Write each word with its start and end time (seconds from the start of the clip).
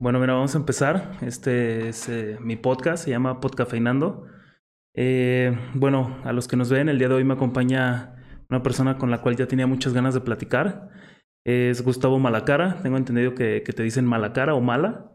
Bueno, 0.00 0.18
mira, 0.18 0.32
vamos 0.32 0.54
a 0.54 0.58
empezar. 0.58 1.18
Este 1.20 1.90
es 1.90 2.08
eh, 2.08 2.38
mi 2.40 2.56
podcast, 2.56 3.04
se 3.04 3.10
llama 3.10 3.38
Podcafeinando. 3.38 4.24
Eh, 4.94 5.54
bueno, 5.74 6.18
a 6.24 6.32
los 6.32 6.48
que 6.48 6.56
nos 6.56 6.70
ven, 6.70 6.88
el 6.88 6.98
día 6.98 7.08
de 7.08 7.16
hoy 7.16 7.24
me 7.24 7.34
acompaña 7.34 8.16
una 8.48 8.62
persona 8.62 8.96
con 8.96 9.10
la 9.10 9.20
cual 9.20 9.36
ya 9.36 9.46
tenía 9.46 9.66
muchas 9.66 9.92
ganas 9.92 10.14
de 10.14 10.22
platicar. 10.22 10.88
Es 11.44 11.82
Gustavo 11.82 12.18
Malacara. 12.18 12.80
Tengo 12.82 12.96
entendido 12.96 13.34
que, 13.34 13.60
te 13.60 13.82
dicen 13.82 14.06
Malacara 14.06 14.54
o 14.54 14.62
Mala. 14.62 15.12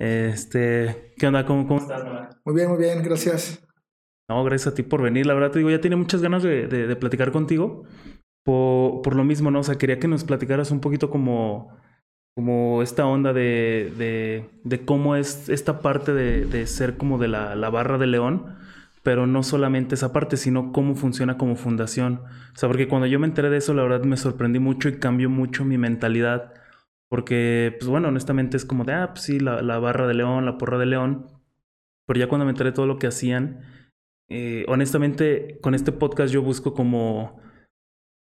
Este, 0.00 1.14
¿qué 1.16 1.28
onda? 1.28 1.46
¿Cómo, 1.46 1.78
estás, 1.78 2.02
Muy 2.44 2.56
bien, 2.56 2.70
muy 2.70 2.78
bien, 2.78 3.04
gracias. 3.04 3.64
No, 4.28 4.42
gracias 4.42 4.72
a 4.72 4.74
ti 4.74 4.82
por 4.82 5.00
venir. 5.00 5.26
La 5.26 5.34
verdad 5.34 5.52
te 5.52 5.60
digo, 5.60 5.70
ya 5.70 5.80
tenía 5.80 5.96
muchas 5.96 6.22
ganas 6.22 6.42
de, 6.42 6.96
platicar 6.96 7.30
contigo. 7.30 7.84
Por, 8.44 9.00
por, 9.00 9.14
lo 9.14 9.22
mismo, 9.22 9.52
¿no? 9.52 9.60
O 9.60 9.62
sea, 9.64 9.76
quería 9.76 10.00
que 10.00 10.08
nos 10.08 10.24
platicaras 10.24 10.72
un 10.72 10.80
poquito 10.80 11.08
como 11.08 11.83
como 12.34 12.82
esta 12.82 13.06
onda 13.06 13.32
de, 13.32 14.48
de, 14.64 14.84
cómo 14.84 15.16
es 15.16 15.48
esta 15.48 15.80
parte 15.80 16.12
de, 16.12 16.46
de 16.46 16.66
ser 16.66 16.96
como 16.96 17.18
de 17.18 17.28
la, 17.28 17.54
la, 17.54 17.70
barra 17.70 17.96
de 17.96 18.08
León, 18.08 18.56
pero 19.02 19.26
no 19.26 19.42
solamente 19.42 19.94
esa 19.94 20.12
parte, 20.12 20.36
sino 20.36 20.72
cómo 20.72 20.96
funciona 20.96 21.38
como 21.38 21.54
fundación. 21.56 22.22
O 22.54 22.58
sea, 22.58 22.68
porque 22.68 22.88
cuando 22.88 23.06
yo 23.06 23.20
me 23.20 23.26
enteré 23.26 23.50
de 23.50 23.58
eso, 23.58 23.74
la 23.74 23.82
verdad 23.82 24.02
me 24.04 24.16
sorprendí 24.16 24.58
mucho 24.58 24.88
y 24.88 24.98
cambió 24.98 25.30
mucho 25.30 25.64
mi 25.64 25.78
mentalidad. 25.78 26.54
Porque, 27.08 27.76
pues 27.78 27.88
bueno, 27.88 28.08
honestamente 28.08 28.56
es 28.56 28.64
como 28.64 28.84
de, 28.84 28.94
ah, 28.94 29.10
pues 29.12 29.22
sí, 29.22 29.38
la, 29.38 29.62
la 29.62 29.78
barra 29.78 30.08
de 30.08 30.14
León, 30.14 30.44
la 30.44 30.58
porra 30.58 30.78
de 30.78 30.86
León. 30.86 31.26
Pero 32.06 32.18
ya 32.18 32.28
cuando 32.28 32.44
me 32.44 32.50
enteré 32.50 32.70
de 32.70 32.74
todo 32.74 32.86
lo 32.86 32.98
que 32.98 33.06
hacían, 33.06 33.60
eh, 34.28 34.64
honestamente, 34.68 35.58
con 35.60 35.74
este 35.74 35.92
podcast 35.92 36.32
yo 36.32 36.42
busco 36.42 36.74
como 36.74 37.38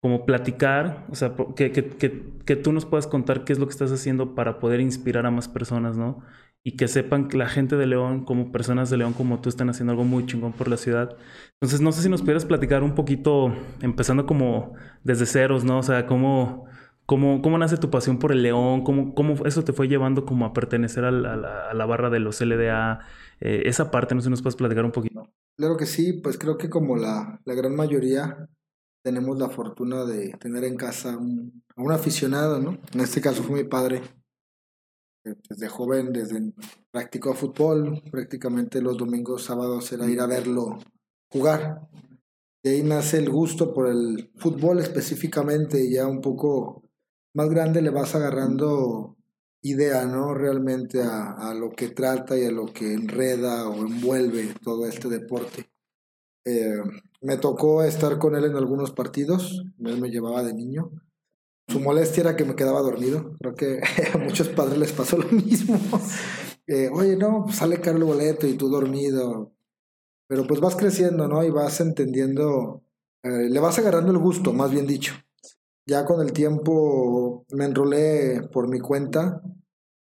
como 0.02 0.27
platicar, 0.27 1.06
o 1.11 1.15
sea, 1.15 1.37
que, 1.55 1.70
que, 1.70 1.88
que, 2.45 2.56
tú 2.56 2.73
nos 2.73 2.84
puedas 2.84 3.06
contar 3.06 3.45
qué 3.45 3.52
es 3.52 3.61
lo 3.61 3.66
que 3.66 3.70
estás 3.70 3.92
haciendo 3.92 4.34
para 4.34 4.59
poder 4.59 4.80
inspirar 4.80 5.27
a 5.27 5.30
más 5.30 5.47
personas, 5.47 5.97
¿no? 5.97 6.25
Y 6.65 6.77
que 6.77 6.88
sepan 6.88 7.28
que 7.28 7.38
la 7.38 7.48
gente 7.48 7.77
de 7.77 7.87
León, 7.87 8.25
como 8.25 8.51
personas 8.51 8.91
de 8.91 8.97
León 8.97 9.12
como 9.12 9.41
tú, 9.41 9.48
están 9.48 9.70
haciendo 9.70 9.92
algo 9.92 10.03
muy 10.03 10.27
chingón 10.27 10.55
por 10.55 10.67
la 10.67 10.77
ciudad. 10.77 11.17
Entonces, 11.61 11.81
no 11.81 11.92
sé 11.92 12.03
si 12.03 12.09
nos 12.09 12.22
pudieras 12.22 12.44
platicar 12.44 12.83
un 12.83 12.97
poquito, 12.97 13.55
empezando 13.81 14.27
como 14.27 14.75
desde 15.05 15.25
ceros, 15.25 15.62
¿no? 15.62 15.78
O 15.78 15.83
sea, 15.84 16.05
cómo, 16.06 16.66
cómo, 17.06 17.41
cómo 17.41 17.56
nace 17.59 17.77
tu 17.77 17.89
pasión 17.89 18.19
por 18.19 18.33
el 18.33 18.42
León, 18.42 18.83
cómo, 18.83 19.14
cómo 19.14 19.34
eso 19.47 19.62
te 19.62 19.72
fue 19.72 19.87
llevando 19.87 20.25
como 20.25 20.47
a 20.47 20.53
pertenecer 20.53 21.05
a 21.05 21.12
la, 21.12 21.34
a 21.70 21.75
la, 21.75 21.87
barra 21.87 22.11
de 22.11 22.19
los 22.19 22.41
LDA, 22.41 23.06
eh, 23.41 23.62
esa 23.66 23.92
parte, 23.92 24.16
no 24.16 24.20
sé 24.20 24.25
si 24.27 24.31
nos 24.31 24.42
puedes 24.42 24.56
platicar 24.56 24.84
un 24.84 24.91
poquito. 24.91 25.33
Claro 25.56 25.77
que 25.77 25.87
sí, 25.87 26.12
pues 26.12 26.39
creo 26.39 26.59
que 26.59 26.69
como 26.69 26.97
la, 26.97 27.41
la 27.44 27.55
gran 27.55 27.77
mayoría 27.77 28.48
tenemos 29.03 29.39
la 29.39 29.48
fortuna 29.48 30.05
de 30.05 30.31
tener 30.41 30.64
en 30.64 30.77
casa 30.77 31.17
un, 31.17 31.64
a 31.77 31.83
un 31.83 31.92
aficionado, 31.92 32.61
¿no? 32.61 32.78
En 32.92 33.00
este 33.00 33.20
caso 33.20 33.42
fue 33.42 33.62
mi 33.62 33.69
padre. 33.69 34.03
Desde 35.25 35.69
joven, 35.69 36.12
desde 36.12 36.53
practicó 36.91 37.34
fútbol, 37.34 38.03
prácticamente 38.11 38.83
los 38.83 38.97
domingos, 38.97 39.44
sábados 39.44 39.92
era 39.92 40.11
ir 40.11 40.20
a 40.20 40.27
verlo 40.27 40.78
jugar. 41.31 41.89
De 42.62 42.72
ahí 42.72 42.83
nace 42.83 43.19
el 43.19 43.31
gusto 43.31 43.72
por 43.72 43.89
el 43.89 44.33
fútbol 44.36 44.81
específicamente, 44.81 45.91
ya 45.91 46.06
un 46.06 46.20
poco 46.20 46.83
más 47.34 47.48
grande 47.48 47.83
le 47.83 47.91
vas 47.91 48.14
agarrando 48.14 49.16
idea, 49.62 50.06
¿no? 50.06 50.34
Realmente 50.34 51.03
a, 51.03 51.33
a 51.33 51.55
lo 51.55 51.70
que 51.70 51.89
trata 51.89 52.37
y 52.37 52.44
a 52.44 52.50
lo 52.50 52.66
que 52.66 52.92
enreda 52.92 53.69
o 53.69 53.87
envuelve 53.87 54.55
todo 54.62 54.87
este 54.87 55.09
deporte. 55.09 55.70
Eh, 56.44 56.83
me 57.23 57.37
tocó 57.37 57.84
estar 57.84 58.19
con 58.19 58.34
él 58.34 58.45
en 58.45 58.56
algunos 58.56 58.91
partidos, 58.91 59.65
él 59.78 60.01
me 60.01 60.11
llevaba 60.11 60.42
de 60.42 60.53
niño. 60.53 60.91
Su 61.69 61.78
molestia 61.78 62.23
era 62.23 62.37
que 62.37 62.45
me 62.45 62.56
quedaba 62.56 62.81
dormido. 62.81 63.37
Creo 63.39 63.55
que 63.55 63.81
a 64.15 64.19
muchos 64.19 64.48
padres 64.48 64.77
les 64.78 64.92
pasó 64.92 65.17
lo 65.17 65.28
mismo. 65.28 65.78
Eh, 66.67 66.89
Oye, 66.93 67.17
no, 67.17 67.45
pues 67.45 67.56
sale 67.56 67.81
caro 67.81 67.98
el 67.98 68.05
boleto 68.05 68.47
y 68.47 68.55
tú 68.55 68.69
dormido. 68.69 69.53
Pero 70.28 70.47
pues 70.47 70.61
vas 70.61 70.75
creciendo, 70.75 71.28
¿no? 71.28 71.45
Y 71.45 71.50
vas 71.50 71.81
entendiendo, 71.81 72.82
eh, 73.22 73.49
le 73.49 73.61
vas 73.61 73.78
agarrando 73.78 74.11
el 74.11 74.19
gusto, 74.19 74.53
más 74.53 74.71
bien 74.71 74.87
dicho. 74.87 75.15
Ya 75.87 76.05
con 76.05 76.21
el 76.21 76.32
tiempo 76.32 77.44
me 77.50 77.65
enrolé 77.66 78.49
por 78.53 78.69
mi 78.69 78.81
cuenta, 78.81 79.43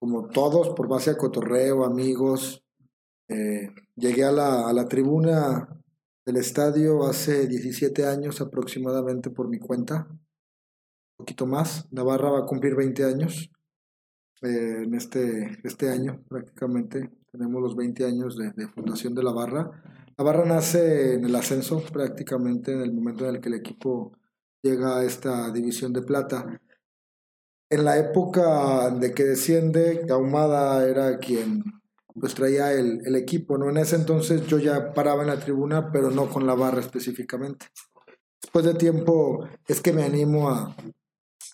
como 0.01 0.28
todos, 0.28 0.71
por 0.71 0.89
base 0.89 1.11
a 1.11 1.17
cotorreo, 1.17 1.84
amigos. 1.84 2.62
llegué 3.97 4.25
a 4.25 4.33
la, 4.33 4.69
a 4.69 4.73
la 4.73 4.87
tribuna 4.87 5.78
del 6.28 6.37
estadio 6.37 7.06
hace 7.06 7.47
17 7.47 8.05
años 8.05 8.43
aproximadamente 8.43 9.31
por 9.31 9.49
mi 9.49 9.59
cuenta, 9.59 10.06
un 10.11 11.16
poquito 11.16 11.47
más. 11.47 11.91
Navarra 11.91 12.28
va 12.28 12.41
a 12.41 12.44
cumplir 12.44 12.77
20 12.77 13.03
años 13.03 13.50
eh, 14.43 14.83
en 14.83 14.93
este, 14.93 15.59
este 15.65 15.89
año 15.89 16.22
prácticamente. 16.28 17.11
Tenemos 17.33 17.62
los 17.62 17.75
20 17.75 18.05
años 18.05 18.37
de, 18.37 18.69
fundación 18.69 19.15
de 19.15 19.22
la 19.22 19.33
barra. 19.33 19.71
La 20.19 20.22
barra 20.22 20.44
nace 20.44 21.15
en 21.15 21.25
el 21.25 21.34
ascenso 21.34 21.83
prácticamente 21.91 22.75
en 22.75 22.83
el 22.83 22.93
momento 22.93 23.27
en 23.27 23.37
el 23.37 23.41
que 23.41 23.49
el 23.49 23.55
equipo 23.55 24.12
llega 24.62 24.99
a 24.99 25.05
esta 25.05 25.50
división 25.50 25.95
de 25.95 26.03
plata. 26.03 26.60
En 27.71 27.87
la 27.87 27.97
época 27.97 28.91
de 28.91 29.15
que 29.15 29.25
desciende, 29.25 30.05
Ahumada 30.10 30.87
era 30.87 31.16
quien 31.16 31.65
pues 32.21 32.34
traía 32.34 32.73
el, 32.73 33.01
el, 33.05 33.17
equipo, 33.17 33.59
¿no? 33.59 33.71
En 33.71 33.77
ese 33.77 33.97
entonces 33.97 34.47
yo 34.47 34.59
ya 34.59 34.93
paraba 34.93 35.23
en 35.23 35.29
la 35.29 35.41
tribuna, 35.41 35.91
pero 35.93 36.11
no 36.11 36.29
con 36.29 36.47
la 36.47 36.55
barra 36.55 36.81
específicamente. 36.81 37.67
Después 38.41 38.65
de 38.65 38.75
tiempo 38.75 39.47
es 39.67 39.81
que 39.81 39.93
me 39.93 40.05
animo 40.05 40.51
a, 40.51 40.75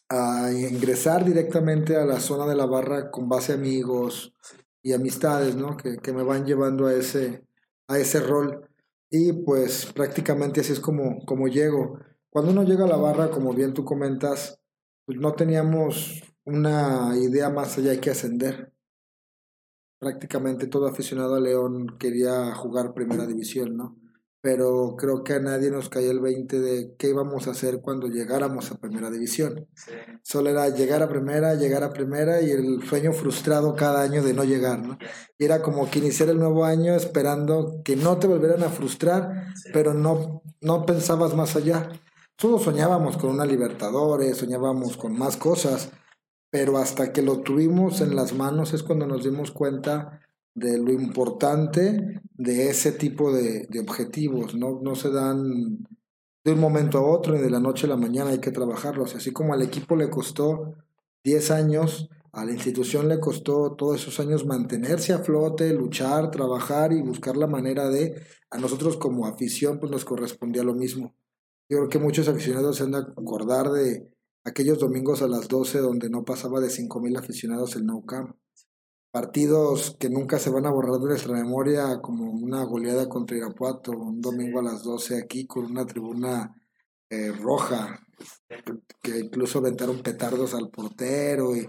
a 0.09 0.53
ingresar 0.53 1.25
directamente 1.25 1.97
a 1.97 2.05
la 2.05 2.21
zona 2.21 2.47
de 2.47 2.55
la 2.55 2.67
barra 2.67 3.11
con 3.11 3.29
base 3.29 3.53
a 3.53 3.57
amigos 3.57 4.35
y 4.83 4.93
amistades, 4.93 5.57
¿no? 5.57 5.77
Que, 5.77 5.97
que 5.99 6.13
me 6.13 6.23
van 6.23 6.45
llevando 6.45 6.87
a 6.87 6.95
ese, 6.95 7.45
a 7.89 7.99
ese 7.99 8.21
rol. 8.21 8.69
Y 9.11 9.33
pues 9.33 9.87
prácticamente 9.87 10.61
así 10.61 10.73
es 10.73 10.81
como, 10.81 11.25
como 11.25 11.49
llego. 11.49 11.99
Cuando 12.31 12.51
uno 12.51 12.65
llega 12.65 12.85
a 12.85 12.89
la 12.89 12.97
barra, 12.97 13.31
como 13.31 13.55
bien 13.55 13.73
tú 13.73 13.85
comentas, 13.85 14.61
pues 15.07 15.19
no 15.19 15.35
teníamos 15.35 16.23
una 16.45 17.17
idea 17.17 17.49
más 17.49 17.79
allá 17.79 17.99
que 18.01 18.11
ascender 18.11 18.74
prácticamente 20.05 20.67
todo 20.67 20.87
aficionado 20.87 21.35
a 21.35 21.41
León 21.41 21.97
quería 21.99 22.55
jugar 22.55 22.93
primera 22.93 23.27
división, 23.27 23.75
¿no? 23.75 23.97
Pero 24.43 24.97
creo 24.99 25.25
que 25.25 25.33
a 25.33 25.41
nadie 25.41 25.71
nos 25.71 25.89
caía 25.89 26.11
el 26.11 26.21
20 26.21 26.61
de 26.61 26.95
qué 26.99 27.09
íbamos 27.09 27.49
a 27.49 27.53
hacer 27.53 27.81
cuando 27.81 28.09
llegáramos 28.09 28.71
a 28.71 28.77
primera 28.77 29.11
división. 29.11 29.67
Solo 30.23 30.51
era 30.51 30.69
llegar 30.69 31.03
a 31.03 31.09
primera, 31.09 31.55
llegar 31.55 31.83
a 31.83 31.95
primera 31.95 32.43
y 32.43 32.51
el 32.51 32.83
sueño 32.87 33.15
frustrado 33.15 33.75
cada 33.75 34.03
año 34.03 34.23
de 34.23 34.35
no 34.35 34.45
llegar, 34.45 34.87
¿no? 34.87 34.99
Y 35.39 35.47
era 35.47 35.63
como 35.63 35.91
que 35.91 36.01
iniciar 36.01 36.29
el 36.29 36.39
nuevo 36.39 36.67
año 36.67 36.95
esperando 36.95 37.81
que 37.83 37.97
no 37.97 38.19
te 38.19 38.27
volvieran 38.27 38.63
a 38.63 38.69
frustrar, 38.69 39.55
pero 39.73 39.95
no, 39.95 40.43
no 40.61 40.85
pensabas 40.85 41.35
más 41.35 41.57
allá. 41.57 41.89
Todos 42.37 42.65
soñábamos 42.65 43.17
con 43.17 43.31
una 43.31 43.47
Libertadores, 43.47 44.37
soñábamos 44.37 44.99
con 44.99 45.17
más 45.17 45.39
cosas, 45.39 45.91
pero 46.55 46.79
hasta 46.79 47.13
que 47.13 47.21
lo 47.21 47.41
tuvimos 47.41 48.01
en 48.01 48.15
las 48.15 48.33
manos 48.33 48.75
es 48.75 48.85
cuando 48.85 49.09
nos 49.09 49.25
dimos 49.25 49.51
cuenta 49.51 50.21
de 50.55 50.79
lo 50.79 50.93
importante 50.93 52.21
de 52.33 52.71
ese 52.71 52.93
tipo 52.93 53.33
de, 53.33 53.67
objetivos, 53.81 54.55
¿no? 54.55 54.79
no 54.81 54.95
se 54.95 55.11
dan 55.11 55.85
de 56.45 56.53
un 56.53 56.61
momento 56.61 56.99
a 56.99 57.11
otro 57.11 57.35
ni 57.35 57.41
de 57.41 57.51
la 57.51 57.59
noche 57.59 57.87
a 57.87 57.91
la 57.91 57.97
mañana, 57.97 58.31
hay 58.31 58.39
que 58.39 58.53
trabajarlos, 58.53 59.17
así 59.17 59.33
como 59.33 59.53
al 59.53 59.63
equipo 59.63 59.97
le 59.97 60.09
costó 60.11 60.77
10 61.25 61.51
años, 61.51 62.09
a 62.31 62.45
la 62.45 62.53
institución 62.53 63.09
le 63.09 63.19
costó 63.19 63.73
todos 63.73 64.01
esos 64.01 64.21
años 64.21 64.47
mantenerse 64.47 65.13
a 65.13 65.19
flote, 65.19 65.75
luchar, 65.75 66.31
trabajar 66.31 66.93
y 66.93 67.03
buscar 67.03 67.37
la 67.37 67.49
manera 67.49 67.89
de, 67.89 68.15
a 68.51 68.59
nosotros 68.59 68.97
como 68.97 69.27
afición 69.27 69.81
pues 69.81 69.91
nos 69.91 70.05
correspondía 70.05 70.63
lo 70.63 70.75
mismo. 70.75 71.17
Yo 71.69 71.79
creo 71.79 71.89
que 71.89 71.99
muchos 71.99 72.29
aficionados 72.29 72.77
se 72.77 72.85
han 72.85 72.93
de 72.93 72.99
acordar 72.99 73.73
de 73.73 74.14
aquellos 74.44 74.78
domingos 74.78 75.22
a 75.22 75.28
las 75.28 75.49
12 75.49 75.78
donde 75.78 76.10
no 76.10 76.25
pasaba 76.25 76.60
de 76.60 76.69
5.000 76.69 77.19
aficionados 77.19 77.77
el 77.77 77.87
No 77.87 78.05
Camp. 78.05 78.37
Partidos 79.10 79.96
que 79.99 80.11
nunca 80.11 80.38
se 80.38 80.50
van 80.50 80.67
a 80.67 80.70
borrar 80.70 81.00
de 81.00 81.06
nuestra 81.06 81.35
memoria, 81.35 82.00
como 82.02 82.31
una 82.31 82.64
goleada 82.64 83.08
contra 83.08 83.37
Irapuato, 83.37 83.93
un 83.93 84.20
domingo 84.20 84.61
a 84.61 84.64
las 84.64 84.82
12 84.82 85.19
aquí 85.19 85.46
con 85.46 85.67
una 85.67 85.87
tribuna 85.87 86.55
eh, 87.11 87.31
roja, 87.31 88.00
que 89.00 89.20
incluso 89.20 89.61
aventaron 89.61 90.02
petardos 90.02 90.55
al 90.55 90.69
portero 90.70 91.56
y, 91.56 91.69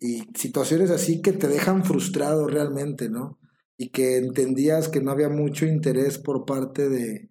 y 0.00 0.22
situaciones 0.34 0.90
así 0.90 1.20
que 1.20 1.32
te 1.32 1.48
dejan 1.48 1.84
frustrado 1.84 2.46
realmente, 2.46 3.08
¿no? 3.08 3.38
Y 3.76 3.90
que 3.90 4.16
entendías 4.16 4.88
que 4.88 5.00
no 5.00 5.10
había 5.10 5.28
mucho 5.28 5.66
interés 5.66 6.18
por 6.18 6.44
parte 6.44 6.88
de, 6.88 7.28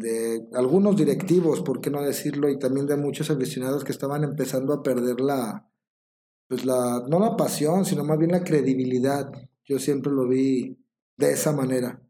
de 0.00 0.48
algunos 0.54 0.96
directivos, 0.96 1.60
por 1.60 1.80
qué 1.80 1.90
no 1.90 2.02
decirlo, 2.02 2.48
y 2.48 2.58
también 2.58 2.86
de 2.86 2.96
muchos 2.96 3.30
aficionados 3.30 3.84
que 3.84 3.92
estaban 3.92 4.24
empezando 4.24 4.72
a 4.72 4.82
perder 4.82 5.20
la, 5.20 5.70
pues 6.48 6.64
la, 6.64 7.04
no 7.08 7.20
la 7.20 7.36
pasión, 7.36 7.84
sino 7.84 8.02
más 8.04 8.18
bien 8.18 8.32
la 8.32 8.42
credibilidad. 8.42 9.30
Yo 9.64 9.78
siempre 9.78 10.10
lo 10.10 10.26
vi 10.26 10.78
de 11.16 11.32
esa 11.32 11.52
manera. 11.52 12.02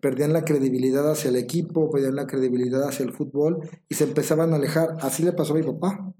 Perdían 0.00 0.32
la 0.32 0.44
credibilidad 0.44 1.10
hacia 1.10 1.30
el 1.30 1.36
equipo, 1.36 1.90
perdían 1.90 2.14
la 2.14 2.26
credibilidad 2.26 2.86
hacia 2.86 3.04
el 3.04 3.12
fútbol 3.12 3.58
y 3.88 3.94
se 3.94 4.04
empezaban 4.04 4.52
a 4.52 4.56
alejar. 4.56 4.96
Así 5.00 5.24
le 5.24 5.32
pasó 5.32 5.54
a 5.54 5.56
mi 5.56 5.64
papá. 5.64 6.14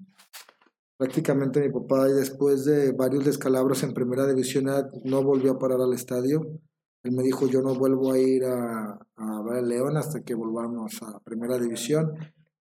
Prácticamente 0.97 1.61
mi 1.61 1.71
papá, 1.71 2.07
después 2.07 2.65
de 2.65 2.91
varios 2.91 3.25
descalabros 3.25 3.83
en 3.83 3.93
primera 3.93 4.27
división, 4.27 4.65
no 5.05 5.23
volvió 5.23 5.53
a 5.53 5.59
parar 5.59 5.79
al 5.81 5.93
estadio. 5.93 6.59
Él 7.03 7.13
me 7.13 7.23
dijo, 7.23 7.47
yo 7.47 7.61
no 7.61 7.73
vuelvo 7.75 8.11
a 8.11 8.19
ir 8.19 8.43
a, 8.45 8.99
a 9.15 9.41
ver 9.43 9.57
a 9.57 9.61
León 9.61 9.97
hasta 9.97 10.21
que 10.21 10.35
volvamos 10.35 11.01
a 11.01 11.19
primera 11.19 11.57
división. 11.57 12.13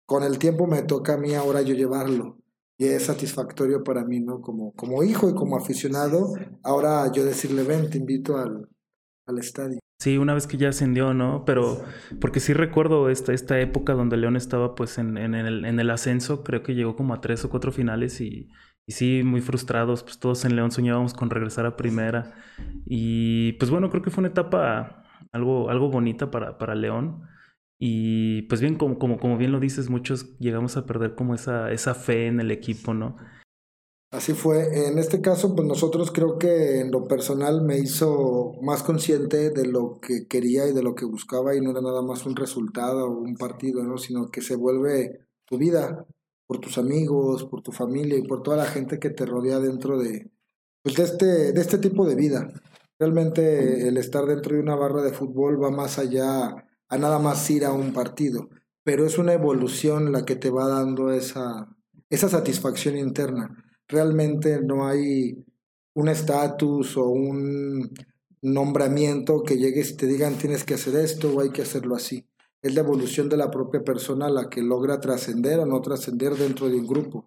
Con 0.04 0.22
el 0.22 0.38
tiempo 0.38 0.66
me 0.66 0.82
toca 0.82 1.14
a 1.14 1.16
mí 1.16 1.34
ahora 1.34 1.62
yo 1.62 1.74
llevarlo 1.74 2.38
y 2.78 2.86
es 2.86 3.04
satisfactorio 3.04 3.82
para 3.82 4.04
mí, 4.04 4.20
¿no? 4.20 4.40
Como, 4.40 4.72
como 4.74 5.02
hijo 5.02 5.30
y 5.30 5.34
como 5.34 5.56
aficionado, 5.56 6.34
ahora 6.62 7.10
yo 7.10 7.24
decirle, 7.24 7.62
ven, 7.62 7.88
te 7.88 7.98
invito 7.98 8.36
al, 8.36 8.68
al 9.26 9.38
estadio. 9.38 9.78
Sí, 9.98 10.18
una 10.18 10.34
vez 10.34 10.46
que 10.46 10.58
ya 10.58 10.68
ascendió, 10.68 11.14
¿no? 11.14 11.44
Pero 11.46 11.82
porque 12.20 12.38
sí 12.38 12.52
recuerdo 12.52 13.08
esta, 13.08 13.32
esta 13.32 13.58
época 13.60 13.94
donde 13.94 14.18
León 14.18 14.36
estaba 14.36 14.74
pues 14.74 14.98
en, 14.98 15.16
en, 15.16 15.34
el, 15.34 15.64
en 15.64 15.80
el 15.80 15.88
ascenso, 15.88 16.44
creo 16.44 16.62
que 16.62 16.74
llegó 16.74 16.96
como 16.96 17.14
a 17.14 17.22
tres 17.22 17.42
o 17.46 17.48
cuatro 17.48 17.72
finales 17.72 18.20
y, 18.20 18.50
y 18.86 18.92
sí, 18.92 19.22
muy 19.24 19.40
frustrados, 19.40 20.04
pues 20.04 20.18
todos 20.18 20.44
en 20.44 20.54
León 20.54 20.70
soñábamos 20.70 21.12
con 21.12 21.28
regresar 21.28 21.66
a 21.66 21.76
primera. 21.76 22.34
Y 22.84 23.54
pues 23.54 23.68
bueno, 23.70 23.90
creo 23.90 24.02
que 24.02 24.10
fue 24.10 24.22
una 24.22 24.28
etapa 24.28 25.04
algo, 25.32 25.70
algo 25.70 25.90
bonita 25.90 26.30
para, 26.30 26.56
para 26.56 26.76
León. 26.76 27.22
Y 27.80 28.42
pues 28.42 28.60
bien, 28.60 28.76
como, 28.76 28.98
como, 28.98 29.18
como 29.18 29.36
bien 29.38 29.50
lo 29.50 29.58
dices, 29.58 29.90
muchos 29.90 30.38
llegamos 30.38 30.76
a 30.76 30.86
perder 30.86 31.16
como 31.16 31.34
esa, 31.34 31.72
esa 31.72 31.94
fe 31.94 32.28
en 32.28 32.38
el 32.38 32.52
equipo, 32.52 32.94
¿no? 32.94 33.16
Así 34.12 34.34
fue. 34.34 34.88
En 34.88 34.98
este 34.98 35.20
caso, 35.20 35.56
pues 35.56 35.66
nosotros 35.66 36.12
creo 36.12 36.38
que 36.38 36.80
en 36.80 36.92
lo 36.92 37.08
personal 37.08 37.62
me 37.62 37.78
hizo 37.78 38.52
más 38.62 38.84
consciente 38.84 39.50
de 39.50 39.66
lo 39.66 39.98
que 40.00 40.28
quería 40.28 40.68
y 40.68 40.72
de 40.72 40.84
lo 40.84 40.94
que 40.94 41.04
buscaba 41.04 41.56
y 41.56 41.60
no 41.60 41.72
era 41.72 41.80
nada 41.80 42.02
más 42.02 42.24
un 42.24 42.36
resultado 42.36 43.06
o 43.06 43.18
un 43.18 43.34
partido, 43.34 43.82
¿no? 43.82 43.98
Sino 43.98 44.30
que 44.30 44.42
se 44.42 44.54
vuelve 44.54 45.26
tu 45.44 45.58
vida 45.58 46.06
por 46.46 46.60
tus 46.60 46.78
amigos, 46.78 47.44
por 47.44 47.62
tu 47.62 47.72
familia 47.72 48.18
y 48.18 48.22
por 48.22 48.42
toda 48.42 48.56
la 48.56 48.66
gente 48.66 48.98
que 48.98 49.10
te 49.10 49.26
rodea 49.26 49.58
dentro 49.58 49.98
de, 49.98 50.30
pues 50.82 50.96
de, 50.96 51.04
este, 51.04 51.52
de 51.52 51.60
este 51.60 51.78
tipo 51.78 52.06
de 52.06 52.14
vida. 52.14 52.52
Realmente 52.98 53.88
el 53.88 53.96
estar 53.98 54.24
dentro 54.24 54.54
de 54.54 54.62
una 54.62 54.76
barra 54.76 55.02
de 55.02 55.12
fútbol 55.12 55.62
va 55.62 55.70
más 55.70 55.98
allá 55.98 56.66
a 56.88 56.98
nada 56.98 57.18
más 57.18 57.50
ir 57.50 57.64
a 57.64 57.72
un 57.72 57.92
partido, 57.92 58.48
pero 58.84 59.04
es 59.04 59.18
una 59.18 59.32
evolución 59.32 60.12
la 60.12 60.24
que 60.24 60.36
te 60.36 60.50
va 60.50 60.68
dando 60.68 61.10
esa, 61.10 61.76
esa 62.08 62.28
satisfacción 62.28 62.96
interna 62.96 63.64
realmente 63.88 64.60
no 64.62 64.86
hay 64.86 65.44
un 65.94 66.08
estatus 66.08 66.96
o 66.96 67.08
un 67.08 67.90
nombramiento 68.42 69.42
que 69.42 69.56
llegues 69.56 69.92
y 69.92 69.96
te 69.96 70.06
digan 70.06 70.36
tienes 70.36 70.64
que 70.64 70.74
hacer 70.74 70.96
esto 70.96 71.32
o 71.32 71.40
hay 71.40 71.50
que 71.50 71.62
hacerlo 71.62 71.96
así. 71.96 72.26
Es 72.66 72.74
la 72.74 72.80
evolución 72.80 73.28
de 73.28 73.36
la 73.36 73.50
propia 73.50 73.82
persona 73.82 74.28
la 74.28 74.48
que 74.48 74.62
logra 74.62 75.00
trascender 75.00 75.60
o 75.60 75.66
no 75.66 75.80
trascender 75.80 76.34
dentro 76.34 76.68
de 76.68 76.76
un 76.76 76.86
grupo. 76.86 77.26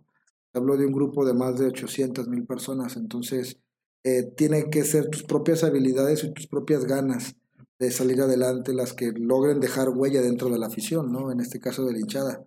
Hablo 0.53 0.75
de 0.77 0.85
un 0.85 0.91
grupo 0.91 1.25
de 1.25 1.33
más 1.33 1.57
de 1.57 1.67
800 1.67 2.27
mil 2.27 2.45
personas, 2.45 2.97
entonces 2.97 3.57
eh, 4.03 4.23
tienen 4.35 4.69
que 4.69 4.83
ser 4.83 5.07
tus 5.09 5.23
propias 5.23 5.63
habilidades 5.63 6.23
y 6.23 6.33
tus 6.33 6.47
propias 6.47 6.85
ganas 6.85 7.35
de 7.79 7.91
salir 7.91 8.21
adelante 8.21 8.73
las 8.73 8.93
que 8.93 9.11
logren 9.15 9.59
dejar 9.59 9.89
huella 9.89 10.21
dentro 10.21 10.49
de 10.49 10.59
la 10.59 10.67
afición, 10.67 11.11
¿no? 11.11 11.31
En 11.31 11.39
este 11.39 11.59
caso 11.59 11.85
de 11.85 11.93
la 11.93 11.99
hinchada. 11.99 12.45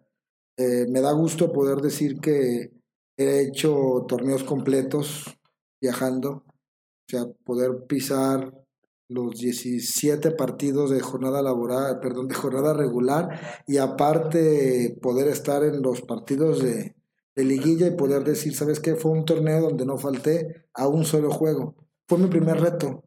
Eh, 0.58 0.86
me 0.90 1.00
da 1.00 1.12
gusto 1.12 1.52
poder 1.52 1.78
decir 1.78 2.20
que 2.20 2.72
He 3.16 3.42
hecho 3.42 4.06
torneos 4.08 4.42
completos 4.42 5.38
viajando, 5.80 6.30
o 6.30 7.06
sea, 7.06 7.26
poder 7.44 7.86
pisar 7.86 8.61
los 9.12 9.38
17 9.38 10.32
partidos 10.32 10.90
de 10.90 11.00
jornada 11.00 11.42
laboral, 11.42 12.00
perdón, 12.00 12.28
de 12.28 12.34
jornada 12.34 12.74
regular 12.74 13.62
y 13.66 13.78
aparte 13.78 14.98
poder 15.00 15.28
estar 15.28 15.62
en 15.64 15.82
los 15.82 16.02
partidos 16.02 16.62
de, 16.62 16.94
de 17.34 17.44
liguilla 17.44 17.86
y 17.86 17.96
poder 17.96 18.24
decir, 18.24 18.54
¿sabes 18.54 18.80
qué? 18.80 18.94
Fue 18.94 19.12
un 19.12 19.24
torneo 19.24 19.60
donde 19.60 19.86
no 19.86 19.98
falté 19.98 20.66
a 20.74 20.88
un 20.88 21.04
solo 21.04 21.30
juego. 21.30 21.74
Fue 22.06 22.18
mi 22.18 22.26
primer 22.26 22.60
reto 22.60 23.04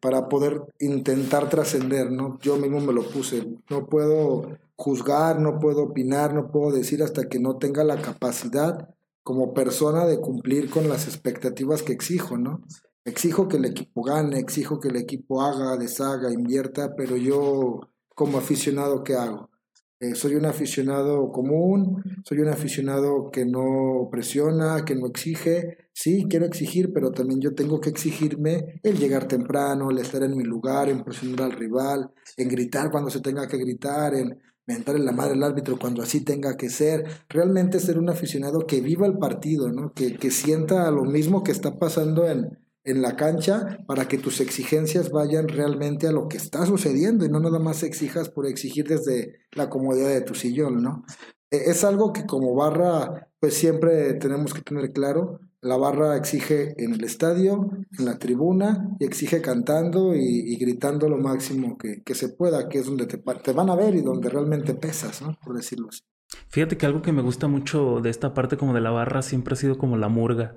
para 0.00 0.28
poder 0.28 0.62
intentar 0.78 1.48
trascender, 1.48 2.10
¿no? 2.10 2.38
Yo 2.40 2.56
mismo 2.56 2.80
me 2.80 2.92
lo 2.92 3.02
puse. 3.02 3.58
No 3.68 3.86
puedo 3.86 4.58
juzgar, 4.76 5.40
no 5.40 5.58
puedo 5.58 5.84
opinar, 5.84 6.32
no 6.34 6.50
puedo 6.50 6.72
decir 6.72 7.02
hasta 7.02 7.28
que 7.28 7.38
no 7.38 7.58
tenga 7.58 7.84
la 7.84 8.00
capacidad 8.00 8.88
como 9.22 9.52
persona 9.52 10.06
de 10.06 10.20
cumplir 10.20 10.70
con 10.70 10.88
las 10.88 11.06
expectativas 11.06 11.82
que 11.82 11.92
exijo, 11.92 12.38
¿no? 12.38 12.62
Exijo 13.10 13.48
que 13.48 13.56
el 13.56 13.64
equipo 13.64 14.04
gane, 14.04 14.38
exijo 14.38 14.78
que 14.78 14.86
el 14.86 14.94
equipo 14.94 15.42
haga, 15.42 15.76
deshaga, 15.76 16.32
invierta, 16.32 16.94
pero 16.96 17.16
yo 17.16 17.80
como 18.14 18.38
aficionado, 18.38 19.02
¿qué 19.02 19.16
hago? 19.16 19.50
Eh, 19.98 20.14
soy 20.14 20.36
un 20.36 20.46
aficionado 20.46 21.32
común, 21.32 22.04
soy 22.24 22.38
un 22.38 22.50
aficionado 22.50 23.32
que 23.32 23.44
no 23.44 24.08
presiona, 24.12 24.84
que 24.84 24.94
no 24.94 25.08
exige. 25.08 25.88
Sí, 25.92 26.26
quiero 26.30 26.46
exigir, 26.46 26.92
pero 26.92 27.10
también 27.10 27.40
yo 27.40 27.52
tengo 27.52 27.80
que 27.80 27.90
exigirme 27.90 28.80
el 28.84 28.96
llegar 28.96 29.26
temprano, 29.26 29.90
el 29.90 29.98
estar 29.98 30.22
en 30.22 30.36
mi 30.36 30.44
lugar, 30.44 30.88
en 30.88 31.02
presionar 31.02 31.50
al 31.50 31.58
rival, 31.58 32.12
en 32.36 32.48
gritar 32.48 32.92
cuando 32.92 33.10
se 33.10 33.20
tenga 33.20 33.48
que 33.48 33.58
gritar, 33.58 34.14
en 34.14 34.38
mentar 34.66 34.94
en 34.94 35.04
la 35.04 35.10
madre 35.10 35.32
al 35.32 35.42
árbitro 35.42 35.76
cuando 35.80 36.00
así 36.00 36.20
tenga 36.20 36.56
que 36.56 36.70
ser, 36.70 37.04
realmente 37.28 37.80
ser 37.80 37.98
un 37.98 38.08
aficionado 38.08 38.68
que 38.68 38.80
viva 38.80 39.04
el 39.08 39.18
partido, 39.18 39.72
¿no? 39.72 39.92
que, 39.94 40.16
que 40.16 40.30
sienta 40.30 40.88
lo 40.92 41.04
mismo 41.04 41.42
que 41.42 41.50
está 41.50 41.76
pasando 41.76 42.28
en, 42.28 42.56
en 42.84 43.02
la 43.02 43.16
cancha 43.16 43.78
para 43.86 44.08
que 44.08 44.18
tus 44.18 44.40
exigencias 44.40 45.10
vayan 45.10 45.48
realmente 45.48 46.06
a 46.06 46.12
lo 46.12 46.28
que 46.28 46.36
está 46.36 46.64
sucediendo 46.66 47.24
y 47.24 47.28
no 47.28 47.40
nada 47.40 47.58
más 47.58 47.82
exijas 47.82 48.28
por 48.28 48.46
exigir 48.46 48.88
desde 48.88 49.40
la 49.52 49.68
comodidad 49.68 50.08
de 50.08 50.22
tu 50.22 50.34
sillón, 50.34 50.82
¿no? 50.82 51.04
E, 51.50 51.70
es 51.70 51.84
algo 51.84 52.12
que 52.12 52.26
como 52.26 52.54
barra 52.54 53.28
pues 53.40 53.54
siempre 53.54 54.14
tenemos 54.14 54.54
que 54.54 54.62
tener 54.62 54.92
claro, 54.92 55.40
la 55.62 55.76
barra 55.76 56.16
exige 56.16 56.74
en 56.82 56.94
el 56.94 57.04
estadio, 57.04 57.70
en 57.98 58.04
la 58.04 58.18
tribuna, 58.18 58.96
y 58.98 59.04
exige 59.04 59.42
cantando 59.42 60.14
y, 60.14 60.56
gritando 60.56 61.08
lo 61.08 61.18
máximo 61.18 61.76
que, 61.76 62.02
que, 62.02 62.14
se 62.14 62.30
pueda, 62.30 62.68
que 62.68 62.78
es 62.78 62.86
donde 62.86 63.06
te, 63.06 63.18
te, 63.18 63.52
van 63.52 63.68
a 63.68 63.76
ver 63.76 63.94
y 63.94 64.00
donde 64.00 64.30
realmente 64.30 64.74
pesas, 64.74 65.20
¿no? 65.20 65.36
Por 65.44 65.56
decirlo 65.56 65.88
así. 65.90 66.00
Fíjate 66.48 66.76
que 66.76 66.86
algo 66.86 67.02
que 67.02 67.12
me 67.12 67.22
gusta 67.22 67.48
mucho 67.48 68.00
de 68.00 68.10
esta 68.10 68.32
parte 68.32 68.56
como 68.56 68.72
de 68.72 68.80
la 68.80 68.90
barra 68.90 69.22
siempre 69.22 69.54
ha 69.54 69.56
sido 69.56 69.76
como 69.76 69.96
la 69.96 70.08
murga. 70.08 70.56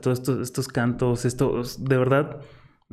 Todos 0.00 0.20
estos, 0.20 0.40
estos 0.40 0.68
cantos, 0.68 1.24
estos, 1.24 1.84
de 1.84 1.96
verdad, 1.98 2.40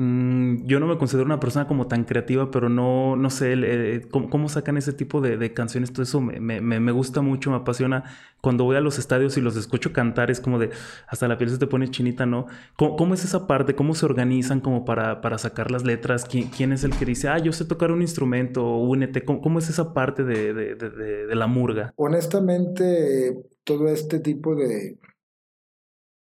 Mm, 0.01 0.65
yo 0.65 0.79
no 0.79 0.87
me 0.87 0.97
considero 0.97 1.25
una 1.25 1.41
persona 1.41 1.67
como 1.67 1.87
tan 1.87 2.05
creativa, 2.05 2.51
pero 2.51 2.69
no, 2.69 3.17
no 3.17 3.29
sé 3.29 3.53
eh, 3.53 4.07
¿cómo, 4.09 4.47
sacan 4.47 4.77
ese 4.77 4.93
tipo 4.93 5.19
de, 5.19 5.53
canciones. 5.53 5.91
Todo 5.91 6.03
eso 6.03 6.21
me, 6.21 6.39
me, 6.39 6.79
me, 6.79 6.91
gusta 6.93 7.19
mucho, 7.21 7.49
me 7.49 7.57
apasiona. 7.57 8.05
Cuando 8.39 8.63
voy 8.63 8.77
a 8.77 8.79
los 8.79 8.97
estadios 8.97 9.35
y 9.35 9.41
los 9.41 9.57
escucho 9.57 9.91
cantar, 9.91 10.31
es 10.31 10.39
como 10.39 10.57
de 10.57 10.69
hasta 11.09 11.27
la 11.27 11.37
piel 11.37 11.49
se 11.49 11.57
te 11.57 11.67
pone 11.67 11.89
chinita, 11.89 12.25
¿no? 12.25 12.47
¿Cómo, 12.77 13.13
es 13.13 13.25
esa 13.25 13.45
parte? 13.45 13.75
¿Cómo 13.75 13.93
se 13.93 14.05
organizan 14.05 14.61
como 14.61 14.85
para, 14.85 15.19
para 15.19 15.37
sacar 15.37 15.69
las 15.69 15.83
letras? 15.83 16.23
¿Quién, 16.23 16.47
¿Quién, 16.47 16.71
es 16.71 16.85
el 16.85 16.95
que 16.95 17.03
dice, 17.03 17.27
ah, 17.27 17.37
yo 17.37 17.51
sé 17.51 17.65
tocar 17.65 17.91
un 17.91 18.01
instrumento, 18.01 18.77
únete? 18.77 19.25
¿Cómo, 19.25 19.41
cómo 19.41 19.59
es 19.59 19.69
esa 19.69 19.93
parte 19.93 20.23
de, 20.23 20.53
de, 20.53 20.75
de, 20.75 21.35
la 21.35 21.47
murga? 21.47 21.93
Honestamente, 21.97 23.37
todo 23.65 23.89
este 23.89 24.19
tipo 24.19 24.55
de, 24.55 24.97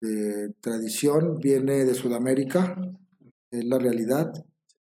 de 0.00 0.54
tradición 0.60 1.38
viene 1.38 1.84
de 1.84 1.94
Sudamérica 1.94 2.76
es 3.50 3.64
la 3.64 3.78
realidad. 3.78 4.32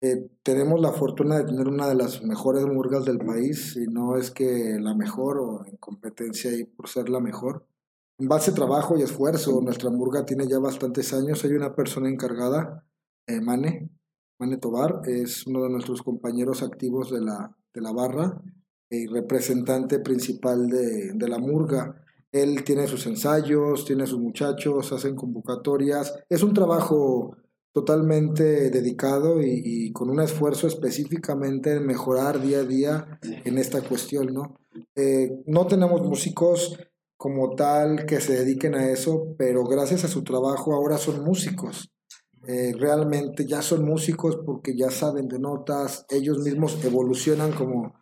Eh, 0.01 0.29
tenemos 0.43 0.79
la 0.79 0.91
fortuna 0.91 1.37
de 1.37 1.45
tener 1.45 1.67
una 1.67 1.87
de 1.87 1.95
las 1.95 2.23
mejores 2.23 2.65
murgas 2.65 3.05
del 3.05 3.17
país, 3.17 3.75
y 3.75 3.87
no 3.87 4.15
es 4.15 4.29
que 4.29 4.77
la 4.79 4.93
mejor 4.93 5.39
o 5.39 5.65
en 5.65 5.77
competencia 5.77 6.55
y 6.55 6.65
por 6.65 6.87
ser 6.87 7.09
la 7.09 7.19
mejor. 7.19 7.65
En 8.19 8.27
base 8.27 8.51
a 8.51 8.53
trabajo 8.55 8.97
y 8.97 9.01
esfuerzo, 9.01 9.59
nuestra 9.61 9.89
murga 9.89 10.25
tiene 10.25 10.47
ya 10.47 10.59
bastantes 10.59 11.13
años. 11.13 11.43
Hay 11.43 11.51
una 11.53 11.75
persona 11.75 12.09
encargada, 12.09 12.85
eh, 13.27 13.41
Mane, 13.41 13.89
Mane 14.39 14.57
Tobar, 14.57 15.01
es 15.05 15.47
uno 15.47 15.63
de 15.63 15.69
nuestros 15.69 16.01
compañeros 16.03 16.61
activos 16.61 17.11
de 17.11 17.21
la, 17.21 17.55
de 17.73 17.81
la 17.81 17.91
barra 17.91 18.41
y 18.89 19.07
representante 19.07 19.99
principal 19.99 20.67
de, 20.67 21.13
de 21.13 21.27
la 21.27 21.39
murga. 21.39 22.03
Él 22.31 22.63
tiene 22.63 22.87
sus 22.87 23.05
ensayos, 23.07 23.85
tiene 23.85 24.05
sus 24.05 24.19
muchachos, 24.19 24.91
hacen 24.91 25.15
convocatorias. 25.15 26.13
Es 26.29 26.43
un 26.43 26.53
trabajo 26.53 27.37
totalmente 27.73 28.71
dedicado 28.71 29.41
y, 29.41 29.91
con 29.93 30.09
un 30.09 30.19
esfuerzo 30.19 30.67
específicamente 30.67 31.73
en 31.73 31.85
mejorar 31.85 32.41
día 32.41 32.59
a 32.59 32.63
día 32.63 33.19
en 33.21 33.57
esta 33.57 33.81
cuestión, 33.81 34.33
¿no? 34.33 34.59
Eh, 34.95 35.43
no 35.45 35.67
tenemos 35.67 36.01
músicos 36.01 36.77
como 37.17 37.55
tal 37.55 38.05
que 38.05 38.19
se 38.19 38.33
dediquen 38.33 38.75
a 38.75 38.89
eso, 38.89 39.35
pero 39.37 39.63
gracias 39.63 40.03
a 40.05 40.07
su 40.07 40.23
trabajo 40.23 40.73
ahora 40.73 40.97
son 40.97 41.23
músicos. 41.23 41.91
Eh, 42.47 42.73
realmente 42.79 43.45
ya 43.45 43.61
son 43.61 43.83
músicos 43.83 44.39
porque 44.45 44.75
ya 44.75 44.89
saben 44.89 45.27
de 45.27 45.37
notas, 45.37 46.05
ellos 46.09 46.39
mismos 46.39 46.83
evolucionan 46.83 47.51
como 47.51 47.93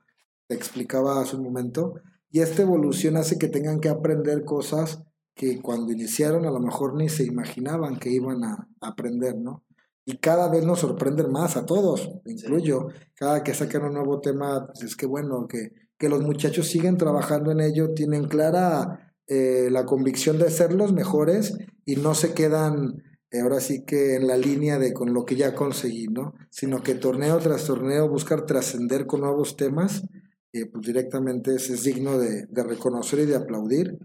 te 0.48 0.56
explicaba 0.56 1.20
hace 1.20 1.36
un 1.36 1.44
momento, 1.44 1.96
y 2.32 2.42
esta 2.42 2.62
evolución 2.62 3.18
hace 3.18 3.38
que 3.38 3.48
tengan 3.48 3.80
que 3.80 3.90
aprender 3.90 4.44
cosas 4.44 5.04
que 5.36 5.62
cuando 5.62 5.92
iniciaron 5.92 6.46
a 6.46 6.52
lo 6.52 6.60
mejor 6.60 6.96
ni 6.96 7.10
se 7.10 7.24
imaginaban 7.24 7.98
que 7.98 8.10
iban 8.10 8.44
a 8.44 8.68
aprender, 8.82 9.36
¿no? 9.38 9.66
Y 10.06 10.18
cada 10.18 10.50
vez 10.50 10.64
nos 10.66 10.80
sorprenden 10.80 11.32
más 11.32 11.58
a 11.58 11.66
todos, 11.66 12.12
incluyo. 12.26 12.90
Cada 13.16 13.44
que 13.44 13.56
sacan 13.56 13.86
un 13.86 13.94
nuevo 13.96 14.22
tema, 14.22 14.68
pues 14.68 14.84
es 14.84 14.96
que 14.96 15.08
bueno, 15.08 15.48
que, 15.48 15.72
que 15.98 16.10
los 16.10 16.22
muchachos 16.22 16.68
siguen 16.68 16.98
trabajando 16.98 17.52
en 17.52 17.60
ello, 17.60 17.94
tienen 17.94 18.28
clara 18.28 19.14
eh, 19.28 19.70
la 19.72 19.86
convicción 19.86 20.38
de 20.38 20.52
ser 20.52 20.74
los 20.74 20.94
mejores 20.94 21.58
y 21.86 21.96
no 21.96 22.14
se 22.14 22.34
quedan 22.34 23.02
eh, 23.32 23.42
ahora 23.42 23.60
sí 23.60 23.84
que 23.84 24.16
en 24.16 24.28
la 24.28 24.38
línea 24.38 24.78
de 24.78 24.94
con 24.94 25.14
lo 25.14 25.26
que 25.26 25.36
ya 25.36 25.56
conseguí, 25.56 26.08
¿no? 26.08 26.36
Sino 26.52 26.84
que 26.84 26.94
torneo 26.94 27.40
tras 27.40 27.66
torneo 27.66 28.08
buscar 28.08 28.46
trascender 28.46 29.08
con 29.08 29.22
nuevos 29.22 29.58
temas, 29.58 30.04
pues 30.64 30.86
directamente 30.86 31.56
es, 31.56 31.84
digno 31.84 32.18
de, 32.18 32.46
de, 32.46 32.64
reconocer 32.64 33.20
y 33.20 33.26
de 33.26 33.36
aplaudir. 33.36 33.98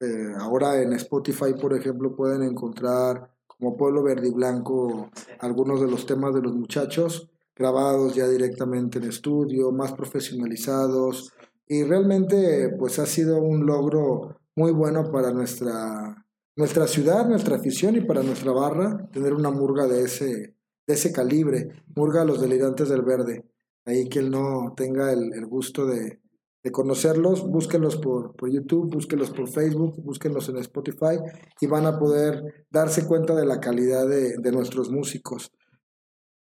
Eh, 0.00 0.32
ahora 0.38 0.80
en 0.80 0.92
Spotify, 0.94 1.54
por 1.60 1.76
ejemplo, 1.76 2.16
pueden 2.16 2.42
encontrar 2.42 3.30
como 3.46 3.76
Pueblo 3.76 4.02
Verde 4.02 4.28
y 4.28 4.32
Blanco 4.32 5.10
algunos 5.38 5.80
de 5.80 5.88
los 5.88 6.06
temas 6.06 6.34
de 6.34 6.42
los 6.42 6.54
muchachos 6.54 7.28
grabados 7.54 8.14
ya 8.14 8.26
directamente 8.26 8.98
en 8.98 9.04
estudio, 9.04 9.70
más 9.70 9.92
profesionalizados 9.92 11.32
y 11.68 11.84
realmente 11.84 12.70
pues 12.78 12.98
ha 12.98 13.06
sido 13.06 13.40
un 13.40 13.66
logro 13.66 14.36
muy 14.56 14.72
bueno 14.72 15.10
para 15.12 15.32
nuestra 15.32 16.22
nuestra 16.56 16.86
ciudad, 16.86 17.26
nuestra 17.26 17.56
afición 17.56 17.96
y 17.96 18.02
para 18.02 18.22
nuestra 18.22 18.52
barra, 18.52 19.08
tener 19.10 19.32
una 19.32 19.50
murga 19.50 19.86
de 19.86 20.02
ese, 20.02 20.54
de 20.86 20.94
ese 20.94 21.12
calibre, 21.12 21.84
murga 21.94 22.22
a 22.22 22.24
los 22.24 22.40
delirantes 22.40 22.88
del 22.88 23.02
verde. 23.02 23.44
Ahí 23.84 24.08
quien 24.08 24.30
no 24.30 24.74
tenga 24.76 25.12
el, 25.12 25.32
el 25.34 25.46
gusto 25.46 25.86
de, 25.86 26.20
de, 26.62 26.70
conocerlos, 26.70 27.46
búsquenlos 27.48 27.96
por, 27.96 28.36
por 28.36 28.50
YouTube, 28.50 28.92
búsquenlos 28.92 29.30
por 29.30 29.48
Facebook, 29.48 30.02
búsquenlos 30.02 30.48
en 30.48 30.58
Spotify 30.58 31.18
y 31.60 31.66
van 31.66 31.86
a 31.86 31.98
poder 31.98 32.66
darse 32.70 33.06
cuenta 33.06 33.34
de 33.34 33.46
la 33.46 33.60
calidad 33.60 34.06
de, 34.08 34.36
de 34.38 34.52
nuestros 34.52 34.90
músicos. 34.90 35.50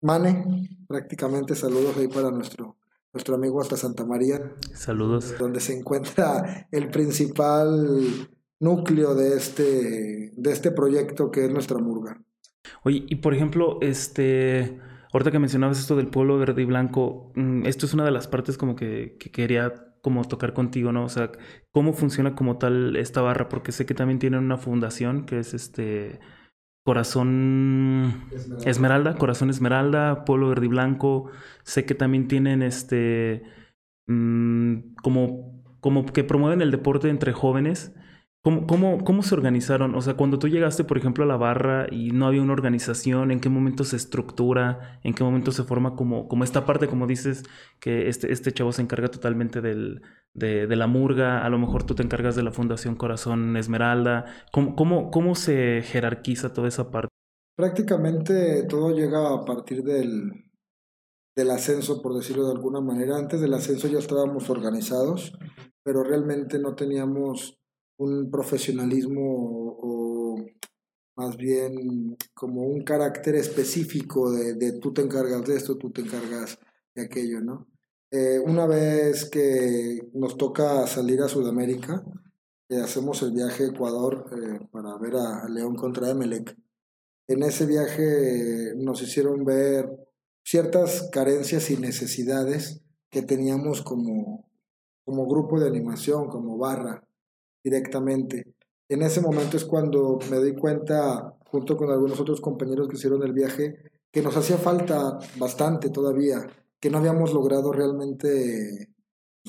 Mane, 0.02 0.68
prácticamente 0.86 1.54
saludos 1.54 1.96
ahí 1.96 2.08
para 2.08 2.30
nuestro, 2.30 2.76
nuestro 3.14 3.36
amigo 3.36 3.60
hasta 3.62 3.76
Santa 3.78 4.04
María. 4.04 4.54
Saludos. 4.74 5.34
Donde 5.38 5.60
se 5.60 5.72
encuentra 5.72 6.68
el 6.70 6.90
principal 6.90 8.28
núcleo 8.60 9.14
de 9.14 9.36
este, 9.36 10.32
de 10.36 10.52
este 10.52 10.72
proyecto 10.72 11.30
que 11.30 11.46
es 11.46 11.50
nuestra 11.50 11.78
murga. 11.78 12.20
Oye, 12.82 13.04
y 13.08 13.16
por 13.16 13.34
ejemplo, 13.34 13.78
este, 13.80 14.80
ahorita 15.14 15.30
que 15.30 15.38
mencionabas 15.38 15.78
esto 15.78 15.96
del 15.96 16.08
pueblo 16.08 16.38
verde 16.38 16.62
y 16.62 16.64
blanco, 16.64 17.32
mm, 17.36 17.66
esto 17.66 17.86
es 17.86 17.94
una 17.94 18.04
de 18.04 18.10
las 18.10 18.26
partes 18.28 18.58
como 18.58 18.74
que, 18.76 19.16
que 19.18 19.30
quería 19.30 19.72
como 20.02 20.24
tocar 20.24 20.52
contigo, 20.52 20.92
¿no? 20.92 21.04
O 21.04 21.08
sea, 21.08 21.30
cómo 21.72 21.94
funciona 21.94 22.34
como 22.34 22.58
tal 22.58 22.96
esta 22.96 23.22
barra, 23.22 23.48
porque 23.48 23.72
sé 23.72 23.86
que 23.86 23.94
también 23.94 24.18
tienen 24.18 24.40
una 24.40 24.58
fundación 24.58 25.24
que 25.24 25.38
es 25.38 25.54
este 25.54 26.20
Corazón 26.84 28.24
Esmeralda, 28.30 28.70
Esmeralda 28.70 29.14
Corazón 29.16 29.48
Esmeralda, 29.48 30.24
Pueblo 30.26 30.48
Verde 30.50 30.66
y 30.66 30.68
Blanco. 30.68 31.30
Sé 31.62 31.86
que 31.86 31.94
también 31.94 32.28
tienen 32.28 32.62
este 32.62 33.44
mmm, 34.06 34.94
como, 35.02 35.62
como 35.80 36.04
que 36.04 36.24
promueven 36.24 36.60
el 36.60 36.70
deporte 36.70 37.08
entre 37.08 37.32
jóvenes. 37.32 37.94
¿Cómo, 38.44 38.66
cómo, 38.66 39.02
cómo 39.04 39.22
se 39.22 39.34
organizaron? 39.34 39.94
O 39.94 40.02
sea, 40.02 40.18
cuando 40.18 40.38
tú 40.38 40.48
llegaste, 40.48 40.84
por 40.84 40.98
ejemplo, 40.98 41.24
a 41.24 41.26
la 41.26 41.38
barra 41.38 41.86
y 41.90 42.10
no 42.10 42.26
había 42.26 42.42
una 42.42 42.52
organización, 42.52 43.30
¿en 43.30 43.40
qué 43.40 43.48
momento 43.48 43.84
se 43.84 43.96
estructura? 43.96 45.00
¿En 45.02 45.14
qué 45.14 45.24
momento 45.24 45.50
se 45.50 45.64
forma 45.64 45.96
como, 45.96 46.28
como 46.28 46.44
esta 46.44 46.66
parte, 46.66 46.86
como 46.86 47.06
dices, 47.06 47.44
que 47.80 48.06
este, 48.06 48.30
este 48.30 48.52
chavo 48.52 48.70
se 48.72 48.82
encarga 48.82 49.08
totalmente 49.08 49.62
del, 49.62 50.02
de, 50.34 50.66
la 50.76 50.86
murga? 50.86 51.42
A 51.42 51.48
lo 51.48 51.58
mejor 51.58 51.84
tú 51.84 51.94
te 51.94 52.02
encargas 52.02 52.36
de 52.36 52.42
la 52.42 52.52
Fundación 52.52 52.96
Corazón 52.96 53.56
Esmeralda. 53.56 54.26
¿Cómo, 54.52 54.76
cómo, 54.76 55.10
cómo 55.10 55.34
se 55.36 55.80
jerarquiza 55.80 56.52
toda 56.52 56.68
esa 56.68 56.90
parte? 56.90 57.08
Prácticamente 57.56 58.64
todo 58.64 58.94
llega 58.94 59.32
a 59.32 59.42
partir 59.46 59.82
del, 59.82 60.50
del 61.34 61.50
ascenso, 61.50 62.02
por 62.02 62.14
decirlo 62.14 62.44
de 62.44 62.52
alguna 62.52 62.82
manera. 62.82 63.16
Antes 63.16 63.40
del 63.40 63.54
ascenso 63.54 63.88
ya 63.88 64.00
estábamos 64.00 64.50
organizados, 64.50 65.32
pero 65.82 66.04
realmente 66.04 66.58
no 66.58 66.74
teníamos 66.74 67.56
un 67.98 68.30
profesionalismo 68.30 69.22
o, 69.22 70.44
más 71.16 71.36
bien 71.36 72.16
como 72.34 72.62
un 72.62 72.82
carácter 72.82 73.36
específico 73.36 74.32
de, 74.32 74.54
de, 74.54 74.72
tú 74.80 74.92
te 74.92 75.02
encargas 75.02 75.44
de 75.44 75.56
esto, 75.56 75.76
tú 75.76 75.90
te 75.90 76.00
encargas 76.00 76.58
de 76.94 77.02
aquello, 77.02 77.40
¿no? 77.40 77.68
Eh, 78.16 78.38
una 78.38 78.64
vez 78.64 79.28
que 79.28 80.08
nos 80.12 80.36
toca 80.36 80.86
salir 80.86 81.20
a 81.20 81.28
Sudamérica, 81.28 82.04
eh, 82.68 82.76
hacemos 82.76 83.20
el 83.22 83.32
viaje 83.32 83.64
a 83.64 83.66
Ecuador 83.66 84.26
eh, 84.30 84.60
para 84.70 84.96
ver 84.98 85.16
a, 85.16 85.48
León 85.48 85.74
contra 85.74 86.10
Emelec. 86.10 86.56
En 87.26 87.42
ese 87.42 87.66
viaje 87.66 88.74
nos 88.76 89.02
hicieron 89.02 89.44
ver 89.44 89.90
ciertas 90.44 91.08
carencias 91.10 91.70
y 91.72 91.76
necesidades 91.76 92.82
que 93.10 93.22
teníamos 93.22 93.82
como, 93.82 94.48
como 95.04 95.26
grupo 95.26 95.58
de 95.58 95.66
animación, 95.66 96.28
como 96.28 96.56
barra 96.56 97.04
directamente. 97.64 98.54
En 98.88 99.02
ese 99.02 99.22
momento 99.22 99.56
es 99.56 99.64
cuando 99.64 100.18
me 100.30 100.36
doy 100.36 100.54
cuenta, 100.54 101.34
junto 101.46 101.76
con 101.76 101.90
algunos 101.90 102.20
otros 102.20 102.40
compañeros 102.40 102.86
que 102.86 102.96
hicieron 102.96 103.22
el 103.22 103.32
viaje, 103.32 103.76
que 104.12 104.22
nos 104.22 104.36
hacía 104.36 104.58
falta 104.58 105.18
bastante 105.38 105.88
todavía, 105.88 106.46
que 106.78 106.90
no 106.90 106.98
habíamos 106.98 107.32
logrado 107.32 107.72
realmente 107.72 108.94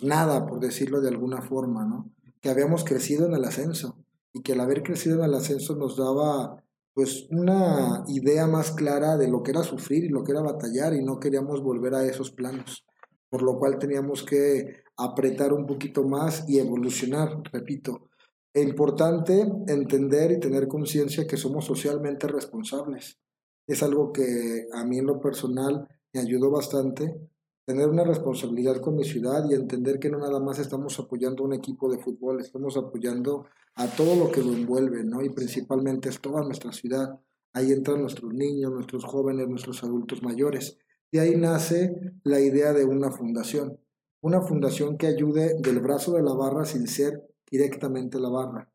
nada, 0.02 0.46
por 0.48 0.60
decirlo 0.60 1.02
de 1.02 1.10
alguna 1.10 1.42
forma, 1.42 1.86
¿no? 1.86 2.10
Que 2.42 2.50
habíamos 2.50 2.84
crecido 2.86 3.28
en 3.28 3.34
el 3.36 3.44
ascenso 3.44 3.98
y 4.34 4.42
que 4.42 4.54
el 4.54 4.62
haber 4.62 4.84
crecido 4.84 5.20
en 5.20 5.26
el 5.26 5.34
ascenso 5.36 5.76
nos 5.76 5.98
daba 5.98 6.64
pues 6.94 7.28
una 7.30 8.06
idea 8.08 8.48
más 8.48 8.72
clara 8.72 9.18
de 9.18 9.28
lo 9.28 9.44
que 9.44 9.52
era 9.52 9.64
sufrir 9.64 10.06
y 10.06 10.10
lo 10.10 10.24
que 10.24 10.32
era 10.32 10.42
batallar 10.42 10.94
y 10.94 11.04
no 11.04 11.20
queríamos 11.20 11.62
volver 11.62 11.94
a 11.94 12.06
esos 12.06 12.32
planos, 12.32 12.86
por 13.30 13.44
lo 13.44 13.60
cual 13.60 13.78
teníamos 13.78 14.24
que 14.24 14.85
apretar 14.98 15.54
un 15.54 15.66
poquito 15.66 16.04
más 16.04 16.48
y 16.48 16.60
evolucionar, 16.60 17.42
repito. 17.52 18.10
Es 18.54 18.64
importante 18.64 19.46
entender 19.68 20.32
y 20.32 20.40
tener 20.40 20.68
conciencia 20.68 21.28
que 21.28 21.38
somos 21.38 21.66
socialmente 21.66 22.28
responsables. 22.28 23.20
Es 23.68 23.84
algo 23.84 24.14
que 24.14 24.68
a 24.74 24.86
mí 24.86 25.00
en 25.00 25.08
lo 25.08 25.20
personal 25.20 25.88
me 26.14 26.22
ayudó 26.22 26.52
bastante, 26.52 27.20
tener 27.66 27.90
una 27.90 28.04
responsabilidad 28.04 28.80
con 28.80 28.96
mi 28.96 29.04
ciudad 29.04 29.44
y 29.50 29.56
entender 29.56 30.00
que 30.00 30.10
no 30.10 30.20
nada 30.20 30.40
más 30.40 30.60
estamos 30.60 30.98
apoyando 31.00 31.44
a 31.44 31.48
un 31.48 31.54
equipo 31.54 31.92
de 31.92 31.98
fútbol, 31.98 32.40
estamos 32.40 32.78
apoyando 32.78 33.48
a 33.76 33.88
todo 33.88 34.16
lo 34.16 34.32
que 34.32 34.42
lo 34.42 34.54
envuelve, 34.54 35.04
¿no? 35.04 35.22
Y 35.22 35.30
principalmente 35.32 36.08
es 36.10 36.22
toda 36.22 36.44
nuestra 36.44 36.72
ciudad. 36.72 37.20
Ahí 37.54 37.72
entran 37.72 38.02
nuestros 38.02 38.34
niños, 38.34 38.72
nuestros 38.72 39.04
jóvenes, 39.04 39.48
nuestros 39.50 39.84
adultos 39.84 40.22
mayores. 40.22 40.78
De 41.12 41.20
ahí 41.20 41.36
nace 41.36 41.94
la 42.24 42.40
idea 42.40 42.72
de 42.72 42.86
una 42.86 43.12
fundación 43.12 43.80
una 44.26 44.42
fundación 44.42 44.98
que 44.98 45.06
ayude 45.06 45.54
del 45.60 45.80
brazo 45.82 46.14
de 46.14 46.24
la 46.24 46.34
barra 46.34 46.66
sin 46.66 46.88
ser 46.88 47.30
directamente 47.48 48.20
la 48.20 48.30
barra. 48.30 48.68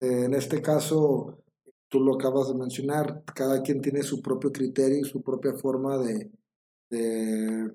Eh, 0.00 0.26
en 0.26 0.34
este 0.34 0.62
caso, 0.62 1.42
tú 1.88 1.98
lo 1.98 2.14
acabas 2.14 2.46
de 2.46 2.54
mencionar, 2.54 3.24
cada 3.34 3.62
quien 3.62 3.80
tiene 3.80 4.04
su 4.04 4.22
propio 4.22 4.52
criterio 4.52 5.00
y 5.00 5.04
su 5.04 5.20
propia 5.20 5.54
forma 5.54 5.98
de, 5.98 6.30
de 6.88 7.72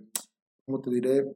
¿cómo 0.66 0.80
te 0.80 0.90
diré? 0.90 1.36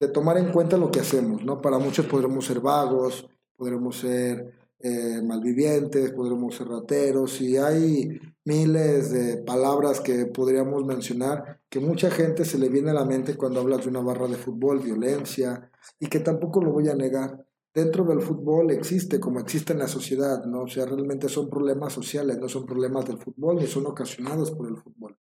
De 0.00 0.08
tomar 0.08 0.38
en 0.38 0.50
cuenta 0.52 0.78
lo 0.78 0.90
que 0.90 1.00
hacemos, 1.00 1.44
¿no? 1.44 1.60
Para 1.60 1.78
muchos 1.78 2.06
podremos 2.06 2.46
ser 2.46 2.60
vagos, 2.60 3.28
podremos 3.58 3.98
ser 3.98 4.54
eh, 4.78 5.22
malvivientes, 5.22 6.12
podremos 6.12 6.54
ser 6.54 6.68
rateros, 6.68 7.40
y 7.40 7.56
hay 7.56 8.20
miles 8.44 9.10
de 9.10 9.38
palabras 9.38 10.00
que 10.00 10.26
podríamos 10.26 10.84
mencionar 10.84 11.60
que 11.68 11.80
mucha 11.80 12.10
gente 12.10 12.44
se 12.44 12.58
le 12.58 12.68
viene 12.68 12.90
a 12.90 12.94
la 12.94 13.04
mente 13.04 13.36
cuando 13.36 13.60
hablas 13.60 13.82
de 13.82 13.90
una 13.90 14.00
barra 14.00 14.28
de 14.28 14.36
fútbol, 14.36 14.80
violencia, 14.80 15.70
y 15.98 16.06
que 16.06 16.20
tampoco 16.20 16.60
lo 16.62 16.72
voy 16.72 16.88
a 16.88 16.94
negar. 16.94 17.44
Dentro 17.74 18.04
del 18.04 18.22
fútbol 18.22 18.70
existe 18.70 19.20
como 19.20 19.38
existe 19.38 19.74
en 19.74 19.80
la 19.80 19.88
sociedad, 19.88 20.44
¿no? 20.46 20.62
O 20.62 20.66
sea, 20.66 20.86
realmente 20.86 21.28
son 21.28 21.50
problemas 21.50 21.92
sociales, 21.92 22.38
no 22.38 22.48
son 22.48 22.64
problemas 22.64 23.04
del 23.06 23.18
fútbol, 23.18 23.56
ni 23.56 23.66
son 23.66 23.86
ocasionados 23.86 24.50
por 24.52 24.66
el 24.66 24.78
fútbol. 24.78 25.18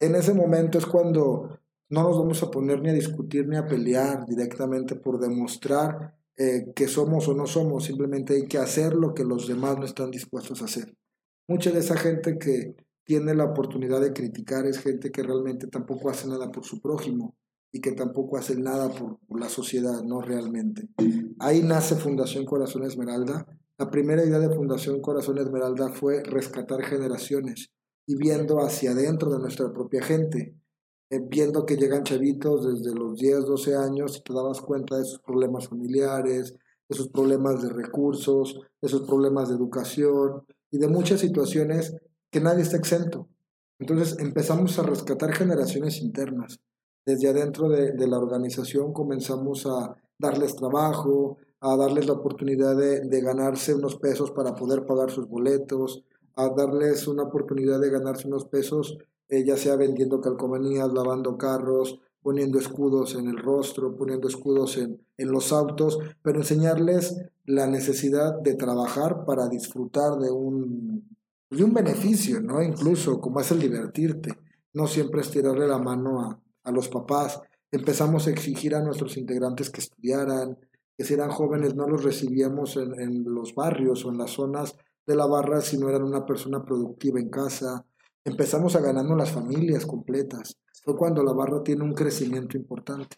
En 0.00 0.14
ese 0.16 0.34
momento 0.34 0.78
es 0.78 0.86
cuando 0.86 1.60
no 1.90 2.02
nos 2.02 2.18
vamos 2.18 2.42
a 2.42 2.50
poner 2.50 2.82
ni 2.82 2.90
a 2.90 2.94
discutir 2.94 3.46
ni 3.46 3.56
a 3.56 3.66
pelear 3.66 4.26
directamente 4.26 4.96
por 4.96 5.18
demostrar 5.18 6.17
eh, 6.38 6.72
que 6.74 6.86
somos 6.86 7.26
o 7.26 7.34
no 7.34 7.46
somos, 7.46 7.84
simplemente 7.84 8.34
hay 8.34 8.46
que 8.46 8.58
hacer 8.58 8.94
lo 8.94 9.12
que 9.12 9.24
los 9.24 9.48
demás 9.48 9.76
no 9.76 9.84
están 9.84 10.12
dispuestos 10.12 10.62
a 10.62 10.66
hacer. 10.66 10.94
Mucha 11.48 11.72
de 11.72 11.80
esa 11.80 11.96
gente 11.96 12.38
que 12.38 12.76
tiene 13.04 13.34
la 13.34 13.44
oportunidad 13.44 14.00
de 14.00 14.12
criticar 14.12 14.64
es 14.64 14.78
gente 14.78 15.10
que 15.10 15.24
realmente 15.24 15.66
tampoco 15.66 16.10
hace 16.10 16.28
nada 16.28 16.52
por 16.52 16.64
su 16.64 16.80
prójimo 16.80 17.36
y 17.72 17.80
que 17.80 17.90
tampoco 17.92 18.36
hace 18.36 18.54
nada 18.54 18.88
por, 18.88 19.18
por 19.26 19.40
la 19.40 19.48
sociedad, 19.48 20.04
no 20.04 20.20
realmente. 20.20 20.88
Ahí 21.40 21.62
nace 21.62 21.96
Fundación 21.96 22.44
Corazón 22.44 22.84
Esmeralda. 22.84 23.44
La 23.76 23.90
primera 23.90 24.24
idea 24.24 24.38
de 24.38 24.54
Fundación 24.54 25.00
Corazón 25.00 25.38
Esmeralda 25.38 25.92
fue 25.92 26.22
rescatar 26.22 26.82
generaciones 26.82 27.70
y 28.06 28.16
viendo 28.16 28.60
hacia 28.60 28.92
adentro 28.92 29.30
de 29.30 29.40
nuestra 29.40 29.72
propia 29.72 30.02
gente 30.02 30.54
viendo 31.10 31.64
que 31.64 31.76
llegan 31.76 32.04
chavitos 32.04 32.66
desde 32.66 32.94
los 32.94 33.16
10, 33.16 33.46
12 33.46 33.76
años 33.76 34.16
y 34.16 34.22
te 34.22 34.34
dabas 34.34 34.60
cuenta 34.60 34.98
de 34.98 35.04
sus 35.04 35.20
problemas 35.20 35.68
familiares, 35.68 36.54
de 36.88 36.96
sus 36.96 37.08
problemas 37.08 37.62
de 37.62 37.70
recursos, 37.70 38.60
de 38.80 38.88
sus 38.88 39.02
problemas 39.02 39.48
de 39.48 39.54
educación 39.54 40.44
y 40.70 40.78
de 40.78 40.88
muchas 40.88 41.20
situaciones 41.20 41.96
que 42.30 42.40
nadie 42.40 42.62
está 42.62 42.76
exento. 42.76 43.28
Entonces 43.78 44.18
empezamos 44.18 44.78
a 44.78 44.82
rescatar 44.82 45.32
generaciones 45.32 46.00
internas. 46.00 46.60
Desde 47.06 47.28
adentro 47.28 47.68
de, 47.68 47.92
de 47.92 48.06
la 48.06 48.18
organización 48.18 48.92
comenzamos 48.92 49.66
a 49.66 49.96
darles 50.18 50.56
trabajo, 50.56 51.38
a 51.60 51.76
darles 51.76 52.06
la 52.06 52.14
oportunidad 52.14 52.76
de, 52.76 53.00
de 53.00 53.20
ganarse 53.20 53.74
unos 53.74 53.96
pesos 53.96 54.30
para 54.30 54.54
poder 54.54 54.84
pagar 54.84 55.10
sus 55.10 55.28
boletos, 55.28 56.04
a 56.36 56.48
darles 56.50 57.08
una 57.08 57.24
oportunidad 57.24 57.80
de 57.80 57.90
ganarse 57.90 58.28
unos 58.28 58.44
pesos, 58.46 58.98
eh, 59.28 59.44
ya 59.44 59.56
sea 59.56 59.76
vendiendo 59.76 60.20
calcomanías, 60.20 60.92
lavando 60.92 61.36
carros, 61.36 62.00
poniendo 62.22 62.58
escudos 62.58 63.14
en 63.14 63.28
el 63.28 63.38
rostro, 63.38 63.96
poniendo 63.96 64.28
escudos 64.28 64.76
en, 64.76 65.00
en 65.16 65.30
los 65.30 65.52
autos, 65.52 65.98
pero 66.22 66.40
enseñarles 66.40 67.16
la 67.44 67.66
necesidad 67.66 68.38
de 68.40 68.54
trabajar 68.54 69.24
para 69.24 69.48
disfrutar 69.48 70.18
de 70.18 70.30
un, 70.30 71.16
de 71.50 71.64
un 71.64 71.72
beneficio, 71.72 72.40
¿no? 72.40 72.62
Incluso 72.62 73.20
como 73.20 73.40
es 73.40 73.50
el 73.50 73.60
divertirte. 73.60 74.30
No 74.74 74.86
siempre 74.86 75.22
es 75.22 75.30
tirarle 75.30 75.66
la 75.66 75.78
mano 75.78 76.20
a, 76.20 76.40
a 76.64 76.72
los 76.72 76.88
papás. 76.88 77.40
Empezamos 77.70 78.26
a 78.26 78.30
exigir 78.30 78.74
a 78.74 78.82
nuestros 78.82 79.16
integrantes 79.16 79.70
que 79.70 79.80
estudiaran, 79.80 80.58
que 80.96 81.04
si 81.04 81.14
eran 81.14 81.30
jóvenes 81.30 81.74
no 81.74 81.86
los 81.88 82.04
recibíamos 82.04 82.76
en, 82.76 83.00
en 83.00 83.24
los 83.24 83.54
barrios 83.54 84.04
o 84.04 84.10
en 84.10 84.18
las 84.18 84.32
zonas 84.32 84.76
de 85.06 85.16
la 85.16 85.26
barra 85.26 85.62
si 85.62 85.78
no 85.78 85.88
eran 85.88 86.02
una 86.02 86.26
persona 86.26 86.62
productiva 86.64 87.18
en 87.18 87.30
casa. 87.30 87.86
Empezamos 88.28 88.76
a 88.76 88.80
ganarnos 88.80 89.16
las 89.16 89.30
familias 89.32 89.86
completas. 89.86 90.58
Fue 90.84 90.94
cuando 90.94 91.22
la 91.22 91.32
barra 91.32 91.62
tiene 91.62 91.82
un 91.82 91.94
crecimiento 91.94 92.58
importante. 92.58 93.16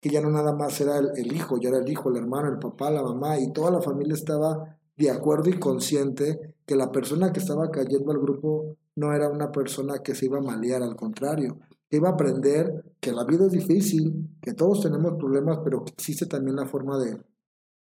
Que 0.00 0.08
ya 0.10 0.20
no 0.20 0.30
nada 0.30 0.52
más 0.52 0.80
era 0.80 0.98
el, 0.98 1.32
hijo, 1.32 1.58
ya 1.60 1.68
era 1.68 1.78
el 1.78 1.88
hijo, 1.88 2.10
el 2.10 2.16
hermano, 2.16 2.48
el 2.48 2.58
papá, 2.58 2.90
la 2.90 3.04
mamá, 3.04 3.38
y 3.38 3.52
toda 3.52 3.70
la 3.70 3.80
familia 3.80 4.14
estaba 4.14 4.76
de 4.96 5.10
acuerdo 5.10 5.48
y 5.48 5.60
consciente 5.60 6.56
que 6.66 6.74
la 6.74 6.90
persona 6.90 7.32
que 7.32 7.38
estaba 7.38 7.70
cayendo 7.70 8.10
al 8.10 8.18
grupo 8.18 8.76
no 8.96 9.14
era 9.14 9.28
una 9.28 9.52
persona 9.52 10.00
que 10.02 10.16
se 10.16 10.26
iba 10.26 10.38
a 10.38 10.42
malear, 10.42 10.82
al 10.82 10.96
contrario, 10.96 11.60
que 11.88 11.98
iba 11.98 12.08
a 12.08 12.12
aprender 12.14 12.96
que 12.98 13.12
la 13.12 13.24
vida 13.24 13.46
es 13.46 13.52
difícil, 13.52 14.28
que 14.42 14.54
todos 14.54 14.80
tenemos 14.80 15.14
problemas, 15.16 15.60
pero 15.62 15.84
que 15.84 15.92
existe 15.92 16.26
también 16.26 16.56
la 16.56 16.66
forma 16.66 16.98
de 16.98 17.16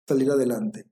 salir 0.08 0.28
adelante. 0.28 0.86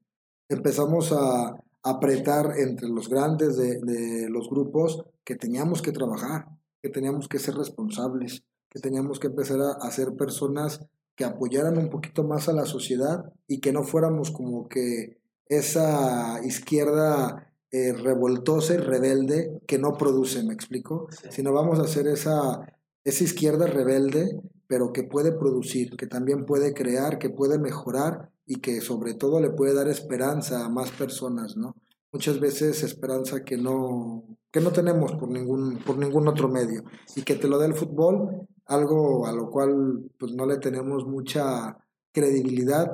Empezamos 0.48 1.10
a, 1.10 1.56
apretar 1.82 2.58
entre 2.58 2.88
los 2.88 3.08
grandes 3.08 3.56
de, 3.56 3.80
de, 3.80 4.28
los 4.28 4.48
grupos 4.48 5.04
que 5.24 5.36
teníamos 5.36 5.82
que 5.82 5.92
trabajar, 5.92 6.46
que 6.80 6.88
teníamos 6.88 7.28
que 7.28 7.38
ser 7.38 7.54
responsables, 7.54 8.44
que 8.70 8.80
teníamos 8.80 9.18
que 9.18 9.28
empezar 9.28 9.60
a, 9.60 9.72
a 9.86 9.90
ser 9.90 10.14
personas 10.16 10.80
que 11.16 11.24
apoyaran 11.24 11.78
un 11.78 11.90
poquito 11.90 12.24
más 12.24 12.48
a 12.48 12.52
la 12.52 12.64
sociedad 12.64 13.32
y 13.46 13.60
que 13.60 13.72
no 13.72 13.82
fuéramos 13.82 14.30
como 14.30 14.68
que 14.68 15.18
esa 15.46 16.40
izquierda 16.44 17.52
eh, 17.70 17.92
revoltosa 17.92 18.74
y 18.74 18.78
rebelde 18.78 19.60
que 19.66 19.78
no 19.78 19.94
produce, 19.94 20.42
¿me 20.42 20.54
explico? 20.54 21.08
Sí. 21.10 21.28
Sino 21.30 21.52
vamos 21.52 21.78
a 21.78 21.84
hacer 21.84 22.06
esa, 22.06 22.60
esa 23.04 23.24
izquierda 23.24 23.66
rebelde, 23.66 24.40
pero 24.66 24.92
que 24.92 25.04
puede 25.04 25.32
producir, 25.32 25.96
que 25.96 26.06
también 26.06 26.46
puede 26.46 26.74
crear, 26.74 27.18
que 27.18 27.30
puede 27.30 27.58
mejorar 27.58 28.31
y 28.46 28.56
que 28.56 28.80
sobre 28.80 29.14
todo 29.14 29.40
le 29.40 29.50
puede 29.50 29.74
dar 29.74 29.88
esperanza 29.88 30.64
a 30.64 30.68
más 30.68 30.90
personas, 30.90 31.56
¿no? 31.56 31.76
Muchas 32.12 32.40
veces 32.40 32.82
esperanza 32.82 33.44
que 33.44 33.56
no, 33.56 34.24
que 34.50 34.60
no 34.60 34.70
tenemos 34.72 35.12
por 35.12 35.28
ningún, 35.28 35.78
por 35.78 35.96
ningún 35.96 36.28
otro 36.28 36.48
medio 36.48 36.84
y 37.16 37.22
que 37.22 37.36
te 37.36 37.48
lo 37.48 37.58
dé 37.58 37.66
el 37.66 37.74
fútbol, 37.74 38.46
algo 38.66 39.26
a 39.26 39.32
lo 39.32 39.50
cual 39.50 40.10
pues 40.18 40.32
no 40.32 40.44
le 40.46 40.58
tenemos 40.58 41.06
mucha 41.06 41.78
credibilidad, 42.12 42.92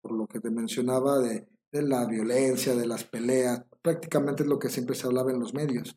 por 0.00 0.12
lo 0.12 0.26
que 0.26 0.40
te 0.40 0.50
mencionaba 0.50 1.18
de, 1.18 1.48
de 1.72 1.82
la 1.82 2.06
violencia, 2.06 2.74
de 2.74 2.86
las 2.86 3.04
peleas, 3.04 3.64
prácticamente 3.80 4.42
es 4.42 4.48
lo 4.48 4.58
que 4.58 4.68
siempre 4.68 4.94
se 4.94 5.06
hablaba 5.06 5.30
en 5.30 5.40
los 5.40 5.54
medios. 5.54 5.96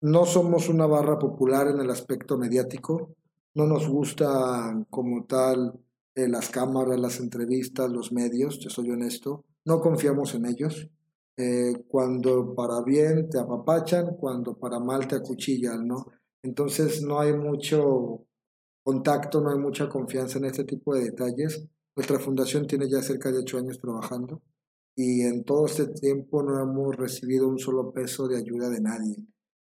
No 0.00 0.26
somos 0.26 0.68
una 0.68 0.86
barra 0.86 1.18
popular 1.18 1.68
en 1.68 1.78
el 1.80 1.90
aspecto 1.90 2.36
mediático, 2.36 3.14
no 3.54 3.66
nos 3.66 3.88
gusta 3.88 4.84
como 4.90 5.24
tal 5.24 5.80
las 6.14 6.48
cámaras, 6.50 6.98
las 6.98 7.20
entrevistas, 7.20 7.90
los 7.90 8.12
medios, 8.12 8.58
yo 8.60 8.70
soy 8.70 8.90
honesto, 8.90 9.44
no 9.64 9.80
confiamos 9.80 10.34
en 10.34 10.46
ellos. 10.46 10.88
Eh, 11.36 11.72
cuando 11.88 12.54
para 12.54 12.82
bien 12.82 13.28
te 13.28 13.38
apapachan, 13.38 14.16
cuando 14.16 14.56
para 14.56 14.78
mal 14.78 15.08
te 15.08 15.16
acuchillan, 15.16 15.86
¿no? 15.86 16.06
Entonces 16.42 17.02
no 17.02 17.18
hay 17.18 17.32
mucho 17.32 18.26
contacto, 18.84 19.40
no 19.40 19.50
hay 19.50 19.58
mucha 19.58 19.88
confianza 19.88 20.38
en 20.38 20.44
este 20.44 20.64
tipo 20.64 20.94
de 20.94 21.04
detalles. 21.04 21.66
Nuestra 21.96 22.20
fundación 22.20 22.66
tiene 22.66 22.88
ya 22.88 23.02
cerca 23.02 23.32
de 23.32 23.38
ocho 23.38 23.58
años 23.58 23.80
trabajando 23.80 24.42
y 24.96 25.22
en 25.22 25.44
todo 25.44 25.66
este 25.66 25.86
tiempo 25.86 26.42
no 26.42 26.60
hemos 26.60 26.94
recibido 26.96 27.48
un 27.48 27.58
solo 27.58 27.92
peso 27.92 28.28
de 28.28 28.38
ayuda 28.38 28.68
de 28.68 28.80
nadie. 28.80 29.16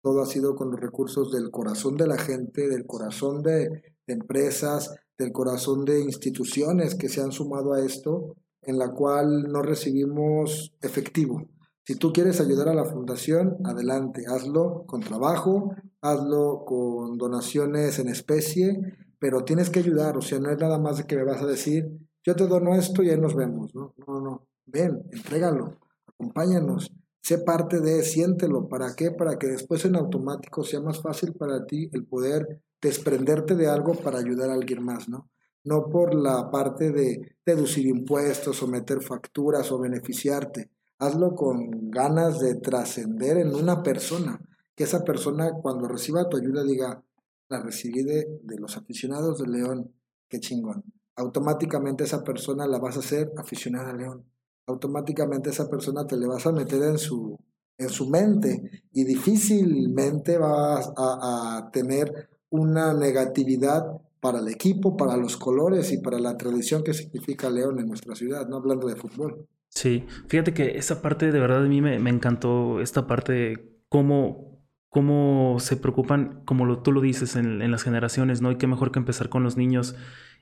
Todo 0.01 0.21
ha 0.21 0.25
sido 0.25 0.56
con 0.56 0.71
los 0.71 0.80
recursos 0.80 1.32
del 1.32 1.51
corazón 1.51 1.95
de 1.95 2.08
la 2.08 2.17
gente, 2.17 2.67
del 2.67 2.88
corazón 2.88 3.43
de 3.43 3.69
empresas, 4.08 4.95
del 5.17 5.32
corazón 5.32 5.86
de 5.86 6.02
instituciones 6.02 6.95
que 6.95 7.10
se 7.10 7.21
han 7.21 7.32
sumado 7.32 7.74
a 7.74 7.82
esto, 7.86 8.36
en 8.62 8.78
la 8.78 8.91
cual 8.91 9.43
no 9.52 9.62
recibimos 9.62 10.74
efectivo. 10.82 11.47
Si 11.84 11.95
tú 11.95 12.13
quieres 12.13 12.39
ayudar 12.39 12.69
a 12.69 12.76
la 12.76 12.86
fundación, 12.86 13.58
adelante, 13.65 14.26
hazlo 14.28 14.86
con 14.86 15.02
trabajo, 15.02 15.76
hazlo 16.02 16.63
con 16.65 17.17
donaciones 17.17 17.97
en 18.00 18.08
especie, 18.08 18.80
pero 19.19 19.43
tienes 19.43 19.69
que 19.69 19.80
ayudar, 19.80 20.17
o 20.17 20.21
sea, 20.21 20.39
no 20.39 20.50
es 20.52 20.60
nada 20.60 20.80
más 20.80 20.97
de 20.97 21.06
que 21.06 21.15
me 21.15 21.24
vas 21.24 21.41
a 21.41 21.47
decir, 21.47 21.91
yo 22.24 22.36
te 22.36 22.47
dono 22.47 22.76
esto 22.76 23.02
y 23.04 23.10
ahí 23.10 23.19
nos 23.19 23.36
vemos, 23.36 23.74
no, 23.74 23.93
no, 24.08 24.21
no, 24.21 24.47
ven, 24.65 25.04
entrégalo, 25.12 25.80
acompáñanos, 26.08 26.91
sé 27.21 27.39
parte 27.39 27.80
de, 27.80 28.04
siéntelo, 28.04 28.67
¿para 28.67 28.95
qué? 28.95 29.12
Para 29.12 29.38
que 29.38 29.47
después 29.47 29.84
en 29.86 29.95
automático 29.95 30.63
sea 30.63 30.82
más 30.82 31.02
fácil 31.02 31.34
para 31.34 31.65
ti 31.65 31.89
el 31.93 32.06
poder 32.06 32.62
desprenderte 32.82 33.56
de 33.56 33.70
algo 33.70 33.94
para 33.94 34.20
ayudar 34.20 34.50
a 34.50 34.54
alguien 34.54 34.84
más, 34.84 35.08
¿no? 35.08 35.30
No 35.63 35.89
por 35.89 36.15
la 36.15 36.50
parte 36.50 36.91
de 36.91 37.38
deducir 37.46 37.86
impuestos 37.86 38.63
o 38.63 38.67
meter 38.67 39.02
facturas 39.02 39.72
o 39.72 39.80
beneficiarte. 39.80 40.72
Hazlo 40.98 41.36
con 41.36 41.91
ganas 41.91 42.39
de 42.39 42.56
trascender 42.56 43.38
en 43.38 43.54
una 43.54 43.84
persona. 43.84 44.41
Que 44.76 44.86
esa 44.86 45.04
persona 45.04 45.52
cuando 45.62 45.88
reciba 45.88 46.28
tu 46.28 46.38
ayuda 46.38 46.63
diga, 46.63 47.04
la 47.50 47.62
recibí 47.62 48.04
de, 48.04 48.39
de 48.41 48.58
los 48.58 48.78
aficionados 48.78 49.39
de 49.39 49.48
León, 49.48 49.94
qué 50.28 50.39
chingón. 50.39 50.84
Automáticamente 51.15 52.06
esa 52.06 52.24
persona 52.24 52.65
la 52.65 52.80
vas 52.80 52.96
a 52.96 53.02
hacer 53.02 53.32
aficionada 53.38 53.91
a 53.91 53.96
León. 53.96 54.26
Automáticamente 54.65 55.50
esa 55.50 55.70
persona 55.70 56.08
te 56.08 56.17
le 56.17 56.26
vas 56.26 56.48
a 56.48 56.52
meter 56.52 56.82
en 56.84 56.98
su, 56.98 57.38
en 57.78 57.89
su 57.89 58.10
mente 58.10 58.86
y 58.94 59.04
difícilmente 59.04 60.38
vas 60.38 60.91
a, 60.96 61.58
a 61.58 61.72
tener 61.72 62.30
una 62.52 62.94
negatividad 62.94 64.00
para 64.20 64.40
el 64.40 64.48
equipo, 64.50 64.96
para 64.96 65.18
los 65.18 65.36
colores 65.36 65.92
y 65.92 65.98
para 65.98 66.20
la 66.20 66.38
tradición 66.38 66.84
que 66.84 66.94
significa 66.94 67.50
León 67.50 67.80
en 67.80 67.88
nuestra 67.88 68.14
ciudad, 68.16 68.48
no 68.48 68.58
hablando 68.58 68.88
de 68.88 68.96
fútbol. 68.96 69.48
Sí, 69.70 70.06
fíjate 70.28 70.54
que 70.54 70.78
esa 70.78 71.02
parte 71.02 71.32
de 71.32 71.40
verdad 71.40 71.66
a 71.66 71.68
mí 71.68 71.82
me, 71.82 71.98
me 71.98 72.10
encantó, 72.12 72.82
esta 72.82 73.08
parte 73.08 73.34
de 73.34 73.80
cómo, 73.90 74.62
cómo 74.90 75.58
se 75.60 75.78
preocupan, 75.78 76.44
como 76.46 76.66
lo, 76.66 76.84
tú 76.84 76.92
lo 76.92 77.02
dices, 77.02 77.36
en, 77.36 77.62
en, 77.62 77.72
las 77.72 77.84
generaciones, 77.84 78.42
¿no? 78.42 78.52
Y 78.52 78.58
qué 78.58 78.68
mejor 78.68 78.92
que 78.92 79.00
empezar 79.00 79.30
con 79.30 79.44
los 79.44 79.58
niños 79.58 79.96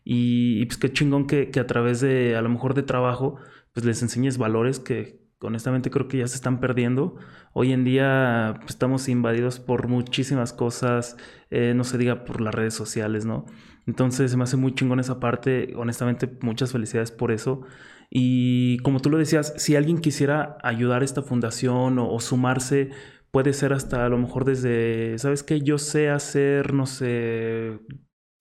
y, 0.03 0.61
y 0.61 0.65
pues 0.65 0.77
qué 0.77 0.91
chingón 0.91 1.27
que, 1.27 1.51
que, 1.51 1.59
a 1.59 1.67
través 1.67 2.01
de, 2.01 2.35
a 2.35 2.41
lo 2.41 2.49
mejor 2.49 2.73
de 2.73 2.83
trabajo, 2.83 3.37
pues 3.73 3.85
les 3.85 4.01
enseñes 4.01 4.37
valores 4.37 4.79
que, 4.79 5.21
honestamente 5.41 5.89
creo 5.89 6.07
que 6.07 6.17
ya 6.19 6.27
se 6.27 6.35
están 6.35 6.59
perdiendo. 6.59 7.15
Hoy 7.53 7.71
en 7.73 7.83
día 7.83 8.55
pues, 8.59 8.71
estamos 8.71 9.07
invadidos 9.09 9.59
por 9.59 9.87
muchísimas 9.87 10.53
cosas, 10.53 11.17
eh, 11.49 11.73
no 11.75 11.83
se 11.83 11.97
diga 11.97 12.25
por 12.25 12.41
las 12.41 12.53
redes 12.53 12.73
sociales, 12.73 13.25
¿no? 13.25 13.45
Entonces 13.87 14.31
se 14.31 14.37
me 14.37 14.43
hace 14.43 14.57
muy 14.57 14.73
chingón 14.75 14.99
esa 14.99 15.19
parte, 15.19 15.73
honestamente 15.75 16.29
muchas 16.41 16.71
felicidades 16.71 17.11
por 17.11 17.31
eso. 17.31 17.61
Y 18.09 18.77
como 18.79 18.99
tú 19.01 19.09
lo 19.09 19.17
decías, 19.17 19.53
si 19.57 19.75
alguien 19.75 19.99
quisiera 19.99 20.57
ayudar 20.63 21.01
a 21.01 21.05
esta 21.05 21.21
fundación 21.21 21.99
o, 21.99 22.11
o 22.11 22.19
sumarse, 22.19 22.89
puede 23.31 23.53
ser 23.53 23.73
hasta 23.73 24.05
a 24.05 24.09
lo 24.09 24.17
mejor 24.17 24.45
desde, 24.45 25.17
¿sabes 25.19 25.43
qué? 25.43 25.61
Yo 25.61 25.77
sé 25.77 26.09
hacer, 26.09 26.73
no 26.73 26.85
sé, 26.85 27.79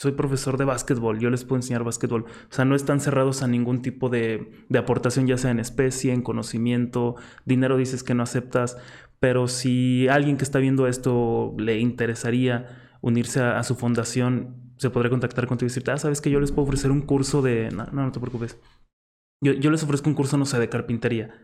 soy 0.01 0.13
profesor 0.13 0.57
de 0.59 0.65
básquetbol, 0.65 1.19
yo 1.19 1.29
les 1.29 1.45
puedo 1.45 1.59
enseñar 1.59 1.83
básquetbol. 1.83 2.25
O 2.25 2.53
sea, 2.53 2.65
no 2.65 2.77
están 2.77 3.01
cerrados 3.01 3.43
a 3.43 3.49
ningún 3.49 3.83
tipo 3.83 4.09
de, 4.09 4.53
de, 4.69 4.79
aportación, 4.79 5.27
ya 5.27 5.37
sea 5.39 5.51
en 5.51 5.59
especie, 5.59 6.13
en 6.13 6.23
conocimiento, 6.23 7.17
dinero 7.45 7.77
dices 7.77 8.05
que 8.05 8.15
no 8.15 8.23
aceptas, 8.23 8.77
pero 9.19 9.49
si 9.49 10.07
alguien 10.09 10.37
que 10.37 10.45
está 10.45 10.61
viendo 10.61 10.87
esto 10.87 11.55
le 11.59 11.79
interesaría 11.79 12.97
unirse 13.01 13.41
a, 13.41 13.63
su 13.65 13.75
fundación, 13.75 14.73
se 14.77 14.91
podría 14.91 15.11
contactar 15.11 15.49
contigo 15.49 15.67
y 15.67 15.71
decirte, 15.71 15.91
ah, 15.91 15.99
sabes 15.99 16.21
que 16.21 16.31
yo 16.31 16.39
les 16.39 16.53
puedo 16.53 16.69
ofrecer 16.69 16.93
un 16.93 17.03
curso 17.03 17.43
de... 17.43 17.71
No, 17.71 17.87
no, 17.87 18.05
no 18.05 18.13
te 18.13 18.21
preocupes. 18.21 18.57
Yo, 19.43 19.53
yo 19.53 19.71
les 19.71 19.83
ofrezco 19.83 20.09
un 20.09 20.15
curso, 20.15 20.37
no 20.39 20.47
sé, 20.47 20.61
de 20.61 20.69
carpintería, 20.69 21.35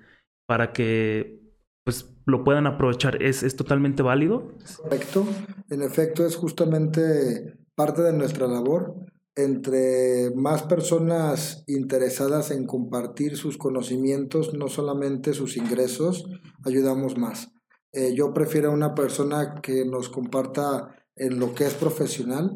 para 0.46 0.72
que 0.72 1.42
pues 1.84 2.16
lo 2.24 2.44
puedan 2.44 2.66
aprovechar. 2.66 3.20
¿Es, 3.22 3.42
es 3.42 3.56
totalmente 3.56 4.02
válido? 4.02 4.56
Correcto. 4.76 5.26
En 5.68 5.82
efecto, 5.82 6.24
es 6.24 6.36
justamente 6.36 7.63
parte 7.74 8.02
de 8.02 8.12
nuestra 8.12 8.46
labor. 8.46 8.94
Entre 9.36 10.30
más 10.36 10.62
personas 10.62 11.64
interesadas 11.66 12.50
en 12.52 12.66
compartir 12.66 13.36
sus 13.36 13.58
conocimientos, 13.58 14.54
no 14.54 14.68
solamente 14.68 15.34
sus 15.34 15.56
ingresos, 15.56 16.24
ayudamos 16.64 17.18
más. 17.18 17.48
Eh, 17.92 18.14
yo 18.14 18.32
prefiero 18.32 18.72
una 18.72 18.94
persona 18.94 19.60
que 19.62 19.84
nos 19.84 20.08
comparta 20.08 20.94
en 21.16 21.38
lo 21.38 21.54
que 21.54 21.64
es 21.64 21.74
profesional, 21.74 22.50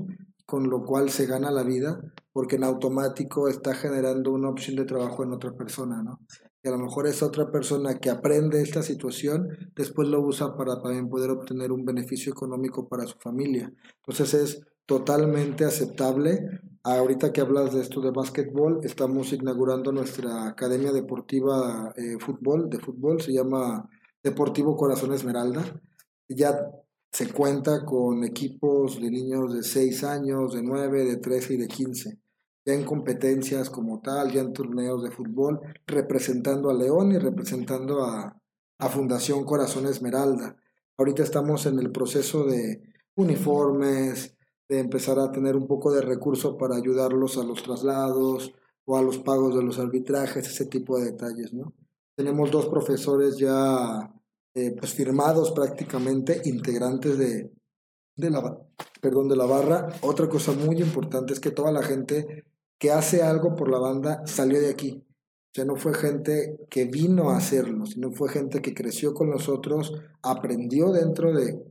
con 0.47 0.71
lo 0.71 0.85
cual 0.85 1.11
se 1.11 1.27
gana 1.27 1.51
la 1.51 1.63
vida, 1.63 2.01
porque 2.33 2.57
en 2.57 2.65
automático 2.65 3.49
está 3.49 3.75
generando 3.75 4.33
una 4.33 4.49
opción 4.49 4.77
de 4.77 4.85
trabajo 4.85 5.23
en 5.23 5.33
otra 5.33 5.53
persona, 5.53 6.03
¿no? 6.03 6.21
Y 6.63 6.69
a 6.69 6.73
lo 6.73 6.79
mejor 6.79 7.07
esa 7.07 7.27
otra 7.27 7.51
persona 7.53 7.99
que 7.99 8.11
aprende 8.11 8.61
esta 8.61 8.83
situación, 8.83 9.49
después 9.77 10.09
lo 10.09 10.21
usa 10.21 10.57
para 10.57 10.81
también 10.81 11.09
poder 11.09 11.31
obtener 11.31 11.71
un 11.71 11.85
beneficio 11.85 12.33
económico 12.33 12.89
para 12.89 13.07
su 13.07 13.17
familia. 13.19 13.73
Entonces 14.01 14.35
es 14.35 14.68
totalmente 14.89 15.67
aceptable. 15.67 16.49
Ahorita 16.83 17.31
que 17.31 17.43
hablas 17.43 17.75
de 17.75 17.83
esto 17.83 18.01
de 18.01 18.11
básquetbol, 18.11 18.81
estamos 18.85 19.35
inaugurando 19.35 19.93
nuestra 19.93 20.49
academia 20.49 20.93
deportiva 20.93 21.93
eh, 21.95 22.17
fútbol, 22.19 22.71
de 22.71 22.79
fútbol, 22.79 23.21
se 23.21 23.35
llama 23.35 23.87
Deportivo 24.23 24.77
Corazón 24.77 25.13
Esmeralda. 25.13 25.79
Ya 26.27 26.71
se 27.13 27.31
cuenta 27.31 27.85
con 27.85 28.25
equipos 28.25 28.99
de 28.99 29.11
niños 29.11 29.53
de 29.53 29.63
6 29.63 30.05
años, 30.05 30.55
de 30.55 30.63
9, 30.63 31.05
de 31.05 31.17
13 31.19 31.55
y 31.55 31.57
de 31.59 31.69
15. 31.69 32.19
Ya 32.65 32.73
en 32.73 32.85
competencias 32.85 33.69
como 33.69 34.01
tal, 34.01 34.33
ya 34.33 34.41
en 34.41 34.55
torneos 34.55 35.03
de 35.03 35.11
fútbol, 35.11 35.61
representando 35.87 36.71
a 36.71 36.75
León 36.75 37.13
y 37.13 37.19
representando 37.19 38.05
a, 38.05 38.41
a 38.79 38.89
Fundación 38.89 39.45
Corazón 39.45 39.85
Esmeralda. 39.85 40.57
Ahorita 40.97 41.23
estamos 41.23 41.67
en 41.67 41.79
el 41.79 41.93
proceso 41.93 42.47
de 42.47 42.81
uniformes, 43.17 44.38
de 44.69 44.79
empezar 44.81 45.19
a 45.19 45.33
tener 45.33 45.57
un 45.57 45.67
poco 45.67 45.93
de 45.93 46.03
recurso 46.03 46.57
para 46.57 46.77
ayudarlos 46.77 47.39
a 47.39 47.45
los 47.45 47.63
traslados 47.63 48.53
o 48.85 48.97
a 48.97 49.03
los 49.03 49.19
pagos 49.19 49.55
de 49.55 49.63
los 49.63 49.79
arbitrajes, 49.79 50.47
ese 50.47 50.67
tipo 50.67 50.99
de 50.99 51.13
detalles, 51.13 51.53
¿no? 51.53 51.73
Tenemos 52.17 52.51
dos 52.51 52.67
profesores 52.67 53.37
ya 53.39 54.13
eh, 54.55 54.75
pues 54.79 54.93
firmados 54.93 55.53
prácticamente, 55.53 56.43
integrantes 56.45 57.17
de, 57.17 57.53
de, 58.17 58.31
la, 58.31 58.59
perdón, 59.01 59.29
de 59.29 59.37
la 59.37 59.47
barra. 59.47 59.89
Otra 60.03 60.29
cosa 60.29 60.53
muy 60.53 60.81
importante 60.81 61.33
es 61.33 61.41
que 61.41 61.53
toda 61.53 61.71
la 61.71 61.83
gente 61.83 62.45
que 62.79 62.91
hace 62.91 63.23
algo 63.23 63.55
por 63.55 63.71
la 63.71 63.79
banda 63.79 64.27
salió 64.27 64.61
de 64.61 64.71
aquí. 64.71 65.05
O 65.05 65.55
sea, 65.55 65.65
no 65.65 65.77
fue 65.77 65.95
gente 65.95 66.59
que 66.69 66.85
vino 66.87 67.31
a 67.31 67.37
hacerlo, 67.37 67.87
sino 67.87 68.11
fue 68.13 68.29
gente 68.29 68.61
que 68.61 68.75
creció 68.75 69.15
con 69.15 69.31
nosotros, 69.31 69.93
aprendió 70.23 70.93
dentro 70.93 71.33
de, 71.33 71.63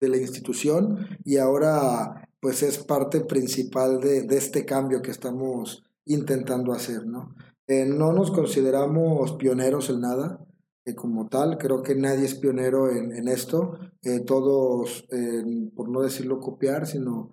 de 0.00 0.08
la 0.08 0.16
institución 0.16 1.06
y 1.24 1.36
ahora 1.38 2.28
pues 2.40 2.62
es 2.62 2.78
parte 2.78 3.20
principal 3.20 4.00
de, 4.00 4.22
de 4.22 4.36
este 4.36 4.64
cambio 4.64 5.02
que 5.02 5.10
estamos 5.10 5.84
intentando 6.04 6.72
hacer, 6.72 7.06
¿no? 7.06 7.34
Eh, 7.68 7.84
no 7.84 8.12
nos 8.14 8.30
consideramos 8.30 9.34
pioneros 9.34 9.90
en 9.90 10.00
nada, 10.00 10.42
eh, 10.86 10.94
como 10.94 11.28
tal, 11.28 11.58
creo 11.58 11.82
que 11.82 11.94
nadie 11.94 12.24
es 12.24 12.34
pionero 12.34 12.90
en, 12.90 13.14
en 13.14 13.28
esto, 13.28 13.78
eh, 14.02 14.20
todos, 14.20 15.06
por 15.76 15.90
no 15.90 16.00
decirlo 16.00 16.40
copiar, 16.40 16.86
sino 16.86 17.32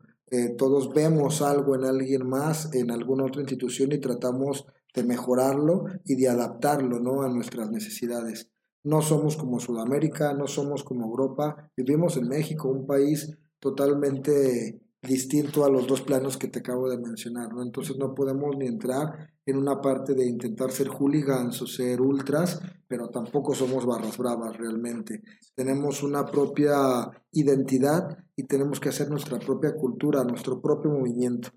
todos 0.57 0.93
vemos 0.93 1.41
algo 1.41 1.75
en 1.75 1.85
alguien 1.85 2.27
más, 2.27 2.73
en 2.73 2.91
alguna 2.91 3.23
otra 3.23 3.41
institución 3.41 3.93
y 3.93 3.99
tratamos 3.99 4.65
de 4.93 5.03
mejorarlo 5.03 5.85
y 6.03 6.15
de 6.15 6.27
adaptarlo 6.27 6.99
¿no? 6.99 7.21
a 7.21 7.29
nuestras 7.29 7.71
necesidades. 7.71 8.49
No 8.85 9.01
somos 9.01 9.35
como 9.35 9.59
Sudamérica, 9.59 10.33
no 10.33 10.47
somos 10.47 10.83
como 10.83 11.05
Europa, 11.05 11.71
vivimos 11.75 12.17
en 12.17 12.27
México, 12.27 12.69
un 12.69 12.85
país 12.85 13.37
totalmente 13.59 14.79
distinto 15.01 15.65
a 15.65 15.69
los 15.69 15.87
dos 15.87 16.01
planos 16.01 16.37
que 16.37 16.47
te 16.47 16.59
acabo 16.59 16.89
de 16.89 16.97
mencionar, 16.97 17.53
¿no? 17.53 17.63
Entonces 17.63 17.97
no 17.97 18.13
podemos 18.13 18.55
ni 18.57 18.67
entrar 18.67 19.29
en 19.45 19.57
una 19.57 19.81
parte 19.81 20.13
de 20.13 20.27
intentar 20.27 20.71
ser 20.71 20.87
hooligans 20.87 21.61
o 21.61 21.67
ser 21.67 22.01
ultras, 22.01 22.59
pero 22.87 23.09
tampoco 23.09 23.53
somos 23.53 23.85
barras 23.85 24.17
bravas 24.17 24.57
realmente. 24.57 25.21
Tenemos 25.55 26.03
una 26.03 26.25
propia 26.25 27.09
identidad 27.31 28.17
y 28.35 28.43
tenemos 28.43 28.79
que 28.79 28.89
hacer 28.89 29.09
nuestra 29.09 29.39
propia 29.39 29.75
cultura, 29.75 30.23
nuestro 30.23 30.61
propio 30.61 30.91
movimiento. 30.91 31.49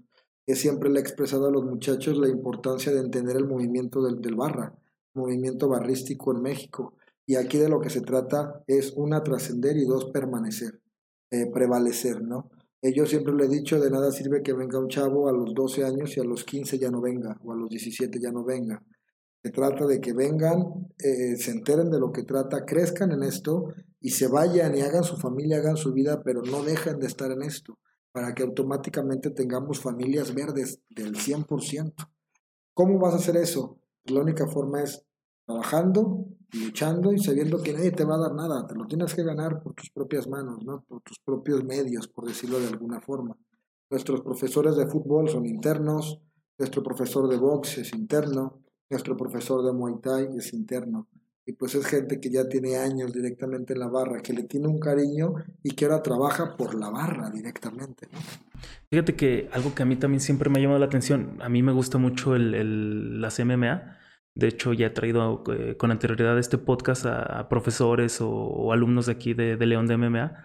Que 0.47 0.55
siempre 0.55 0.89
le 0.89 0.99
he 0.99 1.03
expresado 1.03 1.47
a 1.47 1.51
los 1.51 1.65
muchachos 1.65 2.17
la 2.17 2.29
importancia 2.29 2.93
de 2.93 3.01
entender 3.01 3.37
el 3.37 3.47
movimiento 3.47 4.03
del, 4.03 4.21
del 4.21 4.35
barra, 4.35 4.75
movimiento 5.15 5.69
barrístico 5.69 6.35
en 6.35 6.43
México. 6.43 6.95
Y 7.29 7.37
aquí 7.37 7.59
de 7.59 7.69
lo 7.69 7.79
que 7.79 7.91
se 7.91 8.01
trata 8.01 8.65
es, 8.67 8.95
una, 8.97 9.23
trascender 9.23 9.77
y 9.77 9.85
dos, 9.85 10.07
permanecer, 10.07 10.81
eh, 11.31 11.45
prevalecer, 11.53 12.23
¿no? 12.23 12.49
yo 12.81 13.05
siempre 13.05 13.35
le 13.35 13.45
he 13.45 13.49
dicho, 13.49 13.79
de 13.79 13.91
nada 13.91 14.11
sirve 14.13 14.43
que 14.43 14.55
venga 14.55 14.79
un 14.79 14.89
chavo 14.89 15.29
a 15.29 15.33
los 15.33 15.53
12 15.53 15.85
años 15.85 16.17
y 16.17 16.21
a 16.21 16.25
los 16.25 16.45
15 16.45 16.79
ya 16.79 16.91
no 16.91 17.03
venga, 17.03 17.39
o 17.45 17.53
a 17.53 17.57
los 17.57 17.69
17 17.69 18.19
ya 18.19 18.33
no 18.33 18.45
venga. 18.45 18.83
Se 19.43 19.51
trata 19.51 19.87
de 19.87 20.01
que 20.01 20.15
vengan, 20.15 20.89
eh, 20.99 21.37
se 21.37 21.51
enteren 21.51 21.91
de 21.91 22.01
lo 22.01 22.13
que 22.13 22.23
trata, 22.23 22.65
crezcan 22.65 23.13
en 23.13 23.23
esto 23.23 23.75
y 24.01 24.11
se 24.11 24.29
vayan 24.29 24.75
y 24.75 24.81
hagan 24.81 25.05
su 25.05 25.19
familia, 25.19 25.59
hagan 25.59 25.77
su 25.77 25.93
vida, 25.93 26.23
pero 26.25 26.41
no 26.41 26.63
dejen 26.63 26.99
de 26.99 27.09
estar 27.09 27.31
en 27.31 27.43
esto, 27.43 27.79
para 28.11 28.33
que 28.33 28.43
automáticamente 28.43 29.29
tengamos 29.33 29.81
familias 29.81 30.35
verdes 30.35 30.81
del 30.89 31.15
100%. 31.15 31.93
¿Cómo 32.73 32.99
vas 32.99 33.13
a 33.13 33.19
hacer 33.19 33.37
eso? 33.37 33.83
La 34.05 34.23
única 34.23 34.47
forma 34.47 34.83
es 34.83 35.05
trabajando, 35.49 36.27
luchando 36.53 37.11
y 37.11 37.19
sabiendo 37.19 37.63
que 37.63 37.73
nadie 37.73 37.91
te 37.91 38.05
va 38.05 38.17
a 38.17 38.19
dar 38.19 38.35
nada, 38.35 38.67
te 38.67 38.75
lo 38.75 38.87
tienes 38.87 39.15
que 39.15 39.23
ganar 39.23 39.63
por 39.63 39.73
tus 39.73 39.89
propias 39.89 40.29
manos, 40.29 40.63
¿no? 40.63 40.85
por 40.87 41.01
tus 41.01 41.19
propios 41.21 41.65
medios, 41.65 42.07
por 42.07 42.27
decirlo 42.27 42.61
de 42.61 42.69
alguna 42.69 43.01
forma. 43.01 43.35
Nuestros 43.91 44.21
profesores 44.21 44.77
de 44.77 44.87
fútbol 44.87 45.31
son 45.31 45.47
internos, 45.47 46.21
nuestro 46.59 46.83
profesor 46.83 47.31
de 47.31 47.39
box 47.39 47.79
es 47.79 47.95
interno, 47.95 48.61
nuestro 48.91 49.17
profesor 49.17 49.65
de 49.65 49.73
Muay 49.73 49.95
Thai 50.03 50.37
es 50.37 50.53
interno. 50.53 51.09
Y 51.47 51.53
pues 51.53 51.75
es 51.75 51.87
gente 51.87 52.21
que 52.21 52.29
ya 52.29 52.47
tiene 52.47 52.77
años 52.77 53.11
directamente 53.11 53.73
en 53.73 53.81
la 53.81 53.89
barra, 53.89 54.21
que 54.21 54.35
le 54.35 54.43
tiene 54.43 54.69
un 54.69 54.79
cariño 54.79 55.33
y 55.63 55.71
que 55.71 55.87
ahora 55.87 56.03
trabaja 56.03 56.59
por 56.59 56.75
la 56.75 56.91
barra 56.91 57.31
directamente. 57.31 58.07
Fíjate 58.91 59.17
que 59.17 59.49
algo 59.53 59.75
que 59.75 59.83
a 59.83 59.87
mí 59.87 59.97
también 59.97 60.21
siempre 60.21 60.51
me 60.51 60.59
ha 60.59 60.63
llamado 60.63 60.81
la 60.81 60.87
atención, 60.87 61.39
a 61.41 61.49
mí 61.49 61.63
me 61.63 61.73
gusta 61.73 61.97
mucho 61.97 62.37
el, 62.37 62.55
el, 62.55 63.23
las 63.23 63.43
MMA 63.43 63.98
de 64.39 64.47
hecho, 64.47 64.73
ya 64.73 64.87
he 64.87 64.91
traído 64.91 65.43
eh, 65.53 65.77
con 65.77 65.91
anterioridad 65.91 66.39
este 66.39 66.59
podcast 66.59 67.07
a, 67.07 67.49
profesores 67.49 68.21
o, 68.21 68.73
alumnos 68.73 69.07
de 69.07 69.13
aquí 69.13 69.35
de, 69.35 69.57
León 69.67 69.89
de 69.89 69.97
MMA. 69.97 70.45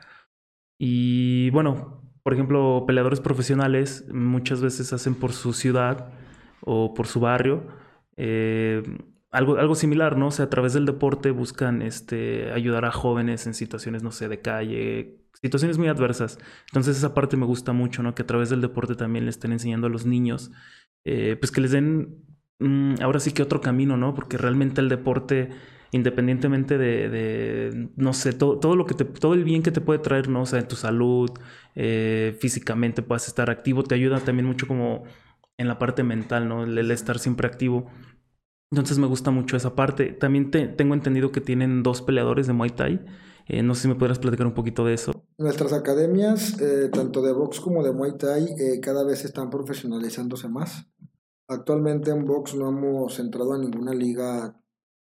Y 0.79 1.51
bueno, 1.51 2.01
por 2.23 2.33
ejemplo, 2.33 2.85
peleadores 2.87 3.19
profesionales 3.19 4.07
muchas 4.11 4.61
veces 4.61 4.93
hacen 4.93 5.13
por 5.13 5.31
su 5.31 5.53
ciudad 5.53 6.11
o 6.61 6.95
por 6.95 7.05
su 7.05 7.19
barrio 7.19 7.67
eh, 8.17 8.81
algo, 9.29 9.57
algo 9.57 9.75
similar, 9.75 10.17
¿no? 10.17 10.27
O 10.27 10.31
sea, 10.31 10.45
a 10.45 10.49
través 10.49 10.73
del 10.73 10.87
deporte 10.87 11.29
buscan 11.29 11.83
este, 11.83 12.51
ayudar 12.51 12.85
a 12.85 12.91
jóvenes 12.91 13.45
en 13.45 13.53
situaciones, 13.53 14.01
no 14.01 14.11
sé, 14.11 14.27
de 14.27 14.41
calle, 14.41 15.19
situaciones 15.39 15.77
muy 15.77 15.87
adversas. 15.87 16.39
Entonces 16.69 16.97
esa 16.97 17.13
parte 17.13 17.37
me 17.37 17.45
gusta 17.45 17.73
mucho, 17.73 18.01
¿no? 18.01 18.15
Que 18.15 18.23
a 18.23 18.27
través 18.27 18.49
del 18.49 18.61
deporte 18.61 18.95
también 18.95 19.25
le 19.25 19.29
estén 19.29 19.51
enseñando 19.51 19.85
a 19.85 19.91
los 19.91 20.07
niños, 20.07 20.51
eh, 21.05 21.37
pues 21.39 21.51
que 21.51 21.61
les 21.61 21.71
den 21.71 22.32
Mm, 22.59 22.95
ahora 23.01 23.19
sí 23.19 23.31
que 23.31 23.43
otro 23.43 23.61
camino, 23.61 23.97
¿no? 23.97 24.13
Porque 24.13 24.37
realmente 24.37 24.81
el 24.81 24.89
deporte, 24.89 25.49
independientemente 25.91 26.77
de, 26.77 27.89
no 27.95 28.13
sé, 28.13 28.33
todo, 28.33 28.59
todo, 28.59 28.75
lo 28.75 28.85
que 28.85 28.93
te, 28.93 29.05
todo 29.05 29.33
el 29.33 29.43
bien 29.43 29.63
que 29.63 29.71
te 29.71 29.81
puede 29.81 29.99
traer, 29.99 30.29
¿no? 30.29 30.43
O 30.43 30.45
sea, 30.45 30.59
en 30.59 30.67
tu 30.67 30.75
salud, 30.75 31.29
eh, 31.75 32.37
físicamente 32.39 33.01
puedas 33.01 33.27
estar 33.27 33.49
activo, 33.49 33.83
te 33.83 33.95
ayuda 33.95 34.19
también 34.19 34.45
mucho 34.45 34.67
como 34.67 35.03
en 35.57 35.67
la 35.67 35.79
parte 35.79 36.03
mental, 36.03 36.47
¿no? 36.47 36.63
El, 36.63 36.91
estar 36.91 37.19
siempre 37.19 37.47
activo. 37.47 37.89
Entonces 38.71 38.97
me 38.97 39.07
gusta 39.07 39.29
mucho 39.29 39.55
esa 39.55 39.75
parte. 39.75 40.13
También 40.13 40.49
tengo 40.49 40.93
entendido 40.95 41.31
que 41.31 41.41
tienen 41.41 41.83
dos 41.83 42.01
peleadores 42.01 42.47
de 42.47 42.53
Muay 42.53 42.71
Thai. 42.71 43.05
Eh, 43.45 43.61
no 43.61 43.75
sé 43.75 43.83
si 43.83 43.87
me 43.87 43.95
podrás 43.95 44.19
platicar 44.19 44.47
un 44.47 44.53
poquito 44.53 44.85
de 44.85 44.95
eso. 44.95 45.11
Nuestras 45.37 45.73
academias, 45.73 46.59
eh, 46.59 46.89
tanto 46.91 47.21
de 47.21 47.33
box 47.33 47.59
como 47.59 47.83
de 47.83 47.91
Muay 47.91 48.17
Thai, 48.17 48.55
cada 48.81 49.03
vez 49.03 49.25
están 49.25 49.49
profesionalizándose 49.49 50.47
más. 50.47 50.87
Actualmente 51.49 52.09
en 52.09 52.23
box 52.23 52.55
no 52.55 52.69
hemos 52.69 53.19
entrado 53.19 53.53
a 53.53 53.57
ninguna 53.57 53.93
liga 53.93 54.57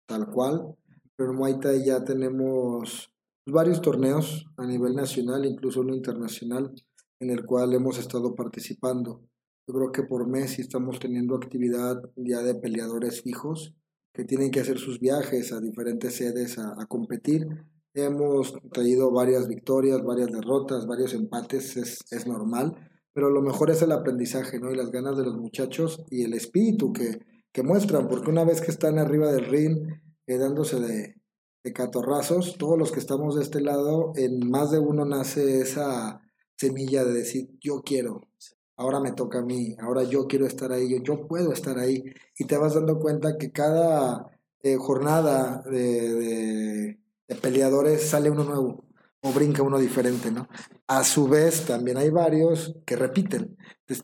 tal 0.06 0.28
cual, 0.28 0.74
pero 1.16 1.30
en 1.30 1.36
Muay 1.36 1.60
Thai 1.60 1.84
ya 1.84 2.02
tenemos 2.02 3.12
varios 3.46 3.80
torneos 3.80 4.44
a 4.56 4.66
nivel 4.66 4.94
nacional, 4.94 5.46
incluso 5.46 5.80
uno 5.80 5.94
internacional, 5.94 6.72
en 7.20 7.30
el 7.30 7.46
cual 7.46 7.72
hemos 7.74 7.98
estado 7.98 8.34
participando. 8.34 9.22
Yo 9.68 9.74
creo 9.74 9.92
que 9.92 10.02
por 10.02 10.26
mes 10.26 10.58
estamos 10.58 10.98
teniendo 10.98 11.36
actividad 11.36 12.02
ya 12.16 12.42
de 12.42 12.56
peleadores 12.56 13.22
fijos 13.22 13.74
que 14.12 14.24
tienen 14.24 14.50
que 14.50 14.60
hacer 14.60 14.78
sus 14.78 14.98
viajes 14.98 15.52
a 15.52 15.60
diferentes 15.60 16.16
sedes 16.16 16.58
a, 16.58 16.74
a 16.76 16.86
competir. 16.86 17.46
Hemos 17.94 18.54
traído 18.72 19.12
varias 19.12 19.46
victorias, 19.46 20.02
varias 20.02 20.32
derrotas, 20.32 20.88
varios 20.88 21.14
empates, 21.14 21.76
es, 21.76 22.00
es 22.10 22.26
normal 22.26 22.91
pero 23.12 23.30
lo 23.30 23.42
mejor 23.42 23.70
es 23.70 23.82
el 23.82 23.92
aprendizaje, 23.92 24.58
¿no? 24.58 24.70
Y 24.70 24.76
las 24.76 24.90
ganas 24.90 25.16
de 25.16 25.24
los 25.24 25.36
muchachos 25.36 26.04
y 26.10 26.24
el 26.24 26.34
espíritu 26.34 26.92
que, 26.92 27.20
que 27.52 27.62
muestran, 27.62 28.08
porque 28.08 28.30
una 28.30 28.44
vez 28.44 28.60
que 28.60 28.70
están 28.70 28.98
arriba 28.98 29.30
del 29.30 29.46
ring, 29.46 29.86
eh, 30.26 30.38
dándose 30.38 30.80
de, 30.80 31.16
de 31.64 31.72
catorrazos, 31.72 32.56
todos 32.58 32.78
los 32.78 32.90
que 32.90 33.00
estamos 33.00 33.36
de 33.36 33.42
este 33.42 33.60
lado, 33.60 34.12
en 34.16 34.50
más 34.50 34.70
de 34.70 34.78
uno 34.78 35.04
nace 35.04 35.60
esa 35.60 36.20
semilla 36.56 37.04
de 37.04 37.12
decir, 37.12 37.50
yo 37.60 37.82
quiero, 37.82 38.28
ahora 38.76 39.00
me 39.00 39.12
toca 39.12 39.40
a 39.40 39.44
mí, 39.44 39.76
ahora 39.80 40.02
yo 40.02 40.26
quiero 40.26 40.46
estar 40.46 40.72
ahí, 40.72 41.00
yo, 41.02 41.26
puedo 41.26 41.52
estar 41.52 41.78
ahí, 41.78 42.02
y 42.38 42.44
te 42.46 42.56
vas 42.56 42.74
dando 42.74 42.98
cuenta 42.98 43.36
que 43.38 43.52
cada 43.52 44.26
eh, 44.62 44.76
jornada 44.76 45.62
de, 45.70 46.98
de, 47.28 47.36
peleadores 47.40 48.02
sale 48.02 48.30
uno 48.30 48.44
nuevo, 48.44 48.84
o 49.22 49.32
brinca 49.32 49.62
uno 49.62 49.78
diferente, 49.78 50.30
¿no? 50.30 50.48
A 50.94 51.04
su 51.04 51.26
vez, 51.26 51.64
también 51.64 51.96
hay 51.96 52.10
varios 52.10 52.76
que 52.84 52.96
repiten. 52.96 53.56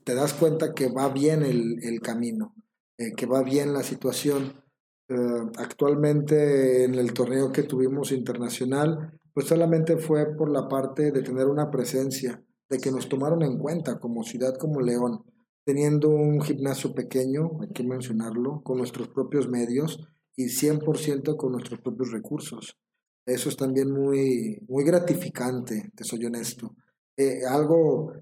Te 0.04 0.14
das 0.14 0.32
cuenta 0.32 0.72
que 0.72 0.88
va 0.88 1.10
bien 1.10 1.42
el, 1.42 1.84
el 1.84 2.00
camino, 2.00 2.54
eh, 2.96 3.12
que 3.14 3.26
va 3.26 3.42
bien 3.42 3.74
la 3.74 3.82
situación. 3.82 4.54
Eh, 5.06 5.14
actualmente 5.58 6.84
en 6.84 6.94
el 6.94 7.12
torneo 7.12 7.52
que 7.52 7.64
tuvimos 7.64 8.10
internacional, 8.10 9.20
pues 9.34 9.48
solamente 9.48 9.98
fue 9.98 10.34
por 10.34 10.50
la 10.50 10.66
parte 10.66 11.12
de 11.12 11.20
tener 11.20 11.48
una 11.48 11.70
presencia, 11.70 12.42
de 12.70 12.78
que 12.78 12.90
nos 12.90 13.06
tomaron 13.06 13.42
en 13.42 13.58
cuenta 13.58 13.98
como 13.98 14.22
ciudad, 14.22 14.56
como 14.56 14.80
León, 14.80 15.24
teniendo 15.66 16.08
un 16.08 16.40
gimnasio 16.40 16.94
pequeño, 16.94 17.50
hay 17.60 17.68
que 17.68 17.84
mencionarlo, 17.84 18.62
con 18.62 18.78
nuestros 18.78 19.08
propios 19.08 19.46
medios 19.46 20.08
y 20.36 20.44
100% 20.46 21.36
con 21.36 21.52
nuestros 21.52 21.82
propios 21.82 22.12
recursos. 22.12 22.78
Eso 23.28 23.50
es 23.50 23.58
también 23.58 23.90
muy, 23.90 24.58
muy 24.68 24.84
gratificante, 24.84 25.92
te 25.94 26.02
soy 26.02 26.24
honesto. 26.24 26.74
Eh, 27.14 27.40
algo 27.46 28.14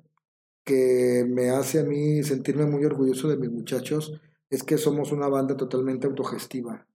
que 0.65 1.25
me 1.29 1.51
hace 1.51 1.79
a 1.79 1.85
mí 1.85 2.25
sentirme 2.25 2.67
muy 2.67 2.85
orgulloso 2.85 3.29
de 3.29 3.37
mis 3.37 3.53
muchachos 3.53 4.21
es 4.51 4.65
que 4.65 4.77
somos 4.77 5.13
una 5.13 5.29
banda 5.29 5.57
totalmente 5.57 6.09
autogestiva. 6.09 6.89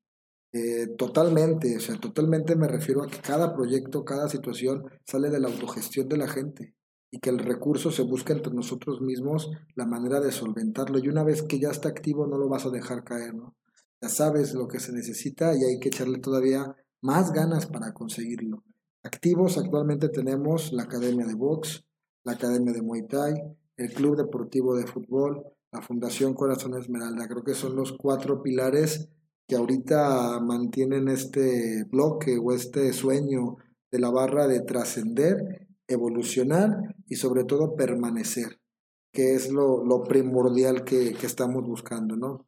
Eh, 0.52 0.88
totalmente, 0.97 1.78
o 1.78 1.80
sea, 1.80 1.97
totalmente 2.02 2.58
me 2.58 2.67
refiero 2.67 3.02
a 3.02 3.08
que 3.08 3.21
cada 3.21 3.56
proyecto, 3.56 4.04
cada 4.04 4.28
situación 4.28 4.84
sale 5.06 5.30
de 5.30 5.39
la 5.39 5.47
autogestión 5.47 6.10
de 6.10 6.17
la 6.17 6.28
gente 6.28 6.76
y 7.12 7.19
que 7.19 7.30
el 7.30 7.39
recurso 7.39 7.91
se 7.91 8.04
busca 8.04 8.34
entre 8.34 8.54
nosotros 8.54 9.00
mismos 9.00 9.52
la 9.76 9.86
manera 9.86 10.19
de 10.19 10.34
solventarlo 10.34 11.00
y 11.00 11.08
una 11.08 11.24
vez 11.24 11.43
que 11.43 11.60
ya 11.60 11.69
está 11.69 11.88
activo 11.88 12.28
no 12.28 12.38
lo 12.38 12.50
vas 12.50 12.65
a 12.65 12.71
dejar 12.71 13.06
caer, 13.06 13.36
¿no? 13.36 13.56
Ya 14.02 14.10
sabes 14.10 14.54
lo 14.54 14.67
que 14.67 14.82
se 14.82 14.91
necesita 14.91 15.56
y 15.56 15.63
hay 15.63 15.80
que 15.80 15.88
echarle 15.88 16.19
todavía 16.19 16.76
más 17.02 17.34
ganas 17.34 17.66
para 17.68 17.94
conseguirlo. 17.94 18.64
Activos 19.04 19.58
actualmente 19.58 20.10
tenemos 20.10 20.72
la 20.74 20.84
Academia 20.84 21.26
de 21.26 21.34
Box, 21.34 21.84
la 22.24 22.34
Academia 22.34 22.72
de 22.72 22.82
Muay 22.82 23.08
Thai, 23.08 23.34
el 23.78 23.94
Club 23.94 24.16
Deportivo 24.16 24.76
de 24.76 24.86
Fútbol, 24.86 25.44
la 25.72 25.82
Fundación 25.82 26.34
Corazón 26.34 26.78
Esmeralda. 26.78 27.28
Creo 27.28 27.44
que 27.44 27.56
son 27.56 27.76
los 27.76 27.94
cuatro 27.94 28.44
pilares 28.44 29.10
que 29.48 29.56
ahorita 29.56 30.40
mantienen 30.40 31.08
este 31.08 31.86
bloque 31.86 32.38
o 32.38 32.54
este 32.54 32.94
sueño 32.94 33.58
de 33.90 34.00
la 34.00 34.12
barra 34.12 34.48
de 34.48 34.62
trascender, 34.62 35.68
evolucionar 35.88 36.96
y 37.08 37.16
sobre 37.16 37.44
todo 37.44 37.76
permanecer, 37.76 38.62
que 39.12 39.34
es 39.34 39.52
lo, 39.52 40.04
primordial 40.04 40.84
que, 40.84 41.14
que 41.14 41.26
estamos 41.26 41.68
buscando, 41.68 42.16
¿no? 42.16 42.46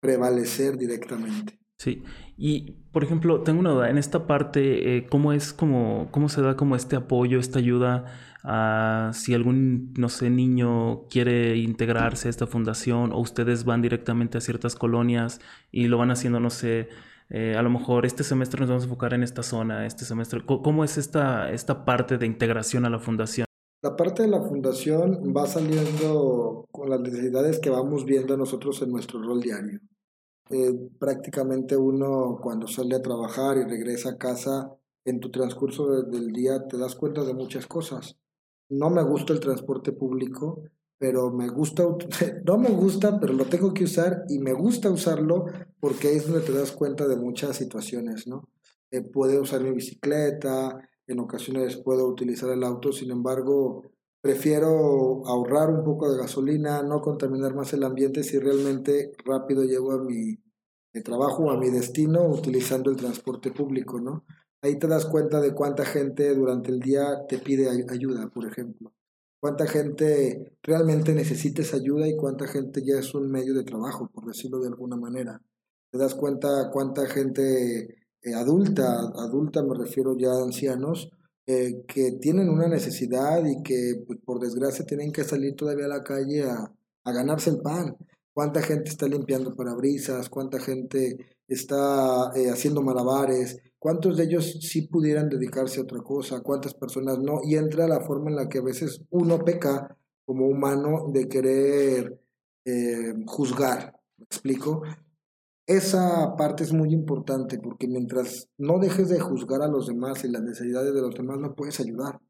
Prevalecer 0.00 0.76
directamente. 0.76 1.58
Sí, 1.78 2.02
y 2.38 2.72
por 2.92 3.04
ejemplo, 3.04 3.42
tengo 3.42 3.60
una 3.60 3.70
duda, 3.70 3.90
en 3.90 3.98
esta 3.98 4.26
parte, 4.26 4.96
eh, 4.96 5.06
¿cómo 5.08 5.32
es 5.32 5.52
como, 5.52 6.08
cómo 6.10 6.28
se 6.28 6.40
da 6.40 6.56
como 6.56 6.74
este 6.74 6.96
apoyo, 6.96 7.38
esta 7.38 7.58
ayuda 7.58 8.06
a 8.42 9.10
si 9.12 9.34
algún, 9.34 9.92
no 9.98 10.08
sé, 10.08 10.30
niño 10.30 11.06
quiere 11.08 11.56
integrarse 11.56 12.28
a 12.28 12.30
esta 12.30 12.46
fundación 12.46 13.12
o 13.12 13.18
ustedes 13.18 13.64
van 13.64 13.82
directamente 13.82 14.38
a 14.38 14.40
ciertas 14.40 14.76
colonias 14.76 15.40
y 15.70 15.88
lo 15.88 15.98
van 15.98 16.10
haciendo, 16.10 16.40
no 16.40 16.50
sé, 16.50 16.88
eh, 17.28 17.56
a 17.58 17.62
lo 17.62 17.70
mejor 17.70 18.06
este 18.06 18.22
semestre 18.22 18.60
nos 18.60 18.68
vamos 18.68 18.84
a 18.84 18.86
enfocar 18.86 19.14
en 19.14 19.22
esta 19.22 19.42
zona, 19.42 19.84
este 19.84 20.04
semestre, 20.04 20.42
¿cómo 20.46 20.84
es 20.84 20.96
esta, 20.96 21.50
esta 21.50 21.84
parte 21.84 22.18
de 22.18 22.26
integración 22.26 22.86
a 22.86 22.90
la 22.90 23.00
fundación? 23.00 23.46
La 23.82 23.96
parte 23.96 24.22
de 24.22 24.28
la 24.28 24.40
fundación 24.40 25.34
va 25.36 25.46
saliendo 25.46 26.66
con 26.70 26.88
las 26.88 27.00
necesidades 27.00 27.58
que 27.58 27.70
vamos 27.70 28.04
viendo 28.04 28.36
nosotros 28.36 28.80
en 28.82 28.90
nuestro 28.90 29.20
rol 29.20 29.40
diario. 29.40 29.80
Eh, 30.50 30.72
prácticamente 30.98 31.76
uno 31.76 32.38
cuando 32.40 32.68
sale 32.68 32.94
a 32.94 33.02
trabajar 33.02 33.56
y 33.56 33.64
regresa 33.64 34.10
a 34.10 34.18
casa, 34.18 34.76
en 35.04 35.20
tu 35.20 35.30
transcurso 35.30 36.02
del 36.02 36.32
día 36.32 36.66
te 36.68 36.78
das 36.78 36.94
cuenta 36.94 37.24
de 37.24 37.34
muchas 37.34 37.66
cosas. 37.66 38.16
No 38.68 38.90
me 38.90 39.02
gusta 39.02 39.32
el 39.32 39.40
transporte 39.40 39.92
público, 39.92 40.62
pero 40.98 41.30
me 41.30 41.48
gusta, 41.48 41.84
no 42.44 42.58
me 42.58 42.70
gusta, 42.70 43.20
pero 43.20 43.32
lo 43.32 43.44
tengo 43.44 43.72
que 43.74 43.84
usar 43.84 44.24
y 44.28 44.38
me 44.38 44.52
gusta 44.52 44.90
usarlo 44.90 45.46
porque 45.80 46.14
es 46.14 46.26
donde 46.26 46.44
te 46.44 46.52
das 46.52 46.72
cuenta 46.72 47.06
de 47.06 47.16
muchas 47.16 47.56
situaciones, 47.56 48.26
¿no? 48.26 48.48
Eh, 48.90 49.02
puedo 49.02 49.42
usar 49.42 49.62
mi 49.62 49.72
bicicleta, 49.72 50.78
en 51.06 51.20
ocasiones 51.20 51.76
puedo 51.76 52.06
utilizar 52.08 52.50
el 52.50 52.64
auto, 52.64 52.92
sin 52.92 53.10
embargo, 53.10 53.82
Prefiero 54.26 55.24
ahorrar 55.24 55.70
un 55.70 55.84
poco 55.84 56.10
de 56.10 56.18
gasolina, 56.18 56.82
no 56.82 57.00
contaminar 57.00 57.54
más 57.54 57.72
el 57.74 57.84
ambiente 57.84 58.24
si 58.24 58.40
realmente 58.40 59.12
rápido 59.24 59.62
llego 59.62 59.92
a 59.92 60.02
mi, 60.02 60.36
trabajo 61.04 61.44
o 61.44 61.50
a 61.52 61.56
mi 61.56 61.70
destino 61.70 62.26
utilizando 62.26 62.90
el 62.90 62.96
transporte 62.96 63.52
público, 63.52 64.00
¿no? 64.00 64.24
Ahí 64.62 64.80
te 64.80 64.88
das 64.88 65.06
cuenta 65.06 65.40
de 65.40 65.54
cuánta 65.54 65.84
gente 65.84 66.34
durante 66.34 66.72
el 66.72 66.80
día 66.80 67.24
te 67.28 67.38
pide 67.38 67.70
ayuda, 67.88 68.28
por 68.28 68.44
ejemplo. 68.46 68.92
Cuánta 69.40 69.68
gente 69.68 70.58
realmente 70.60 71.14
necesita 71.14 71.62
esa 71.62 71.76
ayuda 71.76 72.08
y 72.08 72.16
cuánta 72.16 72.48
gente 72.48 72.82
ya 72.84 72.98
es 72.98 73.14
un 73.14 73.30
medio 73.30 73.54
de 73.54 73.62
trabajo, 73.62 74.10
por 74.12 74.26
decirlo 74.26 74.58
de 74.58 74.70
alguna 74.70 74.96
manera. 74.96 75.40
Te 75.92 75.98
das 75.98 76.16
cuenta 76.16 76.68
cuánta 76.72 77.06
gente 77.06 78.08
eh, 78.22 78.34
adulta, 78.34 79.02
adulta 79.22 79.62
me 79.62 79.78
refiero 79.78 80.16
ya 80.18 80.32
a 80.32 80.42
ancianos, 80.42 81.12
eh, 81.46 81.84
que 81.86 82.12
tienen 82.20 82.48
una 82.48 82.68
necesidad 82.68 83.44
y 83.44 83.62
que 83.62 84.02
pues, 84.06 84.18
por 84.24 84.40
desgracia 84.40 84.84
tienen 84.84 85.12
que 85.12 85.24
salir 85.24 85.54
todavía 85.54 85.86
a 85.86 85.88
la 85.88 86.02
calle 86.02 86.44
a, 86.44 86.72
a 87.04 87.12
ganarse 87.12 87.50
el 87.50 87.60
pan. 87.60 87.96
¿Cuánta 88.32 88.60
gente 88.60 88.90
está 88.90 89.08
limpiando 89.08 89.56
parabrisas? 89.56 90.28
¿Cuánta 90.28 90.58
gente 90.58 91.16
está 91.48 92.32
eh, 92.34 92.50
haciendo 92.50 92.82
malabares? 92.82 93.58
¿Cuántos 93.78 94.16
de 94.16 94.24
ellos 94.24 94.58
sí 94.60 94.82
pudieran 94.82 95.28
dedicarse 95.28 95.80
a 95.80 95.84
otra 95.84 96.00
cosa? 96.00 96.42
¿Cuántas 96.42 96.74
personas 96.74 97.18
no? 97.18 97.40
Y 97.44 97.54
entra 97.54 97.88
la 97.88 98.00
forma 98.00 98.28
en 98.28 98.36
la 98.36 98.48
que 98.48 98.58
a 98.58 98.62
veces 98.62 99.00
uno 99.10 99.38
peca 99.38 99.96
como 100.26 100.48
humano 100.48 101.06
de 101.12 101.28
querer 101.28 102.20
eh, 102.64 103.14
juzgar. 103.26 103.98
¿Me 104.18 104.24
explico? 104.24 104.82
Esa 105.66 106.36
parte 106.36 106.62
es 106.62 106.72
muy 106.72 106.92
importante 106.92 107.58
porque 107.58 107.88
mientras 107.88 108.48
no 108.56 108.78
dejes 108.78 109.08
de 109.08 109.18
juzgar 109.18 109.62
a 109.62 109.68
los 109.68 109.88
demás 109.88 110.24
y 110.24 110.28
las 110.28 110.42
necesidades 110.42 110.94
de 110.94 111.00
los 111.00 111.14
demás, 111.14 111.38
no 111.38 111.56
puedes 111.56 111.80
ayudar. 111.80 112.20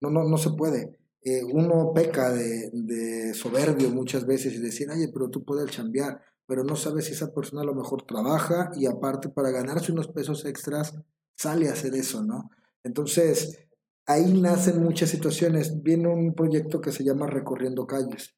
No, 0.00 0.10
no, 0.10 0.24
no 0.24 0.36
se 0.38 0.50
puede. 0.50 0.98
Eh, 1.22 1.42
uno 1.44 1.92
peca 1.94 2.32
de, 2.32 3.32
soberbio 3.32 3.90
muchas 3.90 4.26
veces 4.26 4.54
y 4.54 4.58
decir, 4.58 4.90
oye, 4.90 5.08
pero 5.12 5.30
tú 5.30 5.44
puedes 5.44 5.70
chambear, 5.70 6.20
pero 6.46 6.64
no 6.64 6.74
sabes 6.74 7.06
si 7.06 7.12
esa 7.12 7.32
persona 7.32 7.62
a 7.62 7.64
lo 7.64 7.74
mejor 7.74 8.02
trabaja 8.02 8.72
y 8.74 8.86
aparte 8.86 9.28
para 9.28 9.50
ganarse 9.50 9.92
unos 9.92 10.08
pesos 10.08 10.44
extras 10.44 10.94
sale 11.36 11.68
a 11.68 11.72
hacer 11.72 11.94
eso, 11.94 12.22
¿no? 12.22 12.50
Entonces, 12.82 13.58
ahí 14.04 14.34
nacen 14.40 14.82
muchas 14.82 15.10
situaciones. 15.10 15.82
Viene 15.82 16.08
un 16.08 16.34
proyecto 16.34 16.80
que 16.80 16.92
se 16.92 17.04
llama 17.04 17.26
Recorriendo 17.26 17.86
Calles. 17.86 18.34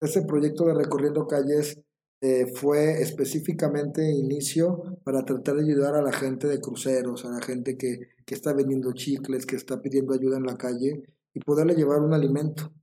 Ese 0.00 0.22
proyecto 0.22 0.66
de 0.66 0.74
Recorriendo 0.74 1.26
Calles 1.26 1.80
eh, 2.22 2.52
fue 2.54 3.00
específicamente 3.00 4.10
inicio 4.10 4.98
para 5.04 5.24
tratar 5.24 5.56
de 5.56 5.62
ayudar 5.62 5.94
a 5.94 6.02
la 6.02 6.12
gente 6.12 6.46
de 6.48 6.60
cruceros, 6.60 7.24
a 7.24 7.30
la 7.30 7.40
gente 7.40 7.78
que, 7.78 8.10
que 8.26 8.34
está 8.34 8.52
vendiendo 8.52 8.92
chicles, 8.92 9.46
que 9.46 9.56
está 9.56 9.80
pidiendo 9.80 10.12
ayuda 10.12 10.36
en 10.36 10.44
la 10.44 10.58
calle 10.58 11.02
y 11.32 11.40
poderle 11.40 11.74
llevar 11.74 12.00
un 12.00 12.12
alimento, 12.12 12.74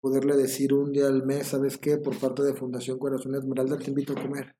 poderle 0.00 0.36
decir 0.36 0.72
un 0.72 0.92
día 0.92 1.08
al 1.08 1.26
mes, 1.26 1.48
¿sabes 1.48 1.78
qué? 1.78 1.98
Por 1.98 2.16
parte 2.20 2.44
de 2.44 2.54
Fundación 2.54 2.96
Corazón 2.96 3.34
Esmeralda 3.34 3.76
te 3.76 3.90
invito 3.90 4.12
a 4.12 4.22
comer. 4.22 4.54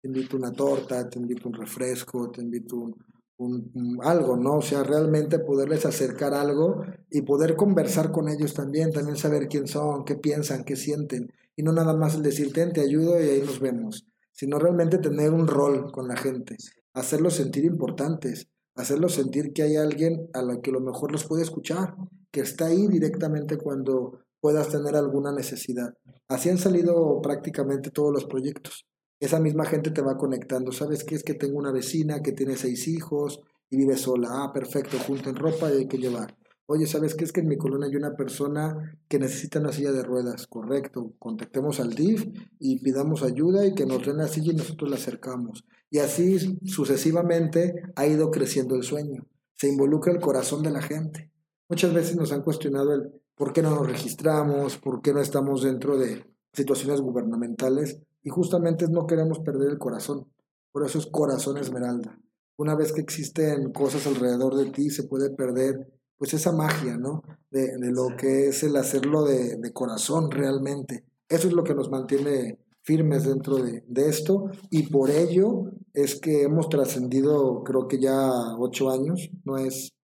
Te 0.00 0.08
invito 0.08 0.36
una 0.36 0.50
torta, 0.50 1.08
te 1.08 1.20
invito 1.20 1.48
un 1.48 1.54
refresco, 1.54 2.32
te 2.32 2.42
invito 2.42 2.96
un, 3.36 4.00
algo, 4.02 4.36
¿no? 4.36 4.56
O 4.56 4.62
sea, 4.62 4.82
realmente 4.82 5.38
poderles 5.38 5.86
acercar 5.86 6.34
algo 6.34 6.84
y 7.08 7.22
poder 7.22 7.54
conversar 7.54 8.10
con 8.10 8.28
ellos 8.28 8.54
también, 8.54 8.90
también 8.90 9.16
saber 9.16 9.46
quién 9.46 9.68
son, 9.68 10.04
qué 10.04 10.16
piensan, 10.16 10.64
qué 10.64 10.74
sienten 10.74 11.32
y 11.56 11.62
no 11.62 11.72
nada 11.72 11.94
más 11.94 12.14
el 12.14 12.22
decirte, 12.22 12.66
te 12.66 12.80
ayudo 12.80 13.20
y 13.20 13.28
ahí 13.28 13.42
nos 13.42 13.60
vemos, 13.60 14.06
sino 14.32 14.58
realmente 14.58 14.98
tener 14.98 15.30
un 15.30 15.46
rol 15.46 15.90
con 15.92 16.08
la 16.08 16.16
gente, 16.16 16.56
hacerlos 16.94 17.34
sentir 17.34 17.64
importantes, 17.64 18.48
hacerlos 18.74 19.14
sentir 19.14 19.52
que 19.52 19.62
hay 19.62 19.76
alguien 19.76 20.28
a 20.32 20.42
la 20.42 20.60
que 20.60 20.72
lo 20.72 20.80
mejor 20.80 21.12
los 21.12 21.26
puede 21.26 21.42
escuchar, 21.42 21.94
que 22.30 22.40
está 22.40 22.66
ahí 22.66 22.86
directamente 22.88 23.58
cuando 23.58 24.20
puedas 24.40 24.68
tener 24.68 24.96
alguna 24.96 25.32
necesidad. 25.32 25.94
Así 26.28 26.48
han 26.48 26.58
salido 26.58 27.20
prácticamente 27.22 27.90
todos 27.90 28.12
los 28.12 28.24
proyectos. 28.24 28.86
Esa 29.20 29.38
misma 29.38 29.66
gente 29.66 29.92
te 29.92 30.02
va 30.02 30.16
conectando. 30.16 30.72
¿Sabes 30.72 31.04
qué 31.04 31.14
es 31.14 31.22
que 31.22 31.34
tengo 31.34 31.58
una 31.58 31.70
vecina 31.70 32.22
que 32.22 32.32
tiene 32.32 32.56
seis 32.56 32.88
hijos 32.88 33.40
y 33.70 33.76
vive 33.76 33.96
sola? 33.96 34.28
Ah, 34.32 34.50
perfecto, 34.52 34.98
junten 34.98 35.36
ropa 35.36 35.72
y 35.72 35.78
hay 35.78 35.86
que 35.86 35.98
llevar. 35.98 36.36
Oye, 36.66 36.86
¿sabes 36.86 37.14
qué? 37.14 37.24
Es 37.24 37.32
que 37.32 37.40
en 37.40 37.48
mi 37.48 37.56
colonia 37.56 37.88
hay 37.88 37.96
una 37.96 38.16
persona 38.16 38.96
que 39.08 39.18
necesita 39.18 39.58
una 39.58 39.72
silla 39.72 39.92
de 39.92 40.02
ruedas. 40.02 40.46
Correcto. 40.46 41.14
Contactemos 41.18 41.80
al 41.80 41.94
DIF 41.94 42.26
y 42.58 42.78
pidamos 42.78 43.22
ayuda 43.22 43.66
y 43.66 43.74
que 43.74 43.84
nos 43.84 44.06
den 44.06 44.18
la 44.18 44.28
silla 44.28 44.52
y 44.52 44.56
nosotros 44.56 44.88
la 44.88 44.96
acercamos. 44.96 45.64
Y 45.90 45.98
así 45.98 46.58
sucesivamente 46.64 47.74
ha 47.96 48.06
ido 48.06 48.30
creciendo 48.30 48.76
el 48.76 48.84
sueño. 48.84 49.26
Se 49.54 49.68
involucra 49.68 50.12
el 50.12 50.20
corazón 50.20 50.62
de 50.62 50.70
la 50.70 50.82
gente. 50.82 51.30
Muchas 51.68 51.92
veces 51.92 52.16
nos 52.16 52.32
han 52.32 52.42
cuestionado 52.42 52.94
el 52.94 53.12
por 53.34 53.52
qué 53.52 53.62
no 53.62 53.70
nos 53.70 53.86
registramos, 53.86 54.78
por 54.78 55.02
qué 55.02 55.12
no 55.12 55.20
estamos 55.20 55.62
dentro 55.62 55.98
de 55.98 56.24
situaciones 56.52 57.00
gubernamentales 57.00 57.98
y 58.22 58.30
justamente 58.30 58.86
no 58.88 59.06
queremos 59.06 59.40
perder 59.40 59.70
el 59.70 59.78
corazón. 59.78 60.28
Por 60.70 60.84
eso 60.86 60.98
es 60.98 61.06
corazón 61.06 61.58
esmeralda 61.58 62.18
Una 62.56 62.74
vez 62.74 62.92
que 62.92 63.00
existen 63.00 63.72
cosas 63.72 64.06
alrededor 64.06 64.54
de 64.56 64.70
ti, 64.70 64.90
se 64.90 65.04
puede 65.04 65.30
perder 65.30 65.92
pues 66.22 66.34
esa 66.34 66.52
magia, 66.52 66.96
¿no? 66.96 67.24
De, 67.50 67.76
lo 67.80 68.16
que 68.16 68.46
es 68.46 68.62
el 68.62 68.76
hacerlo 68.76 69.24
de, 69.24 69.56
de, 69.56 69.72
corazón 69.72 70.30
realmente. 70.30 71.04
Eso 71.28 71.48
es 71.48 71.52
lo 71.52 71.64
que 71.64 71.74
nos 71.74 71.90
mantiene 71.90 72.60
firmes 72.82 73.24
dentro 73.24 73.56
de, 73.56 73.82
de 73.88 74.08
esto 74.08 74.48
y 74.70 74.84
por 74.84 75.10
ello 75.10 75.72
es 75.92 76.20
que 76.20 76.42
hemos 76.42 76.68
trascendido 76.68 77.64
creo 77.64 77.88
que 77.88 77.98
ya 77.98 78.30
ocho 78.56 78.92
años, 78.92 79.30
no 79.44 79.58
es 79.58 79.94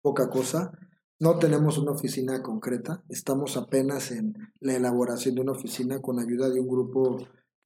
poca 0.00 0.30
cosa. 0.30 0.70
No 1.18 1.40
tenemos 1.40 1.76
una 1.76 1.90
oficina 1.90 2.40
concreta, 2.40 3.02
estamos 3.08 3.56
apenas 3.56 4.12
en 4.12 4.36
la 4.60 4.76
elaboración 4.76 5.34
de 5.34 5.40
una 5.40 5.52
oficina 5.54 6.00
con 6.00 6.20
ayuda 6.20 6.50
de 6.50 6.60
un 6.60 6.68
grupo 6.68 7.18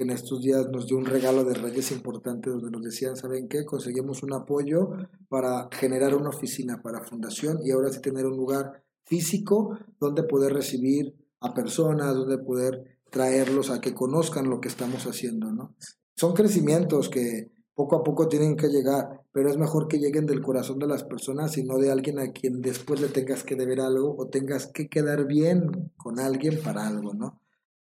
en 0.03 0.11
estos 0.11 0.43
días 0.43 0.69
nos 0.71 0.87
dio 0.87 0.99
un 0.99 1.07
regalo 1.07 1.45
de 1.45 1.55
Reyes 1.55 1.91
importante 1.93 2.51
donde 2.51 2.71
nos 2.71 2.83
decían, 2.83 3.17
¿saben 3.17 3.49
qué? 3.49 3.65
Conseguimos 3.65 4.23
un 4.23 4.33
apoyo 4.33 4.91
para 5.29 5.69
generar 5.73 6.15
una 6.15 6.31
oficina 6.31 6.83
para 6.83 7.03
fundación 7.03 7.61
y 7.65 7.71
ahora 7.71 7.91
sí 7.91 8.01
tener 8.01 8.27
un 8.27 8.37
lugar 8.37 8.85
físico 9.05 9.79
donde 9.99 10.25
poder 10.25 10.53
recibir 10.53 11.15
a 11.41 11.55
personas, 11.55 12.15
donde 12.15 12.39
poder 12.39 12.99
traerlos 13.11 13.71
a 13.71 13.81
que 13.81 13.95
conozcan 13.95 14.49
lo 14.49 14.61
que 14.61 14.69
estamos 14.69 15.07
haciendo, 15.07 15.51
¿no? 15.53 15.75
Son 16.17 16.35
crecimientos 16.35 17.09
que 17.09 17.53
poco 17.75 17.97
a 17.97 18.05
poco 18.05 18.29
tienen 18.29 18.57
que 18.57 18.69
llegar, 18.69 19.23
pero 19.33 19.51
es 19.51 19.57
mejor 19.57 19.89
que 19.89 19.99
lleguen 19.99 20.27
del 20.27 20.43
corazón 20.43 20.79
de 20.79 20.87
las 20.87 21.05
personas 21.05 21.57
y 21.59 21.65
no 21.65 21.79
de 21.79 21.91
alguien 21.91 22.19
a 22.19 22.33
quien 22.33 22.61
después 22.61 23.01
le 23.01 23.09
tengas 23.09 23.45
que 23.45 23.57
deber 23.57 23.81
algo 23.81 24.15
o 24.17 24.29
tengas 24.29 24.67
que 24.67 24.89
quedar 24.89 25.27
bien 25.27 25.91
con 25.97 26.21
alguien 26.21 26.61
para 26.63 26.87
algo, 26.87 27.15
¿no? 27.15 27.42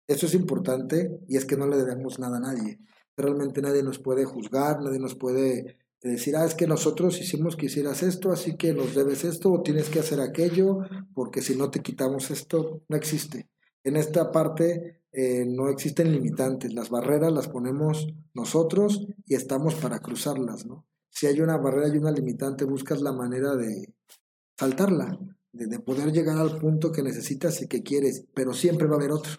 Eso 0.07 0.25
es 0.25 0.33
importante 0.33 1.19
y 1.27 1.37
es 1.37 1.45
que 1.45 1.57
no 1.57 1.67
le 1.67 1.77
debemos 1.77 2.17
nada 2.17 2.37
a 2.37 2.41
nadie. 2.41 2.79
Realmente 3.15 3.61
nadie 3.61 3.83
nos 3.83 3.99
puede 3.99 4.25
juzgar, 4.25 4.81
nadie 4.81 4.99
nos 4.99 5.15
puede 5.15 5.77
decir, 6.01 6.35
ah, 6.35 6.45
es 6.45 6.55
que 6.55 6.67
nosotros 6.67 7.19
hicimos 7.19 7.55
que 7.55 7.65
hicieras 7.65 8.03
esto, 8.03 8.31
así 8.31 8.55
que 8.55 8.73
nos 8.73 8.95
debes 8.95 9.23
esto 9.23 9.51
o 9.51 9.61
tienes 9.61 9.89
que 9.89 9.99
hacer 9.99 10.21
aquello, 10.21 10.79
porque 11.13 11.41
si 11.41 11.55
no 11.55 11.69
te 11.69 11.81
quitamos 11.81 12.31
esto, 12.31 12.81
no 12.87 12.95
existe. 12.95 13.49
En 13.83 13.95
esta 13.95 14.31
parte 14.31 15.01
eh, 15.11 15.45
no 15.45 15.69
existen 15.69 16.11
limitantes, 16.11 16.73
las 16.73 16.89
barreras 16.89 17.33
las 17.33 17.47
ponemos 17.47 18.07
nosotros 18.33 19.07
y 19.25 19.35
estamos 19.35 19.75
para 19.75 19.99
cruzarlas, 19.99 20.65
¿no? 20.65 20.85
Si 21.09 21.25
hay 21.25 21.41
una 21.41 21.57
barrera 21.57 21.87
y 21.87 21.97
una 21.97 22.11
limitante, 22.11 22.65
buscas 22.65 23.01
la 23.01 23.11
manera 23.11 23.55
de 23.55 23.93
saltarla, 24.57 25.17
de, 25.51 25.65
de 25.65 25.79
poder 25.79 26.11
llegar 26.11 26.37
al 26.37 26.59
punto 26.59 26.91
que 26.91 27.01
necesitas 27.01 27.61
y 27.61 27.67
que 27.67 27.81
quieres, 27.81 28.25
pero 28.35 28.53
siempre 28.53 28.87
va 28.87 28.95
a 28.95 28.99
haber 28.99 29.11
otro. 29.11 29.31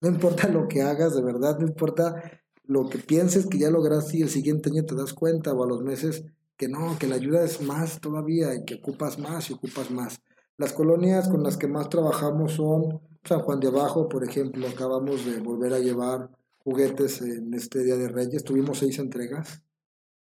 No 0.00 0.08
importa 0.08 0.48
lo 0.48 0.68
que 0.68 0.82
hagas, 0.82 1.14
de 1.14 1.22
verdad, 1.22 1.58
no 1.58 1.66
importa 1.66 2.40
lo 2.64 2.88
que 2.88 2.98
pienses 2.98 3.46
que 3.46 3.58
ya 3.58 3.70
lograste 3.70 4.18
y 4.18 4.22
el 4.22 4.28
siguiente 4.28 4.70
año 4.70 4.84
te 4.84 4.94
das 4.94 5.14
cuenta 5.14 5.52
o 5.52 5.64
a 5.64 5.66
los 5.66 5.82
meses 5.82 6.24
que 6.56 6.68
no, 6.68 6.98
que 6.98 7.06
la 7.06 7.16
ayuda 7.16 7.44
es 7.44 7.62
más 7.62 8.00
todavía 8.00 8.54
y 8.54 8.64
que 8.64 8.76
ocupas 8.76 9.18
más 9.18 9.50
y 9.50 9.54
ocupas 9.54 9.90
más. 9.90 10.20
Las 10.58 10.72
colonias 10.72 11.28
con 11.28 11.42
las 11.42 11.56
que 11.56 11.68
más 11.68 11.88
trabajamos 11.88 12.52
son 12.52 13.00
San 13.24 13.40
Juan 13.40 13.60
de 13.60 13.68
Abajo, 13.68 14.08
por 14.08 14.24
ejemplo, 14.24 14.66
acabamos 14.66 15.26
de 15.26 15.40
volver 15.40 15.74
a 15.74 15.78
llevar 15.78 16.30
juguetes 16.58 17.20
en 17.22 17.52
este 17.54 17.84
Día 17.84 17.96
de 17.96 18.08
Reyes, 18.08 18.42
tuvimos 18.42 18.78
seis 18.78 18.98
entregas, 18.98 19.62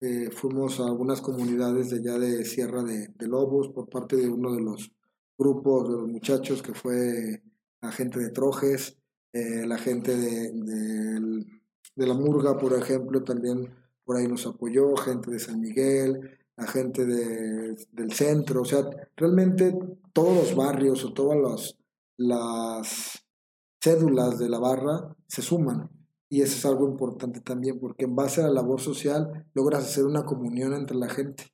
eh, 0.02 0.30
fuimos 0.32 0.80
a 0.80 0.86
algunas 0.86 1.22
comunidades 1.22 1.90
de 1.90 1.98
allá 1.98 2.20
de 2.20 2.46
Sierra 2.46 2.84
de, 2.84 3.08
de, 3.08 3.28
Lobos 3.28 3.70
por 3.70 3.90
parte 3.90 4.16
de 4.16 4.30
uno 4.30 4.54
de 4.54 4.62
los 4.62 4.92
grupos 5.38 5.90
de 5.90 5.96
los 5.96 6.08
muchachos 6.08 6.62
que 6.62 6.74
fue 6.74 7.42
la 7.82 7.92
gente 7.92 8.20
de 8.20 8.30
Trojes, 8.30 8.98
eh, 9.38 9.68
la 9.68 9.78
gente 9.78 10.16
de, 10.18 10.52
de, 11.96 12.08
la 12.08 12.16
Murga, 12.16 12.58
por 12.58 12.74
ejemplo, 12.74 13.24
también 13.24 13.72
por 14.04 14.18
ahí 14.18 14.28
nos 14.28 14.48
apoyó, 14.48 14.96
gente 14.96 15.30
de 15.30 15.40
San 15.40 15.60
Miguel, 15.60 16.40
la 16.56 16.66
gente 16.66 17.06
de, 17.06 17.76
del 17.92 18.12
centro, 18.14 18.62
o 18.62 18.66
sea, 18.66 18.90
realmente 19.16 19.78
todos 20.12 20.36
los 20.36 20.56
barrios 20.56 21.06
o 21.06 21.14
todas 21.14 21.38
las, 21.38 21.78
las 22.18 23.24
cédulas 23.80 24.40
de 24.40 24.50
la 24.50 24.58
barra 24.58 25.16
se 25.28 25.44
suman. 25.44 25.92
Y 26.30 26.42
eso 26.42 26.58
es 26.58 26.66
algo 26.66 26.90
importante 26.90 27.40
también, 27.40 27.80
porque 27.80 28.06
en 28.06 28.16
base 28.16 28.42
a 28.42 28.46
la 28.46 28.54
labor 28.54 28.82
social 28.82 29.46
logras 29.54 29.84
hacer 29.84 30.06
una 30.06 30.26
comunión 30.26 30.74
entre 30.74 30.98
la 30.98 31.10
gente. 31.10 31.46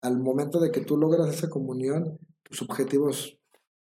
Al 0.00 0.18
momento 0.18 0.60
de 0.60 0.70
que 0.70 0.80
tú 0.80 0.96
logras 0.96 1.28
esa 1.28 1.50
comunión, 1.50 2.18
tus 2.42 2.62
objetivos 2.62 3.37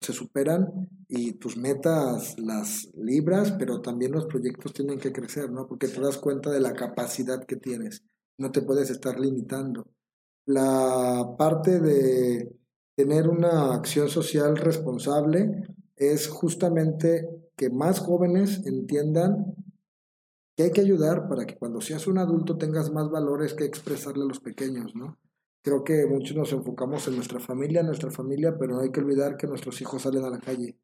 se 0.00 0.12
superan 0.12 0.88
y 1.08 1.32
tus 1.32 1.56
metas 1.56 2.38
las 2.38 2.88
libras, 2.94 3.52
pero 3.52 3.80
también 3.80 4.12
los 4.12 4.26
proyectos 4.26 4.72
tienen 4.72 4.98
que 4.98 5.12
crecer, 5.12 5.50
¿no? 5.50 5.66
Porque 5.66 5.88
te 5.88 6.00
das 6.00 6.16
cuenta 6.16 6.50
de 6.50 6.60
la 6.60 6.72
capacidad 6.72 7.44
que 7.44 7.56
tienes, 7.56 8.02
no 8.38 8.50
te 8.50 8.62
puedes 8.62 8.90
estar 8.90 9.20
limitando. 9.20 9.86
La 10.46 11.34
parte 11.38 11.80
de 11.80 12.56
tener 12.96 13.28
una 13.28 13.74
acción 13.74 14.08
social 14.08 14.56
responsable 14.56 15.64
es 15.96 16.28
justamente 16.28 17.28
que 17.54 17.68
más 17.68 18.00
jóvenes 18.00 18.66
entiendan 18.66 19.54
que 20.56 20.64
hay 20.64 20.70
que 20.72 20.80
ayudar 20.80 21.28
para 21.28 21.46
que 21.46 21.56
cuando 21.56 21.82
seas 21.82 22.06
un 22.06 22.18
adulto 22.18 22.56
tengas 22.56 22.90
más 22.90 23.10
valores 23.10 23.52
que 23.52 23.64
expresarle 23.64 24.24
a 24.24 24.28
los 24.28 24.40
pequeños, 24.40 24.94
¿no? 24.94 25.19
Creo 25.62 25.84
que 25.84 26.06
muchos 26.06 26.36
nos 26.36 26.52
enfocamos 26.52 27.06
en 27.08 27.16
nuestra 27.16 27.38
familia, 27.38 27.82
nuestra 27.82 28.10
familia, 28.10 28.56
pero 28.58 28.74
no 28.74 28.80
hay 28.80 28.90
que 28.90 29.00
olvidar 29.00 29.36
que 29.36 29.46
nuestros 29.46 29.80
hijos 29.82 30.02
salen 30.02 30.24
a 30.24 30.30
la 30.30 30.38
calle, 30.38 30.78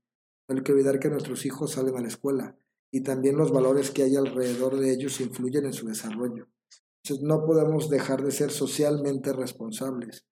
no 0.49 0.57
hay 0.57 0.62
que 0.62 0.73
olvidar 0.73 0.99
que 0.99 1.09
nuestros 1.09 1.47
hijos 1.47 1.73
salen 1.73 1.97
a 1.97 2.01
la 2.03 2.09
escuela 2.09 2.57
y 2.91 3.01
también 3.01 3.37
los 3.37 3.53
valores 3.53 3.91
que 3.91 4.03
hay 4.03 4.17
alrededor 4.17 4.79
de 4.79 4.93
ellos 4.93 5.21
influyen 5.21 5.65
en 5.65 5.73
su 5.73 5.87
desarrollo. 5.87 6.49
Entonces 7.03 7.27
no 7.27 7.45
podemos 7.45 7.89
dejar 7.89 8.23
de 8.23 8.31
ser 8.31 8.51
socialmente 8.51 9.33
responsables. 9.33 10.27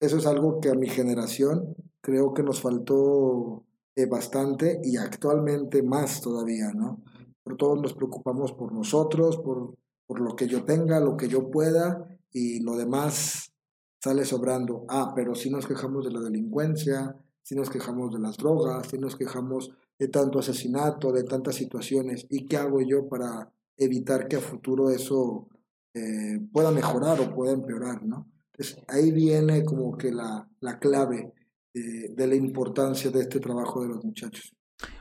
Eso 0.00 0.16
es 0.16 0.26
algo 0.26 0.60
que 0.60 0.70
a 0.70 0.74
mi 0.74 0.88
generación 0.88 1.76
creo 2.00 2.34
que 2.34 2.42
nos 2.42 2.60
faltó 2.60 3.64
eh, 3.96 4.06
bastante 4.06 4.80
y 4.82 4.96
actualmente 4.96 5.82
más 5.82 6.20
todavía, 6.20 6.72
¿no? 6.74 7.02
Por 7.42 7.56
todos 7.56 7.80
nos 7.80 7.94
preocupamos 7.94 8.52
por 8.52 8.72
nosotros, 8.72 9.36
por, 9.38 9.76
por 10.06 10.20
lo 10.20 10.34
que 10.36 10.46
yo 10.46 10.64
tenga, 10.64 11.00
lo 11.00 11.16
que 11.16 11.28
yo 11.28 11.50
pueda 11.50 12.08
y 12.30 12.60
lo 12.60 12.76
demás 12.76 13.53
sale 14.04 14.26
sobrando. 14.26 14.84
Ah, 14.90 15.12
pero 15.16 15.34
si 15.34 15.48
nos 15.48 15.66
quejamos 15.66 16.04
de 16.04 16.12
la 16.12 16.20
delincuencia, 16.20 17.16
si 17.42 17.54
nos 17.54 17.70
quejamos 17.70 18.12
de 18.12 18.20
las 18.20 18.36
drogas, 18.36 18.88
si 18.88 18.98
nos 18.98 19.16
quejamos 19.16 19.70
de 19.98 20.08
tanto 20.08 20.38
asesinato, 20.38 21.10
de 21.10 21.24
tantas 21.24 21.54
situaciones, 21.54 22.26
¿y 22.28 22.44
qué 22.44 22.58
hago 22.58 22.82
yo 22.82 23.08
para 23.08 23.50
evitar 23.78 24.28
que 24.28 24.36
a 24.36 24.40
futuro 24.40 24.90
eso 24.90 25.48
eh, 25.94 26.38
pueda 26.52 26.70
mejorar 26.70 27.18
o 27.20 27.34
pueda 27.34 27.52
empeorar, 27.52 28.04
¿no? 28.04 28.28
Entonces, 28.52 28.84
ahí 28.88 29.10
viene 29.10 29.64
como 29.64 29.96
que 29.96 30.12
la, 30.12 30.46
la 30.60 30.78
clave 30.78 31.32
de 31.72 32.26
la 32.28 32.36
importancia 32.36 33.10
de 33.10 33.22
este 33.22 33.40
trabajo 33.40 33.82
de 33.82 33.88
los 33.88 34.04
muchachos. 34.04 34.54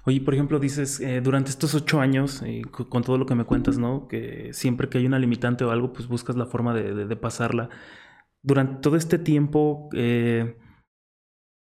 Oye, 0.05 0.21
por 0.21 0.33
ejemplo, 0.33 0.59
dices, 0.59 0.99
eh, 1.01 1.21
durante 1.21 1.51
estos 1.51 1.75
ocho 1.75 1.99
años, 1.99 2.41
eh, 2.43 2.63
con, 2.71 3.03
todo 3.03 3.19
lo 3.19 3.27
que 3.27 3.35
me 3.35 3.45
cuentas, 3.45 3.77
¿no? 3.77 4.07
Que 4.07 4.49
siempre 4.53 4.89
que 4.89 4.97
hay 4.97 5.05
una 5.05 5.19
limitante 5.19 5.63
o 5.65 5.69
algo, 5.69 5.93
pues 5.93 6.07
buscas 6.07 6.35
la 6.35 6.47
forma 6.47 6.73
de, 6.73 7.05
de 7.05 7.15
pasarla 7.15 7.69
durante 8.43 8.81
todo 8.81 8.95
este 8.97 9.17
tiempo, 9.17 9.89
eh, 9.93 10.57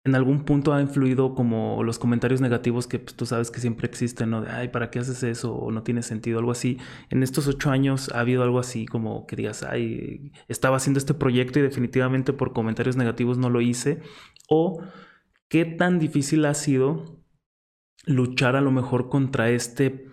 en 0.04 0.16
algún 0.16 0.46
punto 0.46 0.74
ha 0.74 0.82
influido 0.82 1.36
como 1.36 1.84
los 1.84 2.00
comentarios 2.00 2.42
negativos 2.42 2.88
que 2.88 2.98
pues, 2.98 3.16
tú 3.16 3.28
sabes 3.28 3.52
que 3.52 3.60
siempre 3.60 3.88
existen, 3.88 4.32
¿no? 4.32 4.42
De, 4.42 4.50
ay, 4.50 4.70
¿para 4.70 4.90
qué 4.90 4.98
haces 4.98 5.22
eso? 5.22 5.54
O 5.54 5.72
no 5.72 5.84
tiene 5.84 6.02
sentido, 6.02 6.40
algo 6.40 6.52
así. 6.52 6.80
En 7.10 7.22
estos 7.22 7.48
ocho 7.48 7.70
años 7.70 8.10
ha 8.14 8.22
habido 8.22 8.42
algo 8.42 8.58
así 8.58 8.86
como 8.88 9.28
que 9.28 9.36
digas, 9.36 9.62
ay, 9.62 10.32
estaba 10.48 10.78
haciendo 10.78 10.98
este 10.98 11.14
proyecto 11.14 11.60
y 11.60 11.62
definitivamente 11.62 12.34
por 12.34 12.54
comentarios 12.54 12.98
negativos 12.98 13.38
no 13.38 13.52
lo 13.52 13.62
hice. 13.62 14.02
O 14.50 14.82
qué 15.50 15.66
tan 15.66 16.00
difícil 16.00 16.46
ha 16.46 16.56
sido 16.56 17.22
luchar 18.06 18.56
a 18.56 18.62
lo 18.62 18.72
mejor 18.72 19.10
contra 19.10 19.52
este 19.52 20.11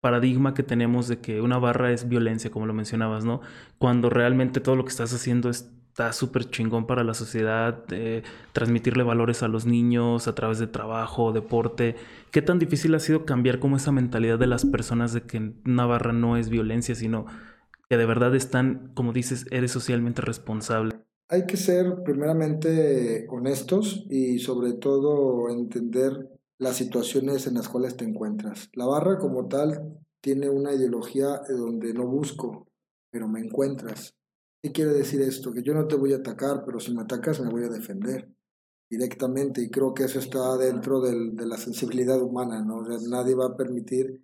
paradigma 0.00 0.54
que 0.54 0.62
tenemos 0.62 1.08
de 1.08 1.18
que 1.18 1.40
una 1.40 1.58
barra 1.58 1.92
es 1.92 2.08
violencia, 2.08 2.50
como 2.50 2.66
lo 2.66 2.72
mencionabas, 2.72 3.24
¿no? 3.24 3.40
Cuando 3.78 4.10
realmente 4.10 4.60
todo 4.60 4.76
lo 4.76 4.84
que 4.84 4.90
estás 4.90 5.12
haciendo 5.12 5.50
está 5.50 6.12
súper 6.12 6.48
chingón 6.48 6.86
para 6.86 7.04
la 7.04 7.14
sociedad, 7.14 7.84
eh, 7.90 8.22
transmitirle 8.52 9.02
valores 9.02 9.42
a 9.42 9.48
los 9.48 9.66
niños 9.66 10.28
a 10.28 10.34
través 10.34 10.58
de 10.58 10.66
trabajo, 10.66 11.32
deporte. 11.32 11.96
¿Qué 12.30 12.40
tan 12.42 12.58
difícil 12.58 12.94
ha 12.94 13.00
sido 13.00 13.26
cambiar 13.26 13.58
como 13.58 13.76
esa 13.76 13.92
mentalidad 13.92 14.38
de 14.38 14.46
las 14.46 14.64
personas 14.64 15.12
de 15.12 15.22
que 15.22 15.52
una 15.66 15.86
barra 15.86 16.12
no 16.12 16.36
es 16.36 16.48
violencia, 16.48 16.94
sino 16.94 17.26
que 17.88 17.96
de 17.96 18.06
verdad 18.06 18.34
están, 18.34 18.92
como 18.94 19.12
dices, 19.12 19.46
eres 19.50 19.72
socialmente 19.72 20.22
responsable? 20.22 20.94
Hay 21.28 21.46
que 21.46 21.56
ser 21.56 22.02
primeramente 22.04 23.26
honestos 23.28 24.04
y 24.08 24.38
sobre 24.38 24.72
todo 24.72 25.48
entender 25.50 26.39
las 26.60 26.76
situaciones 26.76 27.46
en 27.46 27.54
las 27.54 27.68
cuales 27.68 27.96
te 27.96 28.04
encuentras. 28.04 28.68
La 28.74 28.84
barra 28.84 29.18
como 29.18 29.48
tal 29.48 29.98
tiene 30.20 30.50
una 30.50 30.74
ideología 30.74 31.40
donde 31.48 31.94
no 31.94 32.06
busco, 32.06 32.68
pero 33.10 33.26
me 33.28 33.40
encuentras. 33.40 34.14
¿Qué 34.62 34.70
quiere 34.70 34.92
decir 34.92 35.22
esto? 35.22 35.52
Que 35.52 35.62
yo 35.62 35.72
no 35.72 35.88
te 35.88 35.96
voy 35.96 36.12
a 36.12 36.18
atacar, 36.18 36.62
pero 36.66 36.78
si 36.78 36.94
me 36.94 37.00
atacas 37.00 37.40
me 37.40 37.50
voy 37.50 37.64
a 37.64 37.70
defender 37.70 38.28
directamente 38.90 39.62
y 39.62 39.70
creo 39.70 39.94
que 39.94 40.04
eso 40.04 40.18
está 40.18 40.58
dentro 40.58 41.00
del, 41.00 41.34
de 41.34 41.46
la 41.46 41.56
sensibilidad 41.56 42.20
humana, 42.20 42.62
¿no? 42.62 42.82
nadie 43.08 43.34
va 43.34 43.46
a 43.46 43.56
permitir 43.56 44.20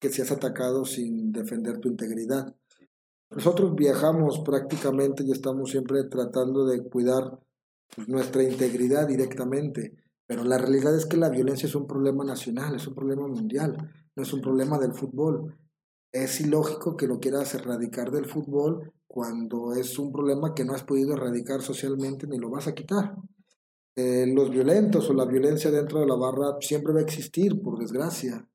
que 0.00 0.10
seas 0.10 0.32
atacado 0.32 0.84
sin 0.84 1.30
defender 1.30 1.78
tu 1.78 1.88
integridad. 1.88 2.56
Nosotros 3.30 3.76
viajamos 3.76 4.40
prácticamente 4.40 5.22
y 5.22 5.30
estamos 5.30 5.70
siempre 5.70 6.02
tratando 6.04 6.66
de 6.66 6.82
cuidar 6.82 7.38
pues, 7.94 8.08
nuestra 8.08 8.42
integridad 8.42 9.06
directamente, 9.06 9.94
pero 10.28 10.44
la 10.44 10.58
realidad 10.58 10.94
es 10.94 11.06
que 11.06 11.16
la 11.16 11.30
violencia 11.30 11.66
es 11.66 11.74
un 11.74 11.86
problema 11.86 12.22
nacional, 12.22 12.74
es 12.74 12.86
un 12.86 12.94
problema 12.94 13.26
mundial, 13.26 13.90
no 14.14 14.22
es 14.22 14.30
un 14.34 14.42
problema 14.42 14.78
del 14.78 14.92
fútbol. 14.92 15.56
Es 16.12 16.42
ilógico 16.42 16.98
que 16.98 17.06
lo 17.06 17.18
quieras 17.18 17.54
erradicar 17.54 18.10
del 18.10 18.26
fútbol 18.26 18.92
cuando 19.06 19.72
es 19.72 19.98
un 19.98 20.12
problema 20.12 20.54
que 20.54 20.66
no 20.66 20.74
has 20.74 20.84
podido 20.84 21.14
erradicar 21.14 21.62
socialmente 21.62 22.26
ni 22.26 22.36
lo 22.36 22.50
vas 22.50 22.68
a 22.68 22.74
quitar. 22.74 23.16
Eh, 23.96 24.26
los 24.26 24.50
violentos 24.50 25.08
o 25.08 25.14
la 25.14 25.24
violencia 25.24 25.70
dentro 25.70 26.00
de 26.00 26.06
la 26.06 26.16
barra 26.16 26.58
siempre 26.60 26.92
va 26.92 27.00
a 27.00 27.04
existir, 27.04 27.62
por 27.62 27.78
desgracia. 27.78 28.46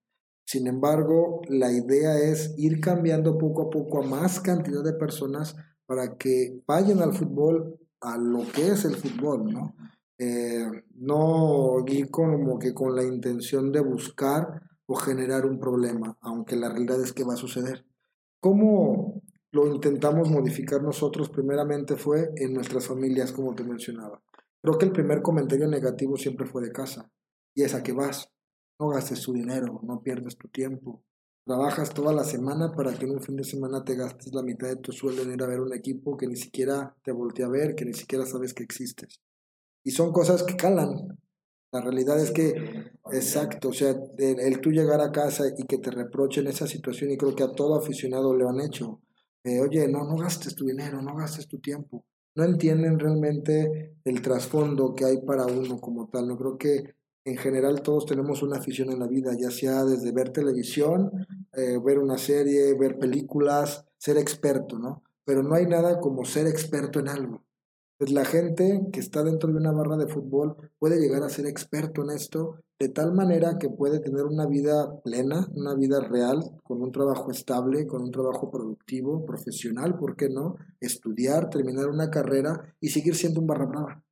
Sin 0.45 0.67
embargo, 0.67 1.41
la 1.49 1.71
idea 1.71 2.19
es 2.19 2.53
ir 2.55 2.81
cambiando 2.81 3.35
poco 3.35 3.63
a 3.63 3.69
poco 3.71 4.03
a 4.03 4.07
más 4.07 4.39
cantidad 4.41 4.83
de 4.83 4.93
personas 4.93 5.55
para 5.87 6.17
que 6.17 6.61
vayan 6.67 7.01
al 7.01 7.15
fútbol, 7.15 7.79
a 7.99 8.15
lo 8.19 8.43
que 8.53 8.67
es 8.67 8.85
el 8.85 8.95
fútbol, 8.95 9.51
¿no? 9.51 9.75
Eh, 10.17 10.65
no 10.95 11.83
ir 11.87 12.09
como 12.11 12.59
que 12.59 12.73
con 12.73 12.95
la 12.95 13.03
intención 13.03 13.71
de 13.71 13.81
buscar 13.81 14.61
o 14.85 14.95
generar 14.95 15.45
un 15.45 15.59
problema, 15.59 16.17
aunque 16.21 16.55
la 16.55 16.69
realidad 16.69 17.01
es 17.01 17.13
que 17.13 17.23
va 17.23 17.33
a 17.33 17.37
suceder. 17.37 17.85
¿Cómo 18.39 19.21
lo 19.51 19.67
intentamos 19.67 20.29
modificar 20.29 20.81
nosotros? 20.81 21.29
Primeramente 21.29 21.95
fue 21.95 22.31
en 22.35 22.53
nuestras 22.53 22.87
familias, 22.87 23.31
como 23.31 23.55
te 23.55 23.63
mencionaba. 23.63 24.21
Creo 24.61 24.77
que 24.77 24.85
el 24.85 24.91
primer 24.91 25.21
comentario 25.21 25.67
negativo 25.67 26.17
siempre 26.17 26.45
fue 26.45 26.61
de 26.61 26.71
casa, 26.71 27.09
y 27.53 27.63
es 27.63 27.73
a 27.73 27.83
que 27.83 27.93
vas. 27.93 28.29
No 28.79 28.89
gastes 28.89 29.21
tu 29.21 29.33
dinero, 29.33 29.79
no 29.83 30.01
pierdes 30.01 30.37
tu 30.37 30.47
tiempo. 30.47 31.03
Trabajas 31.45 31.93
toda 31.93 32.13
la 32.13 32.23
semana 32.23 32.73
para 32.73 32.93
que 32.93 33.05
en 33.05 33.11
un 33.11 33.21
fin 33.21 33.35
de 33.35 33.43
semana 33.43 33.83
te 33.83 33.95
gastes 33.95 34.33
la 34.33 34.43
mitad 34.43 34.67
de 34.67 34.77
tu 34.77 34.91
sueldo 34.91 35.23
en 35.23 35.33
ir 35.33 35.43
a 35.43 35.47
ver 35.47 35.59
un 35.59 35.73
equipo 35.73 36.15
que 36.17 36.27
ni 36.27 36.37
siquiera 36.37 36.95
te 37.03 37.11
voltea 37.11 37.47
a 37.47 37.49
ver, 37.49 37.75
que 37.75 37.85
ni 37.85 37.93
siquiera 37.93 38.25
sabes 38.25 38.53
que 38.53 38.63
existes. 38.63 39.22
Y 39.83 39.91
son 39.91 40.11
cosas 40.11 40.43
que 40.43 40.55
calan. 40.55 41.19
La 41.71 41.81
realidad 41.81 42.19
es 42.19 42.31
que, 42.31 42.53
exacto, 43.11 43.69
o 43.69 43.73
sea, 43.73 43.95
el, 44.17 44.61
tú 44.61 44.71
llegar 44.71 45.01
a 45.01 45.11
casa 45.11 45.45
y 45.57 45.65
que 45.65 45.79
te 45.79 45.89
reprochen 45.89 46.47
esa 46.47 46.67
situación, 46.67 47.11
y 47.11 47.17
creo 47.17 47.35
que 47.35 47.43
a 47.43 47.51
todo 47.51 47.75
aficionado 47.75 48.33
lo 48.33 48.47
han 48.47 48.61
hecho. 48.61 49.01
Eh, 49.43 49.59
oye, 49.59 49.87
no, 49.87 50.05
no 50.05 50.15
gastes 50.15 50.55
tu 50.55 50.65
dinero, 50.65 51.01
no 51.01 51.15
gastes 51.15 51.47
tu 51.47 51.59
tiempo. 51.59 52.05
No 52.35 52.43
entienden 52.45 52.99
realmente 52.99 53.97
el 54.05 54.21
trasfondo 54.21 54.93
que 54.95 55.05
hay 55.05 55.17
para 55.21 55.45
uno 55.45 55.79
como 55.79 56.07
tal. 56.09 56.27
No 56.27 56.37
creo 56.37 56.57
que 56.57 56.95
en 57.25 57.37
general 57.37 57.81
todos 57.81 58.05
tenemos 58.05 58.43
una 58.43 58.57
afición 58.57 58.91
en 58.91 58.99
la 58.99 59.07
vida, 59.07 59.31
ya 59.37 59.49
sea 59.49 59.83
desde 59.85 60.11
ver 60.11 60.29
televisión, 60.31 61.11
eh, 61.53 61.79
ver 61.83 61.99
una 61.99 62.17
serie, 62.17 62.73
ver 62.73 62.97
películas, 62.97 63.85
ser 63.97 64.17
experto, 64.17 64.77
¿no? 64.77 65.03
Pero 65.25 65.41
no 65.41 65.55
hay 65.55 65.65
nada 65.65 65.99
como 65.99 66.25
ser 66.25 66.47
experto 66.47 66.99
en 66.99 67.07
algo. 67.07 67.43
Pues 68.03 68.11
la 68.11 68.25
gente 68.25 68.81
que 68.91 68.99
está 68.99 69.23
dentro 69.23 69.49
de 69.49 69.57
una 69.57 69.71
barra 69.71 69.95
de 69.95 70.07
fútbol 70.07 70.57
puede 70.77 70.99
llegar 70.99 71.23
a 71.23 71.29
ser 71.29 71.45
experto 71.45 72.03
en 72.03 72.09
esto 72.09 72.57
de 72.77 72.89
tal 72.89 73.13
manera 73.13 73.57
que 73.57 73.69
puede 73.69 74.01
tener 74.01 74.25
una 74.25 74.45
vida 74.45 74.99
plena, 75.03 75.47
una 75.55 75.73
vida 75.73 76.01
real, 76.01 76.59
con 76.63 76.81
un 76.81 76.91
trabajo 76.91 77.31
estable, 77.31 77.87
con 77.87 78.01
un 78.01 78.11
trabajo 78.11 78.51
productivo, 78.51 79.25
profesional, 79.25 79.97
¿por 79.97 80.17
qué 80.17 80.27
no? 80.27 80.57
Estudiar, 80.81 81.49
terminar 81.49 81.87
una 81.87 82.09
carrera 82.11 82.75
y 82.81 82.89
seguir 82.89 83.15
siendo 83.15 83.39
un 83.39 83.47
barra 83.47 83.67
brava, 83.67 84.03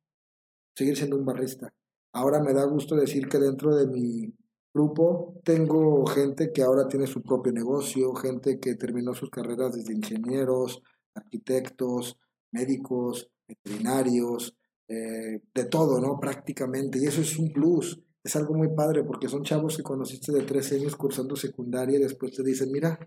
seguir 0.74 0.96
siendo 0.96 1.18
un 1.18 1.26
barrista. 1.26 1.74
Ahora 2.14 2.42
me 2.42 2.54
da 2.54 2.64
gusto 2.64 2.96
decir 2.96 3.28
que 3.28 3.38
dentro 3.38 3.76
de 3.76 3.88
mi 3.88 4.34
grupo 4.72 5.38
tengo 5.44 6.06
gente 6.06 6.50
que 6.50 6.62
ahora 6.62 6.88
tiene 6.88 7.06
su 7.06 7.20
propio 7.20 7.52
negocio, 7.52 8.14
gente 8.14 8.58
que 8.58 8.74
terminó 8.74 9.12
sus 9.12 9.28
carreras 9.28 9.74
desde 9.74 9.92
ingenieros, 9.92 10.80
arquitectos, 11.14 12.16
médicos, 12.52 13.28
veterinarios, 13.54 14.56
eh, 14.88 15.40
de 15.54 15.64
todo, 15.64 16.00
¿no? 16.00 16.18
Prácticamente. 16.20 16.98
Y 16.98 17.06
eso 17.06 17.20
es 17.20 17.38
un 17.38 17.52
plus. 17.52 18.00
Es 18.24 18.36
algo 18.36 18.54
muy 18.54 18.68
padre 18.74 19.02
porque 19.04 19.28
son 19.28 19.42
chavos 19.42 19.76
que 19.76 19.82
conociste 19.82 20.32
de 20.32 20.42
13 20.42 20.76
años 20.76 20.96
cursando 20.96 21.34
secundaria 21.34 21.98
y 21.98 22.02
después 22.02 22.32
te 22.32 22.42
dicen, 22.42 22.70
mira, 22.70 22.98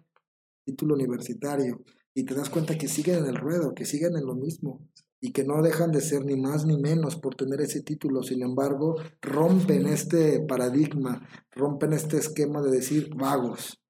título 0.66 0.96
universitario. 0.96 1.82
Y 2.14 2.24
te 2.24 2.34
das 2.34 2.50
cuenta 2.50 2.78
que 2.78 2.88
siguen 2.88 3.20
en 3.20 3.26
el 3.28 3.36
ruedo, 3.36 3.74
que 3.74 3.86
siguen 3.86 4.16
en 4.16 4.26
lo 4.26 4.36
mismo 4.36 4.82
y 5.26 5.32
que 5.32 5.44
no 5.44 5.62
dejan 5.62 5.92
de 5.92 6.02
ser 6.02 6.24
ni 6.24 6.36
más 6.36 6.66
ni 6.66 6.78
menos 6.78 7.16
por 7.16 7.36
tener 7.36 7.60
ese 7.60 7.82
título. 7.82 8.24
Sin 8.24 8.44
embargo, 8.44 8.96
rompen 9.22 9.88
este 9.88 10.40
paradigma, 10.42 11.28
rompen 11.52 11.94
este 11.94 12.18
esquema 12.18 12.62
de 12.62 12.72
decir 12.72 13.10
vagos, 13.16 13.82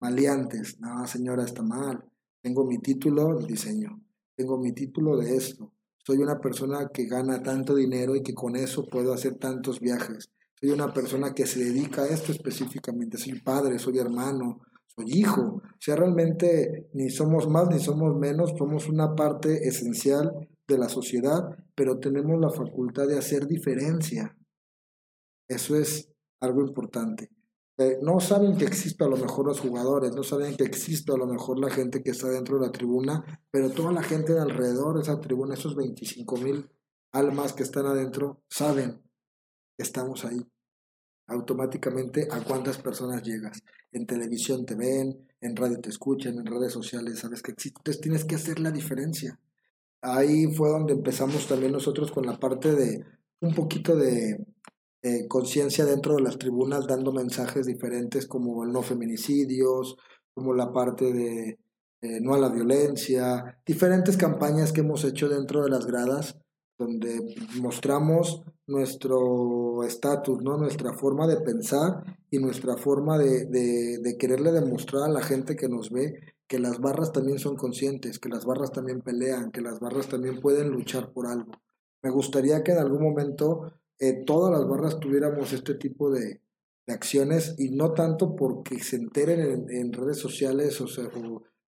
maleantes. 0.00 0.78
No, 0.80 1.06
señora, 1.06 1.44
está 1.44 1.62
mal. 1.62 2.04
Tengo 2.40 2.64
mi 2.64 2.78
título 2.78 3.38
de 3.38 3.46
diseño, 3.46 4.00
tengo 4.36 4.56
mi 4.58 4.72
título 4.72 5.16
de 5.16 5.36
esto. 5.36 5.73
Soy 6.06 6.18
una 6.18 6.38
persona 6.38 6.90
que 6.92 7.06
gana 7.06 7.42
tanto 7.42 7.74
dinero 7.74 8.14
y 8.14 8.22
que 8.22 8.34
con 8.34 8.56
eso 8.56 8.84
puedo 8.84 9.14
hacer 9.14 9.36
tantos 9.36 9.80
viajes. 9.80 10.30
Soy 10.60 10.70
una 10.70 10.92
persona 10.92 11.32
que 11.34 11.46
se 11.46 11.64
dedica 11.64 12.02
a 12.02 12.08
esto 12.08 12.30
específicamente. 12.30 13.16
Soy 13.16 13.40
padre, 13.40 13.78
soy 13.78 13.98
hermano, 13.98 14.60
soy 14.94 15.06
hijo. 15.08 15.42
O 15.42 15.62
sea, 15.80 15.96
realmente 15.96 16.90
ni 16.92 17.08
somos 17.08 17.48
más 17.48 17.68
ni 17.70 17.80
somos 17.80 18.14
menos, 18.16 18.52
somos 18.58 18.86
una 18.88 19.14
parte 19.14 19.66
esencial 19.66 20.30
de 20.68 20.78
la 20.78 20.90
sociedad, 20.90 21.42
pero 21.74 21.98
tenemos 21.98 22.38
la 22.38 22.50
facultad 22.50 23.06
de 23.06 23.18
hacer 23.18 23.46
diferencia. 23.46 24.36
Eso 25.48 25.76
es 25.76 26.10
algo 26.40 26.60
importante. 26.60 27.30
Eh, 27.76 27.98
no 28.02 28.20
saben 28.20 28.56
que 28.56 28.64
existe 28.64 29.02
a 29.04 29.08
lo 29.08 29.16
mejor 29.16 29.46
los 29.46 29.60
jugadores, 29.60 30.14
no 30.14 30.22
saben 30.22 30.56
que 30.56 30.64
existe 30.64 31.12
a 31.12 31.16
lo 31.16 31.26
mejor 31.26 31.58
la 31.58 31.70
gente 31.70 32.02
que 32.02 32.10
está 32.10 32.28
dentro 32.28 32.58
de 32.58 32.66
la 32.66 32.72
tribuna, 32.72 33.42
pero 33.50 33.70
toda 33.70 33.90
la 33.92 34.02
gente 34.02 34.32
de 34.32 34.40
alrededor 34.40 34.96
de 34.96 35.02
esa 35.02 35.20
tribuna, 35.20 35.54
esos 35.54 35.74
25 35.74 36.36
mil 36.36 36.70
almas 37.12 37.52
que 37.52 37.64
están 37.64 37.86
adentro, 37.86 38.42
saben 38.48 39.02
que 39.76 39.82
estamos 39.82 40.24
ahí. 40.24 40.40
Automáticamente 41.26 42.28
a 42.30 42.44
cuántas 42.44 42.78
personas 42.78 43.22
llegas. 43.22 43.62
En 43.90 44.06
televisión 44.06 44.66
te 44.66 44.74
ven, 44.74 45.26
en 45.40 45.56
radio 45.56 45.80
te 45.80 45.88
escuchan, 45.88 46.34
en 46.34 46.46
redes 46.46 46.72
sociales 46.72 47.18
sabes 47.18 47.42
que 47.42 47.52
existe. 47.52 47.78
Entonces 47.80 48.00
tienes 48.00 48.24
que 48.24 48.34
hacer 48.34 48.60
la 48.60 48.70
diferencia 48.70 49.40
ahí 50.04 50.46
fue 50.54 50.68
donde 50.68 50.92
empezamos 50.92 51.46
también 51.48 51.72
nosotros 51.72 52.12
con 52.12 52.26
la 52.26 52.38
parte 52.38 52.74
de 52.74 53.04
un 53.40 53.54
poquito 53.54 53.96
de 53.96 54.46
eh, 55.06 55.28
conciencia 55.28 55.84
dentro 55.84 56.16
de 56.16 56.22
las 56.22 56.38
tribunas, 56.38 56.86
dando 56.86 57.12
mensajes 57.12 57.66
diferentes 57.66 58.26
como 58.26 58.64
el 58.64 58.72
no 58.72 58.80
feminicidios, 58.80 59.98
como 60.32 60.54
la 60.54 60.72
parte 60.72 61.12
de 61.12 61.58
eh, 62.00 62.20
no 62.22 62.32
a 62.32 62.38
la 62.38 62.48
violencia, 62.48 63.58
diferentes 63.66 64.16
campañas 64.16 64.72
que 64.72 64.80
hemos 64.80 65.04
hecho 65.04 65.28
dentro 65.28 65.62
de 65.62 65.68
las 65.68 65.84
gradas, 65.84 66.38
donde 66.78 67.20
mostramos 67.60 68.44
nuestro 68.66 69.84
estatus, 69.84 70.42
¿no? 70.42 70.56
nuestra 70.56 70.94
forma 70.94 71.26
de 71.26 71.36
pensar 71.36 72.02
y 72.30 72.38
nuestra 72.38 72.78
forma 72.78 73.18
de, 73.18 73.44
de, 73.44 73.98
de 73.98 74.16
quererle 74.16 74.52
demostrar 74.52 75.02
a 75.02 75.12
la 75.12 75.22
gente 75.22 75.54
que 75.54 75.68
nos 75.68 75.90
ve 75.90 76.34
que 76.48 76.58
las 76.58 76.80
barras 76.80 77.12
también 77.12 77.38
son 77.38 77.56
conscientes, 77.56 78.18
que 78.18 78.30
las 78.30 78.46
barras 78.46 78.72
también 78.72 79.02
pelean, 79.02 79.50
que 79.50 79.60
las 79.60 79.80
barras 79.80 80.08
también 80.08 80.40
pueden 80.40 80.70
luchar 80.70 81.12
por 81.12 81.26
algo. 81.26 81.52
Me 82.02 82.10
gustaría 82.10 82.62
que 82.62 82.72
en 82.72 82.78
algún 82.78 83.02
momento 83.02 83.70
eh, 83.98 84.24
todas 84.24 84.52
las 84.52 84.68
barras 84.68 84.98
tuviéramos 84.98 85.52
este 85.52 85.74
tipo 85.74 86.10
de, 86.10 86.40
acciones 86.86 87.54
y 87.56 87.70
no 87.70 87.94
tanto 87.94 88.36
porque 88.36 88.78
se 88.78 88.96
enteren 88.96 89.66
en, 89.70 89.92
redes 89.94 90.18
sociales 90.18 90.78
o, 90.82 90.86
se, 90.86 91.08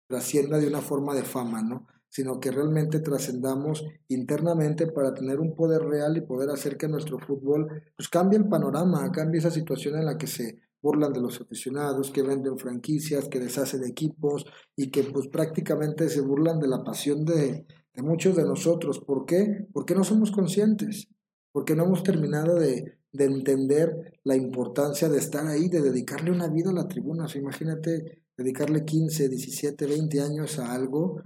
trascienda 0.07 0.59
de 0.59 0.69
una 0.69 0.83
forma 0.83 1.15
de 1.15 1.23
fama, 1.23 1.63
¿no? 1.63 1.87
sino 2.09 2.39
que 2.39 2.51
realmente 2.51 3.01
trascendamos 3.01 3.85
internamente 4.09 4.87
para 4.87 5.13
tener 5.13 5.41
un 5.41 5.55
poder 5.55 5.83
real 5.83 6.17
y 6.17 6.23
poder 6.23 6.51
hacer 6.51 6.77
que 6.77 6.89
nuestro 6.89 7.19
fútbol 7.19 7.83
pues, 7.97 8.09
cambie 8.09 8.39
el 8.39 8.49
panorama, 8.49 9.11
cambie 9.13 9.39
esa 9.39 9.51
situación 9.51 9.99
en 9.99 10.07
la 10.07 10.17
que 10.17 10.27
se 10.27 10.59
burlan 10.81 11.13
de 11.13 11.21
los 11.21 11.41
aficionados, 11.41 12.11
que 12.11 12.23
venden 12.23 12.59
franquicias, 12.59 13.29
que 13.29 13.41
deshacen 13.41 13.85
equipos 13.85 14.47
y 14.77 14.91
que 14.91 15.03
pues 15.03 15.29
prácticamente 15.29 16.09
se 16.09 16.21
burlan 16.21 16.61
de 16.61 16.69
la 16.69 16.85
pasión 16.85 17.25
de, 17.25 17.67
muchos 17.97 18.37
de 18.37 18.45
nosotros. 18.45 19.01
¿Por 19.01 19.27
qué? 19.27 19.67
Porque 19.73 19.95
no 19.95 20.05
somos 20.05 20.31
conscientes, 20.31 21.09
porque 21.57 21.75
no 21.75 21.85
hemos 21.85 22.03
terminado 22.03 22.57
de, 22.57 22.99
entender 23.15 24.21
la 24.25 24.37
importancia 24.37 25.09
de 25.09 25.17
estar 25.17 25.47
ahí, 25.47 25.71
de 25.71 25.81
dedicarle 25.81 26.31
una 26.31 26.49
vida 26.49 26.69
a 26.69 26.75
la 26.75 26.87
tribuna. 26.87 27.25
O 27.25 27.39
imagínate 27.39 28.27
dedicarle 28.37 28.85
15, 28.85 29.31
17, 29.31 29.87
20 29.87 30.21
años 30.21 30.59
a 30.59 30.75
algo, 30.75 31.23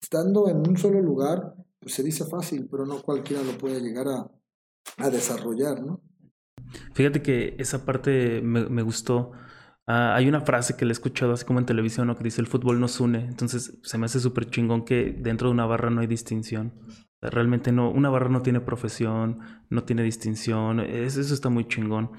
estando 0.00 0.48
en 0.48 0.66
un 0.66 0.78
solo 0.78 1.02
lugar, 1.02 1.56
pues 1.78 1.92
se 1.92 2.02
dice 2.02 2.24
fácil, 2.24 2.68
pero 2.70 2.86
no 2.86 3.02
cualquiera 3.02 3.42
lo 3.42 3.58
puede 3.58 3.82
llegar 3.82 4.08
a, 4.08 4.30
a 4.96 5.10
desarrollar, 5.10 5.82
¿no? 5.82 6.00
Fíjate 6.94 7.20
que 7.20 7.54
esa 7.58 7.84
parte 7.84 8.40
me, 8.40 8.80
gustó. 8.80 9.32
Ah, 9.86 10.14
hay 10.16 10.26
una 10.26 10.40
frase 10.40 10.74
que 10.74 10.86
le 10.86 10.92
he 10.92 10.96
escuchado 10.96 11.34
así 11.34 11.44
como 11.44 11.58
en 11.58 11.66
televisión, 11.66 12.06
¿no? 12.06 12.16
que 12.16 12.24
dice 12.24 12.40
el 12.40 12.46
fútbol 12.46 12.80
nos 12.80 12.98
une. 12.98 13.26
Entonces 13.26 13.78
se 13.82 13.98
me 13.98 14.06
hace 14.06 14.20
súper 14.20 14.48
chingón 14.48 14.86
que 14.86 15.14
dentro 15.18 15.48
de 15.48 15.52
una 15.52 15.66
barra 15.66 15.90
no 15.90 16.00
hay 16.00 16.06
distinción. 16.06 16.72
Realmente 17.22 17.72
no, 17.72 17.90
una 17.90 18.10
barra 18.10 18.30
no 18.30 18.42
tiene 18.42 18.60
profesión, 18.60 19.40
no 19.68 19.84
tiene 19.84 20.02
distinción. 20.02 20.80
eso 20.80 21.20
está 21.20 21.48
muy 21.48 21.66
chingón. 21.66 22.12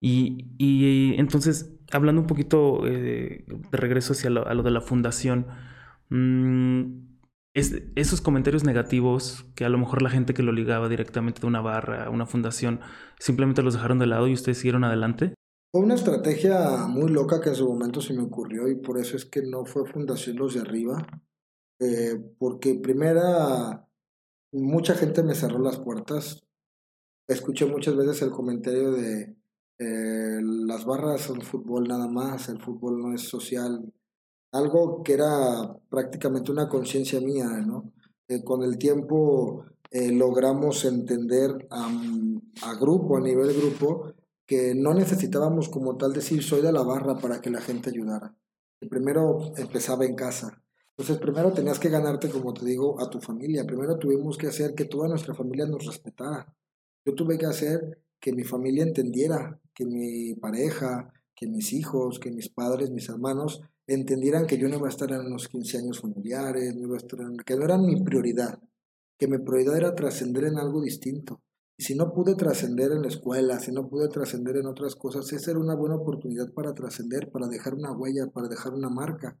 Y, 0.00 0.54
y, 0.58 1.14
entonces, 1.18 1.78
hablando 1.92 2.20
un 2.20 2.26
poquito 2.26 2.86
eh, 2.86 3.44
de 3.46 3.76
regreso 3.78 4.12
hacia 4.12 4.30
lo, 4.30 4.46
a 4.46 4.54
lo 4.54 4.62
de 4.62 4.70
la 4.70 4.80
fundación, 4.80 5.46
Mm, 6.08 7.16
esos 7.54 8.20
comentarios 8.20 8.64
negativos 8.64 9.46
que 9.54 9.64
a 9.64 9.70
lo 9.70 9.78
mejor 9.78 10.02
la 10.02 10.10
gente 10.10 10.34
que 10.34 10.42
lo 10.42 10.52
ligaba 10.52 10.88
directamente 10.88 11.40
de 11.40 11.46
una 11.46 11.62
barra, 11.62 12.04
a 12.04 12.10
una 12.10 12.26
fundación, 12.26 12.80
simplemente 13.18 13.62
los 13.62 13.74
dejaron 13.74 13.98
de 13.98 14.06
lado 14.06 14.28
y 14.28 14.34
ustedes 14.34 14.58
siguieron 14.58 14.84
adelante? 14.84 15.34
Fue 15.72 15.82
una 15.82 15.94
estrategia 15.94 16.86
muy 16.86 17.10
loca 17.10 17.40
que 17.40 17.50
en 17.50 17.54
su 17.54 17.66
momento 17.66 18.00
se 18.00 18.12
me 18.12 18.22
ocurrió 18.22 18.68
y 18.68 18.76
por 18.76 18.98
eso 18.98 19.16
es 19.16 19.24
que 19.24 19.42
no 19.42 19.64
fue 19.64 19.90
Fundación 19.90 20.36
Los 20.36 20.54
de 20.54 20.60
Arriba, 20.60 21.06
eh, 21.80 22.18
porque 22.38 22.74
primera, 22.74 23.85
mucha 24.52 24.94
gente 24.94 25.22
me 25.22 25.34
cerró 25.34 25.58
las 25.58 25.78
puertas. 25.78 26.42
Escuché 27.28 27.66
muchas 27.66 27.96
veces 27.96 28.22
el 28.22 28.30
comentario 28.30 28.92
de 28.92 29.36
eh, 29.78 30.40
las 30.42 30.84
barras 30.84 31.20
son 31.20 31.42
fútbol 31.42 31.86
nada 31.86 32.08
más, 32.08 32.48
el 32.48 32.60
fútbol 32.60 32.98
no 33.00 33.14
es 33.14 33.22
social, 33.22 33.92
algo 34.52 35.02
que 35.02 35.12
era 35.12 35.76
prácticamente 35.90 36.50
una 36.50 36.68
conciencia 36.68 37.20
mía, 37.20 37.46
¿no? 37.66 37.92
Eh, 38.28 38.42
con 38.42 38.62
el 38.62 38.78
tiempo 38.78 39.66
eh, 39.90 40.12
logramos 40.12 40.84
entender 40.84 41.68
a, 41.70 41.90
a, 42.62 42.74
grupo, 42.74 43.18
a 43.18 43.20
nivel 43.20 43.54
grupo, 43.54 44.12
que 44.46 44.74
no 44.74 44.94
necesitábamos 44.94 45.68
como 45.68 45.96
tal 45.96 46.12
decir 46.12 46.42
soy 46.42 46.62
de 46.62 46.72
la 46.72 46.82
barra 46.82 47.18
para 47.18 47.40
que 47.40 47.50
la 47.50 47.60
gente 47.60 47.90
ayudara. 47.90 48.34
Primero 48.88 49.52
empezaba 49.56 50.04
en 50.04 50.14
casa. 50.14 50.62
Entonces, 50.98 51.18
primero 51.22 51.52
tenías 51.52 51.78
que 51.78 51.90
ganarte, 51.90 52.30
como 52.30 52.54
te 52.54 52.64
digo, 52.64 53.00
a 53.00 53.10
tu 53.10 53.20
familia. 53.20 53.66
Primero 53.66 53.98
tuvimos 53.98 54.38
que 54.38 54.46
hacer 54.46 54.74
que 54.74 54.86
toda 54.86 55.08
nuestra 55.08 55.34
familia 55.34 55.66
nos 55.66 55.84
respetara. 55.84 56.54
Yo 57.04 57.14
tuve 57.14 57.36
que 57.36 57.46
hacer 57.46 58.02
que 58.18 58.32
mi 58.32 58.44
familia 58.44 58.82
entendiera, 58.82 59.60
que 59.74 59.84
mi 59.84 60.34
pareja, 60.34 61.12
que 61.34 61.46
mis 61.46 61.74
hijos, 61.74 62.18
que 62.18 62.30
mis 62.30 62.48
padres, 62.48 62.90
mis 62.90 63.08
hermanos 63.10 63.60
entendieran 63.86 64.46
que 64.46 64.58
yo 64.58 64.68
no 64.68 64.78
iba 64.78 64.86
a 64.86 64.90
estar 64.90 65.10
en 65.12 65.20
unos 65.20 65.48
15 65.48 65.78
años 65.78 66.00
familiares, 66.00 66.74
no 66.74 66.86
iba 66.86 66.94
a 66.94 66.98
estar 66.98 67.20
que 67.44 67.56
no 67.56 67.64
eran 67.64 67.86
mi 67.86 68.02
prioridad, 68.02 68.58
que 69.18 69.28
mi 69.28 69.38
prioridad 69.38 69.76
era 69.76 69.94
trascender 69.94 70.44
en 70.44 70.58
algo 70.58 70.82
distinto. 70.82 71.40
Y 71.78 71.84
si 71.84 71.94
no 71.94 72.12
pude 72.12 72.34
trascender 72.34 72.90
en 72.90 73.02
la 73.02 73.08
escuela, 73.08 73.60
si 73.60 73.70
no 73.70 73.86
pude 73.86 74.08
trascender 74.08 74.56
en 74.56 74.66
otras 74.66 74.96
cosas, 74.96 75.30
esa 75.32 75.50
era 75.50 75.60
una 75.60 75.76
buena 75.76 75.96
oportunidad 75.96 76.52
para 76.52 76.74
trascender, 76.74 77.30
para 77.30 77.48
dejar 77.48 77.74
una 77.74 77.92
huella, 77.92 78.26
para 78.32 78.48
dejar 78.48 78.72
una 78.72 78.88
marca. 78.88 79.38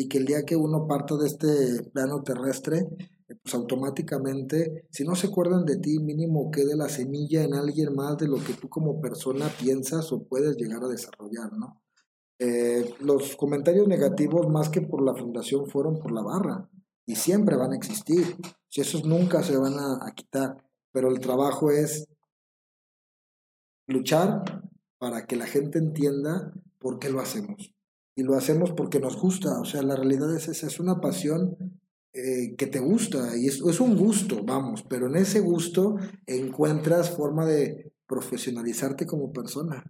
Y 0.00 0.08
que 0.08 0.18
el 0.18 0.26
día 0.26 0.44
que 0.46 0.54
uno 0.54 0.86
parta 0.86 1.16
de 1.16 1.26
este 1.26 1.82
plano 1.90 2.22
terrestre, 2.22 2.86
pues 3.26 3.52
automáticamente, 3.52 4.86
si 4.92 5.02
no 5.02 5.16
se 5.16 5.26
acuerdan 5.26 5.64
de 5.64 5.78
ti, 5.78 5.98
mínimo 5.98 6.52
quede 6.52 6.76
la 6.76 6.88
semilla 6.88 7.42
en 7.42 7.52
alguien 7.52 7.96
más 7.96 8.16
de 8.16 8.28
lo 8.28 8.36
que 8.36 8.52
tú 8.52 8.68
como 8.68 9.00
persona 9.00 9.48
piensas 9.48 10.12
o 10.12 10.22
puedes 10.22 10.56
llegar 10.56 10.84
a 10.84 10.88
desarrollar, 10.88 11.52
¿no? 11.52 11.82
Eh, 12.38 12.94
los 13.00 13.34
comentarios 13.34 13.88
negativos 13.88 14.48
más 14.48 14.68
que 14.68 14.82
por 14.82 15.02
la 15.02 15.16
fundación 15.16 15.66
fueron 15.66 15.98
por 15.98 16.12
la 16.12 16.22
barra 16.22 16.70
y 17.04 17.16
siempre 17.16 17.56
van 17.56 17.72
a 17.72 17.76
existir. 17.76 18.36
Si 18.68 18.80
esos 18.80 19.04
nunca 19.04 19.42
se 19.42 19.56
van 19.56 19.74
a, 19.80 20.12
quitar, 20.14 20.64
pero 20.92 21.08
el 21.08 21.18
trabajo 21.18 21.72
es 21.72 22.06
luchar 23.88 24.62
para 24.98 25.26
que 25.26 25.34
la 25.34 25.46
gente 25.46 25.80
entienda 25.80 26.52
por 26.78 27.00
qué 27.00 27.10
lo 27.10 27.18
hacemos. 27.18 27.74
Y 28.18 28.24
lo 28.24 28.34
hacemos 28.34 28.72
porque 28.72 28.98
nos 28.98 29.16
gusta, 29.16 29.60
o 29.60 29.64
sea, 29.64 29.80
la 29.82 29.94
realidad 29.94 30.34
es 30.34 30.48
esa, 30.48 30.66
es 30.66 30.80
una 30.80 31.00
pasión 31.00 31.56
eh, 32.12 32.56
que 32.56 32.66
te 32.66 32.80
gusta 32.80 33.36
y 33.36 33.46
es, 33.46 33.60
es 33.60 33.80
un 33.80 33.96
gusto, 33.96 34.42
vamos, 34.42 34.82
pero 34.90 35.06
en 35.06 35.14
ese 35.14 35.38
gusto 35.38 35.94
encuentras 36.26 37.16
forma 37.16 37.46
de 37.46 37.92
profesionalizarte 38.08 39.06
como 39.06 39.32
persona. 39.32 39.84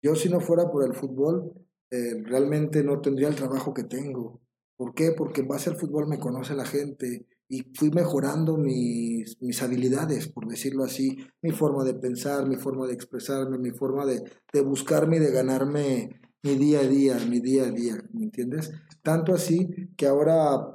Yo 0.00 0.14
si 0.14 0.28
no 0.28 0.38
fuera 0.38 0.70
por 0.70 0.84
el 0.84 0.94
fútbol, 0.94 1.54
eh, 1.90 2.22
realmente 2.22 2.84
no 2.84 3.00
tendría 3.00 3.26
el 3.26 3.34
trabajo 3.34 3.74
que 3.74 3.82
tengo. 3.82 4.40
¿Por 4.76 4.94
qué? 4.94 5.10
Porque 5.10 5.40
en 5.40 5.48
base 5.48 5.68
al 5.68 5.76
fútbol 5.76 6.06
me 6.06 6.20
conoce 6.20 6.54
la 6.54 6.66
gente 6.66 7.26
y 7.48 7.64
fui 7.74 7.90
mejorando 7.90 8.58
mis, 8.58 9.42
mis 9.42 9.60
habilidades, 9.60 10.28
por 10.28 10.46
decirlo 10.46 10.84
así, 10.84 11.18
mi 11.42 11.50
forma 11.50 11.82
de 11.82 11.94
pensar, 11.94 12.46
mi 12.46 12.54
forma 12.54 12.86
de 12.86 12.94
expresarme, 12.94 13.58
mi 13.58 13.72
forma 13.72 14.06
de, 14.06 14.22
de 14.52 14.60
buscarme 14.60 15.16
y 15.16 15.20
de 15.20 15.32
ganarme 15.32 16.21
mi 16.42 16.56
día 16.56 16.80
a 16.80 16.84
día, 16.84 17.16
mi 17.28 17.40
día 17.40 17.64
a 17.64 17.70
día, 17.70 18.02
¿me 18.12 18.24
entiendes? 18.24 18.72
Tanto 19.02 19.32
así 19.32 19.68
que 19.96 20.06
ahora 20.06 20.72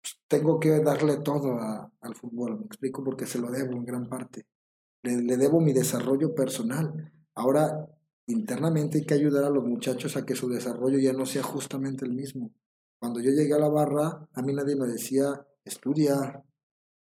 pues, 0.00 0.20
tengo 0.28 0.60
que 0.60 0.80
darle 0.80 1.18
todo 1.18 1.58
al 2.00 2.14
fútbol, 2.14 2.60
me 2.60 2.66
explico 2.66 3.02
porque 3.02 3.26
se 3.26 3.38
lo 3.38 3.50
debo 3.50 3.72
en 3.72 3.84
gran 3.84 4.08
parte. 4.08 4.46
Le, 5.02 5.36
debo 5.36 5.60
mi 5.60 5.72
desarrollo 5.72 6.34
personal. 6.34 7.12
Ahora 7.34 7.88
internamente 8.26 8.98
hay 8.98 9.06
que 9.06 9.14
ayudar 9.14 9.44
a 9.44 9.50
los 9.50 9.64
muchachos 9.64 10.16
a 10.16 10.24
que 10.24 10.34
su 10.34 10.48
desarrollo 10.48 10.98
ya 10.98 11.12
no 11.12 11.26
sea 11.26 11.42
justamente 11.42 12.04
el 12.04 12.12
mismo. 12.12 12.52
Cuando 13.00 13.20
yo 13.20 13.30
llegué 13.30 13.54
a 13.54 13.58
la 13.58 13.68
barra, 13.68 14.28
a 14.32 14.42
mí 14.42 14.52
nadie 14.52 14.76
me 14.76 14.86
decía, 14.86 15.46
estudia 15.64 16.44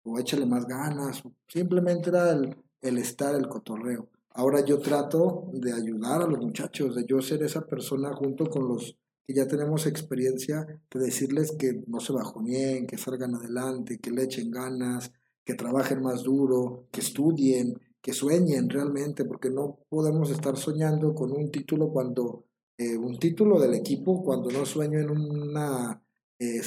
o 0.02 0.18
échale 0.18 0.46
más 0.46 0.66
ganas, 0.66 1.22
simplemente 1.46 2.10
era 2.10 2.30
el 2.32 2.98
estar, 2.98 3.34
el 3.34 3.48
cotorreo. 3.48 4.08
Ahora 4.32 4.64
yo 4.64 4.78
trato 4.78 5.50
de 5.52 5.72
ayudar 5.72 6.22
a 6.22 6.26
los 6.26 6.38
muchachos, 6.38 6.94
de 6.94 7.04
yo 7.04 7.20
ser 7.20 7.42
esa 7.42 7.66
persona 7.66 8.12
junto 8.14 8.46
con 8.46 8.68
los 8.68 8.96
que 9.26 9.34
ya 9.34 9.46
tenemos 9.46 9.86
experiencia, 9.86 10.66
de 10.90 11.00
decirles 11.00 11.52
que 11.58 11.82
no 11.86 12.00
se 12.00 12.12
bajoneen, 12.12 12.86
que 12.86 12.96
salgan 12.96 13.34
adelante, 13.34 13.98
que 13.98 14.10
le 14.10 14.24
echen 14.24 14.50
ganas, 14.50 15.12
que 15.44 15.54
trabajen 15.54 16.02
más 16.02 16.22
duro, 16.22 16.86
que 16.92 17.00
estudien, 17.00 17.74
que 18.00 18.12
sueñen 18.12 18.68
realmente, 18.68 19.24
porque 19.24 19.50
no 19.50 19.80
podemos 19.88 20.30
estar 20.30 20.56
soñando 20.56 21.14
con 21.14 21.32
un 21.32 21.50
título 21.50 21.90
cuando, 21.90 22.44
eh, 22.78 22.96
un 22.96 23.18
título 23.18 23.60
del 23.60 23.74
equipo, 23.74 24.22
cuando 24.22 24.50
no 24.50 24.64
sueño 24.64 25.00
en 25.00 25.10
una, 25.10 26.02
eh, 26.38 26.60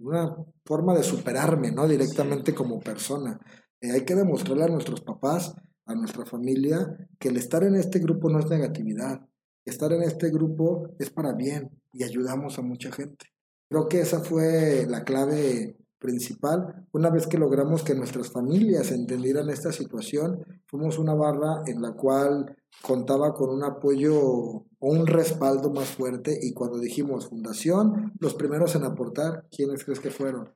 una 0.00 0.36
forma 0.64 0.94
de 0.94 1.02
superarme, 1.02 1.72
¿no? 1.72 1.88
Directamente 1.88 2.52
como 2.54 2.80
persona. 2.80 3.40
Eh, 3.80 3.92
hay 3.92 4.04
que 4.04 4.14
demostrarle 4.14 4.64
a 4.64 4.68
nuestros 4.68 5.00
papás, 5.00 5.54
a 5.86 5.94
nuestra 5.94 6.26
familia, 6.26 7.08
que 7.18 7.28
el 7.28 7.36
estar 7.36 7.64
en 7.64 7.76
este 7.76 8.00
grupo 8.00 8.28
no 8.28 8.40
es 8.40 8.50
negatividad. 8.50 9.26
Estar 9.64 9.92
en 9.92 10.02
este 10.02 10.30
grupo 10.30 10.94
es 10.98 11.10
para 11.10 11.32
bien 11.32 11.70
y 11.92 12.04
ayudamos 12.04 12.58
a 12.58 12.62
mucha 12.62 12.92
gente. 12.92 13.26
Creo 13.68 13.88
que 13.88 14.00
esa 14.00 14.20
fue 14.20 14.86
la 14.88 15.04
clave 15.04 15.76
principal. 15.98 16.86
Una 16.92 17.10
vez 17.10 17.26
que 17.26 17.38
logramos 17.38 17.82
que 17.82 17.94
nuestras 17.94 18.30
familias 18.30 18.92
entendieran 18.92 19.48
esta 19.48 19.72
situación, 19.72 20.44
fuimos 20.66 20.98
una 20.98 21.14
barra 21.14 21.62
en 21.66 21.82
la 21.82 21.92
cual 21.92 22.56
contaba 22.82 23.34
con 23.34 23.50
un 23.50 23.64
apoyo 23.64 24.14
o 24.20 24.66
un 24.78 25.06
respaldo 25.06 25.72
más 25.72 25.88
fuerte 25.88 26.38
y 26.40 26.52
cuando 26.52 26.78
dijimos 26.78 27.28
fundación, 27.28 28.12
los 28.20 28.34
primeros 28.34 28.74
en 28.76 28.84
aportar, 28.84 29.46
¿quiénes 29.50 29.84
crees 29.84 30.00
que 30.00 30.10
fueron? 30.10 30.54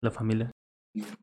La 0.00 0.10
familia. 0.10 0.50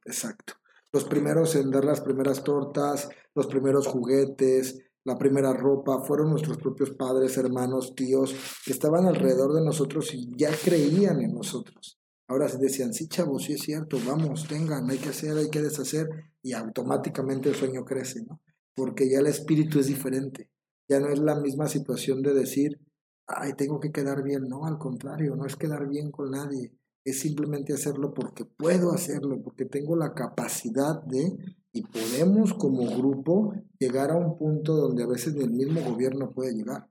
Exacto. 0.06 0.54
Los 0.94 1.06
primeros 1.06 1.56
en 1.56 1.70
dar 1.70 1.86
las 1.86 2.02
primeras 2.02 2.44
tortas, 2.44 3.10
los 3.36 3.48
primeros 3.48 3.88
juguetes, 3.88 4.80
la 5.04 5.18
primera 5.18 5.54
ropa, 5.54 6.02
fueron 6.02 6.32
nuestros 6.32 6.58
propios 6.58 6.92
padres, 6.92 7.38
hermanos, 7.38 7.96
tíos, 7.96 8.36
que 8.66 8.74
estaban 8.74 9.06
alrededor 9.06 9.54
de 9.54 9.64
nosotros 9.64 10.14
y 10.14 10.30
ya 10.36 10.50
creían 10.64 11.22
en 11.22 11.34
nosotros. 11.34 12.00
Ahora 12.28 12.50
se 12.50 12.58
decían, 12.58 12.94
sí, 12.94 13.08
chavos, 13.08 13.46
sí 13.46 13.54
es 13.54 13.62
cierto, 13.62 13.98
vamos, 14.06 14.48
tengan, 14.48 14.90
hay 14.90 14.98
que 14.98 15.10
hacer, 15.10 15.38
hay 15.38 15.50
que 15.50 15.62
deshacer, 15.62 16.10
y 16.42 16.52
automáticamente 16.52 17.50
el 17.50 17.56
sueño 17.56 17.86
crece, 17.86 18.26
¿no? 18.26 18.42
Porque 18.76 19.10
ya 19.10 19.20
el 19.20 19.28
espíritu 19.28 19.80
es 19.80 19.88
diferente. 19.88 20.52
Ya 20.90 21.00
no 21.00 21.10
es 21.10 21.20
la 21.20 21.40
misma 21.40 21.68
situación 21.68 22.22
de 22.22 22.34
decir, 22.34 22.80
ay, 23.28 23.54
tengo 23.54 23.80
que 23.80 23.92
quedar 23.92 24.24
bien. 24.24 24.48
No, 24.48 24.66
al 24.66 24.78
contrario, 24.78 25.36
no 25.36 25.46
es 25.46 25.56
quedar 25.56 25.88
bien 25.88 26.12
con 26.12 26.32
nadie. 26.32 26.77
Es 27.08 27.22
simplemente 27.22 27.72
hacerlo 27.72 28.14
porque 28.14 28.44
puedo 28.44 28.92
hacerlo, 28.92 29.42
porque 29.42 29.64
tengo 29.64 29.96
la 29.96 30.14
capacidad 30.14 31.02
de, 31.04 31.38
y 31.72 31.82
podemos 31.84 32.54
como 32.54 32.86
grupo 32.98 33.54
llegar 33.80 34.12
a 34.12 34.18
un 34.18 34.38
punto 34.38 34.76
donde 34.76 35.04
a 35.04 35.08
veces 35.08 35.34
ni 35.34 35.46
el 35.46 35.52
mismo 35.52 35.90
gobierno 35.90 36.34
puede 36.34 36.54
llegar. 36.54 36.90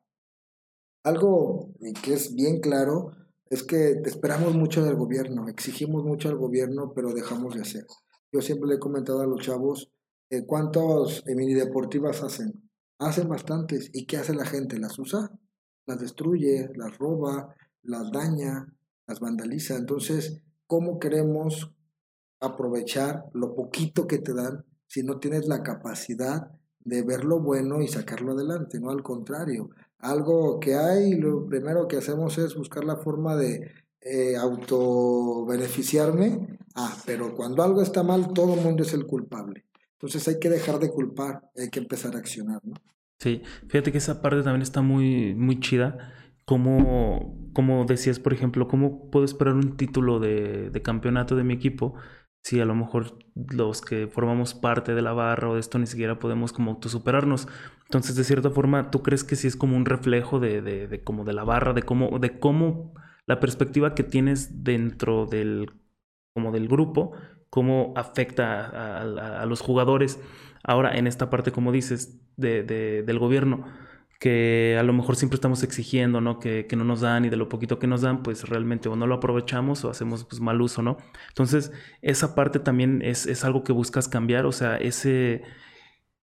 Algo 1.04 1.74
que 2.02 2.14
es 2.14 2.34
bien 2.34 2.60
claro 2.60 3.12
es 3.50 3.62
que 3.62 4.00
esperamos 4.06 4.54
mucho 4.54 4.82
del 4.82 4.96
gobierno, 4.96 5.50
exigimos 5.50 6.02
mucho 6.02 6.30
al 6.30 6.38
gobierno, 6.38 6.94
pero 6.94 7.12
dejamos 7.12 7.54
de 7.54 7.60
hacer. 7.60 7.84
Yo 8.32 8.40
siempre 8.40 8.70
le 8.70 8.76
he 8.76 8.78
comentado 8.78 9.20
a 9.20 9.26
los 9.26 9.42
chavos, 9.42 9.92
eh, 10.30 10.46
¿cuántos 10.46 11.24
mini 11.26 11.52
deportivas 11.52 12.22
hacen? 12.22 12.70
Hacen 12.98 13.28
bastantes. 13.28 13.90
¿Y 13.92 14.06
qué 14.06 14.16
hace 14.16 14.32
la 14.34 14.46
gente? 14.46 14.78
¿Las 14.78 14.98
usa? 14.98 15.30
Las 15.84 16.00
destruye, 16.00 16.70
las 16.74 16.96
roba, 16.96 17.54
las 17.82 18.10
daña, 18.10 18.66
las 19.06 19.20
vandaliza. 19.20 19.76
Entonces, 19.76 20.42
¿cómo 20.66 20.98
queremos 20.98 21.72
aprovechar 22.40 23.26
lo 23.32 23.54
poquito 23.54 24.06
que 24.06 24.18
te 24.18 24.34
dan 24.34 24.64
si 24.86 25.02
no 25.02 25.18
tienes 25.18 25.48
la 25.48 25.62
capacidad 25.62 26.50
de 26.80 27.02
ver 27.02 27.24
lo 27.24 27.40
bueno 27.40 27.80
y 27.82 27.88
sacarlo 27.88 28.32
adelante? 28.32 28.78
No 28.80 28.90
al 28.90 29.02
contrario, 29.02 29.70
algo 29.98 30.60
que 30.60 30.74
hay, 30.74 31.14
lo 31.14 31.46
primero 31.46 31.88
que 31.88 31.96
hacemos 31.96 32.36
es 32.38 32.54
buscar 32.54 32.84
la 32.84 32.96
forma 32.96 33.36
de 33.36 33.72
eh, 34.00 34.36
autobeneficiarme. 34.36 36.58
Ah, 36.74 36.96
pero 37.06 37.34
cuando 37.34 37.62
algo 37.62 37.80
está 37.82 38.02
mal, 38.02 38.32
todo 38.32 38.54
el 38.54 38.60
mundo 38.60 38.82
es 38.82 38.92
el 38.92 39.06
culpable. 39.06 39.64
Entonces 39.92 40.26
hay 40.28 40.38
que 40.38 40.50
dejar 40.50 40.78
de 40.78 40.90
culpar, 40.90 41.50
hay 41.56 41.70
que 41.70 41.80
empezar 41.80 42.14
a 42.14 42.18
accionar, 42.18 42.60
¿no? 42.64 42.74
Sí, 43.18 43.40
fíjate 43.68 43.92
que 43.92 43.98
esa 43.98 44.20
parte 44.20 44.42
también 44.42 44.60
está 44.60 44.82
muy, 44.82 45.34
muy 45.34 45.58
chida 45.58 46.12
¿cómo, 46.46 47.50
como 47.52 47.84
decías, 47.84 48.18
por 48.18 48.32
ejemplo, 48.32 48.68
cómo 48.68 49.10
puedo 49.10 49.24
esperar 49.24 49.54
un 49.54 49.76
título 49.76 50.20
de, 50.20 50.80
campeonato 50.82 51.36
de 51.36 51.44
mi 51.44 51.54
equipo 51.54 51.94
si 52.42 52.60
a 52.60 52.64
lo 52.64 52.74
mejor 52.76 53.18
los 53.34 53.82
que 53.82 54.06
formamos 54.06 54.54
parte 54.54 54.94
de 54.94 55.02
la 55.02 55.12
barra 55.12 55.50
o 55.50 55.54
de 55.54 55.60
esto 55.60 55.78
ni 55.78 55.86
siquiera 55.86 56.18
podemos 56.20 56.52
como 56.52 56.70
autosuperarnos. 56.70 57.48
Entonces, 57.84 58.14
de 58.16 58.24
cierta 58.24 58.50
forma, 58.50 58.90
¿tú 58.90 59.02
crees 59.02 59.24
que 59.24 59.36
sí 59.36 59.48
es 59.48 59.56
como 59.56 59.76
un 59.76 59.84
reflejo 59.84 60.38
de, 60.38 60.62
de, 60.62 60.86
de, 60.86 61.02
como 61.02 61.24
de 61.24 61.32
la 61.32 61.44
barra, 61.44 61.72
de 61.72 61.82
cómo, 61.82 62.18
de 62.20 62.38
cómo 62.38 62.94
la 63.26 63.40
perspectiva 63.40 63.94
que 63.96 64.04
tienes 64.04 64.62
dentro 64.64 65.26
del, 65.26 65.72
como 66.34 66.52
del 66.52 66.68
grupo, 66.68 67.12
cómo 67.50 67.92
afecta 67.96 68.64
a, 68.64 69.02
a, 69.02 69.42
a 69.42 69.46
los 69.46 69.60
jugadores? 69.60 70.20
Ahora, 70.62 70.96
en 70.96 71.08
esta 71.08 71.30
parte, 71.30 71.50
como 71.50 71.72
dices, 71.72 72.20
de, 72.36 72.62
del 72.62 73.18
gobierno, 73.18 73.64
que 74.18 74.76
a 74.78 74.82
lo 74.82 74.92
mejor 74.92 75.16
siempre 75.16 75.36
estamos 75.36 75.62
exigiendo, 75.62 76.20
¿no? 76.20 76.38
Que, 76.38 76.66
que, 76.66 76.76
no 76.76 76.84
nos 76.84 77.00
dan 77.00 77.24
y 77.24 77.28
de 77.28 77.36
lo 77.36 77.48
poquito 77.48 77.78
que 77.78 77.86
nos 77.86 78.00
dan, 78.00 78.22
pues 78.22 78.48
realmente 78.48 78.88
o 78.88 78.96
no 78.96 79.06
lo 79.06 79.16
aprovechamos 79.16 79.84
o 79.84 79.90
hacemos 79.90 80.24
pues, 80.24 80.40
mal 80.40 80.60
uso, 80.60 80.82
¿no? 80.82 80.96
Entonces, 81.28 81.72
esa 82.02 82.34
parte 82.34 82.58
también 82.58 83.02
es, 83.02 83.26
es 83.26 83.44
algo 83.44 83.62
que 83.64 83.72
buscas 83.72 84.08
cambiar, 84.08 84.46
o 84.46 84.52
sea, 84.52 84.76
ese 84.76 85.42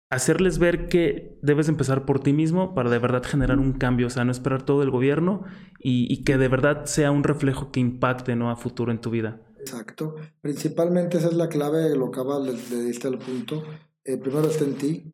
hacerles 0.09 0.59
ver 0.59 0.89
que 0.89 1.39
debes 1.41 1.69
empezar 1.69 2.05
por 2.05 2.19
ti 2.19 2.33
mismo 2.33 2.75
para 2.75 2.91
de 2.91 2.99
verdad 2.99 3.23
generar 3.23 3.57
un 3.57 3.73
cambio, 3.73 4.07
o 4.07 4.09
sea, 4.11 4.23
no 4.23 4.31
esperar 4.31 4.63
todo 4.63 4.83
el 4.83 4.91
gobierno 4.91 5.43
y, 5.79 6.11
y 6.13 6.23
que 6.23 6.37
de 6.37 6.47
verdad 6.47 6.85
sea 6.85 7.09
un 7.09 7.23
reflejo 7.23 7.71
que 7.71 7.79
impacte, 7.79 8.35
¿no? 8.35 8.51
A 8.51 8.55
futuro 8.55 8.91
en 8.91 9.01
tu 9.01 9.09
vida. 9.09 9.41
Exacto. 9.59 10.15
Principalmente 10.41 11.17
esa 11.17 11.29
es 11.29 11.33
la 11.33 11.49
clave, 11.49 11.95
lo 11.95 12.07
acabas 12.07 12.43
de, 12.45 12.75
de 12.75 12.83
diste 12.85 13.07
al 13.07 13.17
punto. 13.17 13.63
Eh, 14.03 14.17
primero 14.17 14.47
está 14.47 14.65
en 14.65 14.75
ti, 14.75 15.13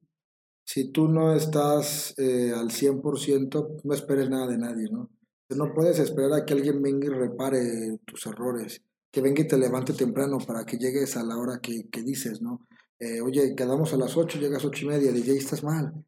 si 0.71 0.91
tú 0.91 1.07
no 1.07 1.33
estás 1.33 2.13
eh, 2.19 2.53
al 2.55 2.69
100%, 2.69 3.81
no 3.83 3.93
esperes 3.95 4.29
nada 4.29 4.45
de 4.45 4.59
nadie, 4.59 4.87
¿no? 4.91 5.09
No 5.49 5.73
puedes 5.73 5.97
esperar 5.97 6.31
a 6.33 6.45
que 6.45 6.53
alguien 6.53 6.79
venga 6.79 7.07
y 7.07 7.09
repare 7.09 7.97
tus 8.05 8.27
errores, 8.27 8.79
que 9.11 9.19
venga 9.19 9.41
y 9.41 9.47
te 9.47 9.57
levante 9.57 9.93
temprano 9.93 10.37
para 10.45 10.65
que 10.65 10.77
llegues 10.77 11.17
a 11.17 11.23
la 11.23 11.37
hora 11.37 11.57
que, 11.59 11.89
que 11.89 12.03
dices, 12.03 12.43
¿no? 12.43 12.67
Eh, 12.99 13.19
oye, 13.19 13.55
quedamos 13.55 13.93
a 13.93 13.97
las 13.97 14.15
8, 14.15 14.37
llegas 14.37 14.63
a 14.63 14.67
8 14.67 14.85
y 14.85 14.87
media, 14.89 15.11
DJ, 15.11 15.37
estás 15.37 15.63
mal. 15.63 16.05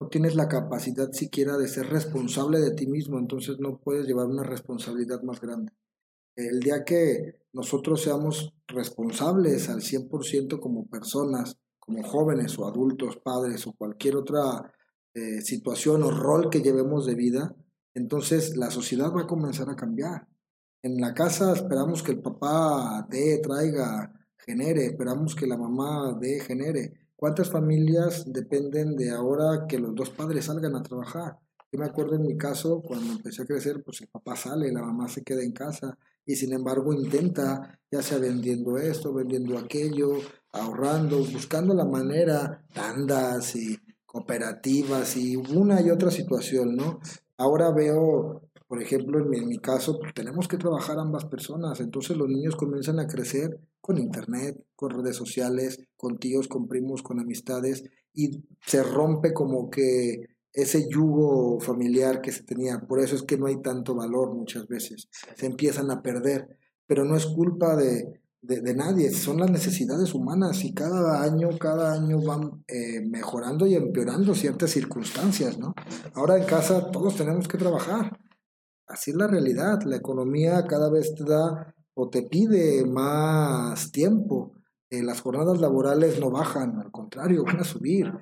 No 0.00 0.06
tienes 0.06 0.36
la 0.36 0.46
capacidad 0.46 1.10
siquiera 1.10 1.58
de 1.58 1.66
ser 1.66 1.88
responsable 1.88 2.60
de 2.60 2.70
ti 2.70 2.86
mismo, 2.86 3.18
entonces 3.18 3.58
no 3.58 3.80
puedes 3.80 4.06
llevar 4.06 4.26
una 4.26 4.44
responsabilidad 4.44 5.24
más 5.24 5.40
grande. 5.40 5.72
El 6.36 6.60
día 6.60 6.84
que 6.84 7.40
nosotros 7.52 8.00
seamos 8.00 8.54
responsables 8.68 9.68
al 9.68 9.80
100% 9.80 10.60
como 10.60 10.86
personas, 10.86 11.56
como 11.84 12.02
jóvenes 12.02 12.58
o 12.58 12.66
adultos, 12.66 13.18
padres 13.18 13.66
o 13.66 13.72
cualquier 13.72 14.16
otra 14.16 14.72
eh, 15.14 15.40
situación 15.42 16.02
o 16.02 16.10
rol 16.10 16.50
que 16.50 16.60
llevemos 16.60 17.06
de 17.06 17.14
vida, 17.14 17.54
entonces 17.94 18.56
la 18.56 18.70
sociedad 18.70 19.12
va 19.12 19.22
a 19.22 19.26
comenzar 19.26 19.68
a 19.70 19.76
cambiar. 19.76 20.26
En 20.82 21.00
la 21.00 21.14
casa 21.14 21.52
esperamos 21.52 22.02
que 22.02 22.12
el 22.12 22.20
papá 22.20 23.06
dé, 23.08 23.38
traiga, 23.38 24.12
genere, 24.38 24.86
esperamos 24.86 25.34
que 25.34 25.46
la 25.46 25.56
mamá 25.56 26.16
dé, 26.20 26.40
genere. 26.40 26.92
¿Cuántas 27.16 27.50
familias 27.50 28.24
dependen 28.26 28.96
de 28.96 29.10
ahora 29.10 29.66
que 29.68 29.78
los 29.78 29.94
dos 29.94 30.10
padres 30.10 30.46
salgan 30.46 30.74
a 30.76 30.82
trabajar? 30.82 31.38
Yo 31.70 31.78
me 31.78 31.86
acuerdo 31.86 32.16
en 32.16 32.22
mi 32.22 32.36
caso, 32.36 32.82
cuando 32.82 33.12
empecé 33.12 33.42
a 33.42 33.46
crecer, 33.46 33.82
pues 33.82 34.00
el 34.00 34.08
papá 34.08 34.36
sale, 34.36 34.70
la 34.72 34.82
mamá 34.82 35.08
se 35.08 35.22
queda 35.22 35.42
en 35.42 35.52
casa 35.52 35.96
y 36.26 36.36
sin 36.36 36.52
embargo 36.52 36.92
intenta, 36.92 37.78
ya 37.90 38.02
sea 38.02 38.18
vendiendo 38.18 38.78
esto, 38.78 39.12
vendiendo 39.12 39.58
aquello, 39.58 40.18
ahorrando, 40.52 41.18
buscando 41.18 41.74
la 41.74 41.84
manera, 41.84 42.64
tandas 42.72 43.56
y 43.56 43.78
cooperativas 44.06 45.16
y 45.16 45.36
una 45.36 45.80
y 45.82 45.90
otra 45.90 46.10
situación, 46.10 46.76
¿no? 46.76 47.00
Ahora 47.36 47.72
veo, 47.72 48.42
por 48.68 48.80
ejemplo, 48.80 49.18
en 49.18 49.28
mi, 49.28 49.38
en 49.38 49.48
mi 49.48 49.58
caso, 49.58 49.98
pues 49.98 50.14
tenemos 50.14 50.46
que 50.46 50.56
trabajar 50.56 50.98
ambas 50.98 51.24
personas, 51.24 51.80
entonces 51.80 52.16
los 52.16 52.28
niños 52.28 52.56
comienzan 52.56 53.00
a 53.00 53.06
crecer 53.06 53.60
con 53.80 53.98
internet, 53.98 54.64
con 54.76 54.90
redes 54.90 55.16
sociales, 55.16 55.80
con 55.96 56.18
tíos, 56.18 56.48
con 56.48 56.68
primos, 56.68 57.02
con 57.02 57.18
amistades, 57.20 57.84
y 58.14 58.44
se 58.64 58.82
rompe 58.82 59.34
como 59.34 59.68
que 59.68 60.33
ese 60.54 60.88
yugo 60.88 61.60
familiar 61.60 62.22
que 62.22 62.32
se 62.32 62.44
tenía. 62.44 62.80
Por 62.80 63.00
eso 63.00 63.16
es 63.16 63.22
que 63.22 63.36
no 63.36 63.46
hay 63.46 63.60
tanto 63.60 63.94
valor 63.94 64.34
muchas 64.34 64.66
veces. 64.66 65.08
Se 65.36 65.46
empiezan 65.46 65.90
a 65.90 66.00
perder. 66.00 66.58
Pero 66.86 67.04
no 67.04 67.16
es 67.16 67.26
culpa 67.26 67.76
de, 67.76 68.22
de, 68.46 68.60
de 68.60 68.74
nadie, 68.74 69.10
son 69.10 69.38
las 69.38 69.50
necesidades 69.50 70.12
humanas 70.14 70.64
y 70.64 70.74
cada 70.74 71.22
año, 71.22 71.48
cada 71.58 71.94
año 71.94 72.20
van 72.20 72.62
eh, 72.68 73.00
mejorando 73.00 73.66
y 73.66 73.74
empeorando 73.74 74.34
ciertas 74.34 74.70
circunstancias, 74.70 75.58
¿no? 75.58 75.74
Ahora 76.12 76.36
en 76.36 76.44
casa 76.44 76.90
todos 76.90 77.16
tenemos 77.16 77.48
que 77.48 77.56
trabajar. 77.56 78.18
Así 78.86 79.12
es 79.12 79.16
la 79.16 79.26
realidad. 79.26 79.80
La 79.84 79.96
economía 79.96 80.66
cada 80.66 80.90
vez 80.90 81.14
te 81.14 81.24
da 81.24 81.74
o 81.94 82.10
te 82.10 82.22
pide 82.22 82.84
más 82.84 83.90
tiempo. 83.92 84.52
Eh, 84.90 85.02
las 85.02 85.22
jornadas 85.22 85.60
laborales 85.60 86.20
no 86.20 86.30
bajan, 86.30 86.78
al 86.78 86.90
contrario, 86.90 87.44
van 87.44 87.60
a 87.60 87.64
subir. 87.64 88.12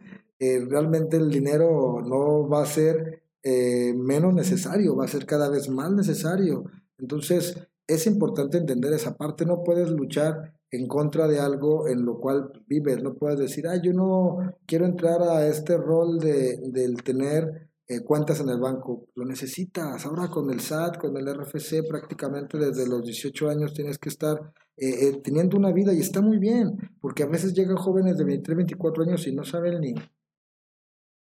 Eh, 0.42 0.58
realmente 0.68 1.16
el 1.16 1.30
dinero 1.30 2.00
no 2.04 2.48
va 2.48 2.64
a 2.64 2.66
ser 2.66 3.22
eh, 3.44 3.94
menos 3.94 4.34
necesario, 4.34 4.96
va 4.96 5.04
a 5.04 5.08
ser 5.08 5.24
cada 5.24 5.48
vez 5.48 5.68
más 5.68 5.92
necesario. 5.92 6.64
Entonces, 6.98 7.56
es 7.86 8.08
importante 8.08 8.58
entender 8.58 8.92
esa 8.92 9.16
parte, 9.16 9.46
no 9.46 9.62
puedes 9.62 9.88
luchar 9.90 10.52
en 10.72 10.88
contra 10.88 11.28
de 11.28 11.38
algo 11.38 11.86
en 11.86 12.04
lo 12.04 12.18
cual 12.18 12.50
vives, 12.66 13.00
no 13.04 13.14
puedes 13.14 13.38
decir, 13.38 13.68
ah, 13.68 13.80
yo 13.80 13.92
no 13.92 14.38
quiero 14.66 14.84
entrar 14.84 15.22
a 15.22 15.46
este 15.46 15.76
rol 15.76 16.18
de, 16.18 16.58
del 16.72 17.04
tener 17.04 17.70
eh, 17.86 18.00
cuentas 18.00 18.40
en 18.40 18.48
el 18.48 18.58
banco, 18.58 19.06
lo 19.14 19.24
necesitas, 19.24 20.04
ahora 20.04 20.26
con 20.26 20.50
el 20.50 20.58
SAT, 20.58 20.98
con 20.98 21.16
el 21.16 21.32
RFC, 21.32 21.86
prácticamente 21.88 22.58
desde 22.58 22.88
los 22.88 23.04
18 23.04 23.48
años 23.48 23.74
tienes 23.74 23.96
que 23.96 24.08
estar 24.08 24.52
eh, 24.76 25.06
eh, 25.06 25.20
teniendo 25.22 25.56
una 25.56 25.70
vida 25.70 25.94
y 25.94 26.00
está 26.00 26.20
muy 26.20 26.38
bien, 26.38 26.76
porque 27.00 27.22
a 27.22 27.26
veces 27.26 27.54
llegan 27.54 27.76
jóvenes 27.76 28.18
de 28.18 28.24
23, 28.24 28.56
24 28.56 29.04
años 29.04 29.24
y 29.28 29.32
no 29.32 29.44
saben 29.44 29.80
ni, 29.80 29.94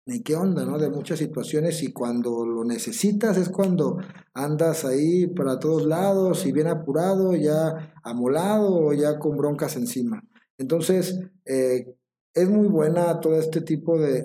ni 0.07 0.21
qué 0.21 0.35
onda, 0.35 0.65
¿no? 0.65 0.77
De 0.77 0.89
muchas 0.89 1.19
situaciones 1.19 1.81
y 1.81 1.91
cuando 1.91 2.45
lo 2.45 2.63
necesitas 2.63 3.37
es 3.37 3.49
cuando 3.49 3.97
andas 4.33 4.85
ahí 4.85 5.27
para 5.27 5.59
todos 5.59 5.85
lados 5.85 6.45
y 6.45 6.51
bien 6.51 6.67
apurado, 6.67 7.35
ya 7.35 7.93
amolado 8.03 8.93
ya 8.93 9.17
con 9.17 9.35
broncas 9.35 9.75
encima. 9.77 10.23
Entonces, 10.57 11.19
eh, 11.45 11.95
es 12.33 12.49
muy 12.49 12.67
buena 12.67 13.19
todo 13.19 13.39
este 13.39 13.61
tipo 13.61 13.97
de, 13.99 14.23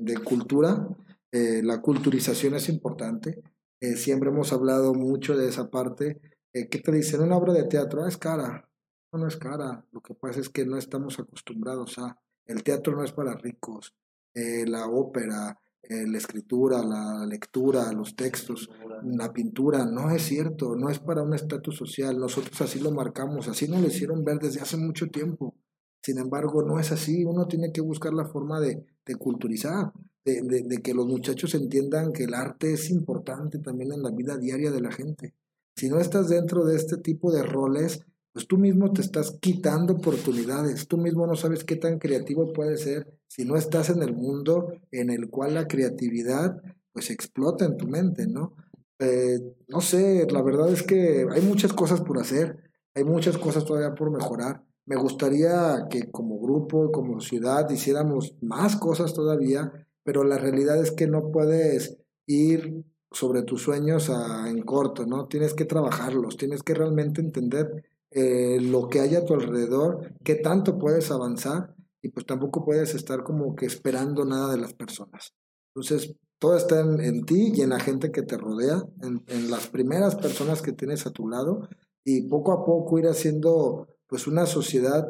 de, 0.00 0.18
cultura. 0.18 0.88
Eh, 1.32 1.62
la 1.64 1.80
culturización 1.80 2.54
es 2.54 2.68
importante. 2.68 3.42
Eh, 3.80 3.96
siempre 3.96 4.30
hemos 4.30 4.52
hablado 4.52 4.94
mucho 4.94 5.36
de 5.36 5.48
esa 5.48 5.68
parte. 5.70 6.20
¿Qué 6.52 6.78
te 6.78 6.92
dicen? 6.92 7.22
Una 7.22 7.38
obra 7.38 7.54
de 7.54 7.64
teatro 7.64 8.04
ah, 8.04 8.08
es 8.08 8.18
cara. 8.18 8.68
No, 9.10 9.18
no 9.18 9.26
es 9.26 9.36
cara. 9.36 9.84
Lo 9.90 10.02
que 10.02 10.14
pasa 10.14 10.40
es 10.40 10.50
que 10.50 10.66
no 10.66 10.76
estamos 10.76 11.18
acostumbrados 11.18 11.98
a... 11.98 12.18
El 12.44 12.62
teatro 12.62 12.94
no 12.94 13.02
es 13.02 13.12
para 13.12 13.34
ricos 13.34 13.94
eh, 14.34 14.64
la 14.66 14.86
ópera, 14.88 15.58
eh, 15.82 16.06
la 16.06 16.18
escritura, 16.18 16.82
la 16.82 17.26
lectura, 17.26 17.92
los 17.92 18.14
textos, 18.14 18.70
la 19.04 19.32
pintura, 19.32 19.84
no 19.84 20.10
es 20.10 20.22
cierto, 20.22 20.76
no 20.76 20.88
es 20.90 21.00
para 21.00 21.22
un 21.22 21.34
estatus 21.34 21.76
social, 21.76 22.18
nosotros 22.18 22.60
así 22.60 22.78
lo 22.78 22.92
marcamos, 22.92 23.48
así 23.48 23.68
nos 23.68 23.80
lo 23.80 23.88
hicieron 23.88 24.24
ver 24.24 24.38
desde 24.38 24.60
hace 24.60 24.76
mucho 24.76 25.08
tiempo. 25.08 25.56
Sin 26.02 26.18
embargo, 26.18 26.62
no 26.62 26.78
es 26.78 26.92
así, 26.92 27.24
uno 27.24 27.46
tiene 27.46 27.72
que 27.72 27.80
buscar 27.80 28.12
la 28.12 28.26
forma 28.26 28.60
de, 28.60 28.84
de 29.04 29.14
culturizar, 29.16 29.92
de, 30.24 30.42
de, 30.42 30.62
de, 30.62 30.82
que 30.82 30.94
los 30.94 31.06
muchachos 31.06 31.54
entiendan 31.54 32.12
que 32.12 32.24
el 32.24 32.34
arte 32.34 32.72
es 32.72 32.90
importante 32.90 33.58
también 33.58 33.92
en 33.92 34.02
la 34.02 34.10
vida 34.10 34.36
diaria 34.36 34.70
de 34.70 34.80
la 34.80 34.92
gente. 34.92 35.34
Si 35.76 35.88
no 35.88 36.00
estás 36.00 36.28
dentro 36.28 36.64
de 36.64 36.76
este 36.76 36.96
tipo 36.96 37.32
de 37.32 37.42
roles, 37.42 38.00
pues 38.32 38.46
tú 38.46 38.56
mismo 38.56 38.92
te 38.92 39.02
estás 39.02 39.36
quitando 39.40 39.94
oportunidades, 39.94 40.88
tú 40.88 40.96
mismo 40.96 41.26
no 41.26 41.34
sabes 41.34 41.64
qué 41.64 41.76
tan 41.76 41.98
creativo 41.98 42.52
puedes 42.52 42.82
ser 42.82 43.12
si 43.34 43.46
no 43.46 43.56
estás 43.56 43.88
en 43.88 44.02
el 44.02 44.14
mundo 44.14 44.74
en 44.90 45.08
el 45.08 45.30
cual 45.30 45.54
la 45.54 45.66
creatividad 45.66 46.62
pues 46.92 47.08
explota 47.08 47.64
en 47.64 47.78
tu 47.78 47.88
mente, 47.88 48.26
¿no? 48.26 48.54
Eh, 48.98 49.40
no 49.68 49.80
sé, 49.80 50.26
la 50.30 50.42
verdad 50.42 50.70
es 50.70 50.82
que 50.82 51.26
hay 51.32 51.40
muchas 51.40 51.72
cosas 51.72 52.02
por 52.02 52.18
hacer, 52.18 52.58
hay 52.94 53.04
muchas 53.04 53.38
cosas 53.38 53.64
todavía 53.64 53.94
por 53.94 54.10
mejorar. 54.10 54.62
Me 54.84 54.96
gustaría 54.96 55.86
que 55.88 56.10
como 56.10 56.38
grupo, 56.40 56.92
como 56.92 57.20
ciudad, 57.20 57.70
hiciéramos 57.70 58.34
más 58.42 58.76
cosas 58.76 59.14
todavía, 59.14 59.72
pero 60.04 60.24
la 60.24 60.36
realidad 60.36 60.78
es 60.82 60.90
que 60.90 61.06
no 61.06 61.30
puedes 61.32 61.96
ir 62.26 62.84
sobre 63.10 63.44
tus 63.44 63.62
sueños 63.62 64.10
en 64.46 64.60
corto, 64.60 65.06
¿no? 65.06 65.26
Tienes 65.26 65.54
que 65.54 65.64
trabajarlos, 65.64 66.36
tienes 66.36 66.62
que 66.62 66.74
realmente 66.74 67.22
entender 67.22 67.82
eh, 68.10 68.58
lo 68.60 68.90
que 68.90 69.00
hay 69.00 69.14
a 69.14 69.24
tu 69.24 69.32
alrededor, 69.32 70.12
qué 70.22 70.34
tanto 70.34 70.78
puedes 70.78 71.10
avanzar 71.10 71.74
y 72.02 72.08
pues 72.10 72.26
tampoco 72.26 72.64
puedes 72.64 72.94
estar 72.94 73.22
como 73.22 73.54
que 73.54 73.66
esperando 73.66 74.24
nada 74.24 74.52
de 74.52 74.60
las 74.60 74.74
personas. 74.74 75.32
Entonces, 75.74 76.14
todo 76.38 76.56
está 76.56 76.80
en, 76.80 77.00
en 77.00 77.24
ti 77.24 77.52
y 77.54 77.62
en 77.62 77.70
la 77.70 77.78
gente 77.78 78.10
que 78.10 78.22
te 78.22 78.36
rodea, 78.36 78.82
en, 79.02 79.22
en, 79.28 79.50
las 79.50 79.68
primeras 79.68 80.16
personas 80.16 80.60
que 80.60 80.72
tienes 80.72 81.06
a 81.06 81.12
tu 81.12 81.28
lado 81.28 81.68
y 82.04 82.28
poco 82.28 82.52
a 82.52 82.64
poco 82.64 82.98
ir 82.98 83.06
haciendo 83.06 83.86
pues 84.08 84.26
una 84.26 84.46
sociedad 84.46 85.06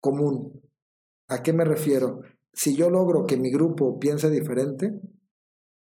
común. 0.00 0.62
¿A 1.28 1.42
qué 1.42 1.52
me 1.52 1.64
refiero? 1.64 2.20
Si 2.52 2.76
yo 2.76 2.88
logro 2.88 3.26
que 3.26 3.36
mi 3.36 3.50
grupo 3.50 3.98
piense 3.98 4.30
diferente, 4.30 5.00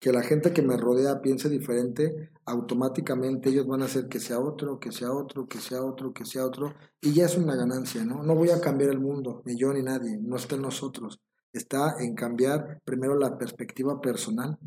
que 0.05 0.13
la 0.13 0.23
gente 0.23 0.53
que 0.53 0.61
me 0.61 0.77
rodea 0.77 1.23
piense 1.23 1.49
diferente, 1.49 2.29
automáticamente 2.45 3.49
ellos 3.49 3.67
van 3.67 3.81
a 3.81 3.87
hacer 3.87 4.07
que 4.07 4.21
sea 4.21 4.39
otro, 4.39 4.79
que 4.79 4.93
sea 4.93 5.11
otro, 5.11 5.49
que 5.49 5.57
sea 5.57 5.83
otro, 5.83 6.13
que 6.13 6.27
sea 6.27 6.45
otro, 6.45 6.75
y 7.01 7.15
ya 7.15 7.25
es 7.25 7.39
una 7.39 7.57
ganancia, 7.57 8.05
¿no? 8.05 8.23
No 8.23 8.35
voy 8.35 8.51
a 8.51 8.61
cambiar 8.61 8.91
el 8.91 9.01
mundo, 9.01 9.41
ni 9.47 9.57
yo 9.57 9.73
ni 9.73 9.83
nadie, 9.83 10.19
no 10.21 10.37
está 10.37 10.57
en 10.57 10.61
nosotros, 10.61 11.23
está 11.55 11.95
en 12.01 12.15
cambiar 12.15 12.83
primero 12.85 13.19
la 13.19 13.39
perspectiva 13.39 13.99
personal, 14.03 14.59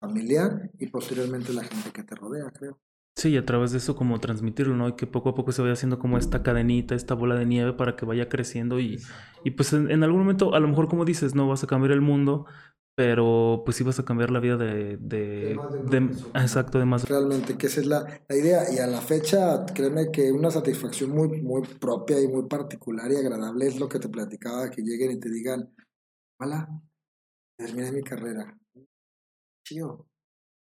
familiar 0.00 0.70
y 0.78 0.86
posteriormente 0.86 1.52
la 1.52 1.64
gente 1.64 1.90
que 1.92 2.02
te 2.02 2.14
rodea, 2.14 2.50
creo. 2.58 2.78
Sí, 3.16 3.28
y 3.28 3.36
a 3.36 3.44
través 3.44 3.72
de 3.72 3.78
eso 3.78 3.96
como 3.96 4.18
transmitirlo, 4.18 4.76
¿no? 4.76 4.88
Y 4.88 4.96
que 4.96 5.06
poco 5.06 5.28
a 5.28 5.34
poco 5.34 5.52
se 5.52 5.60
vaya 5.60 5.74
haciendo 5.74 5.98
como 5.98 6.16
esta 6.16 6.42
cadenita, 6.42 6.94
esta 6.94 7.12
bola 7.12 7.34
de 7.34 7.44
nieve 7.44 7.74
para 7.74 7.96
que 7.96 8.06
vaya 8.06 8.30
creciendo 8.30 8.80
y, 8.80 8.98
y 9.44 9.50
pues 9.50 9.74
en, 9.74 9.90
en, 9.90 10.04
algún 10.04 10.20
momento, 10.20 10.54
a 10.54 10.60
lo 10.60 10.68
mejor 10.68 10.88
como 10.88 11.04
dices, 11.04 11.34
no 11.34 11.48
vas 11.48 11.62
a 11.64 11.66
cambiar 11.66 11.92
el 11.92 12.00
mundo, 12.00 12.46
pero 12.96 13.62
pues 13.62 13.84
vas 13.84 13.98
a 13.98 14.06
cambiar 14.06 14.30
la 14.30 14.40
vida 14.40 14.56
de... 14.56 14.96
de, 14.96 15.54
de, 15.90 15.98
exacto, 16.34 16.78
de 16.78 16.86
más. 16.86 17.06
Realmente, 17.06 17.58
que 17.58 17.66
esa 17.66 17.80
es 17.80 17.86
la, 17.86 18.22
la, 18.26 18.36
idea. 18.36 18.72
Y 18.72 18.78
a 18.78 18.86
la 18.86 19.02
fecha, 19.02 19.66
créeme 19.66 20.10
que 20.10 20.32
una 20.32 20.50
satisfacción 20.50 21.10
muy, 21.10 21.42
muy 21.42 21.60
propia 21.78 22.18
y 22.18 22.26
muy 22.26 22.48
particular 22.48 23.12
y 23.12 23.16
agradable 23.16 23.66
es 23.66 23.78
lo 23.78 23.86
que 23.86 23.98
te 23.98 24.08
platicaba, 24.08 24.70
que 24.70 24.80
lleguen 24.80 25.12
y 25.12 25.20
te 25.20 25.28
digan, 25.28 25.74
hola, 26.40 26.66
terminé 27.58 27.92
mi 27.92 28.02
carrera. 28.02 28.58
Chío, 29.62 30.06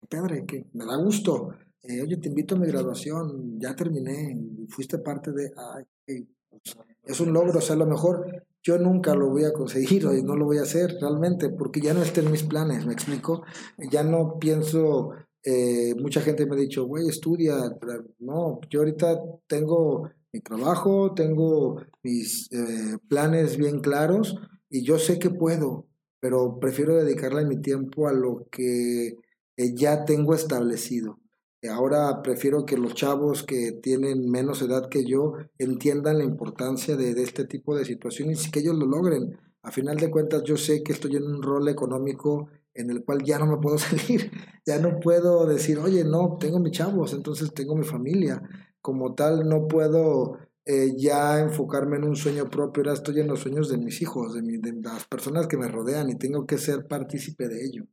padre, 0.09 0.47
que 0.47 0.69
me 0.75 0.87
da 0.87 0.97
gusto. 0.99 1.57
Eh, 1.83 2.03
oye, 2.03 2.19
te 2.19 2.29
invito 2.29 2.55
a 2.55 2.59
mi 2.59 2.69
graduación, 2.69 3.59
ya 3.59 3.75
terminé, 3.75 4.41
fuiste 4.69 4.99
parte 4.99 5.33
de... 5.33 5.53
Ay, 5.57 5.85
es 7.05 7.21
un 7.21 7.33
logro, 7.33 7.59
o 7.59 7.61
sea, 7.61 7.75
a 7.75 7.79
lo 7.81 7.87
mejor 7.87 8.47
yo 8.63 8.79
nunca 8.79 9.15
lo 9.15 9.29
voy 9.29 9.45
a 9.45 9.53
conseguir 9.53 10.03
y 10.19 10.23
no 10.23 10.37
lo 10.37 10.47
voy 10.47 10.59
a 10.59 10.63
hacer 10.63 10.97
realmente 11.01 11.49
porque 11.51 11.81
ya 11.81 11.95
no 11.95 12.03
está 12.03 12.21
en 12.21 12.31
mis 12.31 12.45
planes, 12.45 12.87
me 12.87 12.93
explico, 12.93 13.43
ya 13.91 14.03
no 14.03 14.39
pienso, 14.39 15.11
eh, 15.45 15.95
mucha 15.97 16.21
gente 16.21 16.47
me 16.47 16.55
ha 16.55 16.59
dicho, 16.59 16.85
güey, 16.85 17.09
estudia, 17.09 17.57
no, 18.21 18.61
yo 18.71 18.81
ahorita 18.81 19.21
tengo 19.47 20.11
mi 20.33 20.41
trabajo, 20.41 21.13
tengo 21.15 21.83
mis 22.03 22.51
eh, 22.53 22.97
planes 23.09 23.57
bien 23.57 23.81
claros 23.81 24.37
y 24.71 24.83
yo 24.85 24.99
sé 24.99 25.19
que 25.19 25.31
puedo, 25.31 25.87
pero 26.21 26.59
prefiero 26.59 26.97
dedicarle 26.97 27.45
mi 27.45 27.61
tiempo 27.61 28.09
a 28.09 28.13
lo 28.13 28.47
que 28.51 29.17
eh, 29.57 29.75
ya 29.75 30.05
tengo 30.05 30.35
establecido. 30.35 31.19
Ahora 31.71 32.23
prefiero 32.23 32.67
que 32.67 32.77
los 32.77 32.95
chavos 32.95 33.45
que 33.45 33.73
tienen 33.73 34.29
menos 34.29 34.63
edad 34.63 34.89
que 34.89 35.05
yo 35.05 35.35
entiendan 35.59 36.19
la 36.19 36.25
importancia 36.25 36.97
de, 36.97 37.11
este 37.23 37.45
tipo 37.45 37.77
de 37.77 37.85
situaciones 37.85 38.47
y 38.47 38.51
que 38.51 38.61
ellos 38.61 38.77
lo 38.77 38.87
logren. 38.87 39.39
A 39.63 39.71
final 39.71 39.97
de 39.97 40.11
cuentas, 40.11 40.43
yo 40.43 40.57
sé 40.57 40.83
que 40.83 40.93
estoy 40.93 41.17
en 41.17 41.25
un 41.25 41.41
rol 41.41 41.69
económico 41.69 42.49
en 42.75 42.91
el 42.91 43.05
cual 43.05 43.23
ya 43.23 43.39
no 43.39 43.47
me 43.47 43.59
puedo 43.59 43.79
salir, 43.79 44.33
ya 44.67 44.79
no 44.79 44.99
puedo 44.99 45.47
decir, 45.47 45.79
oye, 45.79 46.03
no, 46.05 46.37
tengo 46.41 46.59
mis 46.59 46.73
chavos, 46.73 47.13
entonces 47.13 47.55
tengo 47.55 47.77
mi 47.77 47.85
familia. 47.85 48.43
Como 48.81 49.15
tal, 49.15 49.49
no 49.49 49.69
puedo 49.69 50.39
eh, 50.65 50.95
ya 50.97 51.41
enfocarme 51.41 51.97
en 51.97 52.05
un 52.05 52.17
sueño 52.17 52.51
propio, 52.51 52.83
ahora 52.83 52.95
estoy 52.95 53.21
en 53.21 53.29
los 53.29 53.41
sueños 53.41 53.69
de 53.69 53.79
mis 53.79 54.03
hijos, 54.03 54.35
de, 54.35 54.43
de 54.43 54.73
las 54.83 55.07
personas 55.07 55.47
que 55.47 55.57
me 55.57 55.69
rodean 55.69 56.11
y 56.11 56.19
tengo 56.19 56.45
que 56.45 56.59
ser 56.59 56.89
partícipe 56.89 57.47
de 57.47 57.65
ello. 57.65 57.85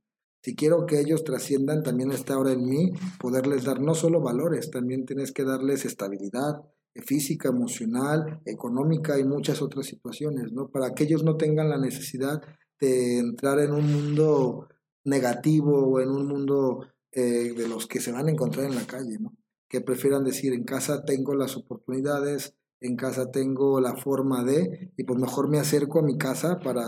Si 0.42 0.56
quiero 0.56 0.86
que 0.86 1.00
ellos 1.00 1.24
trasciendan, 1.24 1.84
también 1.84 2.12
está 2.12 2.36
ahora 2.36 2.54
en 2.54 2.66
mí 2.66 2.92
poderles 3.20 3.66
dar 3.66 3.82
no 3.82 3.94
solo 3.94 4.22
valores, 4.22 4.72
también 4.72 5.06
tienes 5.06 5.32
que 5.32 5.44
darles 5.44 5.86
estabilidad 5.86 6.62
física, 7.06 7.50
emocional, 7.50 8.42
económica 8.46 9.20
y 9.20 9.24
muchas 9.24 9.62
otras 9.62 9.86
situaciones, 9.86 10.52
¿no? 10.52 10.70
Para 10.70 10.94
que 10.94 11.04
ellos 11.04 11.24
no 11.24 11.38
tengan 11.38 11.70
la 11.70 11.78
necesidad 11.78 12.42
de 12.80 13.20
entrar 13.20 13.60
en 13.60 13.72
un 13.72 13.92
mundo 13.92 14.68
negativo 15.04 15.88
o 15.88 16.00
en 16.00 16.10
un 16.10 16.28
mundo 16.28 16.88
eh, 17.12 17.54
de 17.54 17.68
los 17.68 17.88
que 17.88 18.00
se 18.00 18.12
van 18.12 18.28
a 18.28 18.32
encontrar 18.32 18.66
en 18.66 18.76
la 18.76 18.86
calle, 18.86 19.18
¿no? 19.20 19.36
Que 19.68 19.82
prefieran 19.82 20.24
decir, 20.24 20.54
en 20.54 20.64
casa 20.64 21.04
tengo 21.06 21.36
las 21.36 21.56
oportunidades, 21.56 22.56
en 22.82 22.96
casa 22.96 23.32
tengo 23.32 23.80
la 23.82 23.96
forma 23.96 24.44
de, 24.44 24.92
y 24.98 25.04
pues 25.04 25.20
mejor 25.20 25.50
me 25.50 25.60
acerco 25.60 26.00
a 26.00 26.04
mi 26.04 26.18
casa 26.18 26.60
para 26.60 26.86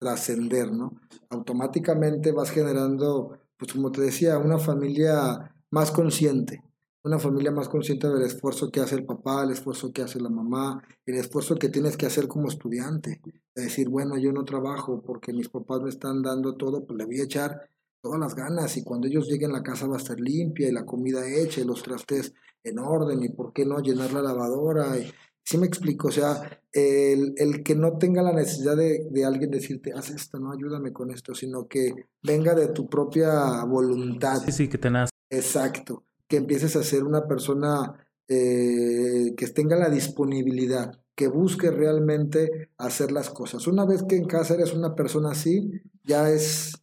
trascender, 0.00 0.72
¿no? 0.72 0.98
Automáticamente 1.28 2.32
vas 2.32 2.50
generando, 2.50 3.38
pues 3.56 3.72
como 3.72 3.92
te 3.92 4.00
decía, 4.00 4.38
una 4.38 4.58
familia 4.58 5.54
más 5.70 5.92
consciente, 5.92 6.64
una 7.04 7.18
familia 7.18 7.52
más 7.52 7.68
consciente 7.68 8.08
del 8.08 8.22
esfuerzo 8.22 8.70
que 8.70 8.80
hace 8.80 8.96
el 8.96 9.04
papá, 9.04 9.44
el 9.44 9.50
esfuerzo 9.50 9.92
que 9.92 10.02
hace 10.02 10.18
la 10.18 10.30
mamá, 10.30 10.82
el 11.06 11.16
esfuerzo 11.16 11.56
que 11.56 11.68
tienes 11.68 11.96
que 11.96 12.06
hacer 12.06 12.26
como 12.26 12.48
estudiante. 12.48 13.20
De 13.54 13.64
decir, 13.64 13.88
bueno, 13.88 14.16
yo 14.16 14.32
no 14.32 14.44
trabajo 14.44 15.02
porque 15.02 15.32
mis 15.32 15.48
papás 15.48 15.82
me 15.82 15.90
están 15.90 16.22
dando 16.22 16.56
todo, 16.56 16.84
pues 16.86 16.96
le 16.98 17.04
voy 17.04 17.20
a 17.20 17.24
echar 17.24 17.68
todas 18.00 18.18
las 18.18 18.34
ganas 18.34 18.76
y 18.76 18.82
cuando 18.82 19.06
ellos 19.06 19.28
lleguen 19.28 19.52
la 19.52 19.62
casa 19.62 19.86
va 19.86 19.96
a 19.96 19.98
estar 19.98 20.18
limpia 20.18 20.68
y 20.68 20.72
la 20.72 20.86
comida 20.86 21.28
hecha 21.28 21.60
y 21.60 21.64
los 21.64 21.82
trastes 21.82 22.32
en 22.64 22.78
orden 22.78 23.22
y 23.22 23.28
por 23.28 23.52
qué 23.52 23.66
no 23.66 23.80
llenar 23.80 24.12
la 24.12 24.22
lavadora 24.22 24.96
y, 24.96 25.12
Sí 25.44 25.58
me 25.58 25.66
explico, 25.66 26.08
o 26.08 26.12
sea, 26.12 26.62
el, 26.72 27.34
el 27.36 27.62
que 27.62 27.74
no 27.74 27.98
tenga 27.98 28.22
la 28.22 28.32
necesidad 28.32 28.76
de, 28.76 29.08
de, 29.10 29.24
alguien 29.24 29.50
decirte, 29.50 29.92
haz 29.92 30.10
esto, 30.10 30.38
no, 30.38 30.52
ayúdame 30.52 30.92
con 30.92 31.10
esto, 31.10 31.34
sino 31.34 31.66
que 31.66 31.92
venga 32.22 32.54
de 32.54 32.68
tu 32.68 32.88
propia 32.88 33.64
voluntad. 33.64 34.42
Sí, 34.44 34.52
sí, 34.52 34.68
que 34.68 34.78
te 34.78 34.90
nace. 34.90 35.10
Exacto, 35.30 36.04
que 36.28 36.36
empieces 36.36 36.76
a 36.76 36.82
ser 36.82 37.04
una 37.04 37.26
persona 37.26 38.06
eh, 38.32 39.34
que 39.36 39.48
tenga 39.48 39.74
la 39.74 39.90
disponibilidad, 39.90 41.00
que 41.16 41.26
busque 41.26 41.72
realmente 41.72 42.70
hacer 42.78 43.10
las 43.10 43.28
cosas. 43.28 43.66
Una 43.66 43.84
vez 43.84 44.04
que 44.04 44.16
en 44.16 44.26
casa 44.26 44.54
eres 44.54 44.72
una 44.72 44.94
persona 44.94 45.32
así, 45.32 45.82
ya 46.04 46.30
es 46.30 46.80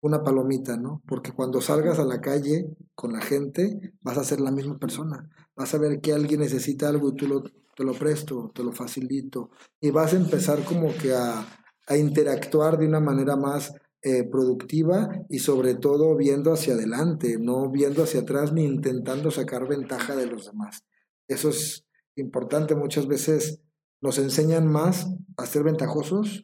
una 0.00 0.24
palomita, 0.24 0.76
¿no? 0.76 1.00
Porque 1.06 1.30
cuando 1.30 1.60
salgas 1.60 2.00
a 2.00 2.04
la 2.04 2.20
calle 2.20 2.66
con 2.96 3.12
la 3.12 3.20
gente, 3.20 3.92
vas 4.00 4.18
a 4.18 4.24
ser 4.24 4.40
la 4.40 4.50
misma 4.50 4.78
persona. 4.78 5.30
Vas 5.54 5.72
a 5.72 5.78
ver 5.78 6.00
que 6.00 6.12
alguien 6.12 6.40
necesita 6.40 6.88
algo 6.88 7.10
y 7.10 7.14
tú 7.14 7.28
lo 7.28 7.42
te 7.78 7.84
lo 7.84 7.92
presto, 7.92 8.50
te 8.52 8.64
lo 8.64 8.72
facilito, 8.72 9.50
y 9.80 9.92
vas 9.92 10.12
a 10.12 10.16
empezar 10.16 10.64
como 10.64 10.92
que 10.96 11.14
a, 11.14 11.46
a 11.86 11.96
interactuar 11.96 12.76
de 12.76 12.88
una 12.88 12.98
manera 12.98 13.36
más 13.36 13.72
eh, 14.02 14.24
productiva 14.24 15.08
y 15.28 15.38
sobre 15.38 15.76
todo 15.76 16.16
viendo 16.16 16.52
hacia 16.52 16.74
adelante, 16.74 17.36
no 17.38 17.70
viendo 17.70 18.02
hacia 18.02 18.22
atrás 18.22 18.52
ni 18.52 18.64
intentando 18.64 19.30
sacar 19.30 19.68
ventaja 19.68 20.16
de 20.16 20.26
los 20.26 20.46
demás. 20.46 20.82
Eso 21.28 21.50
es 21.50 21.86
importante, 22.16 22.74
muchas 22.74 23.06
veces 23.06 23.60
nos 24.00 24.18
enseñan 24.18 24.66
más 24.66 25.06
a 25.36 25.46
ser 25.46 25.62
ventajosos 25.62 26.42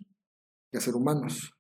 que 0.71 0.79
a 0.79 0.81
ser 0.81 0.95
humanos. 0.95 1.53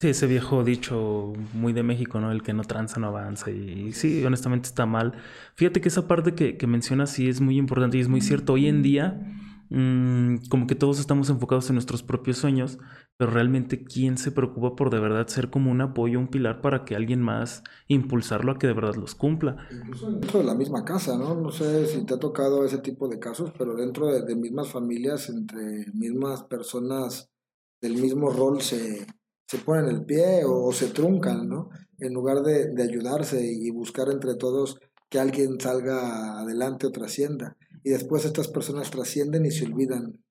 Sí, 0.00 0.10
ese 0.10 0.28
viejo 0.28 0.62
dicho 0.62 1.32
muy 1.54 1.72
de 1.72 1.82
México, 1.82 2.20
¿no? 2.20 2.30
El 2.30 2.44
que 2.44 2.52
no 2.52 2.62
tranza 2.62 3.00
no 3.00 3.08
avanza. 3.08 3.50
Y, 3.50 3.90
sí, 3.92 4.24
honestamente 4.24 4.68
está 4.68 4.86
mal. 4.86 5.14
Fíjate 5.56 5.80
que 5.80 5.88
esa 5.88 6.06
parte 6.06 6.36
que, 6.36 6.66
mencionas 6.68 7.10
sí 7.10 7.28
es 7.28 7.40
muy 7.40 7.58
importante 7.58 7.96
y 7.98 8.00
es 8.00 8.06
muy 8.06 8.20
cierto. 8.20 8.52
Hoy 8.52 8.68
en 8.68 8.84
día, 8.84 9.20
mmm, 9.70 10.36
como 10.50 10.68
que 10.68 10.76
todos 10.76 11.00
estamos 11.00 11.30
enfocados 11.30 11.68
en 11.70 11.74
nuestros 11.74 12.04
propios 12.04 12.38
sueños, 12.38 12.78
pero 13.16 13.32
realmente, 13.32 13.82
¿quién 13.82 14.18
se 14.18 14.30
preocupa 14.30 14.76
por 14.76 14.90
de 14.90 15.00
verdad 15.00 15.26
ser 15.26 15.50
como 15.50 15.72
un 15.72 15.80
apoyo, 15.80 16.20
un 16.20 16.28
pilar 16.28 16.60
para 16.60 16.84
que 16.84 16.94
alguien 16.94 17.20
más 17.20 17.64
impulsarlo 17.88 18.52
a 18.52 18.58
que 18.60 18.68
de 18.68 18.74
verdad 18.74 18.94
los 18.94 19.16
cumpla? 19.16 19.66
Incluso 19.72 20.12
dentro 20.12 20.38
de 20.38 20.46
la 20.46 20.54
misma 20.54 20.84
casa, 20.84 21.18
¿no? 21.18 21.34
No 21.34 21.50
sé 21.50 21.86
si 21.88 22.06
te 22.06 22.14
ha 22.14 22.20
tocado 22.20 22.64
ese 22.64 22.78
tipo 22.78 23.08
de 23.08 23.18
casos, 23.18 23.50
pero 23.58 23.74
dentro 23.74 24.06
de, 24.06 24.22
de 24.22 24.36
mismas 24.36 24.70
familias, 24.70 25.28
entre 25.28 25.90
mismas 25.92 26.44
personas 26.44 27.32
del 27.80 28.00
mismo 28.00 28.30
rol 28.30 28.60
se 28.60 29.04
se 29.48 29.58
ponen 29.58 29.88
el 29.88 30.04
pie 30.04 30.44
o, 30.44 30.70
se 30.72 30.88
truncan, 30.88 31.48
¿no? 31.48 31.70
En 31.98 32.12
lugar 32.12 32.42
de, 32.42 32.66
de, 32.66 32.82
ayudarse 32.82 33.40
y 33.42 33.70
buscar 33.70 34.08
entre 34.10 34.34
todos 34.34 34.78
que 35.08 35.18
alguien 35.18 35.58
salga 35.58 36.38
adelante 36.38 36.86
o 36.86 36.92
trascienda. 36.92 37.56
Y 37.82 37.90
después 37.90 38.24
estas 38.24 38.48
personas 38.48 38.90
trascienden 38.90 39.46
y 39.46 39.50
se 39.50 39.64
olvidan 39.64 40.22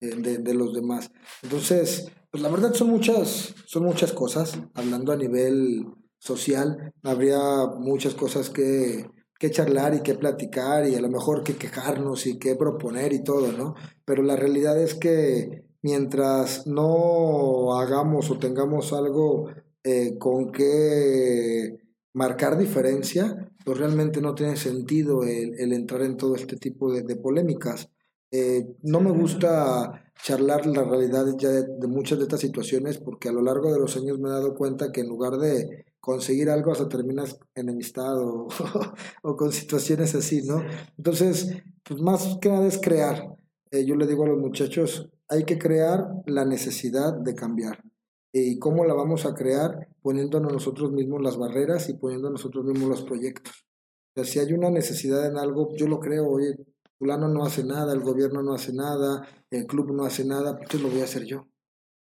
eh, 0.00 0.14
de, 0.16 0.38
de, 0.38 0.54
los 0.54 0.72
demás. 0.72 1.10
Entonces, 1.42 2.06
pues 2.30 2.40
la 2.40 2.48
verdad 2.48 2.72
son 2.72 2.90
muchas, 2.90 3.54
son 3.66 3.82
muchas 3.82 4.12
cosas. 4.12 4.58
Hablando 4.74 5.12
a 5.12 5.16
nivel 5.16 5.84
social, 6.18 6.92
habría 7.02 7.40
muchas 7.78 8.14
cosas 8.14 8.50
que, 8.50 9.10
que 9.40 9.50
charlar 9.50 9.94
y 9.94 10.02
que 10.02 10.14
platicar 10.14 10.88
y 10.88 10.94
a 10.94 11.00
lo 11.00 11.10
mejor 11.10 11.42
que 11.42 11.56
quejarnos 11.56 12.26
y 12.26 12.38
que 12.38 12.54
proponer 12.54 13.12
y 13.12 13.24
todo, 13.24 13.50
¿no? 13.50 13.74
Pero 14.04 14.22
la 14.22 14.36
realidad 14.36 14.80
es 14.80 14.94
que 14.94 15.65
mientras 15.82 16.66
no 16.66 17.78
hagamos 17.78 18.30
o 18.30 18.38
tengamos 18.38 18.92
algo 18.92 19.50
eh, 19.84 20.18
con 20.18 20.50
que 20.52 21.78
marcar 22.12 22.58
diferencia, 22.58 23.50
pues 23.64 23.78
realmente 23.78 24.20
no 24.20 24.34
tiene 24.34 24.56
sentido 24.56 25.22
el, 25.24 25.58
el 25.58 25.72
entrar 25.72 26.02
en 26.02 26.16
todo 26.16 26.34
este 26.34 26.56
tipo 26.56 26.92
de, 26.92 27.02
de 27.02 27.16
polémicas. 27.16 27.90
Eh, 28.30 28.66
no 28.82 29.00
me 29.00 29.10
gusta 29.10 30.12
charlar 30.22 30.66
la 30.66 30.82
realidad 30.82 31.26
ya 31.38 31.50
de, 31.50 31.64
de, 31.78 31.86
muchas 31.86 32.18
de 32.18 32.24
estas 32.24 32.40
situaciones 32.40 32.98
porque 32.98 33.28
a 33.28 33.32
lo 33.32 33.42
largo 33.42 33.72
de 33.72 33.78
los 33.78 33.96
años 33.96 34.18
me 34.18 34.28
he 34.28 34.32
dado 34.32 34.54
cuenta 34.54 34.90
que 34.90 35.02
en 35.02 35.08
lugar 35.08 35.36
de 35.38 35.84
conseguir 36.00 36.50
algo 36.50 36.70
hasta 36.70 36.88
terminas 36.88 37.38
enemistado 37.54 38.46
o 39.22 39.36
con 39.36 39.52
situaciones 39.52 40.14
así, 40.14 40.42
¿no? 40.42 40.62
Entonces, 40.96 41.52
pues 41.82 42.00
más 42.00 42.38
que 42.40 42.48
nada 42.48 42.66
es 42.66 42.78
crear. 42.78 43.36
Eh, 43.72 43.84
yo 43.84 43.96
le 43.96 44.06
digo 44.06 44.24
a 44.24 44.28
los 44.28 44.38
muchachos, 44.38 45.10
hay 45.28 45.44
que 45.44 45.58
crear 45.58 46.08
la 46.26 46.44
necesidad 46.44 47.14
de 47.14 47.34
cambiar. 47.34 47.82
¿Y 48.32 48.58
cómo 48.58 48.84
la 48.84 48.94
vamos 48.94 49.24
a 49.26 49.34
crear? 49.34 49.88
Poniéndonos 50.02 50.52
nosotros 50.52 50.92
mismos 50.92 51.22
las 51.22 51.38
barreras 51.38 51.88
y 51.88 51.94
poniendo 51.94 52.30
nosotros 52.30 52.64
mismos 52.64 52.88
los 52.88 53.02
proyectos. 53.02 53.66
Si 54.24 54.38
hay 54.38 54.52
una 54.52 54.70
necesidad 54.70 55.26
en 55.26 55.36
algo, 55.36 55.74
yo 55.74 55.86
lo 55.88 56.00
creo, 56.00 56.28
oye, 56.28 56.56
fulano 56.98 57.28
no 57.28 57.44
hace 57.44 57.64
nada, 57.64 57.92
el 57.92 58.00
gobierno 58.00 58.42
no 58.42 58.54
hace 58.54 58.72
nada, 58.72 59.26
el 59.50 59.66
club 59.66 59.92
no 59.92 60.04
hace 60.04 60.24
nada, 60.24 60.58
pues 60.58 60.82
lo 60.82 60.88
voy 60.88 61.00
a 61.00 61.04
hacer 61.04 61.24
yo. 61.24 61.46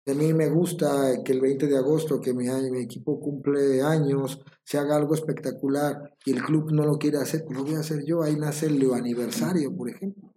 A 0.06 0.14
mí 0.14 0.34
me 0.34 0.50
gusta 0.50 1.22
que 1.26 1.34
el 1.34 1.42
20 1.42 1.68
de 1.68 1.78
agosto, 1.78 2.22
que 2.22 2.34
mi, 2.34 2.48
equipo 2.82 3.20
cumple 3.20 3.82
años, 3.82 4.40
se 4.64 4.78
haga 4.78 4.96
algo 4.96 5.14
espectacular 5.14 6.14
y 6.26 6.32
el 6.32 6.44
club 6.44 6.72
no 6.72 6.86
lo 6.86 6.98
quiere 6.98 7.18
hacer, 7.18 7.44
pues 7.46 7.58
lo 7.58 7.66
voy 7.66 7.76
a 7.76 7.80
hacer 7.80 8.06
yo. 8.06 8.24
Ahí 8.24 8.38
nace 8.38 8.68
el 8.68 8.94
Aniversario, 8.94 9.76
por 9.76 9.90
ejemplo. 9.90 10.34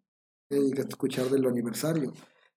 Hay 0.50 0.72
que 0.72 0.80
escuchar 0.80 1.30
del 1.30 1.46
Aniversario. 1.46 2.12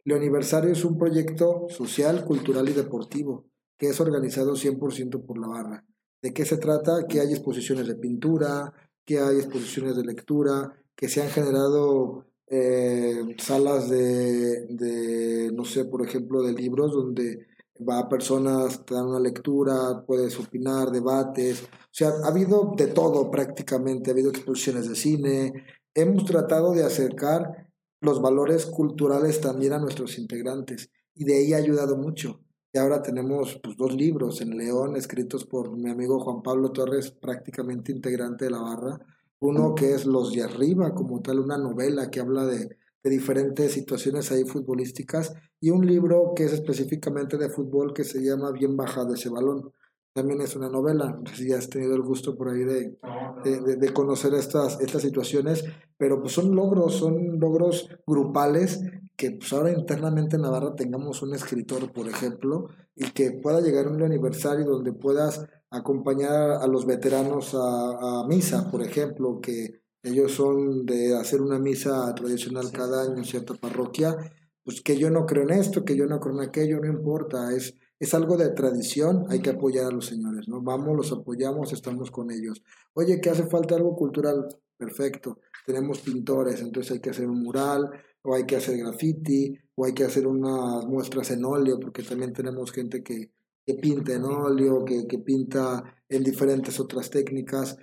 Leo 0.06 0.18
Aniversario 0.18 0.72
es 0.72 0.84
un 0.84 0.98
proyecto 0.98 1.68
social, 1.70 2.26
cultural 2.26 2.68
y 2.70 2.74
deportivo 2.74 3.46
que 3.78 3.90
es 3.90 4.00
organizado 4.00 4.54
100% 4.56 5.26
por 5.26 5.38
la 5.38 5.48
barra. 5.48 5.86
¿De 6.22 6.34
qué 6.34 6.46
se 6.46 6.58
trata? 6.58 7.06
Que 7.08 7.20
hay 7.20 7.32
exposiciones 7.32 7.88
de 7.88 7.96
pintura, 7.96 8.74
que 9.06 9.20
hay 9.20 9.38
exposiciones 9.38 9.96
de 9.98 10.06
lectura, 10.06 10.74
que 10.96 11.10
se 11.10 11.22
han 11.22 11.30
generado 11.30 12.26
eh, 12.48 13.36
salas 13.40 13.90
de, 13.90 14.68
de, 14.68 15.52
no 15.54 15.66
sé, 15.66 15.86
por 15.86 16.06
ejemplo, 16.06 16.44
de 16.44 16.54
libros 16.54 16.94
donde 16.94 17.48
va 17.78 18.08
personas, 18.08 18.86
te 18.86 18.94
dan 18.94 19.08
una 19.08 19.20
lectura, 19.20 20.04
puedes 20.06 20.40
opinar, 20.40 20.92
debates. 20.92 21.64
O 21.64 21.68
sea, 21.92 22.10
ha 22.24 22.28
habido 22.28 22.74
de 22.78 22.88
todo 22.88 23.30
prácticamente, 23.32 24.10
ha 24.10 24.14
habido 24.14 24.30
exposiciones 24.30 24.88
de 24.88 24.96
cine. 24.96 25.66
Hemos 25.94 26.26
tratado 26.26 26.74
de 26.74 26.84
acercar 26.84 27.68
los 28.04 28.22
valores 28.22 28.66
culturales 28.66 29.40
también 29.40 29.74
a 29.74 29.80
nuestros 29.80 30.20
integrantes 30.20 30.92
y 31.16 31.24
de 31.24 31.38
ahí 31.38 31.54
ha 31.54 31.58
ayudado 31.58 31.96
mucho. 31.96 32.42
Y 32.74 32.78
ahora 32.78 33.02
tenemos 33.02 33.60
pues, 33.64 33.78
dos 33.78 33.96
libros 33.96 34.42
en 34.42 34.58
León 34.58 34.96
escritos 34.96 35.46
por 35.46 35.78
mi 35.78 35.90
amigo 35.90 36.20
Juan 36.20 36.42
Pablo 36.42 36.72
Torres, 36.72 37.12
prácticamente 37.12 37.92
integrante 37.92 38.46
de 38.46 38.52
la 38.52 38.62
barra, 38.62 39.00
uno 39.40 39.74
que 39.76 39.94
es 39.94 40.06
Los 40.06 40.34
de 40.34 40.44
Arriba, 40.44 40.94
como 40.94 41.22
tal, 41.22 41.40
una 41.40 41.58
novela 41.58 42.10
que 42.10 42.20
habla 42.20 42.46
de, 42.46 42.78
diferentes 43.04 43.74
situaciones 43.74 44.32
ahí 44.32 44.44
futbolísticas, 44.46 45.34
y 45.60 45.70
un 45.70 45.86
libro 45.86 46.34
que 46.36 46.46
es 46.46 46.54
específicamente 46.54 47.38
de 47.38 47.50
fútbol 47.50 47.94
que 47.94 48.06
se 48.06 48.24
llama 48.24 48.52
Bien 48.52 48.76
bajado 48.76 49.14
ese 49.14 49.30
balón. 49.30 49.72
También 50.14 50.42
es 50.42 50.56
una 50.56 50.70
novela, 50.70 51.20
si 51.34 51.52
has 51.54 51.70
tenido 51.70 51.96
el 51.96 52.04
gusto 52.04 52.36
por 52.36 52.50
ahí 52.50 52.64
de, 52.64 52.98
de, 53.44 53.94
conocer 53.94 54.36
estas, 54.36 54.80
estas 54.80 55.02
situaciones, 55.02 55.66
pero 55.98 56.22
pues 56.22 56.34
son 56.34 56.56
logros, 56.56 56.98
son 56.98 57.40
logros 57.40 57.90
grupales 58.06 58.80
que 59.16 59.32
pues 59.32 59.52
ahora 59.54 59.72
internamente 59.72 60.36
en 60.36 60.44
Navarra 60.44 60.76
tengamos 60.76 61.22
un 61.22 61.34
escritor, 61.34 61.92
por 61.92 62.08
ejemplo, 62.08 62.68
y 62.96 63.12
que 63.12 63.32
pueda 63.32 63.62
llegar 63.62 63.88
a 63.88 63.92
un 63.92 64.04
aniversario 64.04 64.66
donde 64.66 64.94
puedas 64.94 65.46
acompañar 65.70 66.52
a 66.62 66.68
los 66.68 66.86
veteranos 66.86 67.56
a, 67.56 68.26
misa, 68.28 68.70
por 68.70 68.82
ejemplo, 68.84 69.40
que 69.42 69.82
ellos 70.04 70.34
son 70.34 70.86
de 70.86 71.16
hacer 71.16 71.42
una 71.42 71.58
misa 71.58 72.14
tradicional 72.14 72.72
cada 72.72 73.04
año 73.04 73.18
en 73.18 73.26
cierta 73.26 73.54
parroquia, 73.56 74.16
pues 74.64 74.82
que 74.82 74.98
yo 74.98 75.10
no 75.10 75.26
creo 75.26 75.44
en 75.44 75.52
esto, 75.52 75.84
que 75.84 75.96
yo 75.96 76.06
no 76.06 76.20
creo 76.20 76.36
en 76.36 76.48
aquello, 76.48 76.80
no 76.80 76.88
importa, 76.88 77.52
es, 77.56 77.76
es 78.04 78.14
algo 78.14 78.38
de 78.38 78.50
tradición, 78.50 79.26
hay 79.30 79.40
que 79.40 79.52
apoyar 79.52 79.86
a 79.86 79.92
los 79.92 80.08
señores, 80.08 80.48
¿no? 80.48 80.62
Vamos, 80.62 80.96
los 80.96 81.12
apoyamos, 81.12 81.74
estamos 81.74 82.12
con 82.12 82.32
ellos. 82.32 82.62
Oye, 82.94 83.22
que 83.22 83.30
hace 83.30 83.46
falta 83.48 83.76
algo 83.76 83.96
cultural, 83.96 84.48
perfecto, 84.78 85.40
tenemos 85.66 86.00
pintores, 86.00 86.62
entonces 86.62 86.92
hay 86.92 87.00
que 87.00 87.12
hacer 87.12 87.30
un 87.30 87.42
mural, 87.42 87.90
o 88.24 88.36
hay 88.36 88.46
que 88.46 88.56
hacer 88.56 88.78
graffiti, 88.78 89.58
o 89.76 89.86
hay 89.86 89.94
que 89.94 90.04
hacer 90.04 90.28
unas 90.28 90.86
muestras 90.86 91.32
en 91.32 91.46
óleo, 91.46 91.80
porque 91.80 92.04
también 92.04 92.34
tenemos 92.34 92.72
gente 92.72 93.04
que, 93.04 93.32
que 93.66 93.76
pinta 93.76 94.14
en 94.14 94.24
óleo, 94.24 94.84
que, 94.84 95.08
que 95.08 95.20
pinta 95.20 95.84
en 96.10 96.24
diferentes 96.24 96.80
otras 96.80 97.10
técnicas. 97.10 97.78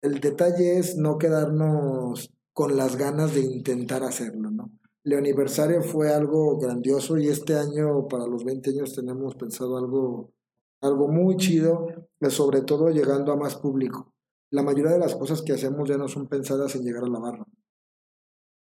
El 0.00 0.20
detalle 0.20 0.78
es 0.78 0.96
no 0.96 1.18
quedarnos 1.18 2.32
con 2.52 2.76
las 2.76 2.96
ganas 2.96 3.34
de 3.34 3.40
intentar 3.40 4.02
hacerlo, 4.02 4.50
¿no? 4.50 4.70
El 5.08 5.16
aniversario 5.16 5.82
fue 5.82 6.12
algo 6.12 6.58
grandioso 6.58 7.16
y 7.16 7.28
este 7.28 7.54
año, 7.54 8.06
para 8.08 8.26
los 8.26 8.44
20 8.44 8.68
años, 8.68 8.94
tenemos 8.94 9.36
pensado 9.36 9.78
algo, 9.78 10.34
algo 10.82 11.08
muy 11.08 11.38
chido, 11.38 11.86
sobre 12.28 12.60
todo 12.60 12.90
llegando 12.90 13.32
a 13.32 13.36
más 13.36 13.56
público. 13.56 14.12
La 14.50 14.62
mayoría 14.62 14.92
de 14.92 14.98
las 14.98 15.16
cosas 15.16 15.40
que 15.40 15.54
hacemos 15.54 15.88
ya 15.88 15.96
no 15.96 16.08
son 16.08 16.28
pensadas 16.28 16.76
en 16.76 16.82
llegar 16.82 17.04
a 17.04 17.08
la 17.08 17.20
barra. 17.20 17.46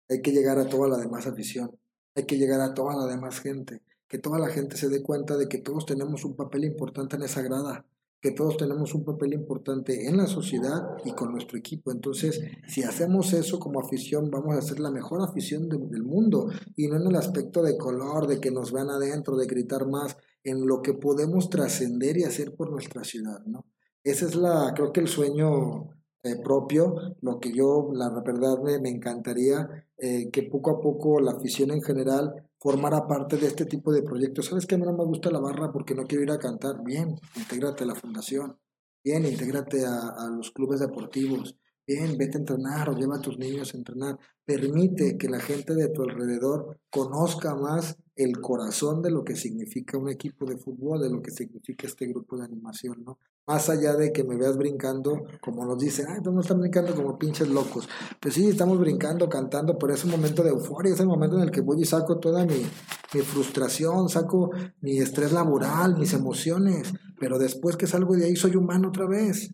Hay 0.10 0.24
que 0.24 0.32
llegar 0.32 0.58
a 0.58 0.68
toda 0.68 0.88
la 0.88 0.98
demás 0.98 1.28
afición, 1.28 1.78
hay 2.16 2.26
que 2.26 2.40
llegar 2.40 2.62
a 2.62 2.74
toda 2.74 2.96
la 2.96 3.06
demás 3.06 3.40
gente 3.40 3.84
que 4.08 4.18
toda 4.18 4.38
la 4.38 4.50
gente 4.50 4.78
se 4.78 4.90
dé 4.90 5.02
cuenta 5.02 5.38
de 5.38 5.48
que 5.48 5.58
todos 5.58 5.88
tenemos 5.88 6.24
un 6.24 6.36
papel 6.36 6.66
importante 6.66 7.16
en 7.16 7.24
esa 7.24 7.42
grada, 7.42 7.86
que 8.24 8.32
todos 8.32 8.55
tenemos 8.55 8.95
un 8.95 9.03
papel 9.03 9.34
importante 9.34 10.07
en 10.07 10.15
la 10.15 10.28
sociedad 10.28 10.95
y 11.03 11.11
con 11.11 11.34
nuestro 11.34 11.57
equipo. 11.57 11.91
Entonces, 11.91 12.39
si 12.69 12.82
hacemos 12.82 13.34
eso 13.34 13.59
como 13.59 13.82
afición, 13.82 14.32
vamos 14.32 14.55
a 14.55 14.61
ser 14.61 14.80
la 14.80 14.91
mejor 14.91 15.21
afición 15.21 15.67
del 15.67 16.03
mundo 16.03 16.49
y 16.78 16.88
no 16.88 16.95
en 16.95 17.07
el 17.07 17.17
aspecto 17.17 17.61
de 17.61 17.78
color, 17.78 18.28
de 18.28 18.39
que 18.39 18.49
nos 18.49 18.71
vean 18.71 18.89
adentro, 18.89 19.36
de 19.36 19.45
gritar 19.45 19.89
más, 19.89 20.15
en 20.41 20.65
lo 20.65 20.82
que 20.82 20.93
podemos 20.93 21.49
trascender 21.49 22.17
y 22.17 22.24
hacer 22.24 22.55
por 22.55 22.71
nuestra 22.71 23.03
ciudad, 23.03 23.43
¿no? 23.45 23.65
Ese 24.05 24.26
es 24.26 24.36
la, 24.36 24.71
creo 24.74 24.93
que 24.93 25.01
el 25.01 25.09
sueño 25.09 25.89
eh, 26.24 26.38
propio, 26.41 26.95
lo 27.19 27.41
que 27.41 27.51
yo, 27.51 27.89
la 27.93 28.09
verdad, 28.09 28.61
me, 28.63 28.80
me 28.80 28.89
encantaría 28.89 29.86
eh, 29.97 30.30
que 30.32 30.43
poco 30.43 30.71
a 30.71 30.80
poco 30.80 31.19
la 31.19 31.32
afición 31.32 31.71
en 31.71 31.82
general 31.82 32.49
formara 32.64 33.05
parte 33.05 33.36
de 33.36 33.47
este 33.47 33.66
tipo 33.66 33.91
de 33.91 34.03
proyectos. 34.03 34.45
¿Sabes 34.45 34.66
que 34.66 34.78
no 34.78 34.86
me 34.93 35.03
gusta 35.03 35.30
la 35.30 35.41
barra 35.41 35.70
porque 35.70 35.93
no 35.93 36.03
quiero 36.03 36.24
ir 36.24 36.32
a 36.32 36.39
cantar? 36.39 36.82
Bien, 36.82 37.20
intégrate 37.36 37.84
a 37.84 37.88
la 37.88 37.95
fundación. 37.95 38.57
Bien, 39.03 39.26
intégrate 39.26 39.86
a 39.86 40.30
los 40.30 40.51
clubes 40.51 40.80
deportivos. 40.80 41.57
Bien, 41.86 42.18
vete 42.18 42.38
a 42.38 42.40
entrenar 42.40 42.90
o 42.90 42.96
lleva 42.96 43.18
a 43.18 43.22
tus 43.22 43.38
niños 43.38 43.74
a 43.74 43.78
entrenar. 43.78 44.18
Permite 44.46 45.18
que 45.18 45.28
la 45.28 45.42
gente 45.42 45.76
de 45.76 45.90
tu 45.90 46.04
alrededor 46.04 46.80
conozca 46.90 47.56
más 47.56 47.98
el 48.16 48.40
corazón 48.40 49.02
de 49.02 49.12
lo 49.12 49.26
que 49.26 49.36
significa 49.36 49.98
un 49.98 50.08
equipo 50.08 50.46
de 50.46 50.56
fútbol, 50.56 51.02
de 51.02 51.10
lo 51.10 51.22
que 51.22 51.32
significa 51.32 51.86
este 51.86 52.08
grupo 52.08 52.38
de 52.38 52.46
animación, 52.46 53.04
¿no? 53.04 53.18
Más 53.46 53.70
allá 53.70 53.96
de 53.96 54.14
que 54.14 54.24
me 54.24 54.38
veas 54.38 54.56
brincando, 54.56 55.24
como 55.42 55.66
nos 55.66 55.78
dicen, 55.78 56.06
ay, 56.08 56.20
no 56.24 56.40
están 56.40 56.62
brincando 56.62 56.96
como 56.96 57.20
pinches 57.20 57.50
locos. 57.50 57.90
Pues 58.22 58.36
sí, 58.36 58.48
estamos 58.48 58.80
brincando, 58.80 59.28
cantando, 59.28 59.78
pero 59.78 59.94
es 59.94 60.06
un 60.06 60.12
momento 60.12 60.42
de 60.42 60.52
euforia, 60.52 60.94
es 60.94 61.00
el 61.02 61.08
momento 61.08 61.36
en 61.36 61.44
el 61.44 61.52
que 61.52 61.60
voy 61.60 61.82
y 61.82 61.86
saco 61.86 62.18
toda 62.18 62.46
mi, 62.46 62.66
mi 63.14 63.22
frustración, 63.22 64.08
saco 64.08 64.52
mi 64.80 65.00
estrés 65.00 65.34
laboral, 65.34 65.98
mis 65.98 66.14
emociones, 66.14 66.94
pero 67.20 67.38
después 67.38 67.76
que 67.76 67.88
salgo 67.88 68.16
de 68.16 68.26
ahí 68.26 68.38
soy 68.38 68.56
humano 68.56 68.88
otra 68.88 69.06
vez. 69.06 69.54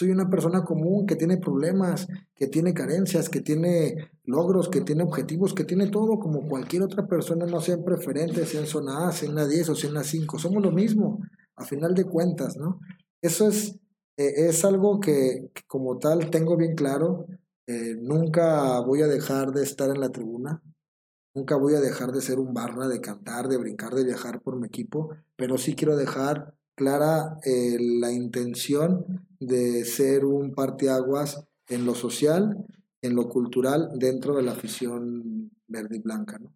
Soy 0.00 0.12
una 0.12 0.30
persona 0.30 0.64
común 0.64 1.04
que 1.04 1.14
tiene 1.14 1.36
problemas, 1.36 2.08
que 2.34 2.46
tiene 2.46 2.72
carencias, 2.72 3.28
que 3.28 3.42
tiene 3.42 4.12
logros, 4.24 4.70
que 4.70 4.80
tiene 4.80 5.02
objetivos, 5.02 5.52
que 5.52 5.64
tiene 5.64 5.88
todo 5.90 6.18
como 6.18 6.48
cualquier 6.48 6.84
otra 6.84 7.06
persona, 7.06 7.44
no 7.44 7.60
sean 7.60 7.84
preferentes, 7.84 8.48
sea 8.48 8.62
en 8.62 8.66
zona 8.66 9.08
A, 9.08 9.12
sea 9.12 9.28
en 9.28 9.34
la 9.34 9.46
10 9.46 9.68
o 9.68 9.74
sea 9.74 9.88
en 9.88 9.94
la 9.96 10.02
5. 10.02 10.38
Somos 10.38 10.62
lo 10.62 10.72
mismo, 10.72 11.20
a 11.54 11.66
final 11.66 11.94
de 11.94 12.04
cuentas, 12.04 12.56
¿no? 12.56 12.80
Eso 13.20 13.46
es, 13.46 13.78
eh, 14.16 14.48
es 14.48 14.64
algo 14.64 15.00
que, 15.00 15.50
como 15.66 15.98
tal 15.98 16.30
tengo 16.30 16.56
bien 16.56 16.74
claro. 16.74 17.26
Eh, 17.66 17.94
nunca 18.00 18.80
voy 18.80 19.02
a 19.02 19.06
dejar 19.06 19.52
de 19.52 19.64
estar 19.64 19.90
en 19.90 20.00
la 20.00 20.08
tribuna, 20.08 20.62
nunca 21.34 21.56
voy 21.56 21.74
a 21.74 21.80
dejar 21.80 22.12
de 22.12 22.22
ser 22.22 22.38
un 22.38 22.54
barra, 22.54 22.88
de 22.88 23.02
cantar, 23.02 23.48
de 23.48 23.58
brincar, 23.58 23.92
de 23.92 24.04
viajar 24.04 24.40
por 24.40 24.58
mi 24.58 24.66
equipo, 24.66 25.10
pero 25.36 25.58
sí 25.58 25.74
quiero 25.74 25.94
dejar 25.94 26.54
clara 26.80 27.36
eh, 27.44 27.76
la 27.78 28.10
intención 28.10 29.26
de 29.38 29.84
ser 29.84 30.24
un 30.24 30.54
parteaguas 30.54 31.46
en 31.68 31.84
lo 31.84 31.94
social, 31.94 32.56
en 33.02 33.14
lo 33.14 33.28
cultural, 33.28 33.90
dentro 33.96 34.34
de 34.34 34.42
la 34.42 34.52
afición 34.52 35.50
verde 35.68 35.96
y 35.96 36.00
blanca, 36.00 36.38
¿no? 36.38 36.54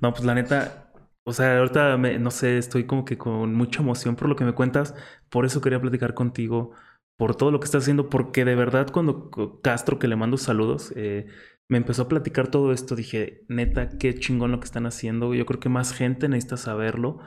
No, 0.00 0.12
pues 0.12 0.24
la 0.24 0.36
neta, 0.36 0.92
o 1.24 1.32
sea, 1.32 1.58
ahorita 1.58 1.96
no 1.96 2.30
sé, 2.30 2.58
estoy 2.58 2.86
como 2.86 3.04
que 3.04 3.18
con 3.18 3.52
mucha 3.54 3.82
emoción 3.82 4.14
por 4.14 4.28
lo 4.28 4.36
que 4.36 4.44
me 4.44 4.54
cuentas, 4.54 4.94
por 5.28 5.44
eso 5.44 5.60
quería 5.60 5.80
platicar 5.80 6.14
contigo, 6.14 6.70
por 7.18 7.34
todo 7.34 7.50
lo 7.50 7.58
que 7.58 7.64
estás 7.64 7.82
haciendo, 7.82 8.08
porque 8.08 8.44
de 8.44 8.54
verdad 8.54 8.88
cuando 8.92 9.30
Castro, 9.62 9.98
que 9.98 10.06
le 10.06 10.14
mando 10.14 10.36
saludos, 10.36 10.92
eh, 10.94 11.26
me 11.68 11.78
empezó 11.78 12.02
a 12.02 12.08
platicar 12.08 12.52
todo 12.52 12.70
esto, 12.72 12.94
dije, 12.94 13.44
neta, 13.48 13.88
qué 13.98 14.14
chingón 14.14 14.52
lo 14.52 14.60
que 14.60 14.66
están 14.66 14.86
haciendo, 14.86 15.34
yo 15.34 15.44
creo 15.44 15.58
que 15.58 15.68
más 15.68 15.92
gente 15.92 16.28
necesita 16.28 16.56
saberlo. 16.56 17.18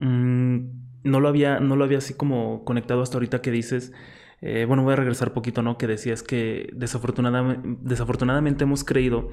Mm, 0.00 0.87
no 1.04 1.20
lo 1.20 1.28
había, 1.28 1.60
no 1.60 1.76
lo 1.76 1.84
había 1.84 1.98
así 1.98 2.14
como 2.14 2.64
conectado 2.64 3.02
hasta 3.02 3.16
ahorita 3.16 3.42
que 3.42 3.50
dices. 3.50 3.92
Eh, 4.40 4.64
bueno, 4.66 4.84
voy 4.84 4.92
a 4.92 4.96
regresar 4.96 5.32
poquito, 5.32 5.62
¿no? 5.62 5.78
Que 5.78 5.86
decías 5.86 6.22
que 6.22 6.70
desafortunadamente, 6.72 8.64
hemos 8.64 8.84
creído 8.84 9.30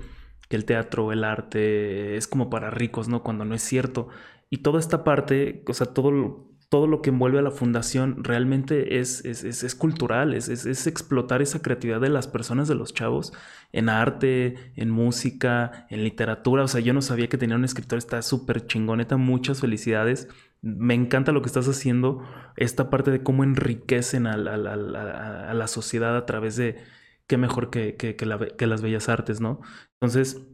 que 0.49 0.55
el 0.55 0.65
teatro, 0.65 1.11
el 1.11 1.23
arte 1.23 2.17
es 2.17 2.27
como 2.27 2.49
para 2.49 2.71
ricos, 2.71 3.07
¿no? 3.07 3.23
Cuando 3.23 3.45
no 3.45 3.55
es 3.55 3.61
cierto. 3.61 4.09
Y 4.49 4.57
toda 4.59 4.79
esta 4.79 5.03
parte, 5.03 5.63
o 5.67 5.73
sea, 5.73 5.87
todo, 5.87 6.47
todo 6.69 6.87
lo 6.87 7.01
que 7.01 7.09
envuelve 7.09 7.39
a 7.39 7.43
la 7.43 7.51
fundación 7.51 8.23
realmente 8.23 8.99
es, 8.99 9.23
es, 9.25 9.43
es, 9.43 9.75
cultural, 9.75 10.33
es, 10.33 10.49
es, 10.49 10.87
explotar 10.87 11.41
esa 11.41 11.61
creatividad 11.61 12.01
de 12.01 12.09
las 12.09 12.27
personas, 12.27 12.67
de 12.67 12.75
los 12.75 12.93
chavos, 12.93 13.33
en 13.71 13.89
arte, 13.89 14.55
en 14.75 14.89
música, 14.89 15.87
en 15.89 16.03
literatura. 16.03 16.63
O 16.63 16.67
sea, 16.67 16.81
yo 16.81 16.93
no 16.93 17.01
sabía 17.01 17.27
que 17.27 17.37
tenía 17.37 17.55
un 17.55 17.65
escritor, 17.65 17.97
está 17.97 18.21
súper 18.21 18.65
chingoneta, 18.65 19.17
muchas 19.17 19.61
felicidades 19.61 20.29
me 20.65 20.95
encanta 20.95 21.31
lo 21.31 21.41
que 21.41 21.47
estás 21.47 21.67
haciendo, 21.67 22.23
esta 22.57 22.89
parte 22.89 23.11
de 23.11 23.23
cómo 23.23 23.43
enriquecen 23.43 24.25
a, 24.27 24.35
la 24.35 25.67
sociedad 25.67 26.17
a 26.17 26.25
través 26.25 26.55
de, 26.55 26.83
qué 27.27 27.37
mejor 27.37 27.69
que, 27.69 27.95
que, 27.95 28.15
que, 28.15 28.25
las 28.67 28.81
bellas 28.81 29.09
artes, 29.09 29.41
¿no? 29.41 29.61
Entonces, 29.99 30.47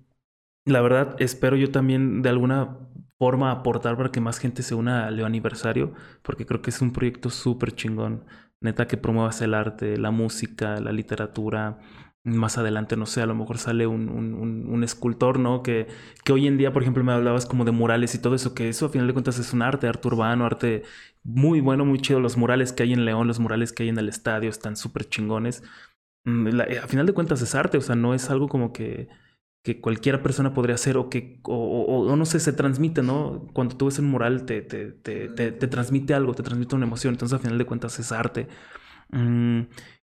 la 0.65 0.81
verdad, 0.81 1.15
espero 1.19 1.55
yo 1.55 1.71
también 1.71 2.21
de 2.21 2.29
alguna 2.29 2.77
forma 3.17 3.51
aportar 3.51 3.97
para 3.97 4.11
que 4.11 4.21
más 4.21 4.39
gente 4.39 4.63
se 4.63 4.75
una 4.75 5.07
al 5.07 5.15
Leo 5.15 5.25
Aniversario, 5.25 5.93
porque 6.23 6.45
creo 6.45 6.61
que 6.61 6.71
es 6.71 6.81
un 6.81 6.93
proyecto 6.93 7.29
súper 7.29 7.73
chingón, 7.73 8.25
neta, 8.61 8.87
que 8.87 8.97
promuevas 8.97 9.41
el 9.41 9.53
arte, 9.53 9.97
la 9.97 10.11
música, 10.11 10.79
la 10.79 10.91
literatura, 10.91 11.79
más 12.23 12.57
adelante, 12.57 12.97
no 12.97 13.05
sé, 13.05 13.21
a 13.21 13.25
lo 13.25 13.35
mejor 13.35 13.57
sale 13.57 13.87
un, 13.87 14.09
un, 14.09 14.83
escultor, 14.83 15.39
¿no? 15.39 15.63
Que, 15.63 15.87
que 16.23 16.33
hoy 16.33 16.47
en 16.47 16.57
día, 16.57 16.71
por 16.71 16.83
ejemplo, 16.83 17.03
me 17.03 17.13
hablabas 17.13 17.45
como 17.45 17.65
de 17.65 17.71
murales 17.71 18.13
y 18.13 18.19
todo 18.19 18.35
eso, 18.35 18.53
que 18.53 18.69
eso 18.69 18.85
a 18.85 18.89
final 18.89 19.07
de 19.07 19.13
cuentas 19.13 19.39
es 19.39 19.53
un 19.53 19.61
arte, 19.63 19.87
arte 19.87 20.07
urbano, 20.07 20.45
arte 20.45 20.83
muy 21.23 21.61
bueno, 21.61 21.85
muy 21.85 21.99
chido. 21.99 22.19
Los 22.19 22.37
murales 22.37 22.73
que 22.73 22.83
hay 22.83 22.93
en 22.93 23.05
León, 23.05 23.27
los 23.27 23.39
murales 23.39 23.73
que 23.73 23.83
hay 23.83 23.89
en 23.89 23.97
el 23.97 24.09
estadio 24.09 24.49
están 24.49 24.75
súper 24.75 25.09
chingones. 25.09 25.63
Mm, 26.25 26.61
a 26.83 26.87
final 26.87 27.05
de 27.07 27.13
cuentas 27.13 27.41
es 27.41 27.55
arte, 27.55 27.77
o 27.77 27.81
sea, 27.81 27.95
no 27.95 28.13
es 28.13 28.29
algo 28.29 28.47
como 28.47 28.73
que, 28.73 29.09
que 29.63 29.81
cualquier 29.81 30.21
persona 30.23 30.53
podría 30.53 30.75
hacer 30.75 30.97
o 30.97 31.09
que, 31.09 31.39
o, 31.43 32.15
no 32.15 32.25
sé, 32.25 32.39
se 32.39 32.53
transmite, 32.53 33.01
¿no? 33.03 33.47
Cuando 33.53 33.77
tú 33.77 33.85
ves 33.85 33.99
un 33.99 34.05
mural 34.11 34.45
te, 34.45 34.61
te, 34.61 34.91
te, 34.91 35.29
te, 35.29 35.67
transmite 35.67 36.13
algo, 36.13 36.33
te 36.35 36.43
transmite 36.43 36.75
una 36.75 36.85
emoción, 36.85 37.13
entonces 37.15 37.37
a 37.37 37.41
final 37.41 37.57
de 37.57 37.65
cuentas 37.65 37.99
es 37.99 38.11
arte. 38.11 38.47
Mm, 39.09 39.61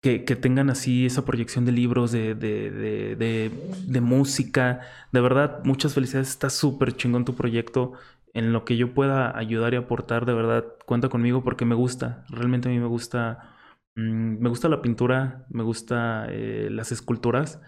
que, 0.03 0.25
que, 0.25 0.37
tengan 0.37 0.71
así 0.71 1.07
esa 1.07 1.25
proyección 1.25 1.65
de 1.65 1.73
libros, 1.73 2.13
de, 2.13 2.35
de, 2.35 2.71
de, 2.71 3.51
de 3.87 4.01
música. 4.01 4.81
De 5.13 5.21
verdad, 5.21 5.65
muchas 5.65 5.95
felicidades. 5.95 6.29
Está 6.29 6.51
súper 6.51 6.97
chingón 6.97 7.25
tu 7.25 7.35
proyecto. 7.35 7.93
En 8.35 8.53
lo 8.53 8.65
que 8.65 8.77
yo 8.77 8.95
pueda 8.95 9.37
ayudar 9.37 9.73
y 9.75 9.77
aportar, 9.77 10.27
de 10.27 10.35
verdad, 10.35 10.65
cuenta 10.85 11.09
conmigo 11.09 11.43
porque 11.43 11.65
me 11.65 11.75
gusta. 11.75 12.25
Realmente 12.29 12.69
a 12.69 12.73
mí 12.73 12.79
me 12.79 12.87
gusta. 12.87 13.57
Mm, 13.97 14.39
me 14.41 14.49
gusta 14.49 14.69
la 14.69 14.83
pintura, 14.83 15.47
me 15.49 15.63
gusta 15.63 16.27
eh, 16.31 16.69
las 16.71 16.93
esculturas. 16.93 17.61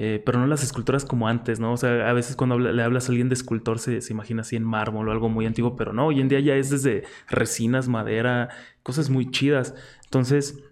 Eh, 0.00 0.22
pero 0.24 0.38
no 0.38 0.46
las 0.46 0.62
esculturas 0.62 1.04
como 1.04 1.26
antes, 1.26 1.58
¿no? 1.58 1.72
O 1.72 1.76
sea, 1.76 2.08
a 2.08 2.12
veces 2.12 2.36
cuando 2.36 2.56
le 2.58 2.82
hablas 2.82 3.08
a 3.08 3.12
alguien 3.12 3.28
de 3.28 3.34
escultor 3.34 3.80
se, 3.80 4.00
se, 4.00 4.12
imagina 4.12 4.42
así 4.42 4.54
en 4.54 4.62
mármol 4.62 5.08
o 5.08 5.12
algo 5.12 5.28
muy 5.28 5.44
antiguo, 5.44 5.74
pero 5.74 5.92
no, 5.92 6.06
hoy 6.06 6.20
en 6.20 6.28
día 6.28 6.38
ya 6.38 6.54
es 6.54 6.70
desde 6.70 7.02
resinas, 7.28 7.88
madera, 7.88 8.48
cosas 8.84 9.10
muy 9.10 9.28
chidas. 9.32 9.74
Entonces, 10.04 10.62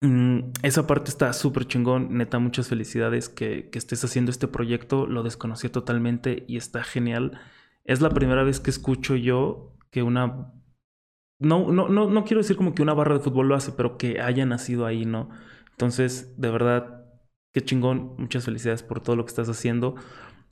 Mm, 0.00 0.52
esa 0.62 0.86
parte 0.86 1.10
está 1.10 1.32
súper 1.32 1.66
chingón, 1.66 2.16
neta, 2.16 2.38
muchas 2.38 2.68
felicidades 2.68 3.28
que, 3.28 3.68
estés 3.72 4.04
haciendo 4.04 4.30
este 4.30 4.46
proyecto, 4.46 5.06
lo 5.06 5.22
desconocí 5.24 5.68
totalmente 5.68 6.44
y 6.46 6.56
está 6.56 6.84
genial. 6.84 7.40
Es 7.84 8.00
la 8.00 8.10
primera 8.10 8.44
vez 8.44 8.60
que 8.60 8.70
escucho 8.70 9.16
yo 9.16 9.76
que 9.90 10.02
una... 10.02 10.52
No, 11.40 11.70
no, 11.72 11.88
no, 11.88 12.10
no 12.10 12.24
quiero 12.24 12.40
decir 12.42 12.56
como 12.56 12.74
que 12.74 12.82
una 12.82 12.94
barra 12.94 13.14
de 13.14 13.20
fútbol 13.20 13.48
lo 13.48 13.54
hace, 13.54 13.72
pero 13.72 13.96
que 13.98 14.20
haya 14.20 14.44
nacido 14.46 14.86
ahí, 14.86 15.04
¿no? 15.04 15.30
Entonces, 15.70 16.34
de 16.40 16.50
verdad, 16.50 17.04
qué 17.52 17.60
chingón, 17.62 18.14
muchas 18.18 18.44
felicidades 18.44 18.82
por 18.82 19.00
todo 19.00 19.16
lo 19.16 19.24
que 19.24 19.30
estás 19.30 19.48
haciendo 19.48 19.94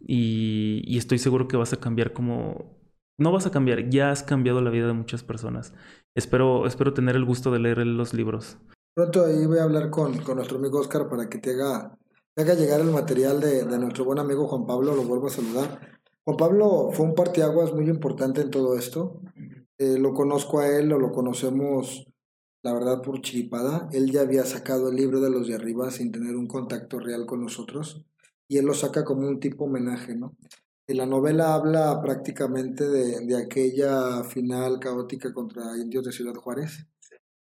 y, 0.01 0.83
y 0.87 0.99
estoy 0.99 1.19
seguro 1.19 1.49
que 1.49 1.57
vas 1.57 1.73
a 1.73 1.81
cambiar 1.81 2.13
como... 2.13 2.77
No 3.19 3.33
vas 3.33 3.47
a 3.47 3.51
cambiar, 3.51 3.89
ya 3.91 4.11
has 4.11 4.23
cambiado 4.23 4.61
la 4.61 4.71
vida 4.71 4.87
de 4.87 4.93
muchas 4.93 5.23
personas. 5.23 5.75
Espero, 6.15 6.67
espero 6.67 6.95
tener 6.95 7.17
el 7.17 7.25
gusto 7.25 7.51
de 7.51 7.61
leer 7.61 7.87
los 7.87 8.13
libros. 8.15 8.59
Pronto 8.97 9.27
ahí 9.27 9.45
voy 9.45 9.59
a 9.59 9.65
hablar 9.65 9.91
con, 9.91 10.17
con 10.23 10.37
nuestro 10.37 10.57
amigo 10.57 10.79
Oscar 10.79 11.07
para 11.07 11.29
que 11.29 11.37
te 11.37 11.51
haga, 11.51 11.99
te 12.33 12.41
haga 12.41 12.55
llegar 12.55 12.81
el 12.81 12.91
material 12.91 13.43
de, 13.43 13.65
de, 13.65 13.79
nuestro 13.79 14.07
buen 14.07 14.19
amigo 14.19 14.49
Juan 14.49 14.65
Pablo, 14.65 14.97
lo 14.97 15.03
vuelvo 15.03 15.27
a 15.27 15.31
saludar. 15.31 16.01
Juan 16.25 16.37
Pablo 16.39 16.89
fue 16.93 17.05
un 17.05 17.15
partiaguas 17.15 17.75
muy 17.75 17.91
importante 17.91 18.41
en 18.41 18.51
todo 18.51 18.75
esto. 18.75 19.21
Eh, 19.77 19.99
lo 19.99 20.15
conozco 20.15 20.61
a 20.61 20.69
él 20.69 20.91
o 20.95 20.99
lo 20.99 21.13
conocemos, 21.13 22.07
la 22.63 22.73
verdad, 22.73 23.03
por 23.03 23.21
chiripada. 23.21 23.87
Él 23.93 24.11
ya 24.11 24.23
había 24.23 24.47
sacado 24.47 24.89
el 24.89 24.97
libro 24.97 25.21
de 25.21 25.29
los 25.29 25.47
de 25.47 25.57
arriba 25.57 25.91
sin 25.91 26.11
tener 26.11 26.35
un 26.35 26.47
contacto 26.47 26.99
real 26.99 27.27
con 27.27 27.43
nosotros 27.43 28.03
y 28.49 28.57
él 28.57 28.65
lo 28.65 28.73
saca 28.73 29.05
como 29.05 29.29
un 29.29 29.41
tipo 29.41 29.67
homenaje, 29.67 30.17
¿no? 30.17 30.39
Y 30.87 30.95
la 30.95 31.05
novela 31.05 31.53
habla 31.53 32.01
prácticamente 32.01 32.89
de, 32.89 33.27
de 33.27 33.37
aquella 33.37 34.25
final 34.25 34.81
caótica 34.81 35.35
contra 35.35 35.77
indios 35.77 36.05
de 36.05 36.13
Ciudad 36.13 36.35
Juárez 36.35 36.87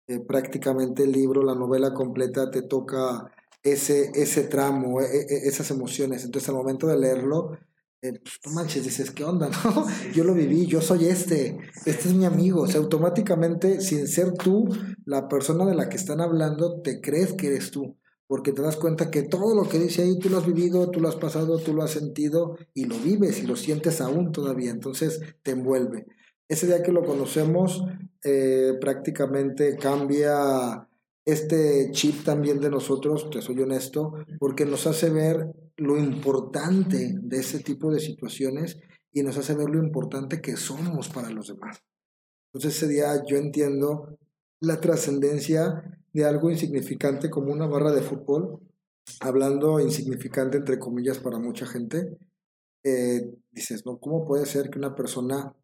eh, 0.08 0.20
prácticamente 0.20 1.04
el 1.04 1.12
libro, 1.12 1.44
la 1.44 1.56
novela 1.56 1.94
completa 1.94 2.50
te 2.50 2.62
toca 2.62 3.32
ese, 3.64 4.12
ese 4.16 4.44
tramo, 4.44 5.02
e, 5.02 5.06
e, 5.06 5.48
esas 5.48 5.70
emociones. 5.72 6.24
Entonces 6.24 6.48
al 6.50 6.56
momento 6.56 6.88
de 6.88 6.98
leerlo, 6.98 7.58
eh, 8.02 8.14
pues, 8.24 8.40
no 8.46 8.54
manches, 8.54 8.84
dices, 8.84 9.12
¿qué 9.12 9.24
onda? 9.24 9.50
No? 9.66 9.86
Yo 10.14 10.24
lo 10.24 10.34
viví, 10.34 10.66
yo 10.68 10.82
soy 10.82 11.06
este, 11.06 11.58
este 11.86 12.10
es 12.10 12.14
mi 12.14 12.26
amigo. 12.26 12.62
O 12.62 12.78
automáticamente, 12.78 13.82
sin 13.82 14.08
ser 14.08 14.34
tú 14.34 14.70
la 15.06 15.28
persona 15.28 15.66
de 15.66 15.76
la 15.76 15.90
que 15.90 15.98
están 15.98 16.22
hablando, 16.22 16.82
te 16.82 17.02
crees 17.02 17.34
que 17.34 17.48
eres 17.48 17.72
tú. 17.72 17.98
Porque 18.28 18.52
te 18.52 18.62
das 18.62 18.76
cuenta 18.76 19.10
que 19.10 19.24
todo 19.24 19.56
lo 19.56 19.70
que 19.70 19.80
dice 19.80 20.04
ahí 20.04 20.20
tú 20.20 20.30
lo 20.30 20.38
has 20.38 20.46
vivido, 20.46 20.92
tú 20.92 21.00
lo 21.00 21.08
has 21.08 21.16
pasado, 21.16 21.60
tú 21.60 21.74
lo 21.74 21.84
has 21.84 21.92
sentido 21.92 22.58
y 22.74 22.86
lo 22.86 22.98
vives 22.98 23.40
y 23.40 23.48
lo 23.48 23.56
sientes 23.56 24.02
aún 24.02 24.32
todavía. 24.32 24.70
Entonces 24.70 25.22
te 25.44 25.52
envuelve. 25.52 26.06
Ese 26.50 26.68
día 26.68 26.84
que 26.84 26.92
lo 26.92 27.04
conocemos, 27.04 27.84
eh, 28.30 28.74
prácticamente 28.82 29.78
cambia 29.78 30.86
este 31.24 31.92
chip 31.92 32.26
también 32.26 32.60
de 32.60 32.70
nosotros, 32.70 33.30
te 33.30 33.42
soy 33.42 33.62
honesto, 33.62 34.16
porque 34.38 34.66
nos 34.66 34.86
hace 34.86 35.10
ver 35.10 35.48
lo 35.78 35.98
importante 35.98 37.16
de 37.22 37.38
ese 37.38 37.60
tipo 37.60 37.90
de 37.90 38.02
situaciones 38.02 38.80
y 39.14 39.24
nos 39.24 39.38
hace 39.38 39.56
ver 39.56 39.70
lo 39.70 39.82
importante 39.82 40.42
que 40.42 40.58
somos 40.58 41.08
para 41.08 41.30
los 41.30 41.48
demás. 41.48 41.82
Entonces 42.48 42.76
ese 42.76 42.92
día 42.92 43.24
yo 43.26 43.38
entiendo 43.38 44.18
la 44.60 44.82
trascendencia 44.82 45.82
de 46.12 46.26
algo 46.26 46.52
insignificante 46.52 47.30
como 47.30 47.54
una 47.54 47.68
barra 47.68 47.94
de 47.94 48.02
fútbol, 48.02 48.60
hablando 49.22 49.80
insignificante 49.80 50.58
entre 50.58 50.80
comillas 50.80 51.20
para 51.20 51.40
mucha 51.40 51.66
gente, 51.66 52.18
eh, 52.84 53.22
dices, 53.52 53.86
¿no? 53.86 54.00
¿Cómo 54.00 54.26
puede 54.26 54.46
ser 54.46 54.70
que 54.70 54.80
una 54.80 54.96
persona 54.96 55.56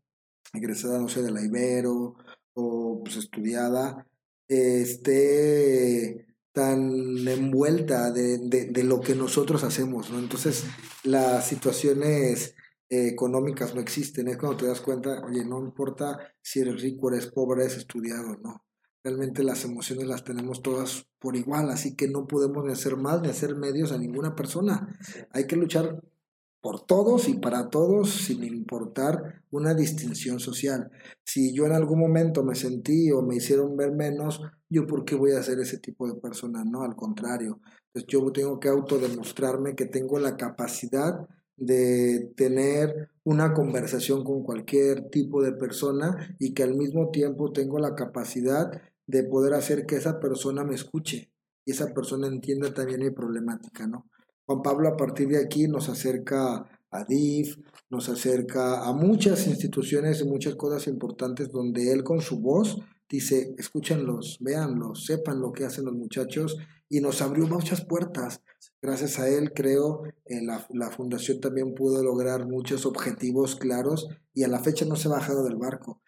egresada, 0.53 0.99
no 0.99 1.09
sé, 1.09 1.21
de 1.21 1.31
la 1.31 1.43
Ibero 1.43 2.15
o 2.53 3.01
pues 3.03 3.17
estudiada, 3.17 4.07
esté 4.47 6.25
tan 6.51 7.27
envuelta 7.27 8.11
de, 8.11 8.37
de, 8.37 8.83
lo 8.83 9.01
que 9.01 9.15
nosotros 9.15 9.63
hacemos, 9.63 10.11
¿no? 10.11 10.19
Entonces, 10.19 10.65
las 11.03 11.47
situaciones 11.47 12.55
económicas 12.89 13.73
no 13.73 13.81
existen, 13.81 14.27
es 14.27 14.37
cuando 14.37 14.57
te 14.57 14.67
das 14.67 14.81
cuenta, 14.81 15.21
oye, 15.25 15.43
no 15.43 15.59
importa 15.59 16.19
si 16.41 16.59
eres 16.59 16.81
rico, 16.81 17.09
eres 17.09 17.27
pobre, 17.27 17.63
eres 17.63 17.77
estudiado, 17.77 18.37
no. 18.43 18.63
Realmente 19.03 19.43
las 19.43 19.65
emociones 19.65 20.07
las 20.07 20.23
tenemos 20.23 20.61
todas 20.61 21.07
por 21.19 21.35
igual, 21.35 21.69
así 21.71 21.95
que 21.95 22.07
no 22.07 22.27
podemos 22.27 22.63
ni 22.63 22.71
hacer 22.71 22.95
más 22.95 23.21
ni 23.21 23.29
hacer 23.29 23.55
medios 23.55 23.91
a 23.91 23.97
ninguna 23.97 24.35
persona. 24.35 24.97
Hay 25.31 25.45
que 25.47 25.55
luchar 25.55 26.01
por 26.63 26.85
todos 26.85 27.27
y 27.27 27.33
para 27.33 27.69
todos 27.69 28.09
sin 28.09 28.41
importar 28.45 29.43
una 29.51 29.73
distinción 29.73 30.39
social. 30.39 30.89
Si 31.25 31.53
yo 31.53 31.65
en 31.65 31.73
algún 31.73 31.99
momento 31.99 32.41
me 32.41 32.55
sentí 32.55 33.11
o 33.11 33.21
me 33.21 33.35
hicieron 33.35 33.75
ver 33.75 33.91
menos, 33.91 34.41
yo 34.69 34.87
por 34.87 35.03
qué 35.03 35.15
voy 35.15 35.33
a 35.33 35.43
ser 35.43 35.59
ese 35.59 35.77
tipo 35.79 36.07
de 36.07 36.15
persona, 36.15 36.63
no, 36.63 36.83
al 36.83 36.95
contrario. 36.95 37.59
Entonces 37.87 38.07
yo 38.07 38.31
tengo 38.31 38.61
que 38.61 38.69
autodemostrarme 38.69 39.75
que 39.75 39.87
tengo 39.87 40.19
la 40.19 40.37
capacidad 40.37 41.27
de 41.57 42.31
tener 42.37 43.09
una 43.25 43.53
conversación 43.53 44.23
con 44.23 44.43
cualquier 44.43 45.09
tipo 45.09 45.43
de 45.43 45.51
persona 45.51 46.33
y 46.39 46.53
que 46.53 46.63
al 46.63 46.75
mismo 46.75 47.11
tiempo 47.11 47.51
tengo 47.51 47.77
la 47.77 47.93
capacidad 47.93 48.71
de 49.05 49.23
poder 49.25 49.53
hacer 49.55 49.85
que 49.85 49.97
esa 49.97 50.21
persona 50.21 50.63
me 50.63 50.75
escuche 50.75 51.29
y 51.65 51.71
esa 51.71 51.93
persona 51.93 52.27
entienda 52.27 52.73
también 52.73 53.01
mi 53.01 53.11
problemática, 53.11 53.85
¿no? 53.85 54.07
Juan 54.45 54.61
Pablo 54.61 54.89
a 54.89 54.97
partir 54.97 55.29
de 55.29 55.41
aquí 55.41 55.67
nos 55.67 55.89
acerca 55.89 56.65
a 56.91 57.03
DIF, 57.05 57.57
nos 57.89 58.09
acerca 58.09 58.83
a 58.83 58.93
muchas 58.93 59.47
instituciones 59.47 60.21
y 60.21 60.25
muchas 60.25 60.55
cosas 60.55 60.87
importantes 60.87 61.51
donde 61.51 61.91
él 61.91 62.03
con 62.03 62.21
su 62.21 62.39
voz 62.39 62.77
dice, 63.09 63.55
escúchenlos, 63.57 64.37
véanlos, 64.41 65.05
sepan 65.05 65.39
lo 65.39 65.51
que 65.51 65.65
hacen 65.65 65.85
los 65.85 65.93
muchachos 65.93 66.57
y 66.89 66.99
nos 66.99 67.21
abrió 67.21 67.47
muchas 67.47 67.85
puertas. 67.85 68.41
Gracias 68.81 69.19
a 69.19 69.29
él, 69.29 69.53
creo, 69.53 70.03
eh, 70.25 70.41
la, 70.43 70.65
la 70.71 70.91
fundación 70.91 71.39
también 71.39 71.73
pudo 71.73 72.03
lograr 72.03 72.45
muchos 72.47 72.85
objetivos 72.85 73.55
claros 73.55 74.07
y 74.33 74.43
a 74.43 74.47
la 74.47 74.59
fecha 74.59 74.85
no 74.85 74.95
se 74.95 75.07
ha 75.07 75.11
bajado 75.11 75.43
del 75.43 75.55
barco 75.55 76.02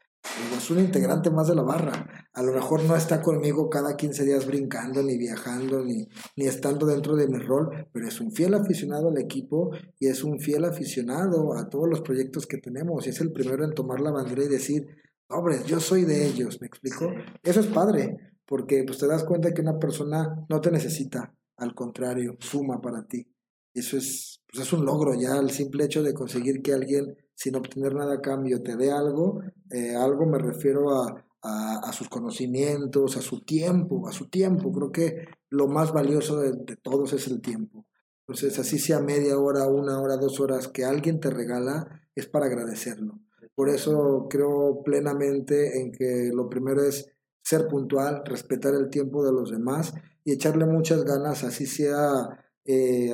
es 0.57 0.69
un 0.71 0.79
integrante 0.79 1.29
más 1.29 1.47
de 1.47 1.55
la 1.55 1.61
barra. 1.61 2.27
A 2.33 2.43
lo 2.43 2.53
mejor 2.53 2.83
no 2.83 2.95
está 2.95 3.21
conmigo 3.21 3.69
cada 3.69 3.95
15 3.95 4.25
días 4.25 4.45
brincando, 4.45 5.03
ni 5.03 5.17
viajando, 5.17 5.83
ni, 5.83 6.07
ni 6.35 6.45
estando 6.45 6.85
dentro 6.85 7.15
de 7.15 7.27
mi 7.27 7.37
rol, 7.37 7.87
pero 7.91 8.07
es 8.07 8.19
un 8.19 8.31
fiel 8.31 8.53
aficionado 8.55 9.09
al 9.09 9.17
equipo 9.17 9.71
y 9.99 10.07
es 10.07 10.23
un 10.23 10.39
fiel 10.39 10.65
aficionado 10.65 11.55
a 11.55 11.69
todos 11.69 11.87
los 11.89 12.01
proyectos 12.01 12.45
que 12.47 12.57
tenemos. 12.57 13.05
Y 13.05 13.09
es 13.09 13.21
el 13.21 13.31
primero 13.31 13.63
en 13.63 13.73
tomar 13.73 14.01
la 14.01 14.11
bandera 14.11 14.43
y 14.43 14.47
decir, 14.47 14.87
hombre, 15.29 15.59
yo 15.65 15.79
soy 15.79 16.05
de 16.05 16.25
ellos, 16.27 16.59
¿me 16.61 16.67
explico? 16.67 17.11
Eso 17.43 17.59
es 17.59 17.67
padre, 17.67 18.17
porque 18.45 18.83
pues 18.83 18.97
te 18.97 19.07
das 19.07 19.23
cuenta 19.23 19.53
que 19.53 19.61
una 19.61 19.79
persona 19.79 20.45
no 20.49 20.61
te 20.61 20.71
necesita, 20.71 21.33
al 21.57 21.73
contrario, 21.73 22.37
suma 22.39 22.81
para 22.81 23.05
ti. 23.05 23.27
eso 23.73 23.97
es, 23.97 24.41
pues 24.51 24.67
es 24.67 24.73
un 24.73 24.85
logro 24.85 25.13
ya, 25.13 25.37
el 25.37 25.51
simple 25.51 25.85
hecho 25.85 26.03
de 26.03 26.13
conseguir 26.13 26.61
que 26.61 26.73
alguien, 26.73 27.15
sin 27.35 27.55
obtener 27.55 27.93
nada 27.93 28.15
a 28.15 28.21
cambio, 28.21 28.63
te 28.63 28.75
dé 28.75 28.91
algo, 28.91 29.41
eh, 29.69 29.95
algo 29.95 30.25
me 30.25 30.39
refiero 30.39 30.91
a, 30.97 31.25
a, 31.45 31.93
sus 31.93 32.09
conocimientos, 32.09 33.17
a 33.17 33.21
su 33.21 33.41
tiempo, 33.41 34.07
a 34.07 34.11
su 34.11 34.29
tiempo. 34.29 34.71
Creo 34.71 34.91
que 34.91 35.27
lo 35.49 35.67
más 35.67 35.93
valioso 35.93 36.39
de, 36.39 36.75
todos 36.77 37.13
es 37.13 37.27
el 37.27 37.41
tiempo. 37.41 37.85
Entonces, 38.21 38.57
así 38.57 38.79
sea 38.79 38.99
media 38.99 39.37
hora, 39.37 39.67
una 39.67 40.01
hora, 40.01 40.17
dos 40.17 40.39
horas 40.39 40.67
que 40.67 40.83
alguien 40.83 41.19
te 41.19 41.29
regala, 41.29 42.01
es 42.15 42.27
para 42.27 42.47
agradecerlo. 42.47 43.19
Por 43.53 43.69
eso 43.69 44.27
creo 44.29 44.81
plenamente 44.83 45.79
en 45.79 45.91
que 45.91 46.31
lo 46.33 46.49
primero 46.49 46.83
es 46.83 47.11
ser 47.43 47.67
puntual, 47.67 48.23
respetar 48.25 48.73
el 48.73 48.89
tiempo 48.89 49.23
de 49.23 49.31
los 49.31 49.51
demás 49.51 49.93
y 50.23 50.31
echarle 50.31 50.65
muchas 50.65 51.03
ganas, 51.03 51.43
así 51.43 51.67
sea 51.67 52.43
eh, 52.65 53.13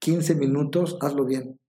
15 0.00 0.34
minutos, 0.34 0.98
hazlo 1.00 1.24
bien, 1.24 1.60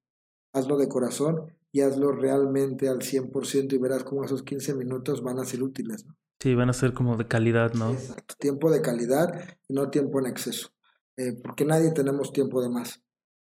hazlo 0.54 0.78
de 0.78 0.90
corazón 0.90 1.54
y 1.72 1.82
hazlo 1.82 2.12
realmente 2.12 2.90
al 2.90 3.00
100% 3.00 3.74
y 3.74 3.78
verás 3.78 4.04
cómo 4.04 4.24
esos 4.24 4.44
15 4.44 4.76
minutos 4.76 5.22
van 5.22 5.40
a 5.40 5.46
ser 5.46 5.64
útiles. 5.64 6.06
¿no? 6.06 6.16
Sí, 6.40 6.56
van 6.56 6.70
a 6.70 6.74
ser 6.74 6.94
como 6.94 7.18
de 7.18 7.28
calidad, 7.28 7.74
¿no? 7.74 7.92
Exacto, 7.92 8.36
tiempo 8.40 8.72
de 8.72 8.82
calidad 8.82 9.34
y 9.68 9.74
no 9.74 9.90
tiempo 9.90 10.20
en 10.20 10.28
exceso, 10.28 10.70
eh, 11.18 11.34
porque 11.44 11.66
nadie 11.66 11.92
tenemos 11.92 12.32
tiempo 12.32 12.62
de 12.62 12.70
más. 12.70 13.02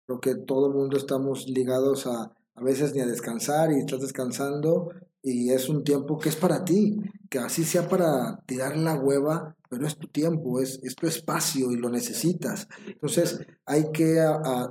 Creo 0.07 0.19
que 0.19 0.35
todo 0.35 0.67
el 0.67 0.73
mundo 0.73 0.97
estamos 0.97 1.47
ligados 1.47 2.07
a 2.07 2.33
a 2.55 2.63
veces 2.63 2.93
ni 2.93 3.01
a 3.01 3.05
descansar 3.05 3.71
y 3.71 3.79
estás 3.79 3.99
descansando 3.99 4.91
y 5.21 5.51
es 5.51 5.69
un 5.69 5.83
tiempo 5.83 6.17
que 6.17 6.29
es 6.29 6.35
para 6.35 6.63
ti, 6.63 6.97
que 7.29 7.39
así 7.39 7.63
sea 7.63 7.89
para 7.89 8.39
tirar 8.45 8.77
la 8.77 8.95
hueva, 8.95 9.55
pero 9.69 9.87
es 9.87 9.97
tu 9.97 10.07
tiempo, 10.07 10.61
es, 10.61 10.79
es 10.83 10.95
tu 10.95 11.07
espacio 11.07 11.71
y 11.71 11.77
lo 11.77 11.89
necesitas. 11.89 12.67
Entonces 12.85 13.39
hay 13.65 13.91
que 13.91 14.23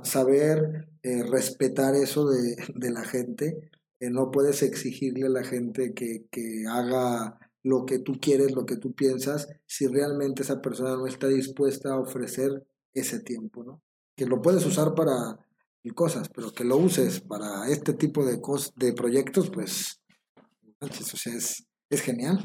saber 0.03 0.87
eh, 1.05 1.21
respetar 1.21 1.93
eso 1.93 2.27
de, 2.75 2.89
la 2.89 3.03
gente, 3.03 3.69
eh, 3.99 4.09
no 4.09 4.31
puedes 4.31 4.63
exigirle 4.63 5.27
a 5.27 5.29
la 5.29 5.43
gente 5.43 5.93
que, 5.93 6.25
que 6.31 6.63
haga 6.67 7.37
lo 7.61 7.85
que 7.85 7.99
tú 7.99 8.13
quieres, 8.19 8.55
lo 8.55 8.65
que 8.65 8.77
tú 8.77 8.95
piensas, 8.95 9.47
si 9.67 9.85
realmente 9.85 10.41
esa 10.41 10.61
persona 10.61 10.95
no 10.95 11.05
está 11.05 11.27
dispuesta 11.27 11.93
a 11.93 11.99
ofrecer 11.99 12.65
ese 12.91 13.19
tiempo, 13.19 13.63
¿no? 13.63 13.83
Que 14.15 14.25
lo 14.25 14.41
puedes 14.41 14.65
usar 14.65 14.95
para 14.95 15.37
y 15.83 15.91
cosas, 15.91 16.27
pero 16.29 16.51
que 16.51 16.63
lo 16.63 16.77
uses 16.77 17.21
para 17.21 17.69
este 17.69 17.93
tipo 17.93 18.25
de, 18.25 18.41
de 18.75 18.93
proyectos, 18.93 19.51
pues, 19.51 20.01
o 20.79 20.87
sea, 20.87 21.35
es, 21.35 21.67
es 21.91 22.01
genial. 22.01 22.39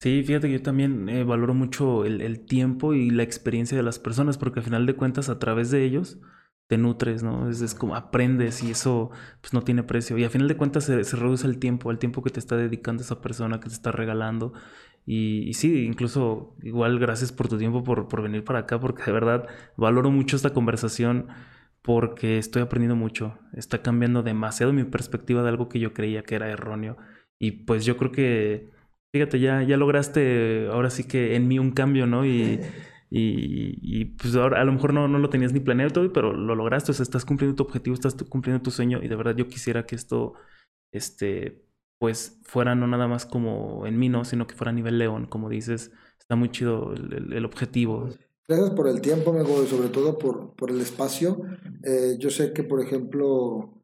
Sí, 0.00 0.24
fíjate 0.24 0.48
que 0.48 0.54
yo 0.54 0.62
también 0.62 1.08
eh, 1.08 1.22
valoro 1.22 1.54
mucho 1.54 2.04
el, 2.04 2.20
el, 2.20 2.44
tiempo 2.44 2.94
y 2.94 3.10
la 3.10 3.22
experiencia 3.22 3.76
de 3.76 3.84
las 3.84 4.00
personas, 4.00 4.38
porque 4.38 4.58
al 4.58 4.64
final 4.64 4.86
de 4.86 4.96
cuentas, 4.96 5.28
a 5.28 5.38
través 5.38 5.70
de 5.70 5.84
ellos, 5.84 6.18
te 6.66 6.78
nutres, 6.78 7.22
¿no? 7.22 7.48
Es, 7.50 7.60
es 7.60 7.74
como 7.74 7.94
aprendes 7.94 8.62
y 8.62 8.70
eso 8.70 9.10
pues 9.40 9.52
no 9.52 9.62
tiene 9.62 9.82
precio. 9.82 10.16
Y 10.18 10.24
al 10.24 10.30
final 10.30 10.48
de 10.48 10.56
cuentas 10.56 10.84
se, 10.84 11.04
se, 11.04 11.16
reduce 11.16 11.46
el 11.46 11.58
tiempo, 11.58 11.90
el 11.90 11.98
tiempo 11.98 12.22
que 12.22 12.30
te 12.30 12.40
está 12.40 12.56
dedicando 12.56 13.02
esa 13.02 13.20
persona, 13.20 13.60
que 13.60 13.68
te 13.68 13.74
está 13.74 13.92
regalando. 13.92 14.52
Y, 15.06 15.48
y, 15.48 15.54
sí, 15.54 15.84
incluso 15.84 16.56
igual 16.62 16.98
gracias 16.98 17.32
por 17.32 17.48
tu 17.48 17.58
tiempo, 17.58 17.84
por, 17.84 18.08
por 18.08 18.22
venir 18.22 18.44
para 18.44 18.60
acá, 18.60 18.80
porque 18.80 19.04
de 19.04 19.12
verdad 19.12 19.46
valoro 19.76 20.10
mucho 20.10 20.36
esta 20.36 20.54
conversación 20.54 21.28
porque 21.82 22.38
estoy 22.38 22.62
aprendiendo 22.62 22.96
mucho. 22.96 23.38
Está 23.52 23.82
cambiando 23.82 24.22
demasiado 24.22 24.72
mi 24.72 24.84
perspectiva 24.84 25.42
de 25.42 25.50
algo 25.50 25.68
que 25.68 25.80
yo 25.80 25.92
creía 25.92 26.22
que 26.22 26.34
era 26.36 26.48
erróneo. 26.50 26.96
Y 27.38 27.52
pues 27.52 27.84
yo 27.84 27.98
creo 27.98 28.10
que, 28.12 28.70
fíjate, 29.12 29.38
ya, 29.40 29.62
ya 29.62 29.76
lograste 29.76 30.68
ahora 30.72 30.88
sí 30.90 31.04
que 31.04 31.36
en 31.36 31.46
mí 31.48 31.58
un 31.58 31.72
cambio, 31.72 32.06
¿no? 32.06 32.24
Y, 32.24 32.60
y, 33.16 34.04
pues 34.16 34.34
ahora 34.34 34.60
a 34.60 34.64
lo 34.64 34.72
mejor 34.72 34.92
no, 34.92 35.06
no 35.06 35.20
lo 35.20 35.30
tenías 35.30 35.52
ni 35.52 35.60
planeado 35.60 35.92
todo, 35.92 36.12
pero 36.12 36.32
lo 36.32 36.56
lograste. 36.56 36.90
O 36.90 36.94
sea, 36.94 37.04
estás 37.04 37.24
cumpliendo 37.24 37.54
tu 37.54 37.62
objetivo, 37.62 37.94
estás 37.94 38.14
cumpliendo 38.28 38.60
tu 38.60 38.72
sueño. 38.72 39.00
Y 39.02 39.08
de 39.08 39.14
verdad 39.14 39.36
yo 39.36 39.46
quisiera 39.46 39.86
que 39.86 39.94
esto, 39.94 40.34
este, 40.92 41.64
pues 41.98 42.40
fuera 42.42 42.74
no 42.74 42.88
nada 42.88 43.06
más 43.06 43.24
como 43.24 43.86
en 43.86 43.98
mí, 43.98 44.08
¿no? 44.08 44.24
Sino 44.24 44.48
que 44.48 44.56
fuera 44.56 44.70
a 44.70 44.74
nivel 44.74 44.98
león, 44.98 45.26
como 45.26 45.48
dices. 45.48 45.92
Está 46.18 46.34
muy 46.34 46.50
chido 46.50 46.92
el, 46.92 47.44
objetivo. 47.44 48.08
Gracias 48.48 48.70
por 48.70 48.88
el 48.88 49.00
tiempo, 49.00 49.30
amigo, 49.30 49.62
y 49.62 49.66
sobre 49.66 49.90
todo 49.90 50.18
por, 50.18 50.54
por 50.56 50.70
el 50.70 50.80
espacio. 50.80 51.40
Eh, 51.84 52.16
yo 52.18 52.30
sé 52.30 52.52
que, 52.52 52.64
por 52.64 52.82
ejemplo, 52.82 53.80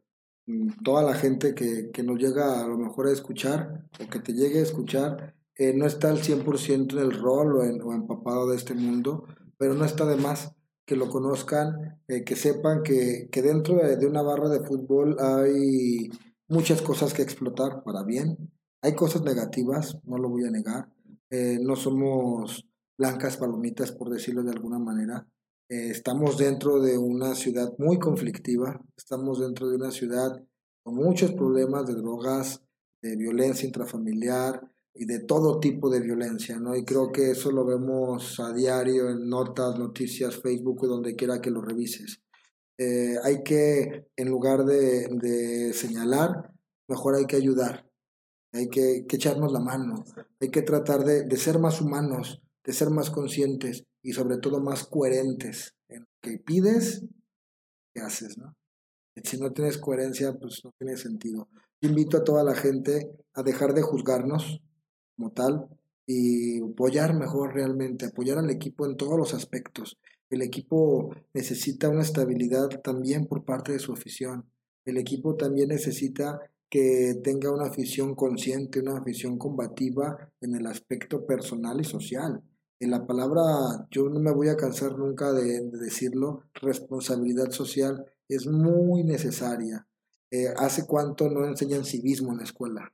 mm, 0.47 0.83
toda 0.83 1.05
la 1.05 1.15
gente 1.15 1.55
que, 1.55 1.91
que, 1.93 2.03
nos 2.03 2.19
llega 2.19 2.65
a 2.65 2.67
lo 2.67 2.79
mejor 2.79 3.07
a 3.07 3.13
escuchar 3.13 3.85
o 4.03 4.09
que 4.11 4.19
te 4.19 4.33
llegue 4.33 4.59
a 4.59 4.63
escuchar 4.63 5.35
eh, 5.61 5.75
no 5.75 5.85
está 5.85 6.09
al 6.09 6.23
100% 6.23 6.93
en 6.95 6.99
el 6.99 7.13
rol 7.13 7.59
o, 7.59 7.65
en, 7.65 7.83
o, 7.83 7.93
empapado 7.93 8.49
de 8.49 8.57
este 8.57 8.73
mundo, 8.73 9.27
pero 9.59 9.75
no 9.75 9.85
está 9.85 10.07
de 10.07 10.17
más 10.17 10.55
que 10.87 10.97
lo 10.97 11.11
conozcan, 11.11 12.01
eh, 12.09 12.25
que 12.25 12.35
sepan 12.35 12.83
que, 12.83 13.29
que 13.31 13.43
dentro 13.43 13.77
de, 13.77 14.07
una 14.07 14.23
barra 14.23 14.49
de 14.49 14.61
fútbol 14.61 15.19
hay 15.21 16.09
muchas 16.49 16.81
cosas 16.81 17.13
que 17.13 17.21
explotar 17.21 17.83
para 17.85 18.05
bien. 18.05 18.51
Hay 18.81 18.95
cosas 18.95 19.21
negativas, 19.21 19.99
no 20.05 20.17
lo 20.17 20.31
voy 20.31 20.47
a 20.47 20.51
negar. 20.51 20.89
Eh, 21.29 21.59
no 21.61 21.77
somos 21.77 22.67
blancas 22.97 23.37
palomitas, 23.37 23.93
por 23.93 24.09
decirlo 24.09 24.43
de 24.43 24.53
alguna 24.53 24.79
manera. 24.79 25.29
Estamos 25.69 26.39
dentro 26.39 26.81
de 26.81 26.97
una 26.97 27.35
ciudad 27.35 27.75
muy 27.79 27.99
conflictiva, 27.99 28.81
estamos 28.97 29.41
dentro 29.41 29.69
de 29.69 29.77
una 29.77 29.91
ciudad 29.91 30.43
con 30.83 30.95
muchos 30.95 31.33
problemas 31.33 31.87
de 31.87 31.97
drogas, 31.97 32.63
de 33.03 33.15
violencia 33.15 33.67
intrafamiliar 33.67 34.71
y 34.95 35.07
de 35.07 35.21
todo 35.21 35.61
tipo 35.61 35.89
de 35.89 36.01
violencia, 36.01 36.59
¿no? 36.59 36.77
Y 36.77 36.85
creo 36.85 37.13
que 37.13 37.31
eso 37.31 37.51
lo 37.51 37.65
vemos 37.65 38.39
a 38.41 38.53
diario 38.53 39.11
en 39.11 39.29
notas, 39.29 39.79
noticias, 39.79 40.41
Facebook 40.41 40.83
o 40.85 40.89
donde 40.89 41.15
quiera 41.15 41.41
que 41.41 41.51
lo 41.51 41.63
revises. 41.63 42.21
Eh, 42.79 43.15
hay 43.23 43.43
que, 43.43 44.09
en 44.17 44.29
lugar 44.29 44.65
de, 44.65 45.09
de, 45.11 45.73
señalar, 45.73 46.53
mejor 46.89 47.15
hay 47.15 47.27
que 47.27 47.37
ayudar, 47.37 47.89
hay 48.53 48.69
que, 48.69 49.05
que 49.07 49.17
echarnos 49.17 49.53
la 49.53 49.61
mano, 49.61 50.05
hay 50.41 50.51
que 50.51 50.63
tratar 50.63 51.05
de, 51.05 51.25
de 51.25 51.37
ser 51.37 51.59
más 51.59 51.81
humanos, 51.81 52.43
de 52.65 52.73
ser 52.73 52.91
más 52.91 53.11
conscientes 53.11 53.85
y 54.03 54.13
sobre 54.13 54.39
todo 54.39 54.61
más 54.61 54.85
coherentes 54.85 55.75
en 55.89 56.01
lo 56.01 56.07
que 56.23 56.39
pides, 56.39 57.05
qué 57.95 58.01
haces, 58.01 58.39
¿no? 58.39 58.57
Si 59.23 59.39
no 59.39 59.53
tienes 59.53 59.77
coherencia, 59.77 60.33
pues 60.33 60.65
no 60.65 60.73
tiene 60.79 60.97
sentido. 60.97 61.49
Yo 61.83 61.91
invito 61.91 62.17
a 62.17 62.25
toda 62.25 62.43
la 62.45 62.55
gente 62.55 63.11
a 63.35 63.43
dejar 63.43 63.75
de 63.75 63.83
juzgarnos 63.83 64.63
como 65.21 65.33
tal 65.33 65.69
y 66.07 66.63
apoyar 66.63 67.15
mejor 67.15 67.53
realmente, 67.55 68.07
apoyar 68.07 68.39
al 68.39 68.49
equipo 68.49 68.87
en 68.87 68.97
todos 68.97 69.19
los 69.19 69.35
aspectos. 69.35 69.99
El 70.31 70.41
equipo 70.41 71.15
necesita 71.35 71.91
una 71.91 72.03
estabilidad 72.03 72.69
también 72.83 73.27
por 73.27 73.45
parte 73.45 73.73
de 73.73 73.79
su 73.79 73.93
afición. 73.93 74.47
El 74.87 74.97
equipo 74.97 75.37
también 75.37 75.69
necesita 75.69 76.41
que 76.71 77.21
tenga 77.23 77.53
una 77.53 77.67
afición 77.67 78.15
consciente, 78.15 78.81
una 78.81 78.97
afición 78.97 79.37
combativa 79.37 80.31
en 80.41 80.55
el 80.55 80.67
aspecto 80.67 81.27
personal 81.27 81.81
y 81.81 81.85
social 81.85 82.43
en 82.81 82.91
la 82.91 83.07
palabra, 83.07 83.87
yo 83.91 84.09
no 84.09 84.19
me 84.21 84.33
voy 84.33 84.49
a 84.49 84.57
cansar 84.57 84.97
nunca 84.97 85.33
de, 85.33 85.61
de 85.61 85.79
decirlo, 85.79 86.45
responsabilidad 86.55 87.51
social 87.51 88.07
es 88.27 88.47
muy 88.47 89.05
necesaria. 89.05 89.87
Eh, 90.31 90.47
¿Hace 90.57 90.87
cuánto 90.87 91.29
no 91.29 91.45
enseñan 91.45 91.85
civismo 91.85 92.33
en 92.33 92.39
la 92.39 92.45
escuela? 92.45 92.93